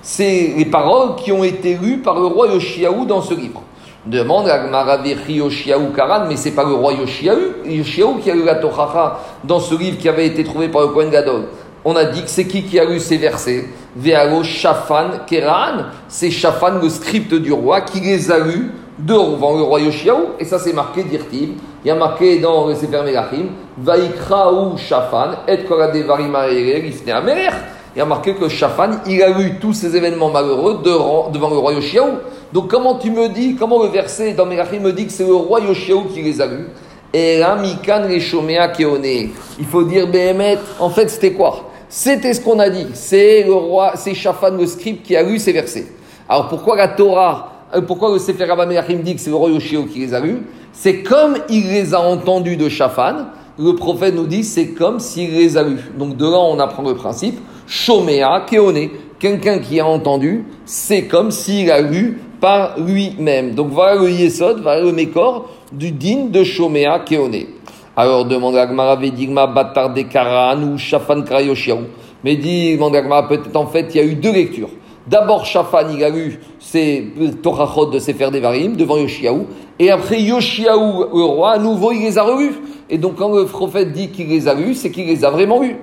C'est 0.00 0.54
les 0.56 0.64
paroles 0.64 1.16
qui 1.16 1.32
ont 1.32 1.44
été 1.44 1.76
lues 1.76 1.98
par 1.98 2.18
le 2.18 2.26
roi 2.26 2.48
Yoshiaou 2.48 3.04
dans 3.04 3.22
ce 3.22 3.34
livre. 3.34 3.62
Demande 4.04 4.48
à 4.48 4.64
Gemara 4.64 4.98
Yoshiaou 5.06 5.92
Karan, 5.94 6.26
mais 6.28 6.36
c'est 6.36 6.50
pas 6.52 6.64
le 6.64 6.74
roi 6.74 6.92
Yoshiaou, 6.92 7.64
Yoshiaou 7.64 8.16
qui 8.16 8.30
a 8.30 8.34
lu 8.34 8.44
la 8.44 8.56
Tochacha 8.56 9.20
dans 9.44 9.60
ce 9.60 9.76
livre 9.76 9.98
qui 9.98 10.08
avait 10.08 10.26
été 10.26 10.42
trouvé 10.42 10.68
par 10.68 10.82
le 10.82 10.88
Kohen 10.88 11.10
Gadol 11.10 11.44
on 11.84 11.96
a 11.96 12.04
dit 12.04 12.22
que 12.22 12.30
c'est 12.30 12.46
qui 12.46 12.62
qui 12.62 12.78
a 12.78 12.84
lu 12.84 13.00
ces 13.00 13.16
versets 13.16 13.68
Vealo 13.96 14.42
Shafan 14.42 15.24
Keran, 15.26 15.86
c'est 16.08 16.30
Shafan, 16.30 16.80
le 16.80 16.88
script 16.88 17.34
du 17.34 17.52
roi, 17.52 17.82
qui 17.82 18.00
les 18.00 18.30
a 18.30 18.38
lus 18.38 18.70
devant 18.98 19.56
le 19.56 19.62
roi 19.62 19.80
Yoshiaou, 19.80 20.30
et 20.38 20.44
ça 20.44 20.58
c'est 20.58 20.72
marqué 20.72 21.02
d'Irtiv. 21.02 21.50
Il 21.84 21.88
y 21.88 21.90
a 21.90 21.94
marqué 21.94 22.38
dans 22.38 22.66
le 22.68 22.74
Sefer 22.74 23.02
Melachim, 23.04 23.46
Vaikraou 23.78 24.76
Shafan, 24.76 25.30
et 25.48 25.64
Koradevarim 25.64 26.36
Il 26.50 26.94
y 27.96 28.00
a 28.00 28.04
marqué 28.04 28.34
que 28.34 28.48
Shafan, 28.48 29.00
il 29.06 29.22
a 29.22 29.30
lu 29.30 29.58
tous 29.60 29.72
ces 29.72 29.96
événements 29.96 30.30
malheureux 30.30 30.80
devant 30.84 31.50
le 31.50 31.58
roi 31.58 31.72
Yoshiaou. 31.72 32.18
Donc 32.52 32.68
comment 32.68 32.96
tu 32.96 33.10
me 33.10 33.28
dis, 33.28 33.56
comment 33.56 33.82
le 33.82 33.88
verset 33.88 34.34
dans 34.34 34.46
Melachim 34.46 34.80
me 34.80 34.92
dit 34.92 35.06
que 35.06 35.12
c'est 35.12 35.26
le 35.26 35.34
roi 35.34 35.60
Yoshiaou 35.60 36.04
qui 36.04 36.22
les 36.22 36.40
a 36.40 36.46
lus 36.46 36.68
et 37.14 37.38
là, 37.38 37.56
Mikan 37.56 38.08
Il 38.08 39.66
faut 39.66 39.82
dire, 39.82 40.06
Béhémet, 40.06 40.58
en 40.80 40.88
fait, 40.88 41.10
c'était 41.10 41.32
quoi? 41.32 41.70
C'était 41.88 42.32
ce 42.32 42.40
qu'on 42.40 42.58
a 42.58 42.70
dit. 42.70 42.86
C'est 42.94 43.42
le 43.42 43.52
roi, 43.52 43.92
c'est 43.96 44.14
Shafan 44.14 44.56
le 44.56 44.66
scribe 44.66 45.02
qui 45.02 45.14
a 45.14 45.22
lu 45.22 45.38
ces 45.38 45.52
versets. 45.52 45.88
Alors 46.26 46.48
pourquoi 46.48 46.76
la 46.76 46.88
Torah, 46.88 47.51
pourquoi 47.80 48.12
le 48.12 48.18
Sefer 48.18 48.46
Melachim 48.46 48.98
dit 48.98 49.14
que 49.14 49.20
c'est 49.20 49.30
le 49.30 49.36
roi 49.36 49.50
Yoshio 49.50 49.84
qui 49.84 50.00
les 50.00 50.12
a 50.12 50.20
lus 50.20 50.42
C'est 50.72 51.02
comme 51.02 51.38
il 51.48 51.68
les 51.68 51.94
a 51.94 52.00
entendus 52.00 52.56
de 52.56 52.68
Shafan. 52.68 53.26
Le 53.58 53.74
prophète 53.74 54.14
nous 54.14 54.26
dit 54.26 54.44
c'est 54.44 54.68
comme 54.68 55.00
s'il 55.00 55.32
les 55.32 55.56
a 55.56 55.62
lus. 55.62 55.90
Donc 55.98 56.16
de 56.16 56.24
là 56.24 56.38
on 56.38 56.58
apprend 56.58 56.82
le 56.82 56.94
principe. 56.94 57.38
Shomea 57.66 58.44
Keone. 58.46 58.90
Quelqu'un 59.18 59.60
qui 59.60 59.78
a 59.78 59.86
entendu, 59.86 60.44
c'est 60.64 61.04
comme 61.04 61.30
s'il 61.30 61.70
a 61.70 61.80
lu 61.80 62.20
par 62.40 62.78
lui-même. 62.78 63.54
Donc 63.54 63.70
voilà 63.70 64.00
le 64.02 64.10
Yesod, 64.10 64.60
voilà 64.60 64.82
le 64.82 64.92
Mécor 64.92 65.48
du 65.72 65.92
din 65.92 66.26
de 66.26 66.42
Shomea 66.42 66.98
Keone. 66.98 67.44
Alors 67.96 68.24
demande 68.24 68.56
Agmara 68.56 68.96
Vedigma 68.96 69.46
Batar 69.46 69.94
de 69.94 70.02
Karan 70.02 70.62
ou 70.62 70.76
Shafan 70.76 71.22
Krayoshiaou. 71.22 71.84
Mais 72.24 72.36
dit, 72.36 72.78
Agmara, 72.80 73.28
peut-être 73.28 73.56
en 73.56 73.66
fait 73.66 73.94
il 73.94 73.96
y 73.96 74.00
a 74.00 74.04
eu 74.04 74.14
deux 74.14 74.32
lectures. 74.32 74.70
D'abord, 75.06 75.44
Shafan, 75.44 75.88
il 75.94 76.04
a 76.04 76.10
lu 76.10 76.38
ses 76.72 77.04
Torachot 77.42 77.86
de 77.86 77.98
Sefer 77.98 78.30
Devarim 78.30 78.76
devant 78.76 78.96
Yoshiaou. 78.96 79.46
Et 79.78 79.90
après, 79.90 80.22
Yoshiaou, 80.22 81.04
le 81.14 81.22
roi, 81.22 81.52
à 81.52 81.58
nouveau, 81.58 81.92
il 81.92 82.00
les 82.00 82.16
a 82.16 82.22
relus. 82.22 82.54
Et 82.88 82.96
donc, 82.96 83.16
quand 83.16 83.34
le 83.34 83.44
prophète 83.44 83.92
dit 83.92 84.08
qu'il 84.08 84.28
les 84.28 84.48
a 84.48 84.54
lus, 84.54 84.74
c'est 84.74 84.90
qu'il 84.90 85.06
les 85.06 85.22
a 85.22 85.30
vraiment 85.30 85.60
lus. 85.60 85.76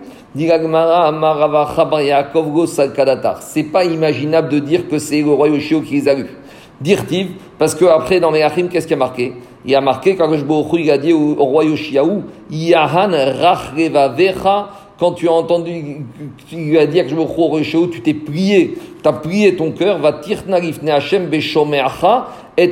C'est 3.42 3.64
pas 3.64 3.86
imaginable 3.86 4.50
de 4.50 4.60
dire 4.60 4.88
que 4.88 4.98
c'est 4.98 5.22
le 5.22 5.30
roi 5.32 5.50
Yoshiaou 5.50 5.82
qui 5.82 5.94
les 5.94 6.08
a 6.08 6.16
lus. 6.16 6.36
Dirtiv, 6.82 7.34
parce 7.60 7.76
que 7.76 7.86
après, 7.86 8.20
dans 8.20 8.32
Meachim, 8.32 8.68
qu'est-ce 8.70 8.88
qui 8.88 8.94
a 8.94 8.98
marqué? 8.98 9.34
Il 9.66 9.76
a 9.76 9.82
marqué 9.82 10.16
quand 10.16 10.32
il 10.74 10.90
a 10.90 10.98
dit 10.98 11.14
au, 11.14 11.36
roi 11.36 11.66
Yoshiaou, 11.66 12.24
Yahan 12.50 13.10
vecha, 13.10 14.70
quand 15.00 15.14
tu 15.14 15.30
as 15.30 15.32
entendu, 15.32 16.06
tu 16.50 16.56
lui 16.58 16.78
as 16.78 16.86
dit 16.86 17.02
que 17.02 17.08
je 17.08 17.16
me 17.16 17.24
crois 17.24 17.62
tu 17.62 18.02
t'es 18.02 18.14
plié, 18.14 18.76
tu 19.02 19.08
as 19.08 19.14
plié 19.14 19.56
ton 19.56 19.72
cœur, 19.72 20.00
va 20.00 20.12
tirnarif 20.14 20.82
ne'achem 20.82 21.30
et 21.34 22.72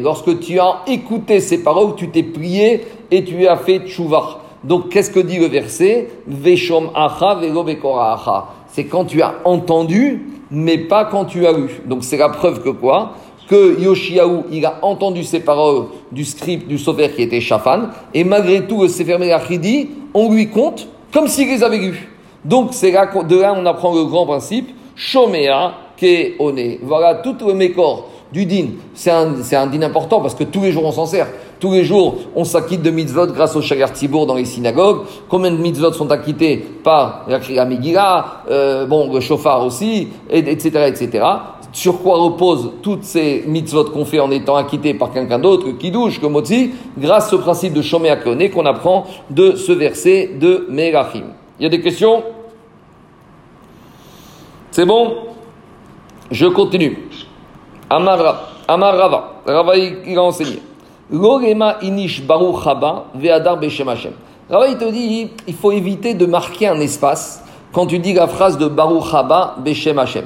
Lorsque 0.00 0.40
tu 0.40 0.60
as 0.60 0.82
écouté 0.86 1.40
ces 1.40 1.62
paroles, 1.62 1.94
tu 1.96 2.08
t'es 2.08 2.22
plié 2.22 2.82
et 3.10 3.24
tu 3.24 3.46
as 3.46 3.56
fait 3.56 3.80
tchouva. 3.86 4.40
Donc 4.62 4.90
qu'est-ce 4.90 5.10
que 5.10 5.20
dit 5.20 5.38
le 5.38 5.46
verset? 5.46 6.08
Veshom 6.26 6.90
acha 6.94 7.36
velo 7.36 7.64
C'est 8.68 8.84
quand 8.84 9.06
tu 9.06 9.22
as 9.22 9.36
entendu, 9.44 10.26
mais 10.50 10.76
pas 10.76 11.06
quand 11.06 11.24
tu 11.24 11.46
as 11.46 11.52
lu. 11.52 11.80
Donc 11.86 12.04
c'est 12.04 12.18
la 12.18 12.28
preuve 12.28 12.62
que 12.62 12.68
quoi? 12.68 13.14
Que 13.48 13.80
Yoshiaou, 13.80 14.44
il 14.52 14.66
a 14.66 14.78
entendu 14.82 15.24
ces 15.24 15.40
paroles 15.40 15.86
du 16.12 16.24
script 16.24 16.68
du 16.68 16.78
Sofer 16.78 17.10
qui 17.10 17.22
était 17.22 17.40
Shafan, 17.40 17.88
et 18.12 18.24
malgré 18.24 18.66
tout, 18.66 18.82
le 18.82 18.88
Sefer 18.88 19.16
Melachidi, 19.18 19.88
on 20.14 20.30
lui 20.30 20.48
compte 20.48 20.86
comme 21.12 21.28
s'il 21.28 21.48
les 21.48 21.62
avait 21.62 21.78
lus. 21.78 22.08
Donc, 22.44 22.70
c'est 22.72 22.90
là, 22.90 23.06
de 23.06 23.40
là, 23.40 23.54
on 23.56 23.64
apprend 23.66 23.94
le 23.94 24.04
grand 24.04 24.26
principe, 24.26 24.70
Shomea, 24.96 25.74
Ke, 25.96 26.40
One. 26.40 26.78
Voilà, 26.82 27.16
tout 27.16 27.36
le 27.46 27.54
mécor 27.54 28.08
du 28.32 28.46
din, 28.46 28.68
c'est 28.94 29.10
un, 29.10 29.34
un 29.52 29.66
din 29.66 29.82
important 29.82 30.20
parce 30.20 30.34
que 30.34 30.44
tous 30.44 30.62
les 30.62 30.72
jours 30.72 30.86
on 30.86 30.92
s'en 30.92 31.04
sert. 31.04 31.28
Tous 31.60 31.70
les 31.70 31.84
jours, 31.84 32.16
on 32.34 32.44
s'acquitte 32.44 32.82
de 32.82 32.90
mitzvot 32.90 33.26
grâce 33.28 33.54
au 33.54 33.60
Shagar 33.60 33.90
Tzibour 33.90 34.26
dans 34.26 34.34
les 34.34 34.46
synagogues. 34.46 35.02
Combien 35.28 35.52
de 35.52 35.58
mitzvot 35.58 35.92
sont 35.92 36.10
acquittés 36.10 36.56
par 36.56 37.26
la 37.28 37.38
Kriya 37.38 38.24
euh, 38.50 38.86
bon, 38.86 39.12
le 39.12 39.20
chauffard 39.20 39.64
aussi, 39.64 40.08
etc., 40.30 40.86
etc. 40.88 41.24
Sur 41.72 42.02
quoi 42.02 42.18
reposent 42.18 42.72
toutes 42.82 43.04
ces 43.04 43.44
mitzvot 43.46 43.84
qu'on 43.84 44.04
fait 44.04 44.20
en 44.20 44.30
étant 44.30 44.56
acquittés 44.56 44.92
par 44.92 45.10
quelqu'un 45.10 45.38
d'autre, 45.38 45.70
qui 45.78 45.90
douche, 45.90 46.20
comme 46.20 46.32
Motzi, 46.32 46.72
grâce 46.98 47.32
au 47.32 47.38
principe 47.38 47.72
de 47.72 47.80
Shomé 47.80 48.14
qu'on 48.50 48.66
apprend 48.66 49.06
de 49.30 49.56
ce 49.56 49.72
verset 49.72 50.32
de 50.38 50.66
Merachim. 50.68 51.24
Il 51.58 51.62
y 51.62 51.66
a 51.66 51.70
des 51.70 51.80
questions? 51.80 52.22
C'est 54.70 54.84
bon? 54.84 55.14
Je 56.30 56.46
continue. 56.46 57.08
Amar, 57.88 58.18
Rava. 58.68 59.32
Rava, 59.46 59.76
il 59.76 60.18
a 60.18 60.22
enseigné. 60.22 60.60
L'orema 61.10 61.76
inish 61.82 62.22
baruch 62.22 62.66
haba 62.66 63.06
ve'adar 63.14 63.58
beshem 63.58 63.88
Hashem. 63.88 64.12
Rava, 64.50 64.68
il 64.68 64.78
te 64.78 64.90
dit, 64.90 65.30
il 65.46 65.54
faut 65.54 65.72
éviter 65.72 66.14
de 66.14 66.26
marquer 66.26 66.68
un 66.68 66.80
espace 66.80 67.44
quand 67.72 67.86
tu 67.86 67.98
dis 67.98 68.14
la 68.14 68.26
phrase 68.26 68.56
de 68.58 68.66
baruch 68.66 69.12
haba 69.12 69.56
beshem 69.58 69.98
Hashem. 69.98 70.24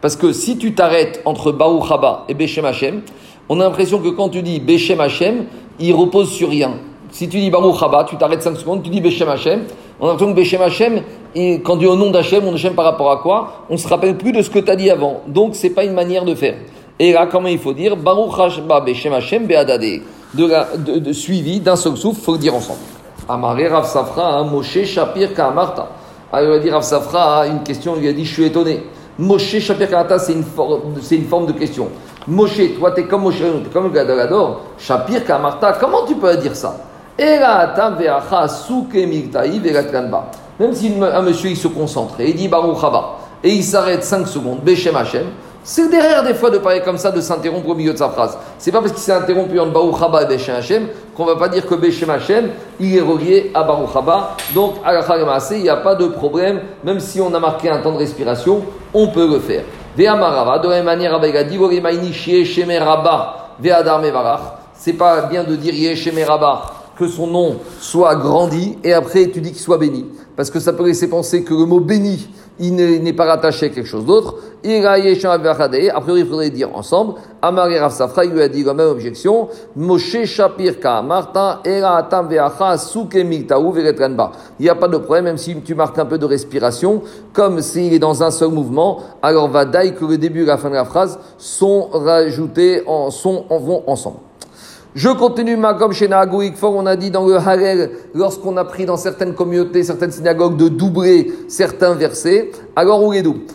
Parce 0.00 0.16
que 0.16 0.32
si 0.32 0.58
tu 0.58 0.74
t'arrêtes 0.74 1.20
entre 1.24 1.52
baruch 1.52 1.90
haba 1.90 2.24
et 2.28 2.34
beshem 2.34 2.64
Hashem, 2.64 3.02
on 3.48 3.60
a 3.60 3.64
l'impression 3.64 3.98
que 3.98 4.08
quand 4.08 4.28
tu 4.28 4.42
dis 4.42 4.60
beshem 4.60 5.00
Hashem, 5.00 5.46
il 5.80 5.94
repose 5.94 6.30
sur 6.30 6.50
rien. 6.50 6.74
Si 7.10 7.28
tu 7.28 7.40
dis 7.40 7.50
baruch 7.50 7.82
haba, 7.82 8.04
tu 8.04 8.16
t'arrêtes 8.16 8.42
5 8.42 8.56
secondes, 8.56 8.82
tu 8.82 8.90
dis 8.90 9.00
beshem 9.00 9.28
Hashem, 9.28 9.64
on 10.00 10.06
a 10.06 10.10
l'impression 10.10 10.32
que 10.32 10.40
beshem 10.40 10.62
Hashem, 10.62 11.02
et 11.34 11.60
quand 11.60 11.74
tu 11.74 11.80
dis 11.80 11.86
au 11.86 11.96
nom 11.96 12.10
d'Hachem, 12.10 12.46
on 12.46 12.54
Hachem 12.54 12.74
par 12.74 12.84
rapport 12.84 13.10
à 13.10 13.18
quoi 13.18 13.64
On 13.68 13.76
se 13.76 13.86
rappelle 13.88 14.16
plus 14.16 14.32
de 14.32 14.42
ce 14.42 14.50
que 14.50 14.58
tu 14.58 14.70
as 14.70 14.76
dit 14.76 14.90
avant. 14.90 15.20
Donc, 15.26 15.54
c'est 15.54 15.70
pas 15.70 15.84
une 15.84 15.92
manière 15.92 16.24
de 16.24 16.34
faire. 16.34 16.54
Et 16.98 17.12
là, 17.12 17.26
comment 17.30 17.48
il 17.48 17.58
faut 17.58 17.72
dire 17.72 17.96
Baruch 17.96 18.38
Hashba 18.38 18.80
Beshem 18.80 19.12
Hashem 19.12 19.46
Be'adade. 19.46 20.00
De, 20.34 21.12
suivi 21.12 21.60
d'un 21.60 21.76
seul 21.76 21.96
souffle, 21.96 22.20
faut 22.20 22.32
le 22.32 22.38
dire 22.38 22.54
ensemble. 22.54 22.80
Amaré 23.28 23.68
Rav 23.68 23.86
Safra, 23.86 24.38
hein, 24.38 24.44
Moshe 24.44 24.84
Shapir 24.84 25.34
Ka'amarta. 25.34 25.88
Alors, 26.32 26.56
il 26.56 26.60
a 26.60 26.62
dit 26.62 26.70
Rav 26.70 26.82
Safra, 26.82 27.46
une 27.46 27.62
question, 27.62 27.94
il 28.00 28.08
a 28.08 28.12
dit 28.12 28.24
Je 28.24 28.32
suis 28.32 28.44
étonné. 28.44 28.82
Moshe 29.18 29.58
Shapir 29.58 29.90
Ka'amarta, 29.90 30.18
c'est 30.18 30.32
une, 30.32 30.44
forme 31.24 31.46
de 31.46 31.52
question. 31.52 31.88
Moshe, 32.28 32.60
toi, 32.78 32.92
tu 32.92 33.00
es 33.00 33.04
comme 33.04 33.22
Moshe, 33.22 33.38
tu 33.38 33.44
es 33.44 33.72
comme 33.72 33.92
Gadol 33.92 34.56
Shapir 34.78 35.24
Ka'amarta, 35.24 35.76
comment 35.80 36.04
tu 36.06 36.14
peux 36.14 36.36
dire 36.36 36.54
ça? 36.54 36.76
Même 40.60 40.72
si 40.72 40.92
un 41.00 41.22
monsieur 41.22 41.50
il 41.50 41.56
se 41.56 41.66
concentre 41.66 42.20
et 42.20 42.30
il 42.30 42.36
dit 42.36 42.46
Baruch 42.46 42.78
Haba. 42.82 43.16
Et 43.42 43.50
il 43.50 43.64
s'arrête 43.64 44.04
5 44.04 44.26
secondes, 44.28 44.60
Beshem 44.62 44.94
Hashem, 44.94 45.26
c'est 45.64 45.90
derrière 45.90 46.22
des 46.22 46.34
fois 46.34 46.50
de 46.50 46.58
parler 46.58 46.80
comme 46.80 46.98
ça, 46.98 47.10
de 47.10 47.20
s'interrompre 47.20 47.68
au 47.68 47.74
milieu 47.74 47.92
de 47.92 47.98
sa 47.98 48.08
phrase. 48.08 48.38
C'est 48.58 48.72
pas 48.72 48.80
parce 48.80 48.92
qu'il 48.92 49.02
s'est 49.02 49.12
interrompu 49.12 49.58
en 49.60 49.66
Baruch 49.66 50.00
Haba 50.00 50.22
et 50.22 50.26
Beshem 50.26 50.54
Hashem 50.54 50.88
qu'on 51.14 51.24
va 51.24 51.36
pas 51.36 51.48
dire 51.48 51.66
que 51.66 51.74
Beshem 51.74 52.08
Hashem, 52.10 52.50
il 52.80 52.96
est 52.96 53.00
relié 53.00 53.50
à 53.54 53.64
Baruch 53.64 53.94
Haba. 53.94 54.36
Donc, 54.54 54.76
à 54.84 54.92
la 54.92 55.04
il 55.52 55.62
n'y 55.62 55.68
a 55.68 55.76
pas 55.76 55.94
de 55.94 56.06
problème, 56.06 56.60
même 56.84 57.00
si 57.00 57.20
on 57.20 57.34
a 57.34 57.40
marqué 57.40 57.68
un 57.68 57.78
temps 57.78 57.92
de 57.92 57.98
respiration, 57.98 58.62
on 58.94 59.08
peut 59.08 59.28
le 59.28 59.40
faire. 59.40 59.64
Ve'amarava, 59.96 60.58
de 60.60 60.68
la 60.68 60.76
même 60.76 60.84
manière, 60.84 61.14
avec 61.14 61.34
Adi, 61.34 61.58
Rabba, 61.58 63.36
Ve'adar 63.60 64.00
Mevarach. 64.00 64.40
C'est 64.74 64.92
pas 64.92 65.22
bien 65.22 65.42
de 65.42 65.56
dire 65.56 65.74
Yesheme 65.74 66.22
Rabba 66.26 66.62
que 66.98 67.06
son 67.06 67.28
nom 67.28 67.56
soit 67.80 68.16
grandi 68.16 68.76
et 68.82 68.92
après 68.92 69.30
tu 69.30 69.40
dis 69.40 69.52
qu'il 69.52 69.60
soit 69.60 69.78
béni. 69.78 70.06
Parce 70.36 70.50
que 70.50 70.58
ça 70.60 70.72
peut 70.72 70.84
laisser 70.84 71.08
penser 71.08 71.44
que 71.44 71.54
le 71.54 71.64
mot 71.64 71.80
béni, 71.80 72.28
il 72.60 72.74
n'est 72.74 73.12
pas 73.12 73.26
rattaché 73.26 73.66
à 73.66 73.68
quelque 73.68 73.86
chose 73.86 74.04
d'autre. 74.04 74.36
A 74.64 76.00
priori, 76.00 76.20
il 76.20 76.26
faudrait 76.26 76.50
dire 76.50 76.70
ensemble. 76.74 77.14
Amar 77.40 77.68
Rav 77.68 77.92
Safra, 77.92 78.24
il 78.24 78.32
lui 78.32 78.42
a 78.42 78.48
dit 78.48 78.64
la 78.64 78.74
même 78.74 78.88
objection. 78.88 79.48
Moshe 79.76 80.24
Shapir 80.24 80.80
Ka 80.80 81.00
Martin 81.02 81.60
Era 81.64 81.96
Atam 81.96 82.28
Veacha 82.28 82.76
Suke 82.76 83.14
Miltaou 83.16 83.70
Veretrenba. 83.70 84.32
Il 84.58 84.64
n'y 84.64 84.68
a 84.68 84.74
pas 84.74 84.88
de 84.88 84.96
problème, 84.98 85.24
même 85.24 85.38
si 85.38 85.60
tu 85.60 85.74
marques 85.74 85.98
un 85.98 86.06
peu 86.06 86.18
de 86.18 86.26
respiration, 86.26 87.02
comme 87.32 87.60
s'il 87.60 87.94
est 87.94 87.98
dans 87.98 88.22
un 88.22 88.30
seul 88.30 88.50
mouvement, 88.50 88.98
alors 89.22 89.48
va 89.48 89.64
que 89.64 90.04
le 90.04 90.18
début 90.18 90.42
et 90.42 90.46
la 90.46 90.56
fin 90.56 90.70
de 90.70 90.74
la 90.74 90.84
phrase 90.84 91.18
sont 91.38 91.88
rajoutés 91.92 92.82
en, 92.86 93.10
sont, 93.10 93.44
en 93.50 93.58
vont 93.58 93.84
ensemble. 93.86 94.18
Je 94.98 95.10
continue 95.10 95.56
ma 95.56 95.74
comme 95.74 95.92
chez 95.92 96.10
Fort, 96.56 96.74
on 96.74 96.84
a 96.84 96.96
dit 96.96 97.12
dans 97.12 97.24
le 97.24 97.36
Harel, 97.36 97.92
lorsqu'on 98.14 98.56
a 98.56 98.64
pris 98.64 98.84
dans 98.84 98.96
certaines 98.96 99.32
communautés, 99.32 99.84
certaines 99.84 100.10
synagogues, 100.10 100.56
de 100.56 100.66
doubler 100.66 101.32
certains 101.46 101.94
versets, 101.94 102.50
alors 102.74 103.04
où 103.04 103.12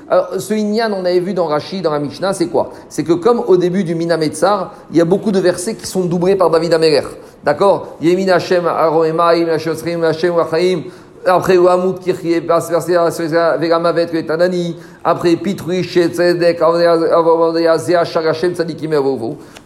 Alors, 0.09 0.27
ce 0.39 0.53
Inyan, 0.53 0.93
on 0.93 1.03
avait 1.03 1.19
vu 1.19 1.33
dans 1.33 1.47
Rashi, 1.47 1.81
dans 1.81 1.91
la 1.91 1.99
Mishnah, 1.99 2.31
c'est 2.31 2.47
quoi? 2.47 2.71
C'est 2.87 3.03
que 3.03 3.11
comme 3.11 3.43
au 3.45 3.57
début 3.57 3.83
du 3.83 3.93
Minametzar, 3.93 4.73
il 4.91 4.95
y 4.95 5.01
a 5.01 5.05
beaucoup 5.05 5.33
de 5.33 5.39
versets 5.41 5.75
qui 5.75 5.85
sont 5.85 6.05
doublés 6.05 6.37
par 6.37 6.49
David 6.49 6.75
Améler. 6.75 7.01
D'accord? 7.43 7.97
Hashem, 8.01 8.65
Hashem, 8.65 10.01
Hashem, 10.01 10.83
après 11.25 11.57
Ouamout 11.57 11.99
Kirchie, 11.99 12.39
Vegamavet, 12.39 14.23
Tanani, 14.23 14.75
après 15.03 15.35
Pitruish, 15.35 15.93
Tzedek, 15.93 16.59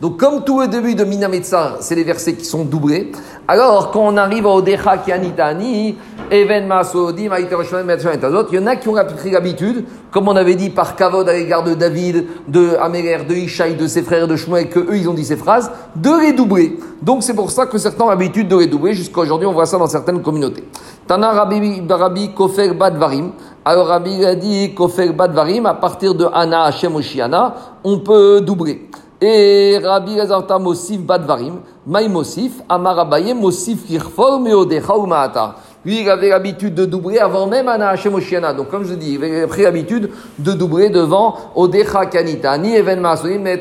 Donc, 0.01 0.18
comme 0.18 0.43
tout 0.43 0.62
le 0.62 0.68
début 0.68 0.95
de 0.95 1.03
Minametzar, 1.03 1.78
c'est 1.80 1.95
les 1.95 2.03
versets 2.03 2.34
qui 2.34 2.45
sont 2.45 2.64
doublés, 2.64 3.12
alors 3.47 3.91
quand 3.91 4.01
on 4.01 4.18
arrive 4.18 4.45
au 4.45 4.62
Decha 4.62 4.97
Kianitani, 4.97 5.95
Even 6.30 6.68
Masodim, 6.68 7.32
il 7.39 8.55
y 8.55 8.60
en 8.60 8.68
a 8.68 8.76
qui 8.76 8.89
ont 8.89 8.95
pris 9.16 9.32
l'habitude, 9.32 9.86
comme 10.12 10.28
on 10.28 10.36
avait 10.36 10.55
dit 10.55 10.70
par 10.70 10.95
Kavod 10.97 11.30
à 11.30 11.34
l'égard 11.34 11.64
de 11.64 11.74
David, 11.74 12.26
de 12.49 12.76
Améler, 12.82 13.20
de 13.28 13.34
Ishaï, 13.34 13.76
de 13.76 13.88
ses 13.88 14.01
frères 14.01 14.28
de 14.28 14.36
Shmuel, 14.36 14.70
que 14.70 14.80
eux 14.80 14.97
ils 14.97 15.08
ont 15.08 15.14
dit 15.14 15.24
ces 15.24 15.38
phrases, 15.38 15.72
de 15.95 16.22
les 16.22 16.34
doubler. 16.34 16.78
Donc 17.01 17.24
c'est 17.24 17.34
pour 17.34 17.49
ça 17.51 17.66
que 17.66 17.78
certains 17.78 18.03
ont 18.03 18.10
l'habitude 18.10 18.49
de 18.49 18.58
les 18.58 18.68
doubler, 18.68 18.93
jusqu'à 18.93 19.22
aujourd'hui 19.22 19.47
on 19.47 19.53
voit 19.53 19.66
ça 19.66 19.78
dans 19.78 19.88
certaines 19.88 20.22
communautés. 20.22 20.66
Tana 21.08 21.32
Rabbi, 21.32 21.82
Rabbi 21.88 22.34
Kofer 22.34 22.74
Badvarim. 22.74 23.32
Alors 23.64 23.88
Rabbi 23.88 24.26
a 24.26 24.36
dit 24.36 24.74
Kofer 24.76 25.14
Badvarim, 25.14 25.66
à 25.66 25.74
partir 25.74 26.14
de 26.14 26.26
Ana 26.34 26.66
Hashem 26.66 26.93
Oshiana, 26.95 27.55
on 27.84 27.99
peut 27.99 28.41
doubler. 28.41 28.89
Et 29.22 29.80
Rabbi 29.82 30.20
Razarta 30.20 30.60
Mosif 30.60 30.99
Badvarim, 30.99 31.62
Maï 31.86 32.10
Mosif, 32.10 32.62
Amar 32.68 32.99
Abaye 32.99 33.34
Mosif 33.34 33.88
Kirfor 33.88 34.39
Meodecha 34.41 34.97
Umaata. 34.97 35.55
Lui, 35.88 36.01
il 36.01 36.09
avait 36.09 36.27
l'habitude 36.27 36.75
de 36.75 36.83
doubler 36.83 37.17
avant 37.17 37.47
même 37.47 37.69
Ana 37.69 37.91
Hashem. 37.91 38.11
Donc, 38.57 38.69
comme 38.69 38.83
je 38.83 38.93
dis, 38.93 39.13
il 39.13 39.23
avait 39.23 39.47
pris 39.47 39.61
l'habitude 39.61 40.09
de 40.38 40.51
doubler 40.51 40.89
devant 40.89 41.33
Odecha 41.55 42.07
Kanita, 42.07 42.57
ni 42.57 42.75
Even 42.75 43.01
mais. 43.39 43.57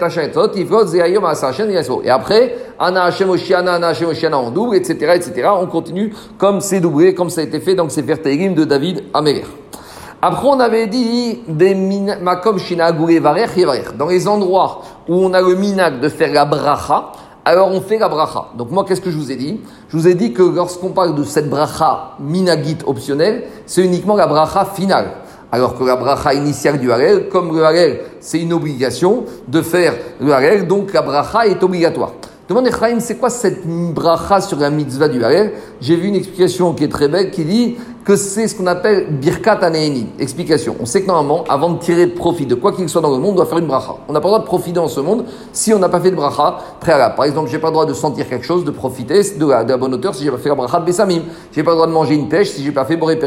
Et 2.02 2.10
après, 2.10 2.56
Ana 2.80 3.04
Hashem 3.04 3.30
Oshiana, 3.30 3.74
Ana 3.74 3.92
Oshiana, 3.92 4.40
on 4.40 4.50
double, 4.50 4.74
etc., 4.74 5.12
etc. 5.14 5.50
On 5.56 5.66
continue 5.66 6.12
comme 6.36 6.60
c'est 6.60 6.80
doublé, 6.80 7.14
comme 7.14 7.30
ça 7.30 7.42
a 7.42 7.44
été 7.44 7.60
fait 7.60 7.76
dans 7.76 7.88
ces 7.88 8.02
Fertérim 8.02 8.54
de 8.54 8.64
David 8.64 9.04
Améler. 9.14 9.44
Après, 10.20 10.48
on 10.48 10.58
avait 10.58 10.88
dit 10.88 11.42
des 11.46 11.76
makom 11.76 12.56
Dans 13.96 14.06
les 14.08 14.26
endroits 14.26 14.82
où 15.06 15.14
on 15.14 15.32
a 15.32 15.40
le 15.40 15.54
minag 15.54 16.00
de 16.00 16.08
faire 16.08 16.32
la 16.32 16.44
bracha, 16.44 17.12
alors 17.46 17.70
on 17.70 17.80
fait 17.80 17.96
la 17.96 18.08
bracha. 18.08 18.48
Donc 18.58 18.72
moi, 18.72 18.84
qu'est-ce 18.84 19.00
que 19.00 19.10
je 19.10 19.16
vous 19.16 19.30
ai 19.30 19.36
dit? 19.36 19.60
Je 19.88 19.96
vous 19.96 20.08
ai 20.08 20.14
dit 20.14 20.32
que 20.32 20.42
lorsqu'on 20.42 20.88
parle 20.88 21.14
de 21.14 21.22
cette 21.22 21.48
bracha 21.48 22.16
minagite 22.18 22.82
optionnelle, 22.84 23.44
c'est 23.66 23.84
uniquement 23.84 24.16
la 24.16 24.26
bracha 24.26 24.64
finale. 24.64 25.12
Alors 25.52 25.78
que 25.78 25.84
la 25.84 25.94
bracha 25.94 26.34
initiale 26.34 26.80
du 26.80 26.90
harel, 26.90 27.28
comme 27.28 27.56
le 27.56 27.64
harel, 27.64 28.00
c'est 28.18 28.40
une 28.40 28.52
obligation 28.52 29.26
de 29.46 29.62
faire 29.62 29.94
le 30.20 30.32
harel, 30.32 30.66
donc 30.66 30.92
la 30.92 31.02
bracha 31.02 31.46
est 31.46 31.62
obligatoire. 31.62 32.10
Demande 32.48 32.68
Ephraim, 32.68 33.00
c'est 33.00 33.16
quoi 33.16 33.28
cette 33.28 33.66
bracha 33.66 34.40
sur 34.40 34.60
la 34.60 34.70
mitzvah 34.70 35.08
du 35.08 35.24
Harel? 35.24 35.50
J'ai 35.80 35.96
vu 35.96 36.06
une 36.06 36.14
explication 36.14 36.74
qui 36.74 36.84
est 36.84 36.88
très 36.88 37.08
belle 37.08 37.32
qui 37.32 37.44
dit 37.44 37.76
que 38.04 38.14
c'est 38.14 38.46
ce 38.46 38.54
qu'on 38.54 38.68
appelle 38.68 39.08
birkat 39.18 39.58
aneini. 39.62 40.06
Explication. 40.20 40.76
On 40.78 40.86
sait 40.86 41.02
que 41.02 41.08
normalement, 41.08 41.42
avant 41.48 41.70
de 41.70 41.80
tirer 41.80 42.06
profit 42.06 42.46
de 42.46 42.54
quoi 42.54 42.70
qu'il 42.70 42.88
soit 42.88 43.00
dans 43.00 43.10
le 43.10 43.18
monde, 43.18 43.32
on 43.32 43.34
doit 43.34 43.46
faire 43.46 43.58
une 43.58 43.66
bracha. 43.66 43.96
On 44.06 44.12
n'a 44.12 44.20
pas 44.20 44.28
le 44.28 44.34
droit 44.34 44.38
de 44.38 44.44
profiter 44.44 44.74
dans 44.74 44.86
ce 44.86 45.00
monde 45.00 45.24
si 45.52 45.74
on 45.74 45.80
n'a 45.80 45.88
pas 45.88 45.98
fait 45.98 46.12
de 46.12 46.14
bracha 46.14 46.58
préalable. 46.78 47.16
Par 47.16 47.24
exemple, 47.24 47.50
j'ai 47.50 47.58
pas 47.58 47.66
le 47.66 47.72
droit 47.72 47.84
de 47.84 47.94
sentir 47.94 48.28
quelque 48.28 48.46
chose, 48.46 48.64
de 48.64 48.70
profiter 48.70 49.22
de 49.36 49.46
la, 49.48 49.76
bonne 49.76 49.94
hauteur 49.94 50.14
si 50.14 50.22
j'ai 50.22 50.30
pas 50.30 50.38
fait 50.38 50.50
la 50.50 50.54
bracha 50.54 50.78
de 50.78 50.84
Bessamim. 50.84 51.22
J'ai 51.50 51.64
pas 51.64 51.72
le 51.72 51.78
droit 51.78 51.88
de 51.88 51.92
manger 51.92 52.14
une 52.14 52.28
pêche 52.28 52.50
si 52.50 52.62
j'ai 52.62 52.70
pas 52.70 52.84
fait 52.84 52.96
Boré 52.96 53.18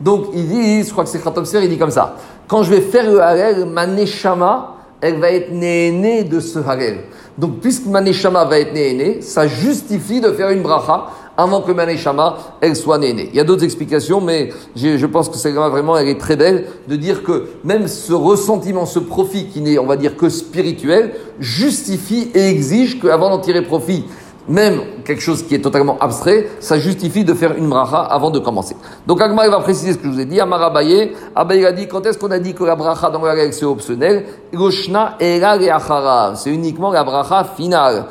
Donc, 0.00 0.26
il 0.32 0.46
dit, 0.46 0.84
je 0.84 0.92
crois 0.92 1.02
que 1.02 1.10
c'est 1.10 1.18
Khatopser, 1.18 1.64
il 1.64 1.68
dit 1.68 1.78
comme 1.78 1.90
ça. 1.90 2.14
Quand 2.46 2.62
je 2.62 2.70
vais 2.70 2.80
faire 2.80 3.10
le 3.10 3.20
Harel, 3.20 3.64
ma 3.64 3.88
neshama, 3.88 4.74
elle 5.00 5.18
va 5.18 5.32
être 5.32 5.50
née 5.50 6.22
de 6.22 6.38
ce 6.38 6.60
Harel. 6.60 6.98
Donc, 7.38 7.60
puisque 7.60 7.86
Maneshama 7.86 8.44
va 8.44 8.58
être 8.58 8.72
né, 8.72 9.20
ça 9.20 9.46
justifie 9.46 10.20
de 10.20 10.32
faire 10.32 10.50
une 10.50 10.62
bracha 10.62 11.08
avant 11.36 11.60
que 11.60 11.70
Maneshama, 11.72 12.38
elle 12.62 12.74
soit 12.74 12.96
née. 12.98 13.28
Il 13.30 13.36
y 13.36 13.40
a 13.40 13.44
d'autres 13.44 13.64
explications, 13.64 14.20
mais 14.22 14.50
je, 14.74 14.96
je 14.96 15.06
pense 15.06 15.28
que 15.28 15.36
c'est 15.36 15.52
vraiment, 15.52 15.96
elle 15.98 16.08
est 16.08 16.18
très 16.18 16.36
belle 16.36 16.66
de 16.88 16.96
dire 16.96 17.22
que 17.22 17.48
même 17.62 17.88
ce 17.88 18.14
ressentiment, 18.14 18.86
ce 18.86 18.98
profit 18.98 19.46
qui 19.46 19.60
n'est, 19.60 19.78
on 19.78 19.86
va 19.86 19.96
dire, 19.96 20.16
que 20.16 20.30
spirituel, 20.30 21.12
justifie 21.38 22.30
et 22.34 22.48
exige 22.48 23.00
qu'avant 23.00 23.28
d'en 23.28 23.38
tirer 23.38 23.62
profit, 23.62 24.04
même 24.48 24.80
quelque 25.04 25.22
chose 25.22 25.42
qui 25.42 25.54
est 25.54 25.60
totalement 25.60 25.98
abstrait, 26.00 26.48
ça 26.60 26.78
justifie 26.78 27.24
de 27.24 27.34
faire 27.34 27.56
une 27.56 27.68
bracha 27.68 27.98
avant 27.98 28.30
de 28.30 28.38
commencer. 28.38 28.76
Donc 29.06 29.20
Agmar 29.20 29.48
va 29.50 29.60
préciser 29.60 29.92
ce 29.92 29.98
que 29.98 30.04
je 30.04 30.10
vous 30.10 30.20
ai 30.20 30.24
dit. 30.24 30.40
Amar 30.40 30.62
Abaye, 30.62 31.12
Abaye 31.34 31.66
a 31.66 31.72
dit, 31.72 31.88
quand 31.88 32.04
est-ce 32.06 32.18
qu'on 32.18 32.30
a 32.30 32.38
dit 32.38 32.54
que 32.54 32.64
la 32.64 32.76
bracha 32.76 33.10
dans 33.10 33.22
la 33.22 33.32
règle 33.32 33.52
c'est 33.52 33.64
optionnel 33.64 34.24
Roshna 34.54 35.16
C'est 35.18 36.50
uniquement 36.50 36.90
la 36.92 37.04
bracha 37.04 37.44
finale. 37.56 38.06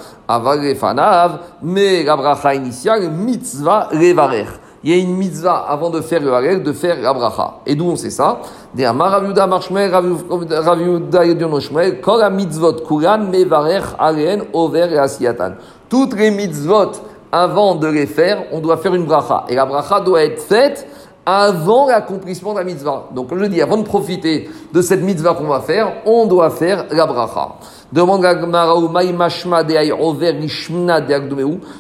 Fanav, 0.76 1.40
mais 1.62 2.04
la 2.04 2.16
bracha 2.16 2.56
initiale, 2.56 3.12
mitzvah 3.12 3.90
levarer 3.92 4.46
il 4.86 4.92
y 4.92 5.00
a 5.00 5.02
une 5.02 5.16
mitzvah 5.16 5.66
avant 5.68 5.90
de 5.90 6.00
faire 6.00 6.22
le 6.22 6.32
halel, 6.32 6.62
de 6.62 6.72
faire 6.72 7.02
la 7.02 7.12
bracha. 7.12 7.56
Et 7.66 7.74
d'où 7.74 7.86
on 7.86 7.96
sait 7.96 8.12
ça? 8.12 8.42
Des 8.72 8.86
Raviuda 8.86 9.48
Marshmel, 9.48 9.92
Raviuda 9.92 11.26
Yedionoshmel, 11.26 12.02
Kol 12.02 12.20
la 12.20 12.30
mitzvot 12.30 12.86
kuran 12.88 13.32
mevarech 13.32 13.96
alen 13.98 14.44
over 14.54 14.88
et 14.92 15.00
asiatan. 15.00 15.54
Toutes 15.90 16.16
les 16.16 16.30
mitzvot, 16.30 16.92
avant 17.32 17.74
de 17.74 17.88
les 17.88 18.06
faire, 18.06 18.44
on 18.52 18.60
doit 18.60 18.78
faire 18.78 18.94
une 18.94 19.06
bracha. 19.06 19.46
Et 19.50 19.56
la 19.56 19.66
bracha 19.66 20.02
doit 20.02 20.24
être 20.24 20.44
faite 20.44 20.88
avant 21.26 21.88
l'accomplissement 21.88 22.54
de 22.54 22.60
la 22.60 22.64
mitzvah. 22.66 23.06
Donc, 23.12 23.30
comme 23.30 23.40
je 23.40 23.46
dis, 23.46 23.64
avant 23.64 23.78
de 23.78 23.84
profiter 23.84 24.48
de 24.72 24.82
cette 24.84 25.02
mitzvah 25.02 25.34
qu'on 25.34 25.48
va 25.48 25.62
faire, 25.62 25.94
on 26.06 26.28
doit 26.28 26.52
faire 26.52 26.86
la 26.92 27.08
bracha. 27.08 27.56
Demande 27.96 28.24
de 28.24 28.28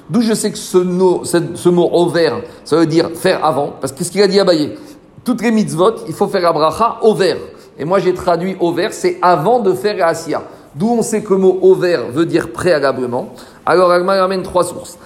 D'où 0.09 0.21
je 0.21 0.33
sais 0.33 0.49
que 0.49 0.57
ce 0.57 0.77
mot, 0.77 1.23
ce 1.25 1.69
mot 1.69 1.89
over, 1.91 2.35
ça 2.63 2.77
veut 2.77 2.85
dire 2.85 3.09
faire 3.13 3.43
avant. 3.43 3.73
Parce 3.81 3.91
que 3.91 4.01
ce 4.01 4.11
qu'il 4.11 4.21
a 4.21 4.27
dit 4.27 4.39
à 4.39 4.45
Baye, 4.45 4.77
toutes 5.25 5.41
les 5.41 5.51
mitzvot, 5.51 6.05
il 6.07 6.13
faut 6.13 6.27
faire 6.27 6.43
la 6.43 6.53
bracha 6.53 6.99
over. 7.01 7.35
Et 7.77 7.83
moi 7.83 7.99
j'ai 7.99 8.13
traduit 8.13 8.55
over, 8.61 8.87
c'est 8.91 9.17
avant 9.21 9.59
de 9.59 9.73
faire 9.73 9.97
la 9.97 10.07
asiya. 10.07 10.43
D'où 10.73 10.87
on 10.87 11.01
sait 11.01 11.21
que 11.21 11.33
le 11.33 11.39
mot 11.39 11.59
over 11.61 12.05
veut 12.13 12.25
dire 12.25 12.53
préalablement. 12.53 13.33
Alors 13.65 13.91
Agmar 13.91 14.17
ramène 14.17 14.43
trois 14.43 14.63
sources. 14.63 14.97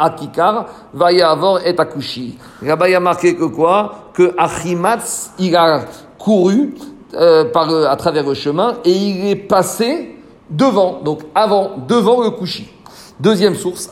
Akikar, 0.00 0.66
va 0.92 1.12
y 1.12 1.22
avoir 1.22 1.66
et 1.66 1.74
akushi. 1.76 2.38
Là-bas 2.62 2.88
il 2.90 2.94
a 2.94 3.00
marqué 3.00 3.34
que 3.34 3.44
quoi? 3.44 4.10
Que 4.12 4.34
Achimatz, 4.36 5.30
il 5.38 5.56
a 5.56 5.80
couru 6.18 6.74
euh, 7.14 7.44
par, 7.44 7.68
à 7.70 7.96
travers 7.96 8.26
le 8.26 8.34
chemin 8.34 8.74
et 8.84 8.92
il 8.92 9.28
est 9.28 9.36
passé 9.36 10.16
devant, 10.50 11.00
donc 11.02 11.20
avant, 11.34 11.72
devant 11.86 12.22
le 12.22 12.30
couchi. 12.30 12.68
Deuxième 13.20 13.56
source, 13.56 13.90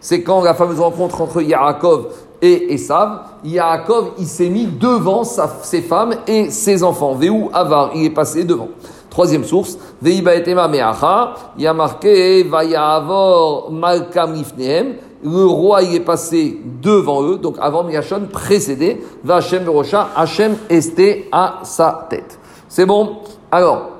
c'est 0.00 0.22
quand 0.22 0.42
la 0.42 0.54
fameuse 0.54 0.80
rencontre 0.80 1.20
entre 1.22 1.40
Yaakov 1.40 2.08
et 2.42 2.74
Esav, 2.74 3.20
Yaakov, 3.44 4.12
il 4.18 4.26
s'est 4.26 4.50
mis 4.50 4.66
devant 4.66 5.24
sa, 5.24 5.48
ses 5.62 5.80
femmes 5.80 6.16
et 6.26 6.50
ses 6.50 6.82
enfants. 6.82 7.14
Veu 7.14 7.30
Avar, 7.52 7.92
il 7.94 8.04
est 8.04 8.10
passé 8.10 8.44
devant. 8.44 8.68
Troisième 9.08 9.44
source, 9.44 9.78
Veiba 10.02 10.32
meacha, 10.68 11.34
il 11.56 11.64
y 11.64 11.66
a 11.66 11.72
marqué 11.72 12.42
Vayavor 12.42 13.70
malkam 13.70 14.34
ifnehem, 14.36 14.94
le 15.22 15.44
roi 15.44 15.82
il 15.82 15.94
est 15.94 16.00
passé 16.00 16.60
devant 16.82 17.22
eux, 17.22 17.38
donc 17.38 17.56
avant 17.60 17.84
Miachon, 17.84 18.28
précédé, 18.30 19.02
va 19.24 19.36
Hachem 19.36 19.64
Berocha, 19.64 20.08
Hachem 20.16 20.56
esté 20.68 21.28
à 21.32 21.60
sa 21.62 22.06
tête. 22.10 22.38
C'est 22.68 22.86
bon? 22.86 23.18
Alors, 23.50 23.90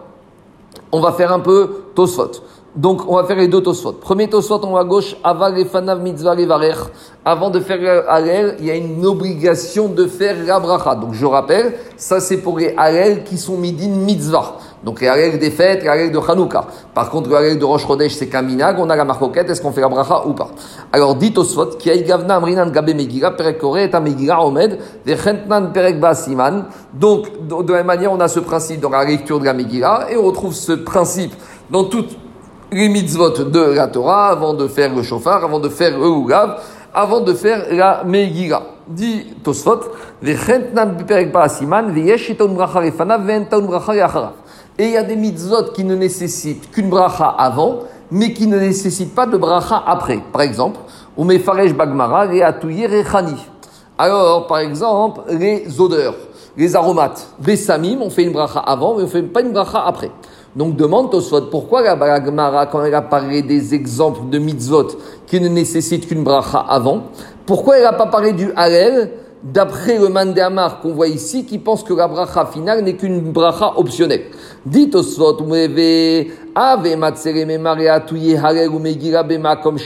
on 0.90 1.00
va 1.00 1.12
faire 1.12 1.32
un 1.32 1.40
peu 1.40 1.84
Tosfot. 1.94 2.30
Donc, 2.74 3.02
on 3.06 3.16
va 3.16 3.24
faire 3.24 3.36
les 3.36 3.48
deux 3.48 3.60
Tosfot. 3.60 3.92
Premier 3.92 4.30
Tosfot 4.30 4.64
en 4.64 4.72
haut 4.72 4.78
à 4.78 4.84
gauche, 4.84 5.14
Aval 5.22 5.58
et 5.58 5.66
Fanav 5.66 6.00
Mitzvah 6.00 6.34
Avant 7.22 7.50
de 7.50 7.60
faire 7.60 8.04
Halel, 8.08 8.56
il 8.60 8.64
y 8.64 8.70
a 8.70 8.74
une 8.74 9.04
obligation 9.04 9.88
de 9.88 10.06
faire 10.06 10.36
la 10.46 10.58
bracha. 10.58 10.94
Donc, 10.94 11.12
je 11.12 11.26
rappelle, 11.26 11.74
ça 11.98 12.18
c'est 12.18 12.38
pour 12.38 12.58
les 12.58 12.74
Halel 12.78 13.24
qui 13.24 13.36
sont 13.36 13.58
midin 13.58 13.88
mitzvah. 13.88 14.56
Donc 14.84 15.00
les 15.00 15.10
règles 15.10 15.38
des 15.38 15.50
fêtes, 15.50 15.82
les 15.82 15.90
règles 15.90 16.12
de 16.12 16.18
Hanouka. 16.18 16.64
Par 16.94 17.10
contre, 17.10 17.30
règle 17.30 17.58
de 17.58 17.64
Rosh 17.64 17.86
Chodesh, 17.86 18.14
c'est 18.14 18.28
Kaminag, 18.28 18.78
on 18.80 18.90
a 18.90 18.96
la 18.96 19.04
marcoquette, 19.04 19.48
est-ce 19.48 19.62
qu'on 19.62 19.70
fait 19.70 19.80
la 19.80 19.88
bracha 19.88 20.26
ou 20.26 20.32
pas? 20.32 20.50
Alors, 20.92 21.14
dit 21.14 21.32
Swat, 21.32 21.76
qui 21.78 21.90
a 21.90 21.96
gavna 21.98 22.36
amrinan 22.36 22.70
gabe 22.70 22.94
megira, 22.94 23.30
perek 23.36 23.62
et 23.62 24.00
megira 24.00 24.44
omed, 24.44 24.78
vechentnan 25.06 25.72
perek 25.72 26.00
basiman. 26.00 26.64
Donc, 26.92 27.28
de 27.46 27.72
la 27.72 27.78
même 27.78 27.86
manière, 27.86 28.12
on 28.12 28.20
a 28.20 28.28
ce 28.28 28.40
principe 28.40 28.80
dans 28.80 28.90
la 28.90 29.04
lecture 29.04 29.38
de 29.38 29.44
la 29.44 29.52
Megillah, 29.52 30.08
et 30.10 30.16
on 30.16 30.24
retrouve 30.24 30.54
ce 30.54 30.72
principe 30.72 31.34
dans 31.70 31.84
toutes 31.84 32.16
les 32.72 32.88
mitzvot 32.88 33.30
de 33.30 33.60
la 33.74 33.88
Torah, 33.88 34.28
avant 34.28 34.54
de 34.54 34.66
faire 34.66 34.94
le 34.94 35.02
chauffard, 35.02 35.44
avant 35.44 35.60
de 35.60 35.68
faire 35.68 35.98
le 35.98 36.06
ougav, 36.06 36.60
avant 36.94 37.20
de 37.20 37.34
faire 37.34 37.66
la 37.70 38.02
Megillah. 38.04 38.62
Dit 38.88 39.34
Tosfot. 39.44 39.80
Et 40.24 40.34
il 44.78 44.90
y 44.90 44.96
a 44.96 45.02
des 45.02 45.16
mitzvot 45.16 45.64
qui 45.74 45.84
ne 45.84 45.94
nécessitent 45.94 46.70
qu'une 46.70 46.88
bracha 46.88 47.28
avant, 47.38 47.80
mais 48.10 48.32
qui 48.32 48.46
ne 48.46 48.58
nécessitent 48.58 49.14
pas 49.14 49.26
de 49.26 49.36
bracha 49.36 49.82
après. 49.86 50.20
Par 50.32 50.42
exemple, 50.42 50.80
farej 51.44 51.72
bagmara 51.72 52.26
et 52.34 52.42
rechani. 52.42 53.36
Alors, 53.96 54.46
par 54.46 54.58
exemple, 54.58 55.20
les 55.28 55.80
odeurs, 55.80 56.14
les 56.56 56.74
aromates, 56.74 57.28
les 57.46 57.56
samim, 57.56 57.98
on 58.00 58.10
fait 58.10 58.24
une 58.24 58.32
bracha 58.32 58.58
avant, 58.60 58.94
mais 58.94 59.02
on 59.02 59.06
ne 59.06 59.10
fait 59.10 59.22
pas 59.22 59.42
une 59.42 59.52
bracha 59.52 59.84
après. 59.86 60.10
Donc 60.55 60.76
demande 60.76 61.11
Tosfot, 61.11 61.42
pourquoi 61.50 61.80
la 61.80 61.96
Bagmara, 61.96 62.66
quand 62.66 62.84
elle 62.84 62.94
a 62.94 63.00
parlé 63.00 63.40
des 63.40 63.72
exemples 63.74 64.28
de 64.28 64.38
mitzvot 64.38 64.88
qui 65.26 65.40
ne 65.40 65.48
nécessitent 65.48 66.07
qu'une 66.07 66.24
bracha 66.24 66.59
avant, 66.59 67.05
pourquoi 67.46 67.78
elle 67.78 67.84
n'a 67.84 67.94
pas 67.94 68.07
parlé 68.07 68.34
du 68.34 68.53
halel 68.55 69.12
d'après 69.42 69.98
le 69.98 70.09
Mandéamar 70.09 70.80
qu'on 70.80 70.92
voit 70.92 71.09
ici, 71.09 71.46
qui 71.46 71.59
pense 71.59 71.82
que 71.82 71.94
la 71.94 72.07
bracha 72.07 72.44
finale 72.44 72.84
n'est 72.84 72.96
qu'une 72.96 73.32
bracha 73.32 73.72
optionnelle? 73.78 74.24
Dites 74.66 74.94
au 74.94 75.03
Svot, 75.03 75.38
ave 76.55 76.96
comme 79.62 79.78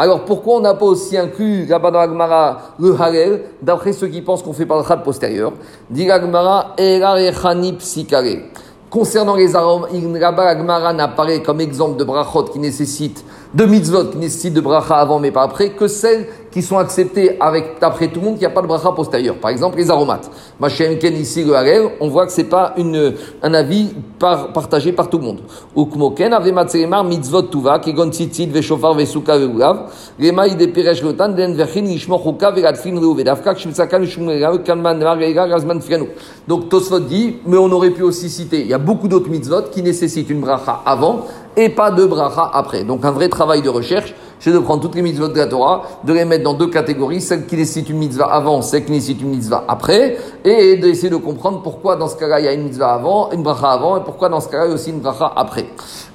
alors 0.00 0.24
pourquoi 0.24 0.56
on 0.56 0.60
n'a 0.60 0.72
pas 0.72 0.86
aussi 0.86 1.18
inclus 1.18 1.66
là-bas 1.66 1.90
dans 1.90 2.06
le 2.78 3.02
Halel, 3.02 3.42
d'après 3.60 3.92
ceux 3.92 4.06
qui 4.06 4.22
pensent 4.22 4.42
qu'on 4.42 4.54
fait 4.54 4.64
par 4.64 4.78
le 4.78 4.82
Khad 4.82 5.04
postérieur? 5.04 5.52
Dit 5.90 6.06
l'Agmara, 6.06 6.74
Concernant 8.88 9.34
les 9.34 9.54
arômes, 9.54 9.86
là-bas 10.16 10.44
l'Agmara 10.46 10.94
n'apparaît 10.94 11.42
comme 11.42 11.60
exemple 11.60 11.98
de 11.98 12.04
brachot 12.04 12.44
qui 12.44 12.58
nécessite 12.58 13.22
de 13.52 13.64
mitzvot 13.64 14.06
qui 14.06 14.18
nécessitent 14.18 14.54
de 14.54 14.60
bracha 14.60 14.94
avant 14.94 15.18
mais 15.18 15.30
pas 15.30 15.42
après, 15.42 15.70
que 15.70 15.88
celles 15.88 16.26
qui 16.50 16.62
sont 16.62 16.78
acceptées 16.78 17.36
avec, 17.40 17.80
d'après 17.80 18.08
tout 18.08 18.20
le 18.20 18.26
monde, 18.26 18.34
qu'il 18.34 18.46
n'y 18.46 18.52
a 18.52 18.54
pas 18.54 18.62
de 18.62 18.66
bracha 18.66 18.90
postérieur. 18.92 19.36
Par 19.36 19.50
exemple, 19.50 19.78
les 19.78 19.90
aromates. 19.90 20.30
Machem 20.58 20.98
Ken 20.98 21.14
ici, 21.14 21.44
le 21.44 21.54
Harel, 21.54 21.90
on 22.00 22.08
voit 22.08 22.26
que 22.26 22.32
c'est 22.32 22.44
pas 22.44 22.74
une, 22.76 23.14
un 23.42 23.54
avis 23.54 23.94
par, 24.18 24.52
partagé 24.52 24.92
par 24.92 25.08
tout 25.08 25.18
le 25.18 25.24
monde. 25.24 25.40
Ave 26.32 26.52
mitzvot. 27.04 27.42
Donc, 36.48 36.68
Tosfot 36.68 37.00
dit, 37.00 37.36
mais 37.46 37.56
on 37.56 37.70
aurait 37.70 37.90
pu 37.90 38.02
aussi 38.02 38.28
citer, 38.28 38.60
il 38.60 38.66
y 38.66 38.74
a 38.74 38.78
beaucoup 38.78 39.08
d'autres 39.08 39.30
mitzvot 39.30 39.62
qui 39.70 39.82
nécessitent 39.82 40.30
une 40.30 40.40
bracha 40.40 40.80
avant, 40.84 41.26
et 41.56 41.68
pas 41.68 41.90
de 41.90 42.04
bracha 42.04 42.50
après. 42.52 42.84
Donc 42.84 43.04
un 43.04 43.10
vrai 43.10 43.28
travail 43.28 43.62
de 43.62 43.68
recherche, 43.68 44.14
c'est 44.40 44.52
de 44.52 44.58
prendre 44.58 44.80
toutes 44.80 44.94
les 44.94 45.02
mitzvot 45.02 45.28
de 45.28 45.36
la 45.36 45.46
Torah, 45.46 45.82
de 46.02 46.12
les 46.12 46.24
mettre 46.24 46.44
dans 46.44 46.54
deux 46.54 46.68
catégories, 46.68 47.20
celles 47.20 47.46
qui 47.46 47.56
nécessitent 47.56 47.90
une 47.90 47.98
mitzvah 47.98 48.24
avant, 48.24 48.62
celles 48.62 48.86
qui 48.86 48.92
nécessitent 48.92 49.20
une 49.20 49.28
mitzvah 49.28 49.64
après, 49.68 50.16
et 50.44 50.76
d'essayer 50.76 51.10
de 51.10 51.16
comprendre 51.16 51.60
pourquoi 51.62 51.96
dans 51.96 52.08
ce 52.08 52.16
cas-là 52.16 52.40
il 52.40 52.46
y 52.46 52.48
a 52.48 52.52
une 52.52 52.64
mitzvah 52.64 52.94
avant, 52.94 53.30
une 53.32 53.42
bracha 53.42 53.70
avant, 53.70 53.98
et 53.98 54.00
pourquoi 54.00 54.30
dans 54.30 54.40
ce 54.40 54.48
cas-là 54.48 54.64
il 54.64 54.68
y 54.68 54.72
a 54.72 54.74
aussi 54.74 54.90
une 54.90 55.00
bracha 55.00 55.30
après. 55.36 55.66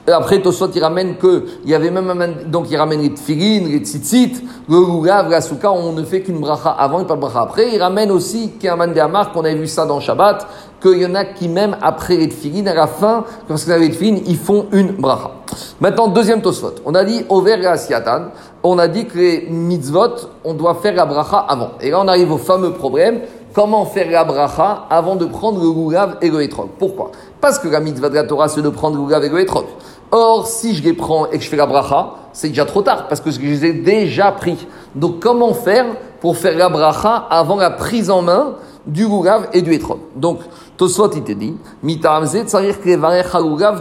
Après, 0.08 0.40
Tosot, 0.40 0.70
il 0.76 0.84
ramène 0.84 1.18
que, 1.18 1.46
il 1.64 1.70
y 1.70 1.74
avait 1.74 1.90
même, 1.90 2.36
donc 2.48 2.70
il 2.70 2.78
ramène 2.78 3.02
les 3.02 3.14
tfilin, 3.14 3.68
les 3.68 3.80
tzitzit, 3.80 4.34
le 4.70 4.78
lulav, 4.78 5.30
la 5.30 5.42
souka, 5.42 5.72
on 5.72 5.94
ne 5.94 6.04
fait 6.04 6.22
qu'une 6.22 6.40
bracha 6.40 6.70
avant 6.70 7.00
et 7.00 7.06
pas 7.06 7.16
de 7.16 7.22
bracha 7.22 7.42
après. 7.42 7.70
Il 7.74 7.82
ramène 7.82 8.12
aussi, 8.12 8.52
qu'il 8.52 8.66
y 8.66 8.68
a 8.70 8.74
un 8.74 9.26
qu'on 9.34 9.40
avait 9.42 9.56
vu 9.56 9.68
ça 9.68 9.86
dans 9.86 10.00
Shabbat, 10.00 10.48
qu'il 10.86 11.02
y 11.02 11.06
en 11.06 11.16
a 11.16 11.26
qui 11.26 11.48
même 11.48 11.78
après 11.82 12.16
les 12.16 12.30
tfilin, 12.30 12.68
à 12.68 12.74
la 12.74 12.88
fin, 12.88 13.24
lorsqu'ils 13.50 13.72
avaient 13.72 13.88
les 13.88 13.94
tfilin, 13.94 14.20
ils 14.26 14.38
font 14.38 14.68
une 14.72 14.92
bracha. 14.92 15.32
Maintenant, 15.80 16.08
deuxième 16.08 16.42
Tosfot. 16.42 16.76
On 16.86 16.94
a 16.96 17.04
dit 17.04 17.26
over 17.30 17.66
asiatan. 17.66 18.30
On 18.64 18.78
a 18.78 18.88
dit 18.88 19.06
que 19.06 19.18
les 19.18 19.48
mitzvot, 19.50 20.30
on 20.44 20.54
doit 20.54 20.76
faire 20.76 20.96
la 20.96 21.06
bracha 21.06 21.38
avant. 21.38 21.72
Et 21.82 21.92
là, 21.92 22.02
on 22.02 22.08
arrive 22.08 22.32
au 22.32 22.38
fameux 22.38 22.74
problème. 22.74 23.22
Comment 23.54 23.86
faire 23.86 24.10
la 24.12 24.24
bracha 24.26 24.86
avant 24.90 25.16
de 25.16 25.26
prendre 25.26 25.62
le 25.62 25.72
lulav 25.72 26.18
et 26.22 26.30
le 26.30 26.42
etrog 26.44 26.70
Pourquoi? 26.78 27.12
Parce 27.40 27.58
que 27.58 27.68
la 27.68 27.80
mitzvah 27.80 28.10
de 28.10 28.16
la 28.16 28.24
Torah, 28.24 28.50
c'est 28.50 28.62
de 28.62 28.70
prendre 28.70 28.98
le 28.98 29.06
lulav 29.06 29.24
et 29.24 29.30
le 29.30 29.40
etrog. 29.40 29.66
Or, 30.12 30.46
si 30.46 30.76
je 30.76 30.84
les 30.84 30.94
prends 30.94 31.28
et 31.28 31.38
que 31.38 31.44
je 31.44 31.50
fais 31.50 31.56
la 31.56 31.66
bracha, 31.66 32.16
c'est 32.34 32.50
déjà 32.50 32.66
trop 32.66 32.82
tard 32.82 33.08
parce 33.08 33.22
que 33.22 33.32
je 33.32 33.40
les 33.40 33.66
ai 33.66 33.74
déjà 33.74 34.32
pris. 34.32 34.68
Donc, 34.94 35.20
comment 35.20 35.54
faire 35.54 35.86
pour 36.20 36.38
faire 36.38 36.58
la 36.58 36.70
bracha 36.70 37.28
avant 37.30 37.56
la 37.56 37.72
prise 37.72 38.10
en 38.10 38.22
main 38.22 38.56
du 38.86 39.08
Lulav 39.08 39.50
et 39.54 39.62
du 39.62 39.74
Etrog. 39.74 40.00
Donc, 40.16 40.40
Tosfot, 40.78 41.10
il 41.16 41.24
te 41.24 41.32
dit, 41.32 41.56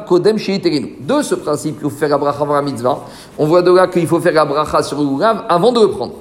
Kodem 0.07 0.37
De 0.37 1.23
ce 1.23 1.35
principe 1.35 1.81
qu'il 1.81 1.91
faut 1.91 1.97
faire 1.97 2.09
la 2.09 2.19
bracha 2.19 2.43
avant 2.43 2.55
la 2.55 2.63
mitzvah, 2.63 3.01
on 3.39 3.47
voit 3.47 3.63
de 3.63 3.73
là 3.73 3.89
qu'il 3.89 4.07
faut 4.07 4.21
faire 4.21 4.33
la 4.33 4.45
bracha 4.45 4.83
sur 4.83 5.01
le 5.01 5.09
Lulav 5.09 5.45
avant 5.49 5.73
de 5.73 5.81
le 5.81 5.91
prendre. 5.91 6.15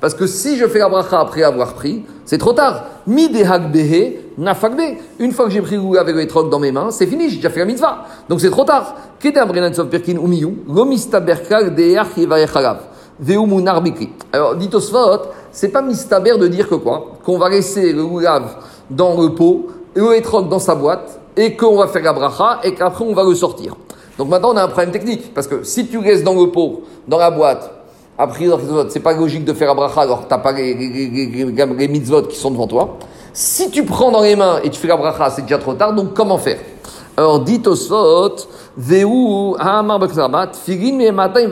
Parce 0.00 0.14
que 0.14 0.26
si 0.26 0.56
je 0.56 0.66
fais 0.66 0.78
la 0.78 0.88
bracha 0.88 1.20
après 1.20 1.42
avoir 1.42 1.74
pris, 1.74 2.04
c'est 2.24 2.38
trop 2.38 2.54
tard. 2.54 2.84
Une 3.06 5.32
fois 5.32 5.44
que 5.44 5.50
j'ai 5.50 5.60
pris 5.60 5.76
le 5.76 5.98
avec 5.98 6.14
le 6.14 6.22
etrog 6.22 6.48
dans 6.48 6.58
mes 6.58 6.72
mains, 6.72 6.90
c'est 6.90 7.06
fini, 7.06 7.28
j'ai 7.28 7.36
déjà 7.36 7.50
fait 7.50 7.60
la 7.60 7.66
mitzvah. 7.66 8.06
Donc 8.30 8.40
c'est 8.40 8.50
trop 8.50 8.64
tard. 8.64 8.94
Alors, 14.32 14.56
dit 14.56 14.70
Osfot, 14.72 15.22
c'est 15.52 15.68
pas 15.68 15.82
mistaber 15.82 16.38
de 16.38 16.48
dire 16.48 16.68
que 16.68 16.74
quoi? 16.76 17.12
Qu'on 17.24 17.38
va 17.38 17.50
laisser 17.50 17.92
le 17.92 18.02
lulav 18.02 18.56
dans 18.90 19.20
le 19.20 19.34
pot, 19.34 19.68
le 19.94 20.16
etrog 20.16 20.48
dans 20.48 20.58
sa 20.58 20.74
boîte, 20.74 21.20
et 21.36 21.56
qu'on 21.56 21.76
va 21.76 21.88
faire 21.88 22.02
la 22.02 22.12
bracha, 22.12 22.60
et 22.64 22.74
qu'après 22.74 23.04
on 23.04 23.14
va 23.14 23.24
le 23.24 23.34
sortir. 23.34 23.76
Donc 24.18 24.28
maintenant 24.28 24.52
on 24.52 24.56
a 24.56 24.64
un 24.64 24.68
problème 24.68 24.92
technique, 24.92 25.34
parce 25.34 25.46
que 25.46 25.62
si 25.64 25.86
tu 25.86 26.00
laisses 26.02 26.24
dans 26.24 26.34
le 26.34 26.50
pot, 26.50 26.82
dans 27.06 27.18
la 27.18 27.30
boîte, 27.30 27.70
a 28.18 28.26
priori, 28.26 28.64
c'est 28.88 29.00
pas 29.00 29.12
logique 29.12 29.44
de 29.44 29.52
faire 29.52 29.70
un 29.70 29.74
bracha 29.74 30.00
alors 30.00 30.26
t'as 30.26 30.38
pas 30.38 30.52
les, 30.52 30.74
les, 30.74 31.88
mitzvot 31.88 32.22
qui 32.22 32.36
sont 32.36 32.50
devant 32.50 32.66
toi. 32.66 32.96
Si 33.34 33.70
tu 33.70 33.84
prends 33.84 34.10
dans 34.10 34.22
les 34.22 34.34
mains 34.34 34.60
et 34.64 34.70
tu 34.70 34.80
fais 34.80 34.88
la 34.88 34.96
bracha, 34.96 35.28
c'est 35.28 35.42
déjà 35.42 35.58
trop 35.58 35.74
tard, 35.74 35.92
donc 35.92 36.14
comment 36.14 36.38
faire? 36.38 36.58
Alors, 37.18 37.40
dit 37.40 37.62
Matin 41.12 41.50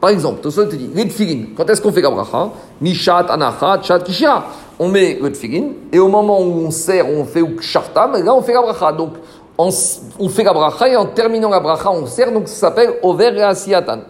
Par 0.00 0.10
exemple, 0.10 0.40
Tosfot 0.42 0.66
te 0.66 0.76
dit, 0.76 0.90
les 0.94 1.08
tfilin, 1.08 1.46
quand 1.56 1.68
est-ce 1.70 1.80
qu'on 1.80 1.92
fait 1.92 2.02
la 2.02 2.10
bracha? 2.10 2.50
Mishat, 2.82 3.26
Anachat, 3.30 3.80
Chat, 3.82 4.00
Kishia. 4.00 4.44
On 4.78 4.88
met 4.88 5.18
le 5.20 5.30
tfilin, 5.30 5.68
et 5.92 5.98
au 5.98 6.08
moment 6.08 6.40
où 6.40 6.66
on 6.66 6.70
sert, 6.70 7.08
on 7.08 7.24
fait 7.24 7.40
Ukshartam, 7.40 8.22
là 8.24 8.34
on 8.34 8.42
fait 8.42 8.52
la 8.52 8.62
bracha. 8.62 8.92
Donc, 8.92 9.12
on, 9.56 9.70
fait 9.70 10.42
la 10.42 10.52
bracha, 10.52 10.88
et 10.88 10.96
en 10.96 11.06
terminant 11.06 11.48
la 11.48 11.60
bracha, 11.60 11.90
on 11.90 12.06
sert, 12.06 12.32
donc 12.32 12.48
ça 12.48 12.54
s'appelle 12.68 12.94
Over 13.02 13.32
et 13.36 13.42
Asiatan. 13.42 14.00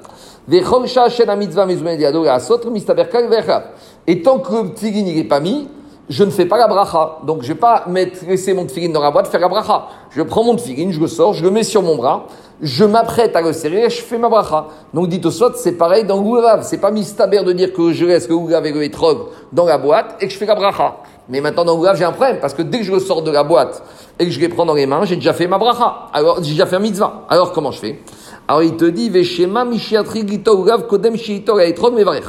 Et 4.06 4.22
tant 4.22 4.38
que 4.38 4.54
le 4.62 4.74
tfilin 4.74 5.14
n'est 5.14 5.24
pas 5.24 5.40
mis, 5.40 5.68
je 6.08 6.24
ne 6.24 6.30
fais 6.30 6.46
pas 6.46 6.58
la 6.58 6.68
bracha. 6.68 7.18
Donc 7.26 7.42
je 7.42 7.48
ne 7.48 7.54
vais 7.54 7.60
pas 7.60 7.84
mettre, 7.88 8.18
laisser 8.26 8.52
mon 8.52 8.66
tfilin 8.66 8.90
dans 8.90 9.02
la 9.02 9.10
boîte, 9.10 9.28
faire 9.28 9.40
la 9.40 9.48
bracha. 9.48 9.88
Je 10.10 10.22
prends 10.22 10.44
mon 10.44 10.56
tfilin, 10.56 10.90
je 10.90 11.00
le 11.00 11.08
sors, 11.08 11.32
je 11.34 11.42
le 11.44 11.50
mets 11.50 11.62
sur 11.62 11.82
mon 11.82 11.96
bras, 11.96 12.26
je 12.64 12.84
m'apprête 12.84 13.36
à 13.36 13.42
le 13.42 13.52
serrer 13.52 13.90
je 13.90 14.02
fais 14.02 14.18
ma 14.18 14.28
bracha. 14.28 14.66
Donc 14.92 15.08
dit 15.08 15.20
au 15.22 15.30
soit, 15.30 15.52
c'est 15.56 15.72
pareil 15.72 16.04
dans 16.04 16.20
le 16.20 16.62
C'est 16.62 16.78
pas 16.78 16.90
mistaber 16.90 17.44
de 17.44 17.52
dire 17.52 17.72
que 17.72 17.92
je 17.92 18.06
laisse 18.06 18.28
le 18.28 18.36
goulav 18.36 18.66
et 18.66 18.72
le 18.72 18.82
etrog 18.82 19.18
dans 19.52 19.66
la 19.66 19.78
boîte 19.78 20.16
et 20.20 20.26
que 20.26 20.32
je 20.32 20.38
fais 20.38 20.46
la 20.46 20.54
bracha. 20.54 20.96
Mais 21.28 21.40
maintenant 21.40 21.64
dans 21.64 21.80
le 21.80 21.94
j'ai 21.94 22.04
un 22.04 22.12
problème 22.12 22.38
parce 22.40 22.54
que 22.54 22.62
dès 22.62 22.78
que 22.78 22.84
je 22.84 22.92
le 22.92 23.00
sors 23.00 23.22
de 23.22 23.30
la 23.30 23.44
boîte 23.44 23.82
et 24.18 24.24
que 24.24 24.30
je 24.30 24.40
les 24.40 24.48
prends 24.48 24.64
dans 24.64 24.74
les 24.74 24.86
mains, 24.86 25.04
j'ai 25.04 25.16
déjà 25.16 25.34
fait 25.34 25.46
ma 25.46 25.58
bracha. 25.58 26.08
Alors 26.12 26.42
j'ai 26.42 26.52
déjà 26.52 26.66
fait 26.66 26.76
un 26.76 26.80
mitzvah. 26.80 27.26
Alors 27.28 27.52
comment 27.52 27.70
je 27.70 27.80
fais? 27.80 28.00
Alors 28.48 28.62
il 28.62 28.76
te 28.76 28.86
dit, 28.86 29.10
Veshema 29.10 29.64
mishiatri 29.64 30.26
gito 30.26 30.58
ugav 30.58 30.86
kodem 30.86 31.16
shiito 31.16 31.54
gaetrog 31.56 31.94
mevarech. 31.94 32.24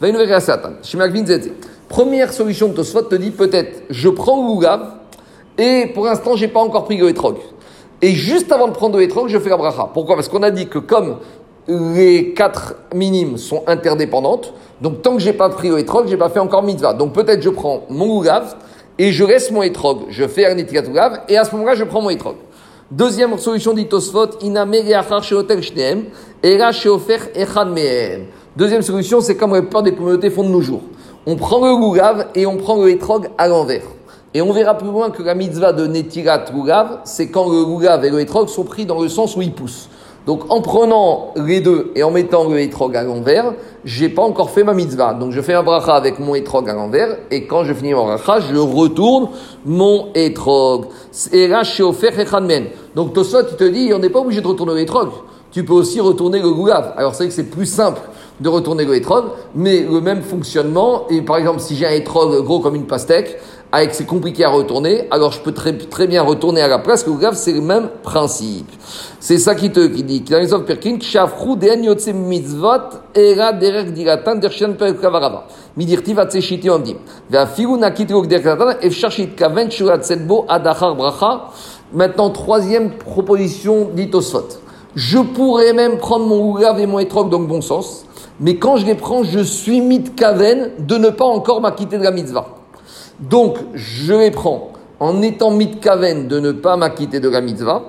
Va 0.00 0.08
une. 0.08 0.16
Première 1.88 2.32
solution 2.32 2.68
de 2.68 2.74
Tosfot 2.74 3.02
te 3.02 3.14
dit 3.14 3.30
peut-être, 3.30 3.82
je 3.90 4.08
prends 4.08 4.58
le 4.58 5.62
et 5.62 5.86
pour 5.94 6.06
l'instant 6.06 6.34
j'ai 6.34 6.48
pas 6.48 6.60
encore 6.60 6.84
pris 6.84 6.96
le 6.96 7.08
etrog. 7.10 7.36
Et 8.02 8.12
juste 8.12 8.52
avant 8.52 8.68
de 8.68 8.72
prendre 8.72 8.98
le 8.98 9.04
etrog, 9.04 9.28
je 9.28 9.38
fais 9.38 9.50
la 9.50 9.56
bracha. 9.56 9.88
Pourquoi? 9.92 10.16
Parce 10.16 10.28
qu'on 10.28 10.42
a 10.42 10.50
dit 10.50 10.68
que 10.68 10.78
comme 10.78 11.18
les 11.68 12.34
quatre 12.34 12.74
minimes 12.94 13.38
sont 13.38 13.62
interdépendantes, 13.66 14.52
donc 14.80 15.02
tant 15.02 15.14
que 15.14 15.22
j'ai 15.22 15.32
pas 15.32 15.48
pris 15.48 15.68
le 15.68 15.78
etrog, 15.78 16.06
j'ai 16.08 16.16
pas 16.16 16.28
fait 16.28 16.40
encore 16.40 16.62
mitzvah. 16.62 16.92
Donc 16.92 17.12
peut-être 17.12 17.42
je 17.42 17.50
prends 17.50 17.84
mon 17.88 18.20
ugav 18.20 18.56
et 18.98 19.12
je 19.12 19.24
reste 19.24 19.50
mon 19.50 19.62
etrog. 19.62 20.00
Je 20.10 20.26
fais 20.26 20.46
un 20.46 20.58
ugav 20.58 21.20
et 21.28 21.38
à 21.38 21.44
ce 21.44 21.52
moment-là 21.52 21.74
je 21.74 21.84
prends 21.84 22.02
mon 22.02 22.10
etrog. 22.10 22.36
Deuxième 22.90 23.38
solution 23.38 23.72
dit 23.72 23.86
Tosfot, 23.86 24.26
Deuxième 28.56 28.82
solution, 28.82 29.20
c'est 29.20 29.36
comme 29.36 29.52
la 29.52 29.62
plupart 29.62 29.82
des 29.82 29.94
communautés 29.94 30.30
font 30.30 30.44
de 30.44 30.48
nos 30.48 30.60
jours. 30.60 30.82
On 31.26 31.34
prend 31.34 31.58
le 31.58 31.80
Lugav 31.80 32.28
et 32.36 32.46
on 32.46 32.56
prend 32.56 32.76
le 32.76 32.90
Etrog 32.90 33.28
à 33.36 33.48
l'envers. 33.48 33.82
Et 34.36 34.42
on 34.42 34.52
verra 34.52 34.76
plus 34.76 34.88
loin 34.88 35.10
que 35.10 35.22
la 35.22 35.36
mitzvah 35.36 35.72
de 35.72 35.86
Netirat 35.86 36.46
Lugav, 36.52 36.98
c'est 37.04 37.28
quand 37.28 37.48
le 37.48 37.64
Lugav 37.64 38.04
et 38.04 38.10
le 38.10 38.18
Etrog 38.18 38.48
sont 38.48 38.64
pris 38.64 38.84
dans 38.84 39.00
le 39.00 39.08
sens 39.08 39.36
où 39.36 39.42
ils 39.42 39.52
poussent. 39.52 39.88
Donc 40.26 40.50
en 40.50 40.60
prenant 40.60 41.34
les 41.36 41.60
deux 41.60 41.92
et 41.94 42.02
en 42.02 42.10
mettant 42.10 42.48
le 42.48 42.58
etrog 42.58 42.96
à 42.96 43.02
l'envers, 43.02 43.52
j'ai 43.84 44.08
pas 44.08 44.22
encore 44.22 44.50
fait 44.50 44.64
ma 44.64 44.72
mitzvah. 44.72 45.12
Donc 45.12 45.32
je 45.32 45.40
fais 45.42 45.52
un 45.52 45.62
bracha 45.62 45.94
avec 45.94 46.18
mon 46.18 46.34
etrog 46.34 46.68
à 46.68 46.72
l'envers 46.72 47.18
et 47.30 47.46
quand 47.46 47.64
je 47.64 47.74
finis 47.74 47.92
mon 47.92 48.06
bracha, 48.06 48.40
je 48.40 48.56
retourne 48.56 49.28
mon 49.66 50.08
etrog. 50.14 50.86
Et 51.32 51.46
là, 51.46 51.62
je 51.62 51.72
suis 51.72 51.84
Donc 52.94 53.12
Tosot, 53.12 53.42
tu 53.50 53.56
te 53.56 53.64
dis, 53.64 53.92
on 53.94 53.98
n'est 53.98 54.08
pas 54.08 54.20
obligé 54.20 54.40
de 54.40 54.46
retourner 54.46 54.74
l'étrog. 54.74 55.10
Tu 55.52 55.62
peux 55.62 55.74
aussi 55.74 56.00
retourner 56.00 56.40
le 56.40 56.50
goulav. 56.50 56.94
Alors 56.96 57.14
c'est 57.14 57.24
vrai 57.24 57.28
que 57.28 57.34
c'est 57.34 57.50
plus 57.50 57.66
simple 57.66 58.00
de 58.40 58.48
retourner 58.48 58.84
le 58.86 58.96
etrog, 58.96 59.26
mais 59.54 59.80
le 59.80 60.00
même 60.00 60.22
fonctionnement. 60.22 61.02
Et 61.10 61.20
par 61.20 61.36
exemple, 61.36 61.60
si 61.60 61.76
j'ai 61.76 61.86
un 61.86 61.92
etrog 61.92 62.42
gros 62.44 62.60
comme 62.60 62.74
une 62.74 62.86
pastèque, 62.86 63.38
avec 63.74 63.92
c'est 63.92 64.06
compliqué 64.06 64.44
à 64.44 64.50
retourner, 64.50 65.08
alors 65.10 65.32
je 65.32 65.40
peux 65.40 65.50
très, 65.50 65.76
très 65.76 66.06
bien 66.06 66.22
retourner 66.22 66.60
à 66.60 66.68
la 66.68 66.78
place, 66.78 67.02
que 67.02 67.10
grave, 67.10 67.34
c'est 67.34 67.50
le 67.50 67.60
même 67.60 67.88
principe. 68.04 68.70
C'est 69.18 69.36
ça 69.36 69.56
qui 69.56 69.72
te 69.72 69.84
qui 69.88 70.04
dit. 70.04 70.22
Mitzvot 72.14 72.68
kaven 79.36 79.68
bracha. 80.96 81.50
Maintenant, 81.92 82.30
troisième 82.30 82.90
proposition 82.90 83.88
dit 83.92 84.08
Tosfot. 84.08 84.48
Je 84.94 85.18
pourrais 85.18 85.72
même 85.72 85.98
prendre 85.98 86.26
mon 86.26 86.48
ougav 86.48 86.78
et 86.78 86.86
mon 86.86 87.00
etrog 87.00 87.28
dans 87.28 87.40
le 87.40 87.46
bon 87.46 87.60
sens, 87.60 88.06
mais 88.38 88.54
quand 88.54 88.76
je 88.76 88.86
les 88.86 88.94
prends, 88.94 89.24
je 89.24 89.40
suis 89.40 89.80
mitkaven 89.80 90.70
de 90.78 90.96
ne 90.96 91.08
pas 91.08 91.24
encore 91.24 91.60
m'acquitter 91.60 91.98
de 91.98 92.04
la 92.04 92.12
mitzvah. 92.12 92.63
Donc, 93.20 93.56
je 93.74 94.14
les 94.14 94.30
prends 94.30 94.72
en 95.00 95.22
étant 95.22 95.50
mitkaven 95.50 96.28
de 96.28 96.40
ne 96.40 96.52
pas 96.52 96.76
m'acquitter 96.76 97.20
de 97.20 97.28
la 97.28 97.40
mitzvah. 97.40 97.82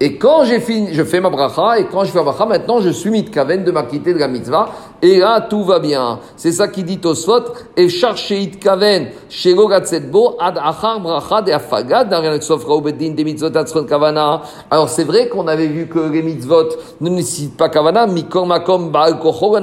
Et 0.00 0.16
quand 0.16 0.42
j'ai 0.42 0.58
fini, 0.58 0.88
je 0.92 1.04
fais 1.04 1.20
ma 1.20 1.30
bracha, 1.30 1.78
et 1.78 1.84
quand 1.84 2.02
je 2.02 2.10
fais 2.10 2.18
ma 2.18 2.24
bracha, 2.24 2.44
maintenant 2.44 2.80
je 2.80 2.88
suis 2.88 3.10
mitkaven 3.10 3.62
de 3.62 3.70
m'acquitter 3.70 4.12
de 4.12 4.18
la 4.18 4.26
mitzvah, 4.26 4.70
et 5.00 5.18
là 5.18 5.46
tout 5.48 5.62
va 5.62 5.78
bien. 5.78 6.18
C'est 6.36 6.50
ça 6.50 6.66
qui 6.66 6.82
dit 6.82 6.98
Tosfot, 6.98 7.44
et 7.76 7.88
chercher 7.88 8.40
itkaven, 8.40 9.10
shelo 9.28 9.68
bo 10.10 10.36
ad 10.40 10.58
achar 10.58 10.98
bracha 10.98 11.42
de 11.42 11.52
afagad, 11.52 12.08
de 12.08 13.22
mitzvot 13.22 13.84
kavana. 13.84 14.42
Alors 14.68 14.88
c'est 14.88 15.04
vrai 15.04 15.28
qu'on 15.28 15.46
avait 15.46 15.68
vu 15.68 15.86
que 15.86 16.00
les 16.00 16.22
mitzvot 16.22 16.70
ne 17.00 17.10
nécessitent 17.10 17.56
pas 17.56 17.68
kavana, 17.68 18.08
mikom 18.08 18.48
makom 18.48 18.90
baal 18.90 19.20
kocho 19.20 19.56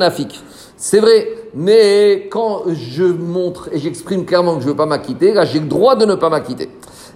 C'est 0.77 0.99
vrai, 0.99 1.27
mais 1.53 2.27
quand 2.31 2.63
je 2.67 3.03
montre 3.03 3.69
et 3.71 3.79
j'exprime 3.79 4.25
clairement 4.25 4.55
que 4.55 4.61
je 4.61 4.65
ne 4.65 4.71
veux 4.71 4.77
pas 4.77 4.85
m'acquitter, 4.85 5.33
là 5.33 5.45
j'ai 5.45 5.59
le 5.59 5.67
droit 5.67 5.95
de 5.95 6.05
ne 6.05 6.15
pas 6.15 6.29
m'acquitter. 6.29 6.69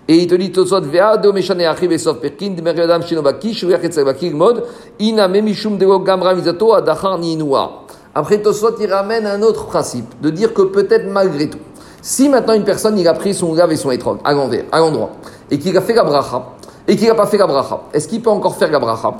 Et 0.07 0.17
il 0.17 0.27
te 0.27 0.36
dit 0.36 0.51
tout 0.51 0.65
vea 0.65 1.17
de 1.17 1.31
meshane 1.31 1.61
achiv 1.61 1.91
et 1.91 1.97
sof 1.97 2.19
perkin, 2.19 2.49
de 2.49 2.61
meredam 2.61 3.03
shinobaki, 3.03 3.53
shu 3.53 3.67
yachet 3.67 3.91
sabaki 3.91 4.31
mod, 4.31 4.63
ina 4.99 5.27
memishum 5.27 5.77
de 5.77 5.86
gamra 6.03 6.34
mizato 6.36 6.73
adachar 6.73 7.17
niinua. 7.19 7.84
Après 8.15 8.39
Tosot, 8.39 8.75
il 8.79 8.91
ramène 8.93 9.25
un 9.25 9.41
autre 9.41 9.65
principe, 9.65 10.21
de 10.21 10.29
dire 10.29 10.53
que 10.53 10.61
peut-être 10.61 11.07
malgré 11.09 11.49
tout, 11.49 11.57
si 12.01 12.29
maintenant 12.29 12.53
une 12.53 12.63
personne, 12.63 12.97
il 12.99 13.07
a 13.07 13.13
pris 13.13 13.34
son 13.34 13.53
grave 13.53 13.71
et 13.71 13.75
son 13.75 13.89
étrog 13.89 14.19
à 14.23 14.34
l'envers, 14.34 14.65
à 14.71 14.79
l'endroit, 14.79 15.09
et 15.49 15.57
qu'il 15.57 15.75
a 15.75 15.81
fait 15.81 15.93
la 15.95 16.03
bracha, 16.03 16.49
et 16.88 16.95
qu'il 16.95 17.07
n'a 17.07 17.15
pas 17.15 17.25
fait 17.25 17.38
la 17.38 17.47
bracha, 17.47 17.81
est-ce 17.91 18.07
qu'il 18.07 18.21
peut 18.21 18.29
encore 18.29 18.55
faire 18.55 18.69
la 18.69 18.77
bracha 18.77 19.15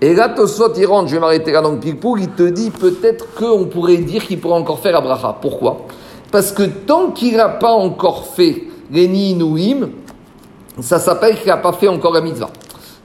et 0.00 0.14
là, 0.14 0.28
Tosot, 0.28 0.74
il 0.76 0.86
rentre, 0.86 1.08
je 1.08 1.14
vais 1.14 1.20
m'arrêter 1.20 1.50
là 1.50 1.60
dans 1.60 1.72
le 1.72 1.78
pile-poule, 1.78 2.20
il 2.20 2.30
te 2.30 2.44
dit 2.44 2.70
peut-être 2.70 3.34
qu'on 3.34 3.64
pourrait 3.64 3.96
dire 3.96 4.24
qu'il 4.26 4.38
pourrait 4.40 4.58
encore 4.58 4.78
faire 4.78 4.96
Abraha. 4.96 5.38
Pourquoi? 5.40 5.86
Parce 6.30 6.52
que 6.52 6.62
tant 6.62 7.10
qu'il 7.10 7.36
n'a 7.36 7.48
pas 7.48 7.72
encore 7.72 8.26
fait 8.26 8.64
les 8.92 9.08
Niinouim, 9.08 9.90
ça 10.80 10.98
s'appelle 10.98 11.36
qu'il 11.36 11.48
n'a 11.48 11.56
pas 11.56 11.72
fait 11.72 11.88
encore 11.88 12.12
la 12.12 12.20
mitzvah. 12.20 12.50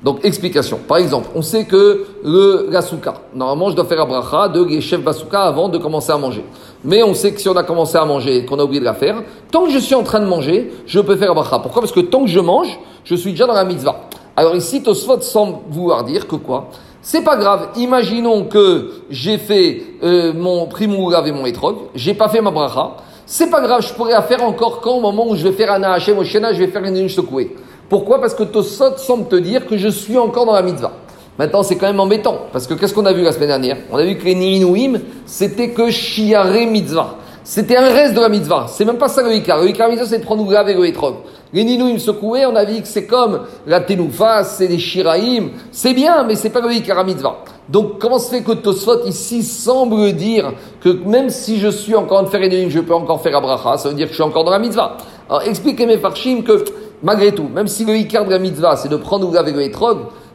Donc, 0.04 0.24
explication. 0.26 0.80
Par 0.86 0.98
exemple, 0.98 1.30
on 1.34 1.42
sait 1.42 1.66
que 1.66 2.06
le 2.24 2.68
gasuka, 2.70 3.14
normalement, 3.34 3.70
je 3.72 3.76
dois 3.76 3.86
faire 3.86 4.02
Abraha 4.02 4.50
de 4.50 4.80
chef 4.82 5.02
Basuka 5.02 5.44
avant 5.44 5.70
de 5.70 5.78
commencer 5.78 6.12
à 6.12 6.18
manger. 6.18 6.44
Mais 6.84 7.02
on 7.02 7.14
sait 7.14 7.34
que 7.34 7.40
si 7.40 7.48
on 7.48 7.56
a 7.56 7.64
commencé 7.64 7.98
à 7.98 8.04
manger 8.04 8.40
et 8.40 8.46
qu'on 8.46 8.60
a 8.60 8.64
oublié 8.64 8.82
de 8.82 8.86
la 8.86 8.94
faire, 8.94 9.24
tant 9.50 9.64
que 9.64 9.72
je 9.72 9.80
suis 9.80 9.96
en 9.96 10.04
train 10.04 10.20
de 10.20 10.26
manger, 10.26 10.74
je 10.86 11.00
peux 11.00 11.16
faire 11.16 11.32
Abraha. 11.32 11.60
Pourquoi? 11.60 11.82
Parce 11.82 11.94
que 11.94 12.02
tant 12.02 12.26
que 12.26 12.30
je 12.30 12.42
mange, 12.42 12.78
je 13.06 13.16
suis 13.16 13.32
déjà 13.32 13.48
dans 13.48 13.54
la 13.54 13.64
mitzvah. 13.64 13.96
Alors 14.36 14.56
ici, 14.56 14.82
Tosfot 14.82 15.22
semble 15.22 15.58
vouloir 15.70 16.04
dire 16.04 16.28
que 16.28 16.36
quoi? 16.36 16.70
C'est 17.04 17.24
pas 17.24 17.36
grave. 17.36 17.70
Imaginons 17.76 18.46
que 18.46 19.04
j'ai 19.10 19.38
fait 19.38 19.84
euh, 20.02 20.34
mon 20.34 20.68
mon 20.88 21.26
et 21.26 21.32
mon 21.32 21.46
etrog, 21.46 21.76
j'ai 21.94 22.16
pas 22.16 22.30
fait 22.30 22.42
ma 22.42 22.50
bracha. 22.50 22.96
C'est 23.26 23.50
pas 23.50 23.62
grave, 23.62 23.86
je 23.88 23.94
pourrais 23.94 24.14
la 24.14 24.22
faire 24.22 24.44
encore 24.44 24.82
quand 24.82 24.94
au 24.98 25.02
moment 25.02 25.28
où 25.30 25.36
je 25.36 25.48
vais 25.48 25.54
faire 25.54 25.72
un 25.72 25.84
Hachem 25.84 26.18
au 26.18 26.24
Shena, 26.24 26.52
je 26.54 26.60
vais 26.60 26.68
faire 26.68 26.84
une 26.84 27.08
secouée. 27.10 27.56
Pourquoi? 27.90 28.20
Parce 28.20 28.34
que 28.34 28.44
Tosfot 28.44 28.98
semble 28.98 29.28
te 29.28 29.36
dire 29.36 29.68
que 29.68 29.78
je 29.78 29.90
suis 29.90 30.18
encore 30.18 30.46
dans 30.46 30.54
la 30.54 30.62
mitzvah. 30.62 30.94
Maintenant, 31.38 31.62
c'est 31.64 31.76
quand 31.76 31.88
même 31.88 32.00
embêtant, 32.00 32.38
parce 32.52 32.68
que 32.68 32.74
qu'est-ce 32.74 32.94
qu'on 32.94 33.06
a 33.06 33.14
vu 33.14 33.24
la 33.24 33.32
semaine 33.32 33.50
dernière? 33.50 33.78
On 33.92 33.98
a 33.98 34.04
vu 34.04 34.18
que 34.18 34.26
les 34.26 34.36
Niinouim, 34.36 35.00
c'était 35.26 35.72
que 35.72 35.90
Shiare 35.90 36.68
mitzvah. 36.68 37.18
C'était 37.46 37.76
un 37.76 37.90
reste 37.90 38.14
de 38.14 38.22
la 38.22 38.30
mitzvah. 38.30 38.68
C'est 38.70 38.86
même 38.86 38.98
pas 38.98 39.10
ça 39.10 39.22
le 39.22 39.34
Icar. 39.34 39.60
Le 39.62 39.68
Icar 39.68 39.90
mitzvah, 39.90 40.06
c'est 40.06 40.20
de 40.20 40.24
prendre 40.24 40.46
Oulav 40.46 40.70
et 40.70 40.74
le 40.74 40.86
Etrog. 40.88 41.16
Les 41.52 41.66
Ninouim 41.66 42.00
secoués, 42.00 42.46
on 42.46 42.56
a 42.56 42.64
dit 42.64 42.82
que 42.82 42.88
c'est 42.88 43.06
comme 43.06 43.42
la 43.68 43.82
Tenoufa, 43.82 44.46
c'est 44.46 44.68
les 44.68 44.80
Shiraïm. 44.80 45.50
C'est 45.72 45.94
bien, 45.94 46.24
mais 46.24 46.36
c'est 46.36 46.50
pas 46.50 46.62
le 46.62 46.72
Icar 46.72 47.04
mitzvah. 47.04 47.40
Donc, 47.68 48.00
comment 48.00 48.18
se 48.18 48.30
fait 48.30 48.44
que 48.44 48.54
Tosfot 48.54 49.06
ici 49.06 49.44
semble 49.44 50.14
dire 50.14 50.54
que 50.80 50.90
même 51.06 51.30
si 51.30 51.60
je 51.60 51.68
suis 51.68 51.96
encore 51.96 52.22
en 52.22 52.28
faire 52.28 52.40
Ninouim, 52.40 52.70
je 52.70 52.80
peux 52.80 52.94
encore 52.94 53.22
faire 53.22 53.36
Abraha, 53.36 53.78
ça 53.78 53.90
veut 53.90 53.96
dire 53.96 54.06
que 54.06 54.12
je 54.12 54.16
suis 54.16 54.24
encore 54.24 54.46
dans 54.46 54.52
la 54.52 54.60
mitzvah. 54.60 54.96
Alors, 55.30 55.42
expliquez 55.42 55.86
mes 55.86 55.98
farshim 55.98 56.44
que, 56.44 56.64
malgré 57.02 57.34
tout, 57.34 57.50
même 57.54 57.68
si 57.68 57.84
le 57.84 57.98
Icar 57.98 58.24
de 58.24 58.32
la 58.32 58.40
mitzvah, 58.40 58.78
c'est 58.78 58.90
de 58.90 58.96
prendre 58.96 59.28
Oulav 59.28 59.50
et 59.50 59.52
le 59.52 59.70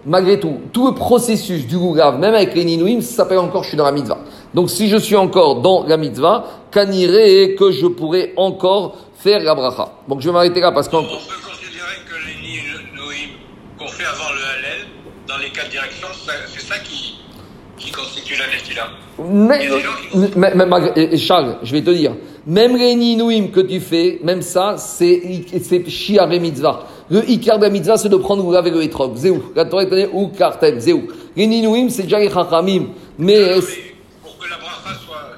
malgré 0.07 0.41
tout, 0.41 0.55
tout 0.73 0.87
le 0.87 0.95
processus 0.95 1.67
du 1.67 1.77
Goulav, 1.79 2.19
même 2.19 2.35
avec 2.35 2.55
les 2.55 2.65
Ninouim, 2.65 3.01
ça 3.01 3.17
s'appelle 3.17 3.39
encore 3.39 3.63
je 3.63 3.69
suis 3.69 3.77
dans 3.77 3.85
la 3.85 3.93
mitzvah. 3.93 4.19
Donc 4.55 4.71
si 4.71 4.89
je 4.89 4.97
suis 4.97 5.17
encore 5.17 5.61
dans 5.61 5.85
la 5.87 5.97
mitzvah, 5.97 6.45
et 6.77 7.57
que 7.59 7.71
je 7.71 7.87
pourrais 7.87 8.33
encore 8.37 8.97
faire 9.17 9.41
la 9.41 9.55
bracha. 9.55 9.93
Donc 10.09 10.21
je 10.21 10.27
vais 10.29 10.33
m'arrêter 10.33 10.61
là 10.61 10.73
parce 10.73 10.89
qu'on... 10.89 10.99
On 10.99 11.03
peut 11.03 11.09
considérer 11.09 11.99
que 12.07 12.15
les 12.27 12.49
Ninouim 12.49 13.35
qu'on 13.79 13.89
fait 13.89 14.05
avant 14.05 14.33
le 14.33 14.41
Hallel, 14.41 14.87
dans 15.27 15.39
les 15.39 15.51
quatre 15.51 15.71
directions, 15.71 16.09
c'est 16.47 16.61
ça 16.61 16.79
qui, 16.79 17.19
qui 17.77 17.91
constitue 17.91 18.37
la 18.37 18.47
Nestila. 18.47 18.89
Mais, 19.19 19.69
mais, 20.37 20.67
mais, 20.67 21.17
Charles, 21.17 21.59
je 21.63 21.73
vais 21.73 21.83
te 21.83 21.91
dire, 21.91 22.13
même 22.47 22.77
les 22.77 22.95
Ninouim 22.95 23.49
que 23.49 23.61
tu 23.61 23.81
fais, 23.81 24.21
même 24.23 24.43
ça, 24.43 24.77
c'est 24.79 25.89
Shiare 25.89 26.29
Mitzvah. 26.29 26.87
Le 27.11 27.29
Ikar 27.29 27.59
de 27.59 27.65
la 27.65 27.71
mitzvah, 27.71 27.97
c'est 27.97 28.11
de 28.11 28.17
prendre 28.17 28.45
Oulav 28.45 28.67
et 28.67 28.71
le 28.71 28.83
Etrog. 28.83 29.17
Zéou. 29.17 29.53
La 29.55 29.65
Torah 29.65 29.85
est 29.85 30.11
ou 30.13 30.29
Kartem. 30.29 30.79
Zéou. 30.79 31.09
Les 31.35 31.47
Ninouim, 31.47 31.89
c'est 31.89 32.03
déjà 32.03 32.19
les 32.19 32.31
Chachamim. 32.31 32.89
Mais. 33.19 33.55
pour 34.23 34.37
que 34.39 34.49
la 34.51 34.57
bracha 34.57 34.99
soit, 35.07 35.37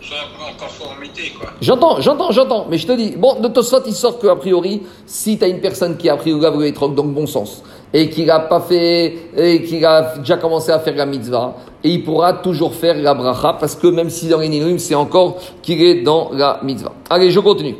soit 0.00 0.16
en 0.40 0.54
conformité, 0.54 1.30
quoi. 1.30 1.31
J'entends, 1.60 2.00
j'entends, 2.00 2.30
j'entends. 2.30 2.66
Mais 2.68 2.78
je 2.78 2.86
te 2.86 2.92
dis, 2.92 3.14
bon, 3.16 3.40
de 3.40 3.48
Tosfot, 3.48 3.82
il 3.86 3.94
sort 3.94 4.18
qu'a 4.18 4.36
priori, 4.36 4.82
si 5.06 5.38
tu 5.38 5.44
as 5.44 5.48
une 5.48 5.60
personne 5.60 5.96
qui 5.96 6.08
a 6.08 6.16
pris 6.16 6.32
Oulav 6.32 6.60
et 6.62 6.68
Etrog, 6.68 6.94
donc 6.94 7.12
bon 7.12 7.26
sens, 7.26 7.62
et 7.92 8.08
qui 8.10 8.24
n'a 8.24 8.40
pas 8.40 8.60
fait, 8.60 9.16
et 9.36 9.62
qui 9.62 9.84
a 9.84 10.16
déjà 10.18 10.36
commencé 10.36 10.72
à 10.72 10.78
faire 10.80 10.96
la 10.96 11.06
mitzvah, 11.06 11.54
et 11.84 11.90
il 11.90 12.04
pourra 12.04 12.32
toujours 12.34 12.74
faire 12.74 12.96
la 12.96 13.14
bracha, 13.14 13.56
parce 13.58 13.74
que 13.74 13.86
même 13.86 14.10
si 14.10 14.28
dans 14.28 14.38
les 14.38 14.78
c'est 14.78 14.94
encore 14.94 15.36
qu'il 15.62 15.82
est 15.82 16.02
dans 16.02 16.30
la 16.32 16.60
mitzvah. 16.62 16.92
Allez, 17.10 17.30
je 17.30 17.40
continue. 17.40 17.76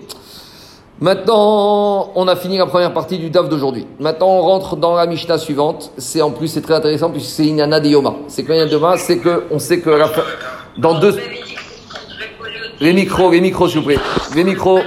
Maintenant, 1.00 2.12
on 2.14 2.28
a 2.28 2.36
fini 2.36 2.58
la 2.58 2.66
première 2.66 2.92
partie 2.92 3.18
du 3.18 3.28
DAF 3.28 3.48
d'aujourd'hui. 3.48 3.86
Maintenant, 3.98 4.28
on 4.28 4.40
rentre 4.42 4.76
dans 4.76 4.94
la 4.94 5.06
Mishnah 5.06 5.36
suivante. 5.36 5.90
C'est 5.98 6.22
en 6.22 6.30
plus, 6.30 6.46
c'est 6.46 6.60
très 6.60 6.74
intéressant 6.74 7.10
puisque 7.10 7.30
c'est 7.30 7.44
Inyana 7.44 7.80
de 7.80 7.88
Yoma. 7.88 8.14
C'est 8.28 8.44
quand 8.44 8.52
il 8.52 8.60
y 8.60 8.62
a 8.62 8.66
Yoma, 8.66 8.96
c'est 8.98 9.18
que 9.18 9.42
on 9.50 9.58
sait 9.58 9.80
que 9.80 9.90
la 9.90 10.08
dans 10.78 11.00
deux, 11.00 11.14
les 12.80 12.92
micros, 12.92 13.30
les 13.30 13.40
micros, 13.40 13.68
s'il 13.68 13.80
vous 13.80 13.86
plaît, 13.86 13.98
les 14.34 14.44
micros, 14.44 14.80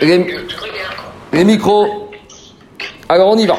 les, 0.00 1.44
micros. 1.44 2.08
Alors, 3.08 3.28
on 3.28 3.36
y 3.36 3.46
va. 3.46 3.56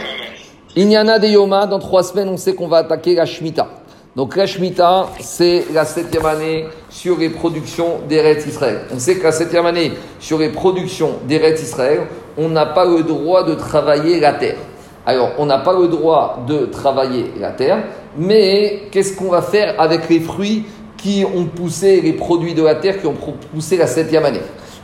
Inyana 0.75 1.19
de 1.19 1.27
Yoma, 1.27 1.65
dans 1.67 1.79
trois 1.79 2.03
semaines, 2.03 2.29
on 2.29 2.37
sait 2.37 2.55
qu'on 2.55 2.67
va 2.67 2.77
attaquer 2.77 3.15
la 3.15 3.25
Shemitah. 3.25 3.67
Donc 4.15 4.35
la 4.35 4.45
Shemitah, 4.45 5.09
c'est 5.21 5.65
la 5.73 5.85
septième 5.85 6.25
année 6.25 6.65
sur 6.89 7.17
les 7.17 7.29
productions 7.29 7.99
d'Eretz 8.09 8.45
Israël. 8.45 8.81
On 8.93 8.99
sait 8.99 9.15
que 9.15 9.23
la 9.23 9.31
septième 9.31 9.65
année 9.65 9.93
sur 10.19 10.37
les 10.37 10.49
productions 10.49 11.13
d'Eretz 11.27 11.61
Israël, 11.61 12.01
on 12.37 12.49
n'a 12.49 12.65
pas 12.65 12.85
le 12.85 13.03
droit 13.03 13.43
de 13.43 13.55
travailler 13.55 14.19
la 14.19 14.33
terre. 14.33 14.57
Alors, 15.05 15.31
on 15.37 15.45
n'a 15.45 15.59
pas 15.59 15.73
le 15.73 15.87
droit 15.87 16.43
de 16.45 16.65
travailler 16.65 17.31
la 17.39 17.51
terre, 17.51 17.83
mais 18.17 18.83
qu'est-ce 18.91 19.15
qu'on 19.15 19.29
va 19.29 19.41
faire 19.41 19.79
avec 19.79 20.09
les 20.09 20.19
fruits 20.19 20.65
qui 21.01 21.25
ont 21.25 21.45
poussé 21.45 22.01
les 22.01 22.13
produits 22.13 22.53
de 22.53 22.63
la 22.63 22.75
terre, 22.75 22.99
qui 22.99 23.07
ont 23.07 23.15
poussé 23.53 23.77
la 23.77 23.87
septième 23.87 24.25
année 24.25 24.41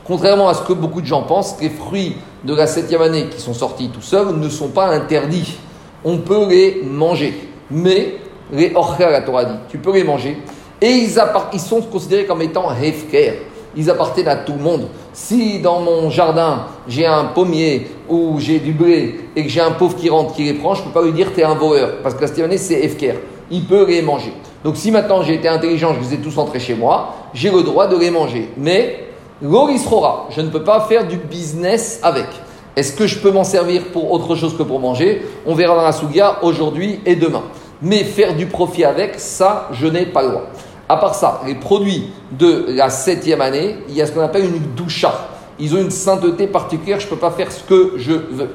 Contrairement 0.08 0.48
à 0.48 0.54
ce 0.54 0.62
que 0.62 0.72
beaucoup 0.72 1.02
de 1.02 1.06
gens 1.06 1.24
pensent, 1.24 1.58
les 1.60 1.70
fruits 1.70 2.16
de 2.46 2.56
la 2.56 2.66
septième 2.66 3.02
année 3.02 3.26
qui 3.26 3.42
sont 3.42 3.54
sortis 3.54 3.90
tout 3.90 4.02
seuls 4.02 4.34
ne 4.38 4.48
sont 4.48 4.70
pas 4.70 4.88
interdits. 4.88 5.58
On 6.06 6.20
peut 6.20 6.48
les 6.48 6.82
manger. 6.84 7.34
Mais 7.70 8.16
les 8.54 8.72
orcha, 8.74 9.10
la 9.10 9.22
Torah 9.22 9.44
dit, 9.44 9.58
tu 9.68 9.78
peux 9.80 9.94
les 9.94 10.06
manger. 10.06 10.38
Et 10.82 10.90
ils, 10.90 11.60
sont 11.60 11.82
considérés 11.82 12.26
comme 12.26 12.42
étant 12.42 12.72
hefker. 12.72 13.34
Ils 13.76 13.90
appartiennent 13.90 14.30
à 14.30 14.38
tout 14.38 14.54
le 14.54 14.64
monde. 14.64 14.88
Si 15.12 15.60
dans 15.60 15.82
mon 15.82 16.10
jardin, 16.10 16.68
j'ai 16.88 17.06
un 17.06 17.26
pommier 17.26 17.92
ou 18.08 18.40
j'ai 18.40 18.60
du 18.60 18.72
blé 18.72 19.20
et 19.36 19.44
que 19.44 19.50
j'ai 19.50 19.60
un 19.60 19.72
pauvre 19.72 19.98
qui 19.98 20.10
rentre, 20.10 20.34
qui 20.36 20.44
les 20.44 20.54
prend, 20.54 20.74
je 20.74 20.82
ne 20.82 20.86
peux 20.88 20.94
pas 20.94 21.04
lui 21.04 21.12
dire 21.12 21.34
tu 21.34 21.42
es 21.42 21.44
un 21.44 21.56
voleur. 21.56 21.98
Parce 22.02 22.16
que 22.16 22.24
la 22.24 22.58
c'est 22.58 22.82
hefker. 22.82 23.16
Il 23.52 23.66
peut 23.66 23.86
les 23.86 24.02
manger. 24.02 24.32
Donc 24.64 24.78
si 24.78 24.92
maintenant 24.92 25.22
j'ai 25.24 25.36
été 25.36 25.48
intelligent, 25.48 25.94
je 25.94 26.08
les 26.08 26.16
ai 26.16 26.18
tous 26.18 26.38
entrés 26.38 26.60
chez 26.60 26.76
moi, 26.76 27.16
j'ai 27.34 27.52
le 27.52 27.64
droit 27.64 27.88
de 27.88 27.98
les 27.98 28.12
manger. 28.12 28.50
Mais 28.58 29.08
l'orisrora, 29.42 30.28
je 30.30 30.42
ne 30.42 30.50
peux 30.50 30.64
pas 30.64 30.82
faire 30.82 31.08
du 31.08 31.18
business 31.18 32.00
avec. 32.04 32.28
Est-ce 32.76 32.94
que 32.94 33.08
je 33.08 33.20
peux 33.20 33.32
m'en 33.32 33.44
servir 33.44 33.86
pour 33.92 34.12
autre 34.12 34.36
chose 34.36 34.56
que 34.58 34.64
pour 34.64 34.80
manger? 34.80 35.26
On 35.46 35.56
verra 35.56 35.76
dans 35.76 35.84
la 35.84 35.92
Sougia 35.92 36.38
aujourd'hui 36.44 37.00
et 37.06 37.16
demain 37.16 37.44
mais 37.82 38.04
faire 38.04 38.36
du 38.36 38.48
profit 38.48 38.86
avec, 38.86 39.20
ça, 39.20 39.70
je 39.72 39.88
n'ai 39.88 40.06
pas 40.06 40.24
le 40.24 40.30
droit. 40.30 40.48
À 40.90 40.98
part 40.98 41.16
ça, 41.16 41.42
les 41.46 41.56
produits 41.56 42.10
de 42.32 42.66
la 42.70 42.90
septième 42.90 43.42
année, 43.42 43.76
il 43.90 43.96
y 43.96 44.02
a 44.02 44.06
ce 44.06 44.12
qu'on 44.12 44.22
appelle 44.22 44.46
une 44.46 44.76
doucha. 44.76 45.30
Ils 45.60 45.76
ont 45.76 45.80
une 45.80 45.92
sainteté 45.92 46.48
particulière, 46.48 47.00
je 47.00 47.06
ne 47.06 47.10
peux 47.10 47.18
pas 47.18 47.32
faire 47.32 47.52
ce 47.52 47.64
que 47.64 47.94
je 47.98 48.14
veux. 48.14 48.50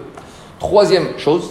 Troisième 0.58 1.18
chose, 1.18 1.50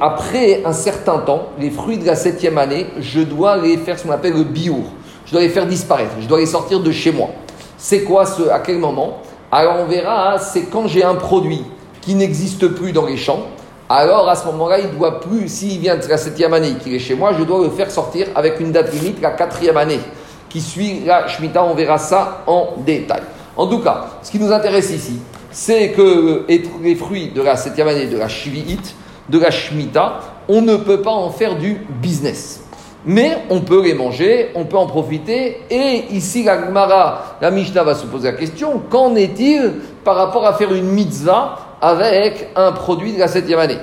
après 0.00 0.64
un 0.64 0.72
certain 0.72 1.18
temps, 1.18 1.48
les 1.58 1.70
fruits 1.70 1.98
de 1.98 2.06
la 2.06 2.14
septième 2.14 2.58
année, 2.58 2.86
je 3.00 3.20
dois 3.20 3.56
les 3.56 3.76
faire 3.76 3.98
ce 3.98 4.04
qu'on 4.04 4.12
appelle 4.12 4.34
le 4.34 4.44
biour. 4.44 4.84
Je 5.26 5.32
dois 5.32 5.40
les 5.40 5.48
faire 5.48 5.66
disparaître, 5.66 6.12
je 6.20 6.26
dois 6.26 6.38
les 6.38 6.46
sortir 6.46 6.80
de 6.80 6.90
chez 6.90 7.12
moi. 7.12 7.28
C'est 7.76 8.02
quoi 8.02 8.24
ce, 8.24 8.48
à 8.48 8.60
quel 8.60 8.78
moment? 8.78 9.18
Alors 9.50 9.76
on 9.80 9.86
verra, 9.86 10.38
c'est 10.38 10.62
quand 10.62 10.86
j'ai 10.86 11.04
un 11.04 11.14
produit 11.14 11.64
qui 12.00 12.14
n'existe 12.14 12.68
plus 12.68 12.92
dans 12.92 13.06
les 13.06 13.16
champs, 13.16 13.46
alors 13.88 14.28
à 14.28 14.34
ce 14.34 14.46
moment-là, 14.46 14.78
il 14.80 14.90
doit 14.96 15.20
plus, 15.20 15.48
s'il 15.48 15.80
vient 15.80 15.96
de 15.96 16.06
la 16.06 16.18
septième 16.18 16.52
année 16.52 16.74
qu'il 16.82 16.94
est 16.94 16.98
chez 16.98 17.14
moi, 17.14 17.32
je 17.38 17.44
dois 17.44 17.62
le 17.62 17.70
faire 17.70 17.90
sortir 17.90 18.26
avec 18.34 18.60
une 18.60 18.72
date 18.72 18.92
limite, 18.92 19.20
la 19.20 19.30
quatrième 19.30 19.76
année, 19.76 20.00
qui 20.48 20.60
suit 20.60 21.00
la 21.06 21.26
Shemitah. 21.26 21.64
On 21.64 21.74
verra 21.74 21.98
ça 21.98 22.42
en 22.46 22.74
détail. 22.84 23.22
En 23.56 23.66
tout 23.66 23.80
cas, 23.80 24.06
ce 24.22 24.30
qui 24.30 24.38
nous 24.38 24.52
intéresse 24.52 24.90
ici, 24.90 25.18
c'est 25.50 25.92
que 25.92 26.44
les 26.82 26.94
fruits 26.94 27.32
de 27.34 27.42
la 27.42 27.56
septième 27.56 27.88
année 27.88 28.06
de 28.06 28.18
la 28.18 28.28
Shvi'it, 28.28 28.94
de 29.28 29.38
la 29.38 29.50
Shemitah, 29.50 30.20
on 30.48 30.62
ne 30.62 30.76
peut 30.76 31.02
pas 31.02 31.12
en 31.12 31.30
faire 31.30 31.56
du 31.56 31.74
business. 32.00 32.64
Mais 33.06 33.38
on 33.48 33.60
peut 33.60 33.82
les 33.82 33.94
manger, 33.94 34.50
on 34.54 34.64
peut 34.64 34.76
en 34.76 34.86
profiter. 34.86 35.62
Et 35.70 36.04
ici, 36.10 36.42
la 36.42 36.66
Gemara, 36.66 37.36
la 37.40 37.50
Mishnah 37.50 37.84
va 37.84 37.94
se 37.94 38.06
poser 38.06 38.32
la 38.32 38.36
question 38.36 38.82
qu'en 38.90 39.14
est-il 39.14 39.72
par 40.04 40.16
rapport 40.16 40.44
à 40.44 40.54
faire 40.54 40.74
une 40.74 40.88
mitzvah 40.88 41.58
avec 41.80 42.50
un 42.56 42.72
produit 42.72 43.12
de 43.12 43.20
la 43.20 43.28
septième 43.28 43.60
année? 43.60 43.78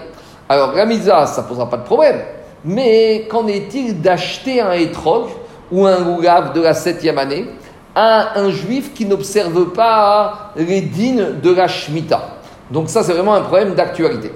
Alors, 0.49 0.73
la 0.73 0.85
mitzvah, 0.85 1.25
ça 1.27 1.43
ne 1.43 1.47
posera 1.47 1.69
pas 1.69 1.77
de 1.77 1.83
problème. 1.83 2.21
Mais 2.65 3.25
qu'en 3.29 3.47
est-il 3.47 4.01
d'acheter 4.01 4.59
un 4.59 4.73
étrog 4.73 5.27
ou 5.71 5.85
un 5.85 5.99
loulav 5.99 6.53
de 6.53 6.61
la 6.61 6.73
septième 6.73 7.17
année 7.17 7.45
à 7.95 8.37
un 8.39 8.49
juif 8.49 8.93
qui 8.93 9.05
n'observe 9.05 9.71
pas 9.71 10.51
les 10.55 10.81
dînes 10.81 11.39
de 11.41 11.53
la 11.53 11.67
Shemitah? 11.67 12.29
Donc, 12.69 12.89
ça, 12.89 13.01
c'est 13.01 13.13
vraiment 13.13 13.35
un 13.35 13.41
problème 13.41 13.75
d'actualité. 13.75 14.31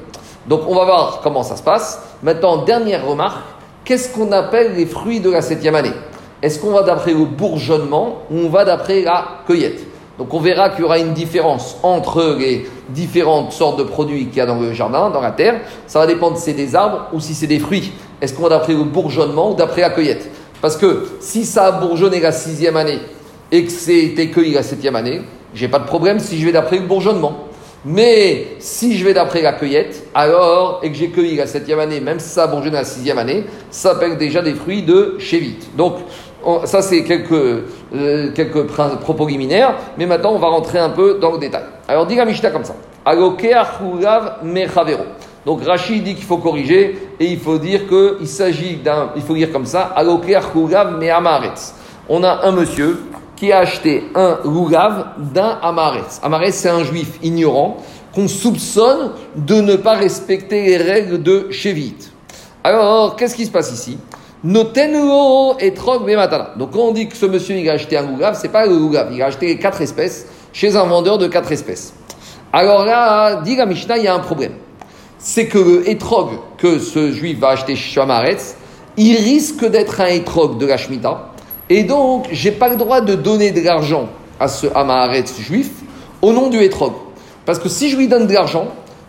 Donc, 0.48 0.62
on 0.68 0.76
va 0.76 0.86
voir 0.86 1.20
comment 1.22 1.44
ça 1.44 1.56
se 1.56 1.64
passe. 1.64 2.02
Maintenant, 2.24 2.64
dernière 2.64 3.06
remarque 3.06 3.40
qu'est-ce 3.86 4.10
qu'on 4.10 4.32
appelle 4.32 4.76
les 4.76 4.86
fruits 4.86 5.20
de 5.20 5.32
la 5.32 5.42
septième 5.42 5.76
année? 5.76 5.94
Est-ce 6.42 6.60
qu'on 6.60 6.72
va 6.72 6.84
d'après 6.84 7.14
le 7.14 7.26
bourgeonnement 7.26 8.20
ou 8.32 8.38
on 8.38 8.50
va 8.50 8.64
d'après 8.64 9.02
la 9.02 9.26
cueillette? 9.48 9.84
Donc 10.20 10.34
on 10.34 10.40
verra 10.40 10.70
qu'il 10.70 10.82
y 10.82 10.84
aura 10.84 11.00
une 11.00 11.14
différence 11.14 11.78
entre 11.82 12.36
les 12.38 12.70
différentes 12.90 13.54
sortes 13.54 13.80
de 13.80 13.84
produits 13.84 14.28
qu'il 14.28 14.38
y 14.38 14.42
a 14.42 14.46
dans 14.46 14.60
le 14.60 14.74
jardin, 14.74 15.10
dans 15.10 15.22
la 15.22 15.32
terre. 15.32 15.62
Ça 15.88 16.00
va 16.00 16.08
dépendre 16.08 16.38
si 16.38 16.44
c'est 16.44 16.54
des 16.54 16.76
arbres 16.76 17.08
ou 17.14 17.20
si 17.20 17.34
c'est 17.34 17.48
des 17.48 17.58
fruits. 17.58 17.94
Est-ce 18.22 18.34
qu'on 18.34 18.44
va 18.44 18.50
d'après 18.50 18.74
le 18.74 18.84
bourgeonnement 18.84 19.52
ou 19.52 19.54
d'après 19.56 19.82
la 19.82 19.90
cueillette? 19.90 20.30
Parce 20.62 20.76
que 20.76 21.08
si 21.22 21.46
ça 21.46 21.68
a 21.68 21.72
bourgeonné 21.72 22.20
la 22.20 22.34
sixième 22.34 22.76
année 22.76 23.00
et 23.52 23.64
que 23.64 23.72
c'était 23.72 24.30
cueilli 24.30 24.54
la 24.54 24.64
septième 24.64 24.98
année, 24.98 25.22
j'ai 25.54 25.70
pas 25.70 25.80
de 25.80 25.86
problème 25.86 26.20
si 26.20 26.38
je 26.38 26.46
vais 26.46 26.52
d'après 26.52 26.78
le 26.78 26.86
bourgeonnement. 26.86 27.34
Mais 27.86 28.58
si 28.60 28.98
je 28.98 29.06
vais 29.06 29.14
d'après 29.14 29.42
la 29.42 29.54
cueillette, 29.54 30.08
alors, 30.14 30.82
et 30.84 30.92
que 30.92 30.98
j'ai 30.98 31.10
cueilli 31.10 31.38
la 31.38 31.48
septième 31.48 31.80
année, 31.80 32.02
même 32.02 32.20
si 32.20 32.28
ça 32.28 32.44
a 32.44 32.48
bourgeonné 32.48 32.76
la 32.76 32.84
sixième 32.84 33.18
année, 33.18 33.46
ça 33.72 33.94
s'appelle 33.94 34.18
déjà 34.18 34.42
des 34.42 34.54
fruits 34.54 34.84
de 34.84 35.16
chévite. 35.18 35.76
Donc, 35.78 35.96
ça, 36.66 36.82
c'est 36.82 37.04
quelques, 37.04 37.32
euh, 37.32 38.32
quelques 38.34 38.64
propos 38.64 39.28
liminaires, 39.28 39.76
mais 39.98 40.06
maintenant, 40.06 40.34
on 40.34 40.40
va 40.40 40.48
rentrer 40.48 40.80
un 40.80 40.90
peu 40.90 41.20
dans 41.20 41.32
le 41.32 41.38
détail. 41.38 41.64
Alors, 41.88 42.06
dit 42.06 42.16
la 42.16 42.26
Mishnah 42.26 42.52
comme 42.52 42.66
ça. 42.66 42.76
Donc, 45.46 45.64
Rachid 45.64 46.04
dit 46.04 46.16
qu'il 46.16 46.26
faut 46.26 46.38
corriger, 46.38 46.98
et 47.20 47.26
il 47.26 47.40
faut 47.40 47.58
dire 47.58 47.82
qu'il 47.88 48.28
s'agit 48.28 48.76
d'un. 48.76 49.12
Il 49.16 49.22
faut 49.22 49.36
dire 49.36 49.52
comme 49.52 49.66
ça 49.66 49.96
On 52.10 52.24
a 52.24 52.46
un 52.46 52.52
monsieur 52.52 53.00
qui 53.40 53.54
a 53.54 53.60
acheté 53.60 54.04
un 54.16 54.40
loulav 54.44 55.14
d'un 55.34 55.58
Amaretz. 55.62 56.20
Amaretz, 56.22 56.56
c'est 56.56 56.70
un 56.70 56.84
juif 56.84 57.18
ignorant 57.24 57.78
qu'on 58.14 58.28
soupçonne 58.28 59.14
de 59.38 59.56
ne 59.62 59.78
pas 59.78 59.94
respecter 59.94 60.64
les 60.64 60.78
règles 60.78 61.24
de 61.24 61.48
Shevit. 61.50 61.96
Alors, 62.66 63.16
qu'est-ce 63.16 63.36
qui 63.36 63.46
se 63.46 63.52
passe 63.52 63.72
ici? 63.72 63.98
Notenlo 64.44 65.58
etrog 65.60 66.06
bematana. 66.06 66.52
Donc 66.58 66.72
quand 66.72 66.80
on 66.80 66.92
dit 66.92 67.08
que 67.08 67.16
ce 67.16 67.26
monsieur 67.26 67.56
il 67.56 67.70
a 67.70 67.74
acheté 67.74 67.98
un 67.98 68.04
gougave, 68.04 68.38
c'est 68.40 68.50
pas 68.50 68.66
le 68.66 68.78
gougave, 68.78 69.10
il 69.14 69.22
a 69.22 69.28
acheté 69.28 69.58
quatre 69.58 69.82
espèces 69.82 70.28
chez 70.52 70.76
un 70.76 70.84
vendeur 70.84 71.18
de 71.18 71.28
quatre 71.28 71.52
espèces. 71.52 71.94
Alors 72.52 72.86
là, 72.86 73.42
dit 73.42 73.56
la 73.56 73.66
Mishnah, 73.66 73.98
il 73.98 74.04
y 74.04 74.08
a 74.08 74.16
un 74.16 74.20
problème. 74.20 74.54
C'est 75.18 75.48
que 75.48 75.58
le 75.58 75.90
etrog 75.90 76.30
que 76.58 76.80
ce 76.80 77.12
juif 77.12 77.40
va 77.40 77.50
acheter 77.50 77.76
chez 77.76 78.02
Amaretz, 78.02 78.56
il 78.98 79.16
risque 79.16 79.66
d'être 79.66 80.02
un 80.02 80.08
etrog 80.08 80.58
de 80.58 80.66
la 80.66 80.78
Shemitah. 80.78 81.29
Et 81.70 81.84
donc, 81.84 82.28
j'ai 82.32 82.52
pas 82.52 82.70
le 82.70 82.76
droit 82.76 83.02
de 83.02 83.14
donner 83.16 83.52
de 83.52 83.62
l'argent 83.62 84.10
à 84.40 84.48
ce 84.48 84.68
Amaretz 84.74 85.40
juif 85.40 85.70
au 86.22 86.34
nom 86.34 86.50
du 86.50 86.58
etrog. 86.58 86.94
Parce 87.46 87.60
que 87.60 87.70
si 87.70 87.90
je 87.90 87.98
lui 87.98 88.08
donne 88.08 88.26
de 88.26 88.34
l'argent, 88.34 88.68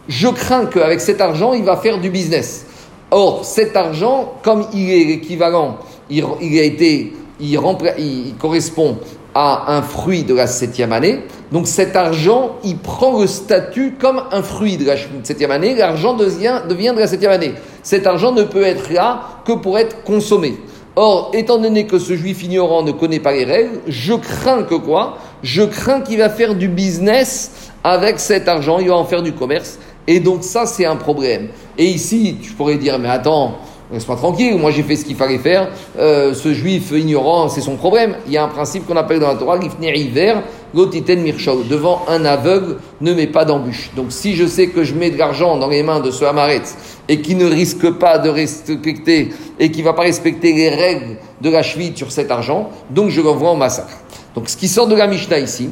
je 0.08 0.28
crains 0.28 0.66
qu'avec 0.66 1.00
cet 1.00 1.20
argent, 1.20 1.54
il 1.54 1.64
va 1.64 1.76
faire 1.76 1.98
du 1.98 2.10
business. 2.10 2.66
Or, 3.10 3.44
cet 3.44 3.76
argent, 3.76 4.34
comme 4.42 4.66
il 4.74 4.90
est 4.90 5.10
équivalent, 5.14 5.78
il, 6.10 6.24
a 6.24 6.62
été, 6.62 7.12
il, 7.40 8.34
correspond 8.38 8.98
à 9.34 9.74
un 9.74 9.82
fruit 9.82 10.24
de 10.24 10.34
la 10.34 10.46
septième 10.46 10.92
année. 10.92 11.20
Donc 11.52 11.66
cet 11.66 11.96
argent, 11.96 12.56
il 12.64 12.78
prend 12.78 13.20
le 13.20 13.26
statut 13.26 13.94
comme 13.98 14.22
un 14.30 14.42
fruit 14.42 14.76
de 14.76 14.86
la 14.86 14.96
septième 15.22 15.50
année. 15.50 15.74
L'argent 15.74 16.14
devient 16.14 16.60
de 16.94 17.00
la 17.00 17.06
septième 17.06 17.32
année. 17.32 17.54
Cet 17.82 18.06
argent 18.06 18.32
ne 18.32 18.42
peut 18.42 18.62
être 18.62 18.92
là 18.92 19.22
que 19.44 19.52
pour 19.52 19.78
être 19.78 20.02
consommé. 20.02 20.56
Or, 20.96 21.30
étant 21.34 21.58
donné 21.58 21.86
que 21.86 21.98
ce 21.98 22.14
juif 22.16 22.42
ignorant 22.42 22.82
ne 22.82 22.92
connaît 22.92 23.20
pas 23.20 23.32
les 23.32 23.44
règles, 23.44 23.80
je 23.86 24.14
crains 24.14 24.64
que 24.64 24.74
quoi? 24.74 25.18
Je 25.42 25.62
crains 25.62 26.00
qu'il 26.00 26.18
va 26.18 26.28
faire 26.28 26.54
du 26.54 26.68
business 26.68 27.70
avec 27.84 28.18
cet 28.18 28.48
argent, 28.48 28.78
il 28.78 28.88
va 28.88 28.96
en 28.96 29.04
faire 29.04 29.22
du 29.22 29.32
commerce. 29.32 29.78
Et 30.06 30.18
donc 30.18 30.42
ça, 30.42 30.66
c'est 30.66 30.84
un 30.84 30.96
problème. 30.96 31.48
Et 31.78 31.84
ici, 31.84 32.36
tu 32.42 32.52
pourrais 32.52 32.76
dire, 32.76 32.98
mais 32.98 33.08
attends, 33.08 33.58
laisse-moi 33.92 34.16
tranquille, 34.16 34.56
moi 34.56 34.70
j'ai 34.70 34.82
fait 34.82 34.96
ce 34.96 35.04
qu'il 35.04 35.16
fallait 35.16 35.38
faire, 35.38 35.68
euh, 35.98 36.34
ce 36.34 36.52
juif 36.52 36.90
ignorant, 36.90 37.48
c'est 37.48 37.60
son 37.60 37.76
problème. 37.76 38.16
Il 38.26 38.32
y 38.32 38.36
a 38.36 38.44
un 38.44 38.48
principe 38.48 38.86
qu'on 38.86 38.96
appelle 38.96 39.20
dans 39.20 39.28
la 39.28 39.36
Torah, 39.36 39.56
l'ifner 39.56 39.96
hiver, 39.96 40.42
l'otiten 40.74 41.20
mirchau. 41.20 41.62
Devant 41.68 42.02
un 42.08 42.24
aveugle, 42.24 42.76
ne 43.00 43.12
mets 43.12 43.26
pas 43.26 43.44
d'embûche. 43.44 43.90
Donc 43.96 44.06
si 44.10 44.36
je 44.36 44.46
sais 44.46 44.68
que 44.68 44.84
je 44.84 44.94
mets 44.94 45.10
de 45.10 45.18
l'argent 45.18 45.56
dans 45.56 45.68
les 45.68 45.82
mains 45.82 46.00
de 46.00 46.10
ce 46.10 46.24
Hamaret 46.24 46.62
et 47.08 47.20
qui 47.20 47.34
ne 47.34 47.46
risque 47.46 47.90
pas 47.92 48.18
de 48.18 48.28
respecter 48.28 49.30
et 49.58 49.70
qui 49.70 49.80
ne 49.80 49.84
va 49.84 49.92
pas 49.92 50.02
respecter 50.02 50.52
les 50.52 50.68
règles 50.68 51.16
de 51.40 51.50
la 51.50 51.62
cheville 51.62 51.92
sur 51.96 52.12
cet 52.12 52.30
argent, 52.30 52.70
donc 52.90 53.10
je 53.10 53.20
l'envoie 53.20 53.50
en 53.50 53.56
massacre. 53.56 53.98
Donc 54.34 54.48
ce 54.48 54.56
qui 54.56 54.68
sort 54.68 54.86
de 54.86 54.94
la 54.94 55.06
Mishnah 55.06 55.38
ici, 55.38 55.70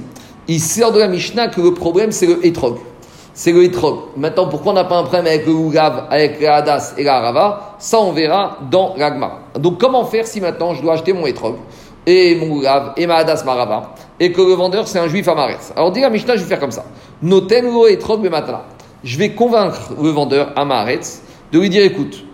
il 0.48 0.60
sort 0.60 0.92
de 0.92 0.98
la 0.98 1.08
Mishnah 1.08 1.48
que 1.48 1.60
le 1.60 1.74
problème 1.74 2.12
c'est 2.12 2.26
le 2.26 2.44
hétrog 2.44 2.78
c'est 3.38 3.52
le 3.52 3.62
Etrog. 3.62 4.00
Maintenant, 4.16 4.48
pourquoi 4.48 4.72
on 4.72 4.74
n'a 4.74 4.82
pas 4.82 4.96
un 4.96 5.04
problème 5.04 5.28
avec 5.28 5.46
le 5.46 5.52
Ougav, 5.52 6.08
avec 6.10 6.40
le 6.40 6.48
Hadas 6.50 6.94
et 6.98 7.04
la 7.04 7.20
Rava 7.20 7.76
Ça, 7.78 8.00
on 8.00 8.10
verra 8.10 8.58
dans 8.68 8.94
l'Agma. 8.96 9.42
Donc, 9.56 9.78
comment 9.78 10.04
faire 10.04 10.26
si 10.26 10.40
maintenant 10.40 10.74
je 10.74 10.82
dois 10.82 10.94
acheter 10.94 11.12
mon 11.12 11.24
Etrog 11.24 11.54
et 12.04 12.34
mon 12.34 12.56
Ougav 12.56 12.94
et 12.96 13.06
ma 13.06 13.18
Hadas, 13.18 13.44
ma 13.46 13.54
Rava, 13.54 13.94
et 14.20 14.32
que 14.32 14.40
le 14.40 14.54
vendeur 14.54 14.88
c'est 14.88 14.98
un 14.98 15.08
juif 15.08 15.28
Amaretz 15.28 15.72
Alors, 15.76 15.92
dit 15.92 16.04
à 16.04 16.10
Mishnah, 16.10 16.36
je 16.36 16.42
vais 16.42 16.48
faire 16.48 16.60
comme 16.60 16.72
ça. 16.72 16.84
Noten 17.22 17.64
lo 17.66 17.86
Etrog 17.86 18.28
matala. 18.28 18.64
Je 19.04 19.16
vais 19.18 19.30
convaincre 19.30 19.92
le 20.00 20.10
vendeur 20.10 20.52
Amaretz 20.56 21.22
de 21.52 21.58
lui 21.58 21.70
dire 21.70 21.84
écoute, 21.84 22.24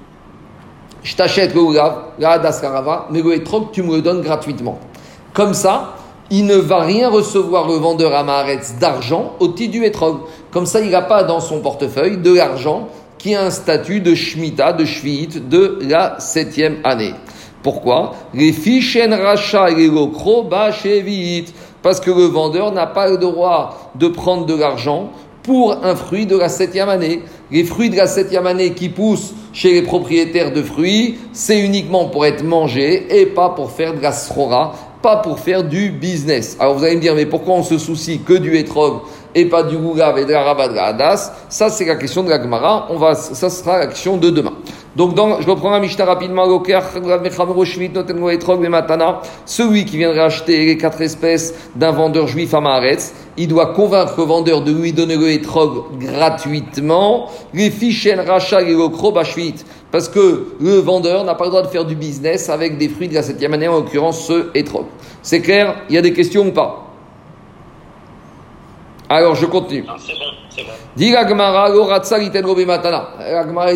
je 1.03 1.15
t'achète 1.15 1.55
le 1.55 1.61
Ougav, 1.61 1.97
la 2.19 2.33
Hadas, 2.33 2.61
la 2.63 2.71
Rava, 2.71 3.09
mais 3.11 3.21
le 3.21 3.35
Etrog, 3.35 3.71
tu 3.73 3.83
me 3.83 3.97
le 3.97 4.03
donnes 4.03 4.23
gratuitement. 4.23 4.79
Comme 5.35 5.53
ça, 5.53 5.97
il 6.31 6.47
ne 6.47 6.57
va 6.57 6.81
rien 6.81 7.11
recevoir 7.11 7.69
le 7.69 7.75
vendeur 7.75 8.15
Amaretz 8.15 8.77
d'argent 8.81 9.35
au 9.41 9.49
titre 9.49 9.73
du 9.73 9.85
Etrog. 9.85 10.21
Comme 10.51 10.67
ça, 10.67 10.81
il 10.81 10.91
n'a 10.91 11.03
pas 11.03 11.23
dans 11.23 11.41
son 11.41 11.61
portefeuille 11.61 12.17
de 12.17 12.35
l'argent 12.35 12.89
qui 13.19 13.35
a 13.35 13.43
un 13.43 13.51
statut 13.51 14.01
de 14.01 14.15
Shemitah, 14.15 14.73
de 14.73 14.85
Shvit 14.85 15.41
de 15.49 15.79
la 15.83 16.19
septième 16.19 16.79
année. 16.85 17.15
Pourquoi? 17.63 18.15
Les 18.35 18.55
racha 19.11 19.71
et 19.71 19.75
les 19.75 19.91
Parce 21.85 22.01
que 22.01 22.11
le 22.11 22.25
vendeur 22.25 22.73
n'a 22.73 22.87
pas 22.87 23.11
le 23.11 23.19
droit 23.19 23.91
de 23.95 24.09
prendre 24.09 24.47
de 24.47 24.55
l'argent 24.55 25.11
pour 25.43 25.85
un 25.85 25.95
fruit 25.95 26.25
de 26.25 26.35
la 26.35 26.49
septième 26.49 26.89
année. 26.89 27.21
Les 27.51 27.63
fruits 27.63 27.91
de 27.91 27.97
la 27.97 28.07
septième 28.07 28.47
année 28.47 28.73
qui 28.73 28.89
poussent 28.89 29.35
chez 29.53 29.73
les 29.73 29.83
propriétaires 29.83 30.51
de 30.51 30.63
fruits, 30.63 31.19
c'est 31.35 31.61
uniquement 31.61 32.07
pour 32.07 32.25
être 32.25 32.43
mangé 32.43 33.21
et 33.21 33.27
pas 33.27 33.51
pour 33.51 33.71
faire 33.71 33.93
de 33.93 34.01
la 34.01 34.13
srora, 34.13 34.73
pas 35.03 35.17
pour 35.17 35.39
faire 35.39 35.63
du 35.63 35.91
business. 35.91 36.57
Alors 36.59 36.79
vous 36.79 36.85
allez 36.85 36.97
me 36.97 37.03
dire, 37.03 37.15
mais 37.15 37.27
pourquoi 37.27 37.57
on 37.57 37.63
se 37.63 37.77
soucie 37.77 38.21
que 38.21 38.33
du 38.33 38.57
hétrog 38.57 39.01
et 39.35 39.45
pas 39.45 39.63
du 39.63 39.77
Gougav 39.77 40.17
et 40.17 40.25
de 40.25 40.33
la 40.33 40.43
Rabat 40.43 40.69
de 40.69 40.75
la 40.77 40.87
Hadas, 40.87 41.33
ça 41.51 41.69
c'est 41.69 41.85
la 41.85 41.97
question 41.97 42.23
de 42.23 42.31
la 42.31 42.41
Gemara, 42.41 42.87
on 42.89 42.97
va, 42.97 43.15
ça 43.15 43.51
sera 43.51 43.79
la 43.79 43.89
question 43.89 44.17
de 44.17 44.31
demain. 44.31 44.55
Donc 44.97 45.15
dans, 45.15 45.41
je 45.41 45.51
reprends 45.51 45.71
la 45.71 45.81
Mishnah 45.81 46.05
rapidement, 46.05 46.47
celui 49.47 49.85
qui 49.85 49.97
viendrait 49.97 50.21
acheter 50.21 50.65
les 50.67 50.77
quatre 50.77 51.01
espèces 51.01 51.55
d'un 51.75 51.91
vendeur 51.91 52.29
juif 52.29 52.55
à 52.55 52.61
Maharetz, 52.61 53.13
il 53.37 53.49
doit 53.49 53.75
convaincre 53.75 54.15
le 54.19 54.25
vendeur 54.25 54.63
de 54.63 54.73
lui 54.73 54.93
donner 54.93 55.17
le 55.17 55.31
hétrog 55.31 55.99
gratuitement, 55.99 57.29
les 57.53 57.71
fichen 57.71 58.21
rachat 58.21 58.63
et 58.63 58.77
parce 59.91 60.09
que 60.09 60.55
le 60.61 60.75
vendeur 60.77 61.25
n'a 61.25 61.35
pas 61.35 61.45
le 61.45 61.51
droit 61.51 61.63
de 61.63 61.69
faire 61.69 61.85
du 61.85 61.97
business 61.97 62.49
avec 62.49 62.79
des 62.79 62.89
fruits 62.89 63.09
de 63.09 63.15
la 63.15 63.23
septième 63.23 63.55
année, 63.55 63.69
en 63.69 63.77
l'occurrence 63.77 64.27
ce 64.27 64.51
hétrog. 64.55 64.87
C'est 65.23 65.41
clair? 65.41 65.77
Il 65.89 65.95
y 65.95 65.99
a 65.99 66.03
des 66.03 66.13
questions 66.13 66.47
ou 66.47 66.53
pas? 66.53 66.84
Alors 69.09 69.35
je 69.35 69.47
continue. 69.47 69.85
C'est 69.99 70.13
bon, 70.13 70.25
c'est 70.55 70.63
bon. 70.63 70.71
Dit 70.97 71.15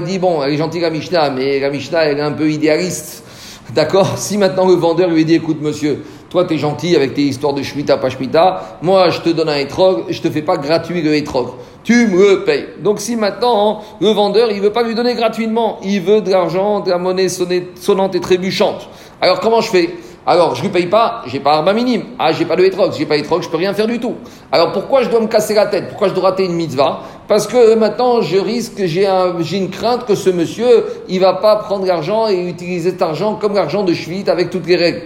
dit 0.02 0.18
bon, 0.18 0.42
elle 0.42 0.52
est 0.52 0.56
gentille 0.56 0.80
la 0.80 0.90
Mishnah, 0.90 1.30
mais 1.30 1.60
la 1.60 1.70
Mishnah 1.70 2.04
elle 2.04 2.18
est 2.18 2.22
un 2.22 2.32
peu 2.32 2.50
idéaliste. 2.50 3.24
D'accord? 3.74 4.16
Si 4.16 4.38
maintenant 4.38 4.66
le 4.66 4.74
vendeur 4.74 5.10
lui 5.10 5.26
dit 5.26 5.34
écoute 5.34 5.58
monsieur, 5.60 6.02
toi 6.30 6.46
tu 6.46 6.54
es 6.54 6.58
gentil 6.58 6.96
avec 6.96 7.12
tes 7.12 7.22
histoires 7.22 7.52
de 7.52 7.62
Shemitah, 7.62 7.98
pas 7.98 8.08
Shemitah, 8.08 8.78
moi 8.80 9.10
je 9.10 9.20
te 9.20 9.28
donne 9.28 9.50
un 9.50 9.58
étrog, 9.58 10.04
je 10.08 10.20
te 10.22 10.30
fais 10.30 10.40
pas 10.40 10.56
gratuit 10.56 11.02
le 11.02 11.14
étrog. 11.14 11.48
Tu 11.84 12.06
me 12.06 12.30
le 12.30 12.44
payes. 12.44 12.66
Donc 12.82 12.98
si 13.00 13.16
maintenant 13.16 13.82
le 14.00 14.08
vendeur 14.08 14.50
il 14.50 14.62
veut 14.62 14.72
pas 14.72 14.82
lui 14.82 14.94
donner 14.94 15.14
gratuitement, 15.14 15.78
il 15.82 16.00
veut 16.00 16.22
de 16.22 16.30
l'argent, 16.30 16.80
de 16.80 16.90
la 16.90 16.98
monnaie 16.98 17.28
sonnante 17.28 18.14
et 18.14 18.20
trébuchante. 18.20 18.88
Alors 19.20 19.40
comment 19.40 19.60
je 19.60 19.70
fais? 19.70 19.94
Alors, 20.30 20.54
je 20.54 20.60
ne 20.60 20.66
lui 20.66 20.72
paye 20.74 20.88
pas, 20.88 21.22
j'ai 21.24 21.40
pas 21.40 21.54
arba 21.54 21.72
minime. 21.72 22.02
Ah, 22.18 22.32
j'ai 22.32 22.44
pas 22.44 22.54
de 22.54 22.62
hétrog, 22.62 22.92
j'ai 22.92 23.06
pas 23.06 23.16
hétrog, 23.16 23.42
je 23.42 23.48
peux 23.48 23.56
rien 23.56 23.72
faire 23.72 23.86
du 23.86 23.98
tout. 23.98 24.16
Alors, 24.52 24.72
pourquoi 24.72 25.02
je 25.02 25.08
dois 25.08 25.20
me 25.20 25.26
casser 25.26 25.54
la 25.54 25.64
tête? 25.64 25.88
Pourquoi 25.88 26.08
je 26.08 26.12
dois 26.12 26.24
rater 26.24 26.44
une 26.44 26.52
mitzvah? 26.52 27.00
Parce 27.28 27.46
que 27.46 27.74
maintenant, 27.76 28.20
je 28.20 28.36
risque, 28.36 28.84
j'ai 28.84 29.06
une 29.56 29.70
crainte 29.70 30.04
que 30.04 30.14
ce 30.14 30.28
monsieur, 30.28 30.84
il 31.08 31.20
va 31.20 31.32
pas 31.32 31.56
prendre 31.56 31.86
l'argent 31.86 32.28
et 32.28 32.46
utiliser 32.46 32.90
cet 32.90 33.00
argent 33.00 33.36
comme 33.36 33.54
l'argent 33.54 33.84
de 33.84 33.94
Shvit 33.94 34.28
avec 34.28 34.50
toutes 34.50 34.66
les 34.66 34.76
règles. 34.76 35.00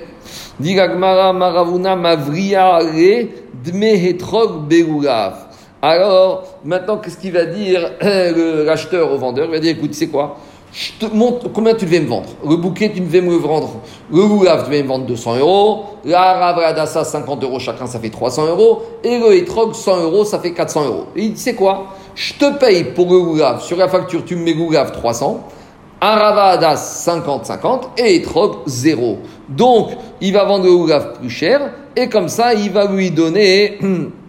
Alors, 5.82 6.44
maintenant, 6.64 6.96
qu'est-ce 6.96 7.18
qu'il 7.18 7.32
va 7.32 7.44
dire 7.44 7.92
l'acheteur 8.00 9.12
au 9.12 9.18
vendeur? 9.18 9.44
Il 9.44 9.52
va 9.52 9.60
dire, 9.60 9.76
écoute, 9.76 9.94
c'est 9.94 10.08
quoi? 10.08 10.36
Je 10.72 10.92
te 10.98 11.14
montre 11.14 11.52
combien 11.52 11.74
tu 11.74 11.84
devais 11.84 12.00
me 12.00 12.08
vendre? 12.08 12.30
Le 12.48 12.56
bouquet, 12.56 12.90
tu 12.94 13.00
devais 13.00 13.20
me 13.20 13.30
le 13.30 13.36
vendre. 13.36 13.72
Le 14.10 14.22
loulav, 14.22 14.64
tu 14.64 14.70
devais 14.70 14.82
me 14.82 14.88
vendre 14.88 15.04
200 15.04 15.36
euros. 15.36 15.84
La 16.04 16.32
ravradassa, 16.32 17.04
50 17.04 17.44
euros 17.44 17.58
chacun, 17.58 17.86
ça 17.86 17.98
fait 17.98 18.08
300 18.08 18.46
euros. 18.46 18.82
Et 19.04 19.18
le 19.18 19.36
etrog, 19.36 19.74
100 19.74 20.02
euros, 20.02 20.24
ça 20.24 20.38
fait 20.38 20.52
400 20.52 20.86
euros. 20.86 21.04
Et 21.14 21.24
il 21.24 21.32
dit, 21.34 21.40
c'est 21.40 21.54
quoi? 21.54 21.88
Je 22.14 22.32
te 22.34 22.58
paye 22.58 22.84
pour 22.84 23.04
le 23.10 23.18
loulav. 23.18 23.62
Sur 23.62 23.76
la 23.76 23.88
facture, 23.88 24.24
tu 24.24 24.34
me 24.34 24.44
mets 24.44 24.54
loulav 24.54 24.92
300. 24.92 25.46
Un 26.00 26.14
ravadas 26.14 27.06
50-50 27.06 27.98
et 27.98 28.16
etrog 28.16 28.60
0. 28.66 29.18
Donc, 29.50 29.90
il 30.22 30.32
va 30.32 30.44
vendre 30.44 30.64
le 30.64 30.70
loulav 30.70 31.18
plus 31.20 31.30
cher. 31.30 31.70
Et 31.94 32.08
comme 32.08 32.28
ça, 32.28 32.54
il 32.54 32.70
va 32.70 32.86
lui 32.86 33.10
donner 33.10 33.78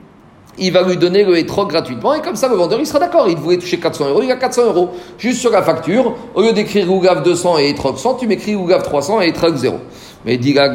il 0.57 0.71
va 0.71 0.83
lui 0.83 0.97
donner 0.97 1.23
le 1.23 1.37
hétrog 1.37 1.69
gratuitement 1.69 2.13
et 2.13 2.21
comme 2.21 2.35
ça 2.35 2.47
le 2.47 2.55
vendeur 2.55 2.79
il 2.79 2.85
sera 2.85 2.99
d'accord. 2.99 3.27
Il 3.27 3.37
voulait 3.37 3.57
toucher 3.57 3.79
400 3.79 4.09
euros, 4.09 4.21
il 4.23 4.31
a 4.31 4.35
400 4.35 4.65
euros. 4.65 4.89
Juste 5.17 5.39
sur 5.39 5.51
la 5.51 5.61
facture, 5.61 6.15
au 6.35 6.41
lieu 6.41 6.53
d'écrire 6.53 6.91
Ougav 6.91 7.23
200 7.23 7.59
et 7.59 7.69
hétrog 7.69 7.97
100, 7.97 8.15
tu 8.15 8.27
m'écris 8.27 8.55
Ougav 8.55 8.83
300 8.83 9.21
et 9.21 9.29
hétrog 9.29 9.55
0. 9.55 9.77
Mais 10.25 10.37
dit 10.37 10.53
la 10.53 10.69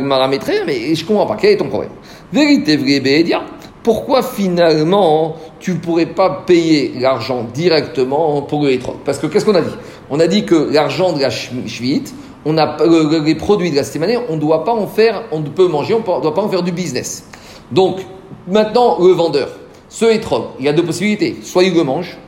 mais 0.66 0.95
je 0.95 1.05
comprends 1.05 1.26
pas, 1.26 1.37
quel 1.41 1.53
est 1.53 1.57
ton 1.57 1.68
problème? 1.68 1.93
Vérité 2.33 2.76
vraie, 2.76 3.01
Bédia. 3.01 3.43
Pourquoi 3.83 4.22
finalement 4.22 5.37
tu 5.61 5.76
pourrais 5.76 6.07
pas 6.07 6.43
payer 6.47 6.93
l'argent 7.01 7.47
directement 7.55 8.43
pour 8.43 8.64
le 8.64 8.72
hétrog 8.72 8.97
Parce 9.05 9.18
que 9.18 9.26
qu'est-ce 9.26 9.45
qu'on 9.45 9.55
a 9.55 9.62
dit? 9.62 9.74
On 10.11 10.20
a 10.20 10.26
dit 10.26 10.45
que 10.45 10.68
l'argent 10.70 11.12
de 11.12 11.20
la 11.20 11.31
chvite, 11.31 12.14
on 12.45 12.59
a, 12.59 12.76
les 13.24 13.35
produits 13.35 13.70
de 13.70 13.76
la 13.76 14.05
année, 14.05 14.18
on 14.29 14.37
ne 14.37 14.41
doit 14.41 14.64
pas 14.64 14.72
en 14.72 14.87
faire, 14.87 15.24
on 15.33 15.43
peut 15.43 15.68
manger, 15.68 15.95
on 15.95 16.01
ne 16.01 16.22
doit 16.22 16.35
pas 16.35 16.43
en 16.43 16.49
faire 16.49 16.62
du 16.62 16.72
business. 16.72 17.24
Donc, 17.70 18.01
maintenant, 18.47 18.99
le 19.01 19.12
vendeur, 19.12 19.49
ce 19.89 20.05
hétrog, 20.05 20.45
il 20.59 20.66
y 20.66 20.68
a 20.68 20.72
deux 20.72 20.84
possibilités. 20.84 21.36
Soit 21.43 21.64
il 21.64 21.74
le 21.74 21.84
mange, 21.84 22.18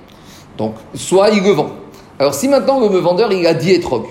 donc, 0.56 0.74
soit 0.94 1.30
il 1.30 1.42
le 1.42 1.50
vend. 1.50 1.70
Alors, 2.18 2.34
si 2.34 2.48
maintenant 2.48 2.80
le 2.80 2.98
vendeur, 2.98 3.32
il 3.32 3.46
a 3.46 3.54
10 3.54 3.70
hétrogs, 3.70 4.06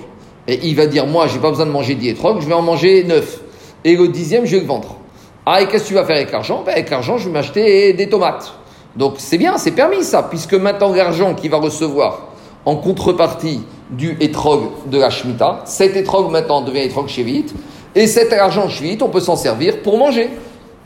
et 0.47 0.60
il 0.64 0.76
va 0.76 0.88
dire, 0.88 1.06
moi, 1.06 1.28
j'ai 1.28 1.39
pas 1.39 1.50
besoin 1.50 1.66
de 1.66 1.72
manger 1.72 1.95
10 1.95 2.10
hétrogs, 2.10 2.41
je 2.41 2.47
vais 2.47 2.54
en 2.54 2.62
manger 2.62 3.04
9. 3.04 3.41
Et 3.86 3.95
le 3.95 4.08
dixième, 4.08 4.45
je 4.45 4.56
vais 4.56 4.62
le 4.62 4.68
vendre. 4.68 4.95
Ah, 5.45 5.62
et 5.62 5.68
qu'est-ce 5.68 5.84
que 5.84 5.88
tu 5.89 5.93
vas 5.93 6.06
faire 6.06 6.16
avec 6.16 6.32
l'argent? 6.32 6.64
Ben, 6.66 6.74
Avec 6.74 6.89
l'argent, 6.89 7.18
je 7.18 7.26
vais 7.26 7.32
m'acheter 7.32 7.93
des 7.93 8.10
tomates. 8.10 8.54
Donc, 8.95 9.16
c'est 9.18 9.38
bien, 9.38 9.58
c'est 9.58 9.72
permis 9.72 10.04
ça, 10.04 10.24
puisque 10.24 10.56
maintenant, 10.56 10.93
l'argent 10.93 11.36
qu'il 11.36 11.52
va 11.52 11.58
recevoir 11.58 12.30
en 12.66 12.76
contrepartie 12.76 13.62
du 13.89 14.18
étrog 14.20 14.64
de 14.88 14.97
la 14.97 15.10
Shemitah. 15.10 15.62
Cet 15.66 15.95
étrog 15.95 16.32
maintenant 16.32 16.62
devient 16.62 16.82
étrog 16.82 17.08
shvit. 17.08 17.45
Et 17.95 18.08
cet 18.08 18.34
argent 18.34 18.70
shvit, 18.70 18.97
on 19.02 19.10
peut 19.10 19.20
s'en 19.20 19.36
servir 19.36 19.82
pour 19.82 19.97
manger. 19.97 20.30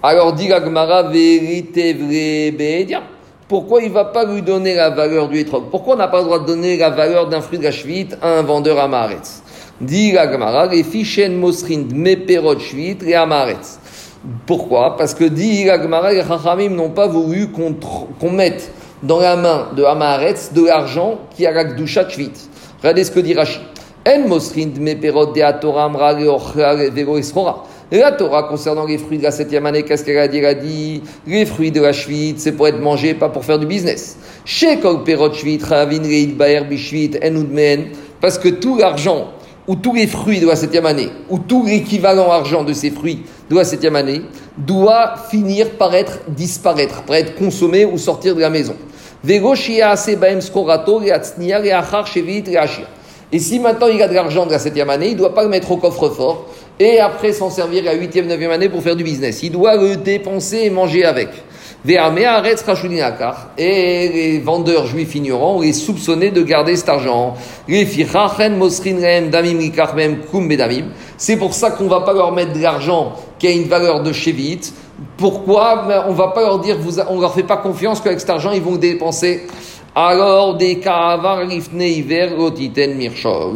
Alors 0.06 0.34
dit 0.34 0.50
la 0.50 0.62
Gemara, 0.62 1.04
vérité 1.04 1.94
vraie, 1.94 2.54
pourquoi 3.48 3.82
il 3.82 3.88
ne 3.88 3.94
va 3.94 4.04
pas 4.04 4.26
lui 4.26 4.42
donner 4.42 4.76
la 4.76 4.90
valeur 4.90 5.30
du 5.30 5.40
étrog 5.40 5.70
Pourquoi 5.72 5.96
on 5.96 5.98
n'a 5.98 6.10
pas 6.10 6.18
le 6.18 6.26
droit 6.26 6.40
de 6.40 6.46
donner 6.46 6.76
la 6.76 6.90
valeur 6.90 7.30
d'un 7.30 7.40
fruit 7.40 7.58
de 7.58 7.64
la 7.64 7.72
shvit 7.72 8.10
à 8.22 8.40
un 8.40 8.42
vendeur 8.42 8.80
à 8.80 8.90
Maharetz 8.90 9.42
Dit 9.80 10.12
la 10.12 10.30
Gemara, 10.30 10.66
les 10.66 10.84
fichen 10.84 11.40
mosrin 11.40 11.86
meperot 11.96 12.60
shvit 12.60 12.98
et 13.08 13.14
Maharetz. 13.14 13.80
Pourquoi 14.46 14.98
Parce 14.98 15.14
que 15.14 15.24
dit 15.24 15.64
la 15.64 15.82
Gemara, 15.82 16.12
les 16.12 16.24
Chachamim 16.24 16.76
n'ont 16.76 16.90
pas 16.90 17.08
voulu 17.08 17.48
qu'on 17.52 18.32
mette 18.32 18.74
dans 19.04 19.22
la 19.22 19.38
main 19.38 19.68
de 19.74 19.86
Amaharetz 19.86 20.52
de 20.52 20.66
l'argent 20.66 21.20
qui 21.34 21.48
a 21.48 21.52
la 21.52 21.64
Gdusha 21.64 22.10
Shvit. 22.10 22.34
Regardez 22.80 23.06
ce 23.06 23.12
que 23.12 23.22
dit 23.22 23.36
Rashi. 23.36 23.62
En 24.06 24.28
mosrin 24.28 24.68
meperot 24.82 25.28
de 25.28 25.62
Torah 25.62 25.86
amra 25.86 26.14
vero 26.14 27.18
esrora. 27.18 27.64
La 27.92 28.12
Torah, 28.12 28.44
concernant 28.44 28.86
les 28.86 28.98
fruits 28.98 29.18
de 29.18 29.24
la 29.24 29.32
septième 29.32 29.66
année, 29.66 29.84
qu'est-ce 29.84 30.04
qu'elle 30.04 30.18
a 30.18 30.28
dit? 30.28 30.40
Elle 30.40 30.46
a 30.46 30.54
dit 30.54 31.02
les 31.28 31.46
fruits 31.46 31.72
de 31.72 31.82
la 31.82 31.94
Shvit, 31.94 32.36
c'est 32.38 32.54
pour 32.54 32.68
être 32.68 32.80
mangé, 32.80 33.14
pas 33.14 33.30
pour 33.30 33.46
faire 33.46 33.60
du 33.60 33.66
business. 33.66 34.18
Chez 34.46 34.76
Ravin 34.76 36.02
Reid 36.02 36.38
parce 38.20 38.38
que 38.38 38.50
tout 38.50 38.78
l'argent 38.78 39.32
ou 39.68 39.76
tous 39.76 39.94
les 39.94 40.08
fruits 40.08 40.40
de 40.40 40.48
la 40.48 40.56
septième 40.56 40.86
année, 40.86 41.10
ou 41.30 41.40
tout 41.40 41.66
l'équivalent 41.66 42.32
argent 42.32 42.64
de 42.64 42.74
ces 42.74 42.92
fruits 42.92 43.24
de 43.50 43.56
la 43.56 43.64
septième 43.64 43.96
année, 43.96 44.22
doit 44.58 45.16
finir 45.30 45.72
par 45.72 45.96
être 45.96 46.20
disparaître, 46.28 47.04
par 47.04 47.16
être 47.16 47.36
consommé 47.36 47.86
ou 47.86 47.98
sortir 47.98 48.36
de 48.36 48.42
la 48.42 48.50
maison. 48.50 48.76
Et 49.26 49.40
si 53.40 53.60
maintenant 53.60 53.88
il 53.88 54.02
a 54.02 54.08
de 54.08 54.14
l'argent 54.14 54.46
de 54.46 54.52
la 54.52 54.60
septième 54.60 54.90
année, 54.90 55.08
il 55.08 55.14
ne 55.14 55.20
doit 55.20 55.34
pas 55.34 55.44
le 55.44 55.50
mettre 55.50 55.72
au 55.72 55.78
coffre-fort 55.78 56.48
et 56.80 57.00
après 57.00 57.34
s'en 57.34 57.50
servir 57.50 57.84
la 57.84 57.94
huitième, 57.94 58.28
neuvième 58.28 58.52
année 58.52 58.70
pour 58.70 58.82
faire 58.82 58.96
du 58.96 59.04
business. 59.04 59.44
Il 59.44 59.52
doit 59.52 59.76
le 59.76 59.98
dépenser 59.98 60.62
et 60.64 60.70
manger 60.70 61.06
avec. 61.06 61.30
Et 61.86 61.98
les 64.10 64.40
vendeurs 64.40 64.86
juifs 64.86 65.16
ignorants, 65.16 65.62
les 65.62 65.74
soupçonnés 65.74 66.32
de 66.32 66.42
garder 66.42 66.78
cet 66.78 66.88
argent. 66.88 67.34
C'est 71.18 71.38
pour 71.38 71.54
ça 71.54 71.72
qu'on 71.72 71.84
ne 71.84 71.90
va 71.90 72.02
pas 72.02 72.14
leur 72.14 72.32
mettre 72.32 72.54
de 72.54 72.62
l'argent 72.62 73.14
qui 73.38 73.48
a 73.48 73.52
une 73.52 73.68
valeur 73.68 74.02
de 74.02 74.14
chevite. 74.14 74.74
Pourquoi? 75.18 75.84
Ben, 75.88 76.06
On 76.08 76.12
ne 76.12 76.18
va 76.18 76.30
pas 76.30 76.42
leur 76.42 76.60
dire, 76.60 76.78
on 77.10 77.20
leur 77.20 77.34
fait 77.34 77.44
pas 77.44 77.58
confiance 77.58 78.00
qu'avec 78.00 78.22
cet 78.22 78.30
argent, 78.30 78.52
ils 78.52 78.62
vont 78.62 78.78
dépenser. 78.78 79.42
Alors, 79.94 80.56
des 80.56 80.80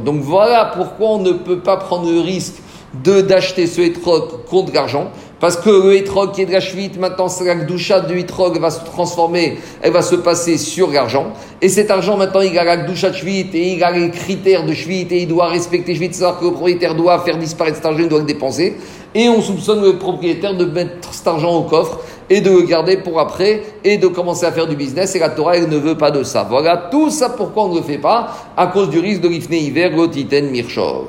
Donc 0.03 0.22
voilà 0.22 0.72
pourquoi 0.76 1.11
on 1.11 1.20
ne 1.20 1.32
peut 1.32 1.59
pas 1.59 1.78
prendre 1.78 2.11
le 2.11 2.20
risque 2.20 2.55
de 2.94 3.22
d'acheter 3.22 3.68
ce 3.68 3.82
hétrog 3.82 4.46
contre 4.50 4.74
l'argent. 4.74 5.12
Parce 5.40 5.56
que 5.56 5.70
le 5.70 5.96
hétrog 5.96 6.32
qui 6.32 6.42
est 6.42 6.46
de 6.46 6.52
la 6.52 6.60
chevite, 6.60 7.00
maintenant, 7.00 7.28
la 7.46 7.56
gdoucha 7.56 8.00
du 8.00 8.18
hétrog 8.18 8.60
va 8.60 8.72
se 8.72 8.84
transformer, 8.84 9.60
elle 9.84 9.92
va 9.92 10.02
se 10.02 10.16
passer 10.16 10.58
sur 10.58 10.90
l'argent. 10.90 11.28
Et 11.62 11.70
cet 11.70 11.92
argent, 11.92 12.18
maintenant, 12.18 12.42
il 12.42 12.58
a 12.58 12.64
la 12.64 12.78
gdoucha 12.78 13.12
de 13.12 13.16
et 13.28 13.74
il 13.74 13.84
a 13.84 13.92
les 13.92 14.10
critères 14.10 14.66
de 14.66 14.74
chevite 14.74 15.12
et 15.12 15.22
il 15.22 15.28
doit 15.28 15.48
respecter 15.48 15.94
chevite, 15.94 16.16
c'est-à-dire 16.16 16.40
que 16.40 16.46
le 16.46 16.52
propriétaire 16.54 16.96
doit 16.96 17.20
faire 17.20 17.38
disparaître 17.38 17.78
cet 17.78 17.86
argent, 17.86 18.00
il 18.00 18.10
doit 18.10 18.20
le 18.20 18.26
dépenser. 18.26 18.78
Et 19.14 19.30
on 19.30 19.42
soupçonne 19.42 19.84
le 19.84 19.98
propriétaire 19.98 20.56
de 20.56 20.66
mettre 20.66 21.14
cet 21.14 21.28
argent 21.28 21.56
au 21.56 21.64
coffre 21.64 22.00
et 22.30 22.42
de 22.42 22.52
le 22.52 22.62
garder 22.64 22.98
pour 22.98 23.20
après 23.20 23.64
et 23.84 23.98
de 23.98 24.08
commencer 24.08 24.46
à 24.46 24.52
faire 24.52 24.68
du 24.68 24.76
business. 24.76 25.16
Et 25.16 25.20
la 25.20 25.30
Torah, 25.30 25.58
elle 25.58 25.70
ne 25.70 25.78
veut 25.78 25.98
pas 25.98 26.12
de 26.12 26.24
ça. 26.24 26.46
Voilà 26.50 26.90
tout 26.92 27.10
ça 27.10 27.30
pourquoi 27.30 27.64
on 27.66 27.70
ne 27.70 27.78
le 27.78 27.84
fait 27.84 27.98
pas? 27.98 28.28
À 28.56 28.68
cause 28.68 28.90
du 28.90 29.00
risque 29.00 29.22
de 29.22 29.30
l'ifne 29.30 29.54
hiver, 29.54 29.92
gotiten, 29.92 30.50
mirchov. 30.50 31.08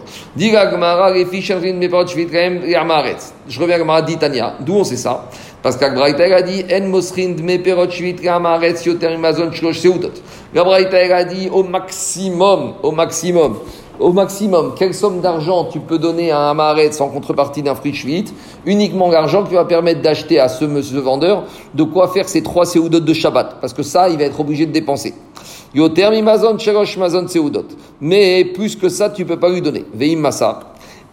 Je 3.49 3.61
reviens 3.61 3.77
à 3.77 3.79
Gemara 3.79 4.03
d'Itania. 4.03 4.55
D'où 4.61 4.75
on 4.75 4.85
sait 4.85 4.97
ça? 4.97 5.25
Parce 5.63 5.77
qu'Abraïta 5.77 6.23
a 6.23 6.43
dit 6.43 6.65
En 6.73 6.87
mosrin 6.87 7.35
me 7.43 7.57
perot 7.59 7.91
shvit 7.91 8.29
amaretz 8.29 8.87
yoter 8.87 9.15
imazon 9.15 9.51
shlosh 9.53 9.81
seudot. 9.81 10.13
Gabraïta 10.55 10.99
a 11.17 11.25
dit 11.25 11.49
au 11.53 11.65
maximum, 11.65 12.75
au 12.83 12.93
maximum 12.93 13.59
au 14.01 14.13
maximum, 14.13 14.75
quelle 14.77 14.95
somme 14.95 15.21
d'argent 15.21 15.65
tu 15.65 15.81
peux 15.81 15.99
donner 15.99 16.31
à 16.31 16.49
un 16.51 16.55
maret 16.55 16.93
sans 16.93 17.09
contrepartie 17.09 17.63
d'un 17.63 17.75
fruit 17.75 17.95
schwit 17.95 18.33
Uniquement 18.65 19.11
l'argent 19.11 19.45
qui 19.45 19.55
va 19.55 19.65
permettre 19.65 20.03
d'acheter 20.03 20.39
à 20.39 20.49
ce 20.49 20.65
monsieur 20.65 21.01
vendeur 21.01 21.45
de 21.75 21.83
quoi 21.83 22.09
faire 22.09 22.29
ses 22.29 22.43
trois 22.43 22.65
séoudotes 22.65 23.05
de 23.05 23.13
Shabbat. 23.13 23.57
Parce 23.61 23.73
que 23.73 23.83
ça, 23.83 24.09
il 24.09 24.19
va 24.19 24.25
être 24.25 24.39
obligé 24.39 24.67
de 24.67 24.73
dépenser. 24.73 25.15
Mais 28.01 28.45
plus 28.45 28.77
que 28.77 28.89
ça, 28.89 29.11
tu 29.11 29.25
peux 29.25 29.39
pas 29.39 29.49
lui 29.49 29.63
donner. 29.63 29.85
Veim 29.93 30.19
massa. 30.19 30.61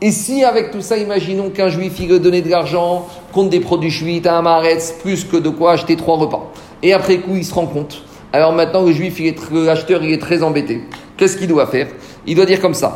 Et 0.01 0.11
si 0.11 0.43
avec 0.43 0.71
tout 0.71 0.81
ça, 0.81 0.97
imaginons 0.97 1.49
qu'un 1.49 1.69
juif 1.69 1.93
il 1.99 2.09
veut 2.09 2.19
donner 2.19 2.41
de 2.41 2.49
l'argent 2.49 3.07
contre 3.33 3.49
des 3.49 3.61
produits 3.61 3.91
schwit 3.91 4.27
à 4.27 4.37
un 4.37 4.41
maret, 4.41 4.77
plus 5.01 5.23
que 5.23 5.37
de 5.37 5.49
quoi 5.49 5.71
acheter 5.71 5.95
trois 5.95 6.17
repas. 6.17 6.51
Et 6.83 6.93
après 6.93 7.17
coup, 7.17 7.35
il 7.35 7.45
se 7.45 7.53
rend 7.53 7.65
compte. 7.65 8.03
Alors 8.33 8.51
maintenant, 8.51 8.83
le 8.83 8.91
juif, 8.91 9.21
l'acheteur, 9.51 10.03
il 10.03 10.11
est 10.11 10.21
très 10.21 10.43
embêté. 10.43 10.81
Qu'est-ce 11.15 11.37
qu'il 11.37 11.47
doit 11.47 11.67
faire? 11.67 11.87
Il 12.27 12.35
doit 12.35 12.45
dire 12.45 12.61
comme 12.61 12.73
ça. 12.73 12.95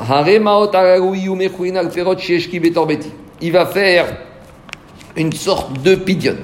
Il 3.42 3.52
va 3.52 3.66
faire 3.66 4.06
une 5.16 5.34
sorte 5.34 5.82
de 5.82 5.96
pidion. 5.96 6.36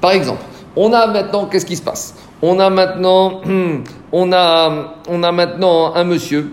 Par 0.00 0.12
exemple, 0.12 0.42
on 0.76 0.92
a 0.92 1.06
maintenant, 1.06 1.46
qu'est-ce 1.46 1.66
qui 1.66 1.76
se 1.76 1.82
passe? 1.82 2.14
On 2.40 2.58
a 2.58 2.70
maintenant, 2.70 3.40
on 4.12 4.32
a, 4.32 4.94
on 5.08 5.22
a 5.22 5.32
maintenant 5.32 5.94
un 5.94 6.04
monsieur, 6.04 6.50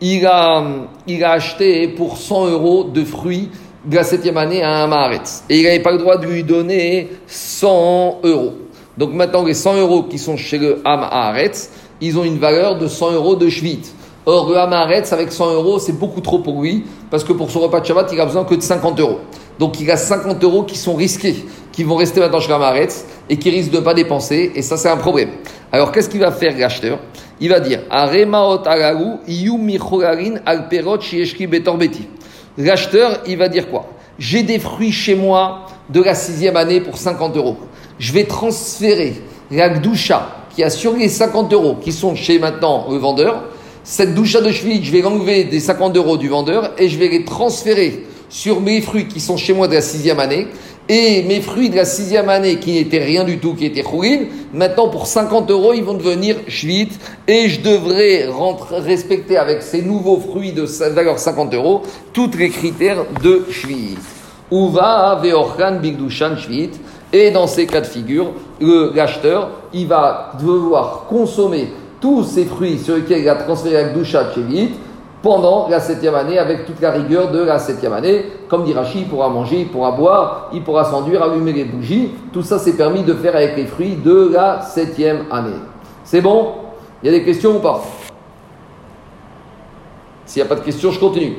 il 0.00 0.26
a, 0.26 0.64
il 1.06 1.24
a 1.24 1.32
acheté 1.32 1.88
pour 1.88 2.16
100 2.16 2.48
euros 2.48 2.84
de 2.84 3.04
fruits 3.04 3.50
de 3.84 3.96
la 3.96 4.04
septième 4.04 4.36
année 4.36 4.62
à 4.62 4.84
un 4.84 4.86
Maharetz. 4.86 5.44
Et 5.48 5.58
il 5.58 5.64
n'avait 5.64 5.80
pas 5.80 5.92
le 5.92 5.98
droit 5.98 6.16
de 6.16 6.26
lui 6.26 6.44
donner 6.44 7.08
100 7.26 8.20
euros. 8.24 8.54
Donc 8.96 9.12
maintenant, 9.12 9.44
les 9.44 9.54
100 9.54 9.76
euros 9.78 10.04
qui 10.04 10.18
sont 10.18 10.36
chez 10.36 10.58
le 10.58 10.80
Ham 10.84 11.08
ils 12.00 12.18
ont 12.18 12.24
une 12.24 12.38
valeur 12.38 12.78
de 12.78 12.88
100 12.88 13.12
euros 13.12 13.36
de 13.36 13.48
Schwitt. 13.48 13.92
Or, 14.24 14.48
le 14.48 14.56
Hamaretz, 14.56 15.12
avec 15.12 15.32
100 15.32 15.54
euros, 15.54 15.80
c'est 15.80 15.98
beaucoup 15.98 16.20
trop 16.20 16.38
pour 16.38 16.62
lui, 16.62 16.84
parce 17.10 17.24
que 17.24 17.32
pour 17.32 17.50
son 17.50 17.58
repas 17.58 17.80
de 17.80 17.86
Shabbat, 17.86 18.08
il 18.12 18.20
a 18.20 18.24
besoin 18.24 18.44
que 18.44 18.54
de 18.54 18.60
50 18.60 19.00
euros. 19.00 19.18
Donc, 19.58 19.80
il 19.80 19.90
a 19.90 19.96
50 19.96 20.42
euros 20.44 20.62
qui 20.62 20.78
sont 20.78 20.94
risqués, 20.94 21.44
qui 21.72 21.82
vont 21.82 21.96
rester 21.96 22.20
maintenant 22.20 22.38
chez 22.38 22.50
l'Hamaretz, 22.50 23.04
et 23.28 23.36
qui 23.36 23.50
risquent 23.50 23.72
de 23.72 23.78
ne 23.78 23.82
pas 23.82 23.94
dépenser, 23.94 24.52
et 24.54 24.62
ça, 24.62 24.76
c'est 24.76 24.88
un 24.88 24.96
problème. 24.96 25.30
Alors, 25.72 25.90
qu'est-ce 25.90 26.08
qu'il 26.08 26.20
va 26.20 26.30
faire, 26.30 26.56
l'acheteur? 26.56 27.00
Il 27.40 27.48
va 27.48 27.58
dire 27.58 27.80
L'acheteur, 32.58 33.20
il 33.26 33.38
va 33.38 33.48
dire 33.48 33.70
quoi? 33.70 33.86
J'ai 34.20 34.42
des 34.44 34.58
fruits 34.60 34.92
chez 34.92 35.16
moi 35.16 35.66
de 35.90 36.00
la 36.00 36.14
sixième 36.14 36.56
année 36.56 36.80
pour 36.80 36.96
50 36.96 37.36
euros. 37.36 37.56
Je 37.98 38.12
vais 38.12 38.24
transférer 38.24 39.14
la 39.50 39.68
Gdusha, 39.68 40.28
qui 40.54 40.62
a 40.62 40.70
sur 40.70 40.92
les 40.92 41.08
50 41.08 41.52
euros, 41.52 41.76
qui 41.80 41.90
sont 41.90 42.14
chez 42.14 42.38
maintenant 42.38 42.86
le 42.88 42.98
vendeur, 42.98 43.42
cette 43.84 44.14
doucha 44.14 44.40
de 44.40 44.50
cheville, 44.50 44.84
je 44.84 44.92
vais 44.92 45.00
l'enlever 45.00 45.44
des 45.44 45.58
50 45.58 45.96
euros 45.96 46.16
du 46.16 46.28
vendeur 46.28 46.72
et 46.78 46.88
je 46.88 46.98
vais 46.98 47.08
les 47.08 47.24
transférer 47.24 48.04
sur 48.28 48.60
mes 48.60 48.80
fruits 48.80 49.08
qui 49.08 49.18
sont 49.18 49.36
chez 49.36 49.52
moi 49.52 49.66
de 49.66 49.74
la 49.74 49.80
sixième 49.80 50.20
année. 50.20 50.46
Et 50.88 51.22
mes 51.22 51.40
fruits 51.40 51.68
de 51.68 51.76
la 51.76 51.84
sixième 51.84 52.28
année 52.28 52.58
qui 52.58 52.72
n'étaient 52.72 53.02
rien 53.02 53.24
du 53.24 53.38
tout, 53.38 53.54
qui 53.54 53.66
étaient 53.66 53.82
chourines, 53.82 54.26
maintenant 54.52 54.88
pour 54.88 55.06
50 55.06 55.50
euros, 55.50 55.72
ils 55.74 55.82
vont 55.82 55.94
devenir 55.94 56.36
shvit 56.48 56.90
et 57.26 57.48
je 57.48 57.60
devrais 57.60 58.28
respecter 58.70 59.36
avec 59.36 59.62
ces 59.62 59.82
nouveaux 59.82 60.18
fruits 60.18 60.52
de 60.52 60.62
valeur 60.62 61.18
50 61.18 61.54
euros 61.54 61.82
tous 62.12 62.30
les 62.36 62.50
critères 62.50 63.04
de 63.22 63.46
shvit. 63.50 63.98
Uva 64.50 65.20
veorchan 65.22 65.80
bigdushan 65.80 66.36
shvit. 66.36 66.70
Et 67.12 67.30
dans 67.30 67.46
ces 67.46 67.66
cas 67.66 67.80
de 67.80 67.86
figure, 67.86 68.32
l'acheteur, 68.60 69.50
il 69.74 69.86
va 69.86 70.32
devoir 70.40 71.04
consommer 71.08 71.68
tous 72.02 72.24
ces 72.24 72.44
fruits 72.44 72.78
sur 72.78 72.96
lesquels 72.96 73.22
il 73.22 73.28
a 73.28 73.36
transféré 73.36 73.74
la 73.74 73.84
Gdusha 73.90 74.32
Chevit 74.34 74.72
pendant 75.22 75.68
la 75.68 75.78
septième 75.78 76.16
année, 76.16 76.36
avec 76.36 76.66
toute 76.66 76.80
la 76.80 76.90
rigueur 76.90 77.30
de 77.30 77.38
la 77.38 77.60
septième 77.60 77.92
année. 77.92 78.26
Comme 78.48 78.64
dit 78.64 78.74
il 78.96 79.06
pourra 79.06 79.28
manger, 79.28 79.60
il 79.60 79.68
pourra 79.68 79.92
boire, 79.92 80.50
il 80.52 80.62
pourra 80.64 80.84
s'enduire, 80.84 81.22
allumer 81.22 81.52
les 81.52 81.64
bougies. 81.64 82.10
Tout 82.32 82.42
ça, 82.42 82.58
c'est 82.58 82.76
permis 82.76 83.04
de 83.04 83.14
faire 83.14 83.36
avec 83.36 83.56
les 83.56 83.66
fruits 83.66 83.94
de 83.94 84.30
la 84.32 84.62
septième 84.62 85.26
année. 85.30 85.60
C'est 86.02 86.20
bon? 86.20 86.48
Il 87.02 87.06
y 87.06 87.14
a 87.14 87.18
des 87.18 87.24
questions 87.24 87.56
ou 87.56 87.60
pas? 87.60 87.80
S'il 90.26 90.42
n'y 90.42 90.46
a 90.46 90.48
pas 90.48 90.56
de 90.60 90.64
questions, 90.64 90.90
je 90.90 90.98
continue. 90.98 91.36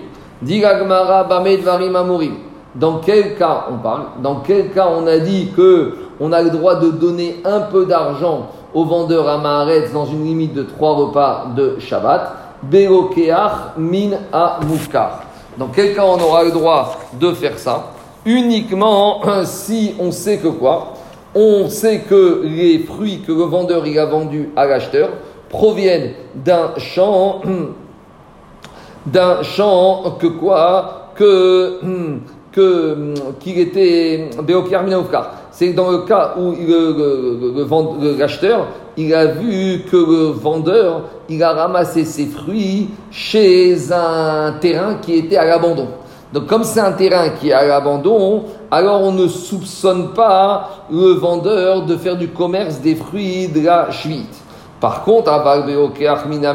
Dans 2.76 2.99
quel 2.99 3.36
cas 3.36 3.66
on 3.70 3.78
parle? 3.80 4.03
Dans 4.22 4.36
quel 4.38 4.72
cas 4.72 4.88
on 4.97 5.05
a 5.07 5.20
dit 5.20 5.51
que 5.55 5.95
on 6.22 6.32
a 6.32 6.41
le 6.41 6.51
droit 6.51 6.76
de 6.76 6.89
donner 6.89 7.41
un 7.43 7.59
peu 7.59 7.86
d'argent 7.86 8.49
au 8.74 8.86
vendeur 8.86 9.28
à 9.28 9.38
Maharetz 9.38 9.91
dans 9.91 10.05
une 10.05 10.26
limite 10.26 10.53
de 10.53 10.63
trois 10.63 10.95
repas 10.95 11.47
de 11.55 11.78
Shabbat. 11.80 12.34
Beokeach 12.63 13.76
min 13.78 14.11
mufkar. 14.67 15.24
Dans 15.57 15.67
quel 15.67 15.93
cas 15.95 16.03
on 16.05 16.19
aura 16.19 16.43
le 16.43 16.51
droit 16.51 16.95
de 17.19 17.32
faire 17.34 17.59
ça? 17.59 17.91
Uniquement 18.26 19.21
si 19.43 19.95
on 19.99 20.11
sait 20.11 20.38
que 20.38 20.47
quoi? 20.47 20.93
On 21.36 21.67
sait 21.69 21.99
que 22.01 22.43
les 22.43 22.80
fruits 22.80 23.21
que 23.26 23.32
le 23.32 23.43
vendeur 23.43 23.86
il 23.86 23.97
a 23.99 24.05
vendus 24.05 24.49
à 24.55 24.65
l'acheteur 24.65 25.09
proviennent 25.49 26.13
d'un 26.36 26.71
champ 26.78 27.41
d'un 29.05 29.43
champ 29.43 30.15
que 30.19 30.28
quoi? 30.28 31.11
Que 31.15 31.80
que 32.51 33.13
qu'il 33.39 33.59
était 33.59 34.30
Beokar 34.41 34.84
Minaufkar. 34.84 35.43
C'est 35.56 35.74
dans 35.74 35.91
le 35.91 35.99
cas 35.99 36.34
où 36.36 36.56
l'acheteur, 38.18 38.66
il 38.97 39.14
a 39.14 39.28
vu 39.28 39.84
que 39.89 39.97
le 39.97 40.32
vendeur, 40.32 41.04
il 41.30 41.43
a 41.43 41.54
ramassé 41.54 42.06
ses 42.06 42.26
fruits 42.26 42.89
chez 43.12 43.76
un 43.91 44.54
terrain 44.60 44.95
qui 44.95 45.14
était 45.14 45.38
à 45.38 45.45
l'abandon. 45.45 45.89
Donc 46.34 46.47
comme 46.47 46.64
c'est 46.64 46.80
un 46.80 46.93
terrain 46.93 47.30
qui 47.39 47.49
est 47.49 47.54
à 47.54 47.68
l'abandon, 47.68 48.45
alors 48.72 49.04
on 49.04 49.12
ne 49.12 49.28
soupçonne 49.28 50.14
pas 50.14 50.88
le 50.91 51.14
vendeur 51.14 51.86
de 51.86 51.97
faire 51.97 52.18
du 52.18 52.30
commerce 52.30 52.80
des 52.80 52.95
fruits 52.95 53.47
de 53.47 53.62
la 53.64 53.91
chevite. 53.91 54.43
Par 54.84 55.04
contre, 55.04 55.32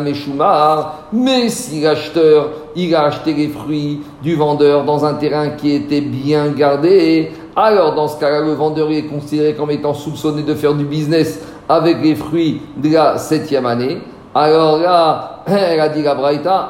Meshumar, 0.01 0.99
mais 1.12 1.49
si 1.49 1.80
l'acheteur, 1.80 2.51
il 2.76 2.94
a 2.94 3.05
acheté 3.05 3.32
les 3.32 3.49
fruits 3.49 4.03
du 4.22 4.34
vendeur 4.34 4.84
dans 4.84 5.05
un 5.07 5.14
terrain 5.14 5.49
qui 5.51 5.74
était 5.74 6.03
bien 6.03 6.49
gardé, 6.49 7.30
alors 7.64 7.94
dans 7.94 8.06
ce 8.06 8.18
cas-là, 8.20 8.40
le 8.40 8.52
vendeur 8.52 8.88
est 8.92 9.06
considéré 9.06 9.54
comme 9.54 9.72
étant 9.72 9.92
soupçonné 9.92 10.42
de 10.42 10.54
faire 10.54 10.74
du 10.74 10.84
business 10.84 11.40
avec 11.68 12.00
les 12.02 12.14
fruits 12.14 12.62
de 12.76 12.92
la 12.92 13.18
septième 13.18 13.66
année. 13.66 13.98
Alors 14.32 14.78
là, 14.78 15.42
elle 15.46 15.80
a 15.80 15.88
dit 15.88 16.02
la 16.02 16.14
Braïta, 16.14 16.68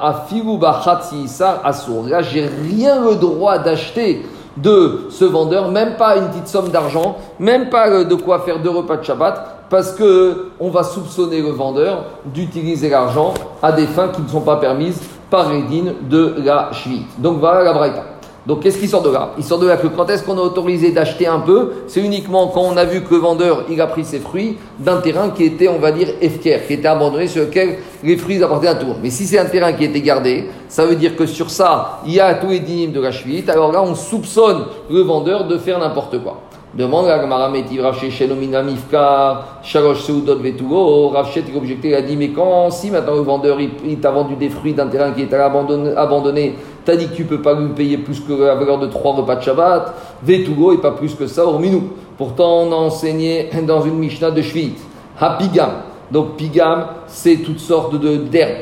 Isar 1.13 1.61
Asur. 1.63 2.05
Là, 2.09 2.23
j'ai 2.23 2.47
rien 2.47 3.03
le 3.03 3.17
droit 3.17 3.59
d'acheter 3.59 4.25
de 4.57 5.07
ce 5.11 5.27
vendeur, 5.27 5.71
même 5.71 5.97
pas 5.97 6.17
une 6.17 6.29
petite 6.29 6.49
somme 6.49 6.71
d'argent, 6.71 7.17
même 7.39 7.69
pas 7.69 7.89
euh, 7.89 8.05
de 8.05 8.15
quoi 8.15 8.41
faire 8.41 8.59
deux 8.61 8.71
repas 8.71 8.97
de 8.97 9.05
Shabbat, 9.05 9.67
parce 9.69 9.93
que 9.93 10.49
on 10.59 10.71
va 10.71 10.83
soupçonner 10.83 11.43
le 11.43 11.51
vendeur 11.51 12.05
d'utiliser 12.25 12.89
l'argent 12.89 13.35
à 13.63 13.73
des 13.73 13.87
fins 13.87 14.09
qui 14.09 14.23
ne 14.23 14.29
sont 14.29 14.41
pas 14.41 14.57
permises 14.57 15.01
par 15.31 15.53
les 15.53 15.63
de 16.09 16.37
la 16.43 16.71
Shvit. 16.73 17.05
Donc 17.19 17.39
voilà 17.39 17.63
la 17.63 17.75
Braïta. 17.75 18.05
Donc 18.49 18.61
qu'est-ce 18.63 18.79
qui 18.79 18.89
sort 18.89 19.03
de 19.03 19.11
là? 19.11 19.33
Il 19.37 19.45
sort 19.45 19.59
de 19.59 19.67
là 19.67 19.77
que 19.77 19.89
quand 19.89 20.09
est-ce 20.09 20.23
qu'on 20.23 20.39
a 20.39 20.41
autorisé 20.41 20.91
d'acheter 20.91 21.27
un 21.27 21.41
peu 21.41 21.73
C'est 21.87 22.01
uniquement 22.01 22.47
quand 22.47 22.63
on 22.63 22.79
a 22.79 22.87
vu 22.87 23.03
que 23.03 23.13
le 23.13 23.21
vendeur 23.21 23.65
il 23.69 23.79
a 23.79 23.87
pris 23.87 24.07
ses 24.07 24.21
fruits 24.21 24.57
d'un 24.79 25.03
terrain 25.03 25.29
qui 25.29 25.45
était, 25.45 25.69
on 25.69 25.79
va 25.79 25.93
dire, 25.93 26.09
efker, 26.23 26.67
qui 26.67 26.73
était 26.73 26.89
abandonné, 26.89 27.27
sur 27.27 27.43
lequel 27.43 27.77
les 28.03 28.17
fruits 28.17 28.43
apportaient 28.43 28.69
un 28.69 28.77
tour. 28.77 28.97
Mais 29.03 29.11
si 29.11 29.27
c'est 29.27 29.39
un 29.39 29.45
terrain 29.45 29.75
qui 29.75 29.85
était 29.85 30.01
gardé, 30.01 30.47
ça 30.67 30.87
veut 30.87 30.97
dire 30.97 31.15
que 31.15 31.27
sur 31.27 31.51
ça, 31.51 32.01
il 32.07 32.15
y 32.15 32.21
a 32.21 32.33
tous 32.37 32.49
les 32.49 32.61
dîmes 32.61 32.93
de 32.93 33.03
la. 33.03 33.11
Alors 33.53 33.71
là, 33.71 33.83
on 33.83 33.95
soupçonne 33.95 34.65
le 34.89 35.03
vendeur 35.03 35.47
de 35.47 35.59
faire 35.59 35.79
n'importe 35.79 36.19
quoi. 36.23 36.41
Demande 36.75 37.07
Gemara 37.07 37.49
Metiv 37.49 37.81
Rav 37.81 37.99
Sheshen 37.99 38.31
Omina 38.31 38.63
Mifka, 38.63 39.61
Shalosh 39.63 40.03
Seudot 40.03 40.39
Vetugo. 40.39 41.09
Rav 41.09 41.27
il 41.35 41.57
objecté, 41.57 41.89
il 41.89 41.95
a 41.95 42.03
dit 42.03 42.15
Mais 42.15 42.29
quand, 42.29 42.71
si 42.71 42.91
maintenant 42.91 43.15
le 43.15 43.23
vendeur 43.23 43.59
il, 43.59 43.99
t'a 43.99 44.11
vendu 44.11 44.37
des 44.37 44.51
fruits 44.51 44.75
d'un 44.75 44.87
terrain 44.87 45.13
qui 45.13 45.23
était 45.23 45.37
abandonné 45.37 46.55
t'as 46.89 46.97
dit 46.97 47.07
que 47.09 47.15
tu 47.15 47.25
peux 47.25 47.43
pas 47.43 47.53
lui 47.53 47.69
payer 47.75 47.99
plus 47.99 48.19
que 48.21 48.33
la 48.33 48.55
valeur 48.55 48.79
de 48.79 48.87
trois 48.87 49.15
repas 49.15 49.37
de 49.37 49.43
Shabbat, 49.43 49.95
Vetugo 50.23 50.73
et 50.73 50.79
pas 50.79 50.93
plus 50.93 51.15
que 51.15 51.27
ça, 51.27 51.45
hormis 51.45 51.69
nous. 51.69 51.91
Pourtant, 52.17 52.63
on 52.63 52.73
a 52.73 52.77
enseigné 52.77 53.51
dans 53.67 53.83
une 53.83 53.99
Mishnah 53.99 54.31
de 54.31 54.41
Shvit, 54.41 54.73
Hapigam. 55.21 55.71
Donc, 56.11 56.37
Pigam, 56.39 56.87
c'est 57.07 57.37
toutes 57.45 57.61
sortes 57.61 58.01
de- 58.01 58.17
d'herbes. 58.17 58.57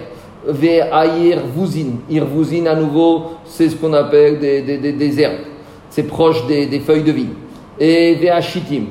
Ve'ayir 0.44 1.42
Vuzin. 1.56 2.00
Irvuzin, 2.10 2.66
à 2.66 2.74
nouveau, 2.74 3.34
c'est 3.44 3.68
ce 3.68 3.76
qu'on 3.76 3.92
appelle 3.92 4.40
des, 4.40 4.62
des, 4.62 4.78
des, 4.78 4.92
des 4.92 5.20
herbes. 5.20 5.44
C'est 5.88 6.02
proche 6.02 6.44
des, 6.48 6.66
des 6.66 6.80
feuilles 6.80 7.04
de 7.04 7.12
vigne. 7.12 7.34
Et 7.78 8.16
Vea 8.16 8.40
Shitim. 8.40 8.86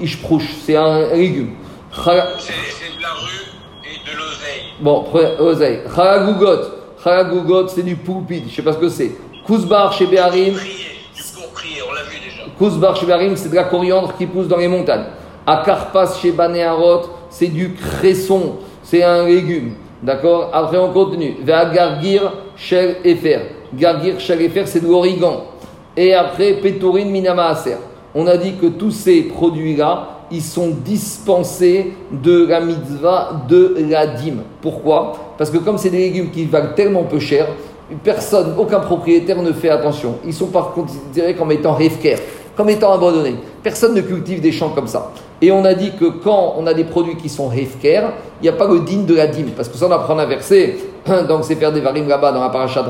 Ishprouch, 0.00 0.52
c'est 0.64 0.74
un 0.76 1.14
légume. 1.14 1.50
C'est 1.92 2.02
de 2.02 3.02
la 3.02 3.08
rue 3.22 3.84
et 3.84 4.10
de 4.10 4.16
l'oseille. 4.16 4.62
Bon, 4.80 5.04
oseille. 5.38 5.78
Chalagugot. 5.94 6.81
Chalagugot, 7.02 7.68
c'est 7.68 7.82
du 7.82 7.96
poulpide. 7.96 8.44
Je 8.48 8.56
sais 8.56 8.62
pas 8.62 8.72
ce 8.72 8.78
que 8.78 8.88
c'est. 8.88 9.12
Kouzbar 9.44 9.92
chez 9.92 10.06
Béharim. 10.06 10.54
Kouzbar 12.58 12.96
chez 12.96 13.06
Béharim, 13.06 13.36
c'est 13.36 13.48
de 13.48 13.54
la 13.56 13.64
coriandre 13.64 14.16
qui 14.16 14.26
pousse 14.26 14.46
dans 14.46 14.56
les 14.56 14.68
montagnes. 14.68 15.06
Akarpas 15.46 16.14
chez 16.20 16.30
Banéarot, 16.30 17.02
c'est 17.28 17.48
du 17.48 17.74
cresson. 17.74 18.56
C'est 18.82 19.02
un 19.02 19.26
légume. 19.26 19.74
D'accord? 20.02 20.50
Après, 20.52 20.78
on 20.78 20.92
continue. 20.92 21.36
Vea 21.42 21.66
Gargir 21.66 22.32
Shel 22.56 22.96
Efer. 23.04 23.40
Gargir 23.74 24.20
Shel 24.20 24.42
Efer, 24.42 24.66
c'est 24.66 24.80
de 24.80 24.88
l'origan. 24.88 25.44
Et 25.96 26.14
après, 26.14 26.54
Pétorine 26.54 27.10
Minama 27.10 27.48
Aser. 27.48 27.76
On 28.14 28.26
a 28.26 28.36
dit 28.36 28.54
que 28.60 28.66
tous 28.66 28.90
ces 28.90 29.22
produits-là, 29.22 30.11
ils 30.32 30.42
sont 30.42 30.70
dispensés 30.84 31.92
de 32.10 32.46
la 32.46 32.60
mitzvah 32.60 33.44
de 33.48 33.76
la 33.88 34.06
dîme. 34.06 34.42
Pourquoi? 34.60 35.12
Parce 35.38 35.50
que 35.50 35.58
comme 35.58 35.78
c'est 35.78 35.90
des 35.90 35.98
légumes 35.98 36.30
qui 36.30 36.46
valent 36.46 36.72
tellement 36.74 37.04
peu 37.04 37.18
cher, 37.18 37.48
personne, 38.02 38.54
aucun 38.58 38.80
propriétaire 38.80 39.42
ne 39.42 39.52
fait 39.52 39.68
attention. 39.68 40.16
Ils 40.24 40.32
sont 40.32 40.46
considérés 40.46 41.34
comme 41.34 41.52
étant 41.52 41.78
hefker, 41.78 42.16
comme 42.56 42.70
étant 42.70 42.92
abandonnés. 42.92 43.36
Personne 43.62 43.94
ne 43.94 44.00
cultive 44.00 44.40
des 44.40 44.52
champs 44.52 44.70
comme 44.70 44.86
ça. 44.86 45.12
Et 45.40 45.50
on 45.52 45.64
a 45.64 45.74
dit 45.74 45.92
que 45.98 46.06
quand 46.06 46.54
on 46.58 46.66
a 46.66 46.74
des 46.74 46.84
produits 46.84 47.16
qui 47.16 47.28
sont 47.28 47.50
hefker, 47.52 48.02
il 48.40 48.44
n'y 48.44 48.48
a 48.48 48.52
pas 48.52 48.66
le 48.66 48.80
digne 48.80 49.04
de 49.04 49.14
la 49.14 49.26
dîme. 49.26 49.50
Parce 49.56 49.68
que 49.68 49.76
ça, 49.76 49.86
on 49.86 49.90
apprend 49.90 50.18
un 50.18 50.26
verset, 50.26 50.76
donc 51.06 51.44
c'est 51.44 51.56
faire 51.56 51.72
des 51.72 51.80
varim 51.80 52.06
là-bas 52.06 52.32
dans 52.32 52.40
la 52.40 52.48
paracha 52.48 52.84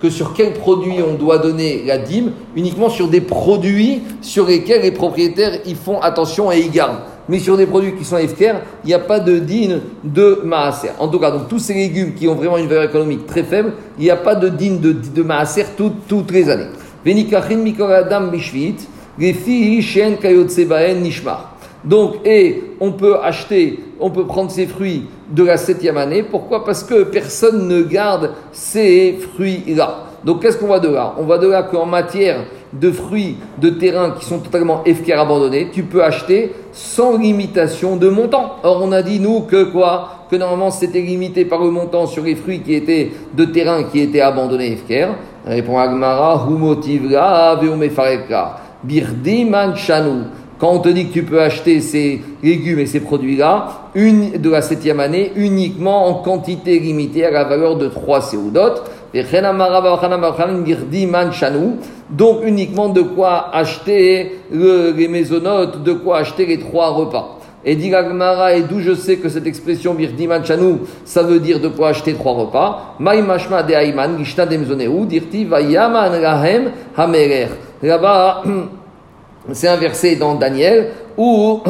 que 0.00 0.10
sur 0.10 0.32
quels 0.32 0.54
produits 0.54 0.96
on 1.06 1.14
doit 1.14 1.38
donner 1.38 1.82
la 1.86 1.98
dîme, 1.98 2.32
uniquement 2.56 2.88
sur 2.88 3.08
des 3.08 3.20
produits 3.20 4.02
sur 4.20 4.46
lesquels 4.46 4.82
les 4.82 4.90
propriétaires 4.90 5.60
ils 5.66 5.76
font 5.76 6.00
attention 6.00 6.50
et 6.50 6.58
ils 6.60 6.70
gardent. 6.70 7.00
Mais 7.28 7.38
sur 7.38 7.56
des 7.56 7.66
produits 7.66 7.94
qui 7.94 8.04
sont 8.04 8.16
hefker, 8.18 8.54
il 8.84 8.88
n'y 8.88 8.94
a 8.94 8.98
pas 8.98 9.20
de 9.20 9.38
digne 9.38 9.78
de 10.02 10.40
maaser. 10.44 10.90
En 10.98 11.06
tout 11.06 11.20
cas, 11.20 11.30
donc 11.30 11.48
tous 11.48 11.60
ces 11.60 11.74
légumes 11.74 12.14
qui 12.14 12.26
ont 12.26 12.34
vraiment 12.34 12.58
une 12.58 12.66
valeur 12.66 12.84
économique 12.84 13.26
très 13.26 13.44
faible, 13.44 13.74
il 13.96 14.04
n'y 14.04 14.10
a 14.10 14.16
pas 14.16 14.34
de 14.34 14.48
digne 14.48 14.80
de, 14.80 14.92
de 14.92 15.22
maaser 15.22 15.66
toutes, 15.76 16.08
toutes 16.08 16.32
les 16.32 16.50
années. 16.50 16.66
Donc, 21.84 22.14
et 22.24 22.62
on 22.80 22.92
peut 22.92 23.16
acheter, 23.22 23.80
on 24.02 24.10
peut 24.10 24.26
prendre 24.26 24.50
ces 24.50 24.66
fruits 24.66 25.06
de 25.30 25.44
la 25.44 25.56
septième 25.56 25.96
année. 25.96 26.22
Pourquoi? 26.22 26.64
Parce 26.64 26.82
que 26.82 27.04
personne 27.04 27.68
ne 27.68 27.82
garde 27.82 28.32
ces 28.52 29.18
fruits-là. 29.34 29.98
Donc, 30.24 30.42
qu'est-ce 30.42 30.58
qu'on 30.58 30.66
voit 30.66 30.80
de 30.80 30.88
là? 30.88 31.14
On 31.18 31.22
voit 31.22 31.38
de 31.38 31.48
là 31.48 31.62
qu'en 31.62 31.86
matière 31.86 32.44
de 32.72 32.90
fruits 32.90 33.36
de 33.58 33.70
terrain 33.70 34.12
qui 34.18 34.24
sont 34.24 34.38
totalement 34.38 34.82
FKR 34.84 35.20
abandonnés, 35.20 35.68
tu 35.72 35.82
peux 35.82 36.02
acheter 36.02 36.52
sans 36.72 37.18
limitation 37.18 37.96
de 37.96 38.08
montant. 38.08 38.56
Or, 38.62 38.80
on 38.82 38.92
a 38.92 39.02
dit, 39.02 39.20
nous, 39.20 39.40
que 39.42 39.64
quoi? 39.64 40.26
Que 40.30 40.36
normalement, 40.36 40.70
c'était 40.70 41.00
limité 41.00 41.44
par 41.44 41.62
le 41.62 41.70
montant 41.70 42.06
sur 42.06 42.24
les 42.24 42.34
fruits 42.34 42.60
qui 42.60 42.74
étaient 42.74 43.10
de 43.34 43.44
terrain 43.44 43.84
qui 43.84 44.00
étaient 44.00 44.20
abandonnés 44.20 44.76
FKR. 44.76 45.08
Répond 45.46 45.78
Agmara, 45.78 46.46
Humotivra, 46.48 47.60
Birdiman 48.84 49.76
Chanou. 49.76 50.24
Quand 50.62 50.70
on 50.74 50.78
te 50.78 50.88
dit 50.90 51.08
que 51.08 51.12
tu 51.12 51.24
peux 51.24 51.42
acheter 51.42 51.80
ces 51.80 52.22
légumes 52.40 52.78
et 52.78 52.86
ces 52.86 53.00
produits-là, 53.00 53.88
une 53.96 54.38
de 54.40 54.48
la 54.48 54.62
septième 54.62 55.00
année, 55.00 55.32
uniquement 55.34 56.06
en 56.06 56.14
quantité 56.22 56.78
limitée 56.78 57.26
à 57.26 57.32
la 57.32 57.42
valeur 57.42 57.74
de 57.74 57.88
3 57.88 58.20
séoudotes, 58.20 58.84
donc 62.10 62.38
uniquement 62.44 62.88
de 62.90 63.02
quoi 63.02 63.50
acheter 63.52 64.38
le- 64.52 64.92
les 64.96 65.08
maisonnotes, 65.08 65.82
de 65.82 65.94
quoi 65.94 66.18
acheter 66.18 66.46
les 66.46 66.60
trois 66.60 66.90
repas. 66.90 67.40
Et 67.64 67.74
dit 67.74 67.90
l'Agmara, 67.90 68.54
et 68.54 68.62
d'où 68.62 68.78
je 68.78 68.94
sais 68.94 69.16
que 69.16 69.28
cette 69.28 69.48
expression 69.48 69.94
birdiman 69.94 70.44
chanou, 70.44 70.78
ça 71.04 71.24
veut 71.24 71.40
dire 71.40 71.58
de 71.58 71.66
quoi 71.66 71.88
acheter 71.88 72.14
trois 72.14 72.34
repas? 72.34 72.94
Là-bas, 77.82 78.42
c'est 79.52 79.68
un 79.68 79.76
verset 79.76 80.16
dans 80.16 80.36
Daniel 80.36 80.90
où 81.18 81.60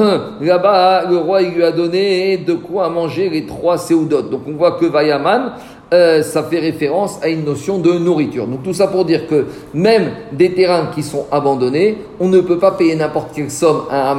là-bas 0.41 1.07
le 1.09 1.17
roi 1.17 1.43
lui 1.43 1.63
a 1.63 1.73
donné 1.73 2.37
de 2.37 2.55
quoi 2.55 2.89
manger 2.91 3.31
les 3.31 3.47
trois 3.47 3.79
séoudotes. 3.79 4.31
Donc 4.31 4.43
on 4.47 4.53
voit 4.53 4.73
que 4.73 4.87
Vayaman, 4.87 5.53
euh, 5.93 6.23
ça 6.23 6.43
fait 6.43 6.59
référence 6.59 7.19
à 7.23 7.29
une 7.29 7.45
notion 7.45 7.79
de 7.79 7.93
nourriture. 7.93 8.47
Donc 8.47 8.63
tout 8.63 8.75
ça 8.75 8.87
pour 8.87 9.05
dire 9.05 9.27
que 9.27 9.47
même 9.75 10.11
des 10.33 10.53
terrains 10.53 10.91
qui 10.95 11.03
sont 11.03 11.27
abandonnés, 11.31 11.99
on 12.21 12.29
ne 12.29 12.41
peut 12.41 12.59
pas 12.59 12.73
payer 12.73 12.95
n'importe 12.95 13.31
quelle 13.35 13.51
somme 13.51 13.83
à 13.91 14.11
un 14.11 14.15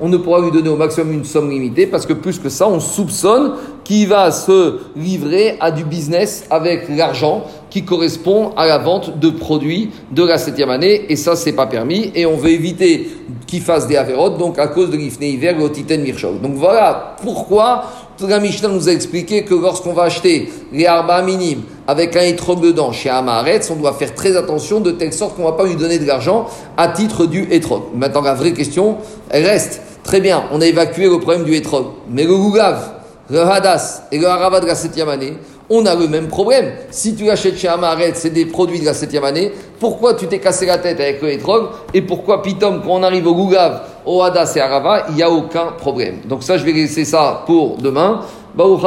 on 0.00 0.08
ne 0.08 0.16
pourra 0.16 0.40
lui 0.40 0.50
donner 0.50 0.68
au 0.68 0.76
maximum 0.76 1.12
une 1.12 1.24
somme 1.24 1.50
limitée 1.50 1.86
parce 1.86 2.06
que 2.06 2.12
plus 2.12 2.38
que 2.38 2.48
ça, 2.48 2.68
on 2.68 2.80
soupçonne 2.80 3.54
qu'il 3.84 4.08
va 4.08 4.30
se 4.30 4.78
livrer 4.96 5.56
à 5.60 5.70
du 5.70 5.84
business 5.84 6.46
avec 6.50 6.88
l'argent 6.88 7.44
qui 7.70 7.84
correspond 7.84 8.52
à 8.56 8.66
la 8.66 8.78
vente 8.78 9.18
de 9.18 9.30
produits 9.30 9.90
de 10.10 10.24
la 10.24 10.38
septième 10.38 10.70
année 10.70 11.06
et 11.08 11.16
ça 11.16 11.36
c'est 11.36 11.52
pas 11.52 11.66
permis 11.66 12.10
et 12.14 12.26
on 12.26 12.36
veut 12.36 12.50
éviter 12.50 13.08
qu'il 13.46 13.62
fasse 13.62 13.86
des 13.86 13.96
avérotes 13.96 14.38
donc 14.38 14.58
à 14.58 14.68
cause 14.68 14.90
de 14.90 14.96
l'ifne 14.96 15.24
hiver 15.24 15.58
le 15.58 15.70
titen 15.70 16.02
mirchov. 16.02 16.40
Donc 16.40 16.54
voilà 16.54 17.16
pourquoi 17.22 17.84
la 18.26 18.40
nous 18.40 18.88
a 18.88 18.92
expliqué 18.92 19.44
que 19.44 19.54
lorsqu'on 19.54 19.92
va 19.92 20.04
acheter 20.04 20.50
les 20.72 20.86
arba 20.86 21.22
minimes 21.22 21.62
avec 21.86 22.16
un 22.16 22.22
étrog 22.22 22.60
dedans 22.60 22.90
chez 22.90 23.10
Amaretz, 23.10 23.70
on 23.70 23.76
doit 23.76 23.92
faire 23.92 24.14
très 24.14 24.36
attention 24.36 24.80
de 24.80 24.90
telle 24.90 25.12
sorte 25.12 25.36
qu'on 25.36 25.42
ne 25.42 25.50
va 25.50 25.52
pas 25.52 25.64
lui 25.64 25.76
donner 25.76 25.98
de 25.98 26.06
l'argent 26.06 26.46
à 26.76 26.88
titre 26.88 27.26
du 27.26 27.46
étrog. 27.50 27.82
Maintenant 27.94 28.22
la 28.22 28.34
vraie 28.34 28.52
question, 28.52 28.96
elle 29.30 29.46
reste. 29.46 29.82
Très 30.02 30.20
bien, 30.20 30.44
on 30.52 30.60
a 30.60 30.66
évacué 30.66 31.04
le 31.04 31.18
problème 31.20 31.44
du 31.44 31.54
étrog. 31.54 31.86
Mais 32.10 32.24
le 32.24 32.34
Lugav, 32.34 32.92
le 33.30 33.40
Hadas 33.40 34.02
et 34.10 34.18
le 34.18 34.26
Harava 34.26 34.60
de 34.60 34.66
la 34.66 34.74
septième 34.74 35.08
année, 35.08 35.34
On 35.70 35.84
a 35.84 35.94
le 35.94 36.08
même 36.08 36.28
problème. 36.28 36.72
Si 36.90 37.14
tu 37.14 37.28
achètes 37.28 37.58
chez 37.58 37.68
Amaret, 37.68 38.14
c'est 38.14 38.30
des 38.30 38.46
produits 38.46 38.80
de 38.80 38.86
la 38.86 38.94
septième 38.94 39.24
année, 39.24 39.52
pourquoi 39.78 40.14
tu 40.14 40.26
t'es 40.26 40.38
cassé 40.38 40.64
la 40.64 40.78
tête 40.78 40.98
avec 40.98 41.20
le 41.20 41.30
hétrog 41.30 41.68
Et 41.92 42.00
pourquoi 42.00 42.42
Pitom, 42.42 42.80
quand 42.82 42.92
on 42.92 43.02
arrive 43.02 43.26
au 43.26 43.34
Gougav, 43.34 43.82
au 44.06 44.22
Hadas 44.22 44.54
et 44.56 44.60
Arava, 44.60 45.06
il 45.10 45.16
n'y 45.16 45.22
a 45.22 45.30
aucun 45.30 45.66
problème. 45.72 46.20
Donc 46.24 46.42
ça, 46.42 46.56
je 46.56 46.64
vais 46.64 46.72
laisser 46.72 47.04
ça 47.04 47.42
pour 47.46 47.76
demain. 47.76 48.22
On 48.56 48.78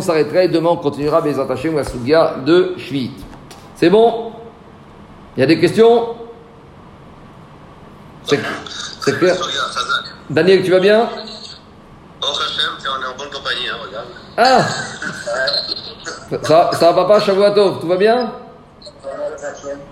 s'arrêtera 0.00 0.44
et 0.44 0.48
demain 0.48 0.70
on 0.70 0.76
continuera 0.76 1.20
les 1.20 1.38
attachés 1.38 1.70
la 1.70 1.84
Sougia 1.84 2.36
de 2.44 2.74
Shvit. 2.78 3.12
C'est 3.76 3.90
bon? 3.90 4.32
Il 5.36 5.40
y 5.40 5.42
a 5.42 5.46
des 5.46 5.60
questions? 5.60 6.16
C'est 8.24 8.38
clair? 9.18 9.36
Daniel, 10.30 10.62
tu 10.62 10.70
vas 10.70 10.80
bien? 10.80 11.08
Oh, 12.22 12.26
on 12.26 13.02
est 13.02 13.06
en 13.06 13.16
bonne 13.18 13.30
compagnie. 13.30 13.61
Ah. 14.36 14.66
Ça, 16.42 16.70
ça 16.72 16.92
va 16.92 17.04
papa, 17.04 17.20
Shavuatov, 17.20 17.80
tout 17.80 17.88
va 17.88 17.96
bien? 17.96 18.32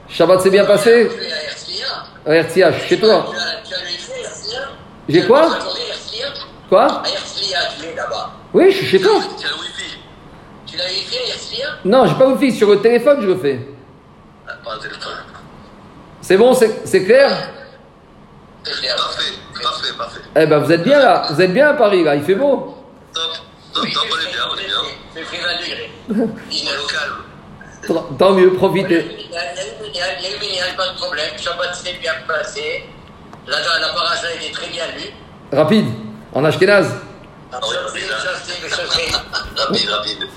Shabbat 0.09 0.41
s'est 0.41 0.51
bien 0.51 0.65
passé? 0.65 1.11
RTH, 2.27 2.87
chez 2.89 2.99
toi. 2.99 3.27
J'ai 5.09 5.27
quoi? 5.27 5.51
Quoi? 6.69 7.03
Oui, 8.53 8.71
je 8.71 8.77
suis 8.77 8.87
chez 8.87 9.01
toi. 9.01 9.21
Tu 10.67 10.77
fait, 10.77 10.85
Herzliya 11.31 11.69
Non, 11.85 12.07
j'ai 12.07 12.15
pas 12.15 12.29
wifi, 12.29 12.57
sur 12.57 12.71
le 12.71 12.81
téléphone 12.81 13.19
je 13.23 13.27
le 13.27 13.37
fais. 13.37 13.61
Ah. 14.49 14.53
C'est 16.21 16.37
bon, 16.37 16.55
c'est 16.55 16.87
c'est 16.87 17.05
clair. 17.05 17.31
Parfait, 18.65 19.25
parfait, 19.63 19.93
parfait. 19.99 20.21
Eh 20.37 20.47
ben 20.47 20.59
vous 20.59 20.71
êtes 20.71 20.83
bien 20.83 20.99
là, 20.99 21.27
vous 21.31 21.41
êtes 21.41 21.53
bien 21.53 21.71
à 21.71 21.75
Paris 21.75 22.05
là, 22.05 22.15
il 22.15 22.23
fait 22.23 22.35
beau. 22.35 22.77
Top, 23.13 23.23
top, 23.75 23.85
top, 23.93 24.07
on 24.11 24.21
est 24.21 24.33
bien, 24.33 24.43
on 24.53 24.57
est 24.59 24.65
bien. 24.67 24.83
C'est 25.15 25.23
pris 25.23 25.39
20 25.39 25.57
degrés. 25.61 25.91
On 26.11 26.15
est 26.15 26.79
au 26.79 26.87
calme. 26.87 27.17
Tant- 27.87 28.09
mieux, 28.35 28.53
profitez. 28.55 29.07
Il 29.31 29.31
y 29.97 30.01
a 30.01 30.07
a 30.61 30.69
eu 30.69 30.73
a 30.73 30.77
pas 30.77 30.89
de 30.89 30.97
problème. 30.97 31.31
Shabbat 31.39 31.75
s'est 31.75 31.95
bien 31.95 32.13
passé. 32.29 32.85
La, 33.47 33.59
la 33.59 33.89
paracha 33.95 34.33
était 34.35 34.53
très 34.53 34.69
bien 34.69 34.85
lue. 34.97 35.11
Rapide, 35.57 35.87
en 36.35 36.45
Ashkenaz. 36.45 36.87
C'est- 37.51 37.59
Rapide, 39.57 39.89
rapide. 39.91 40.29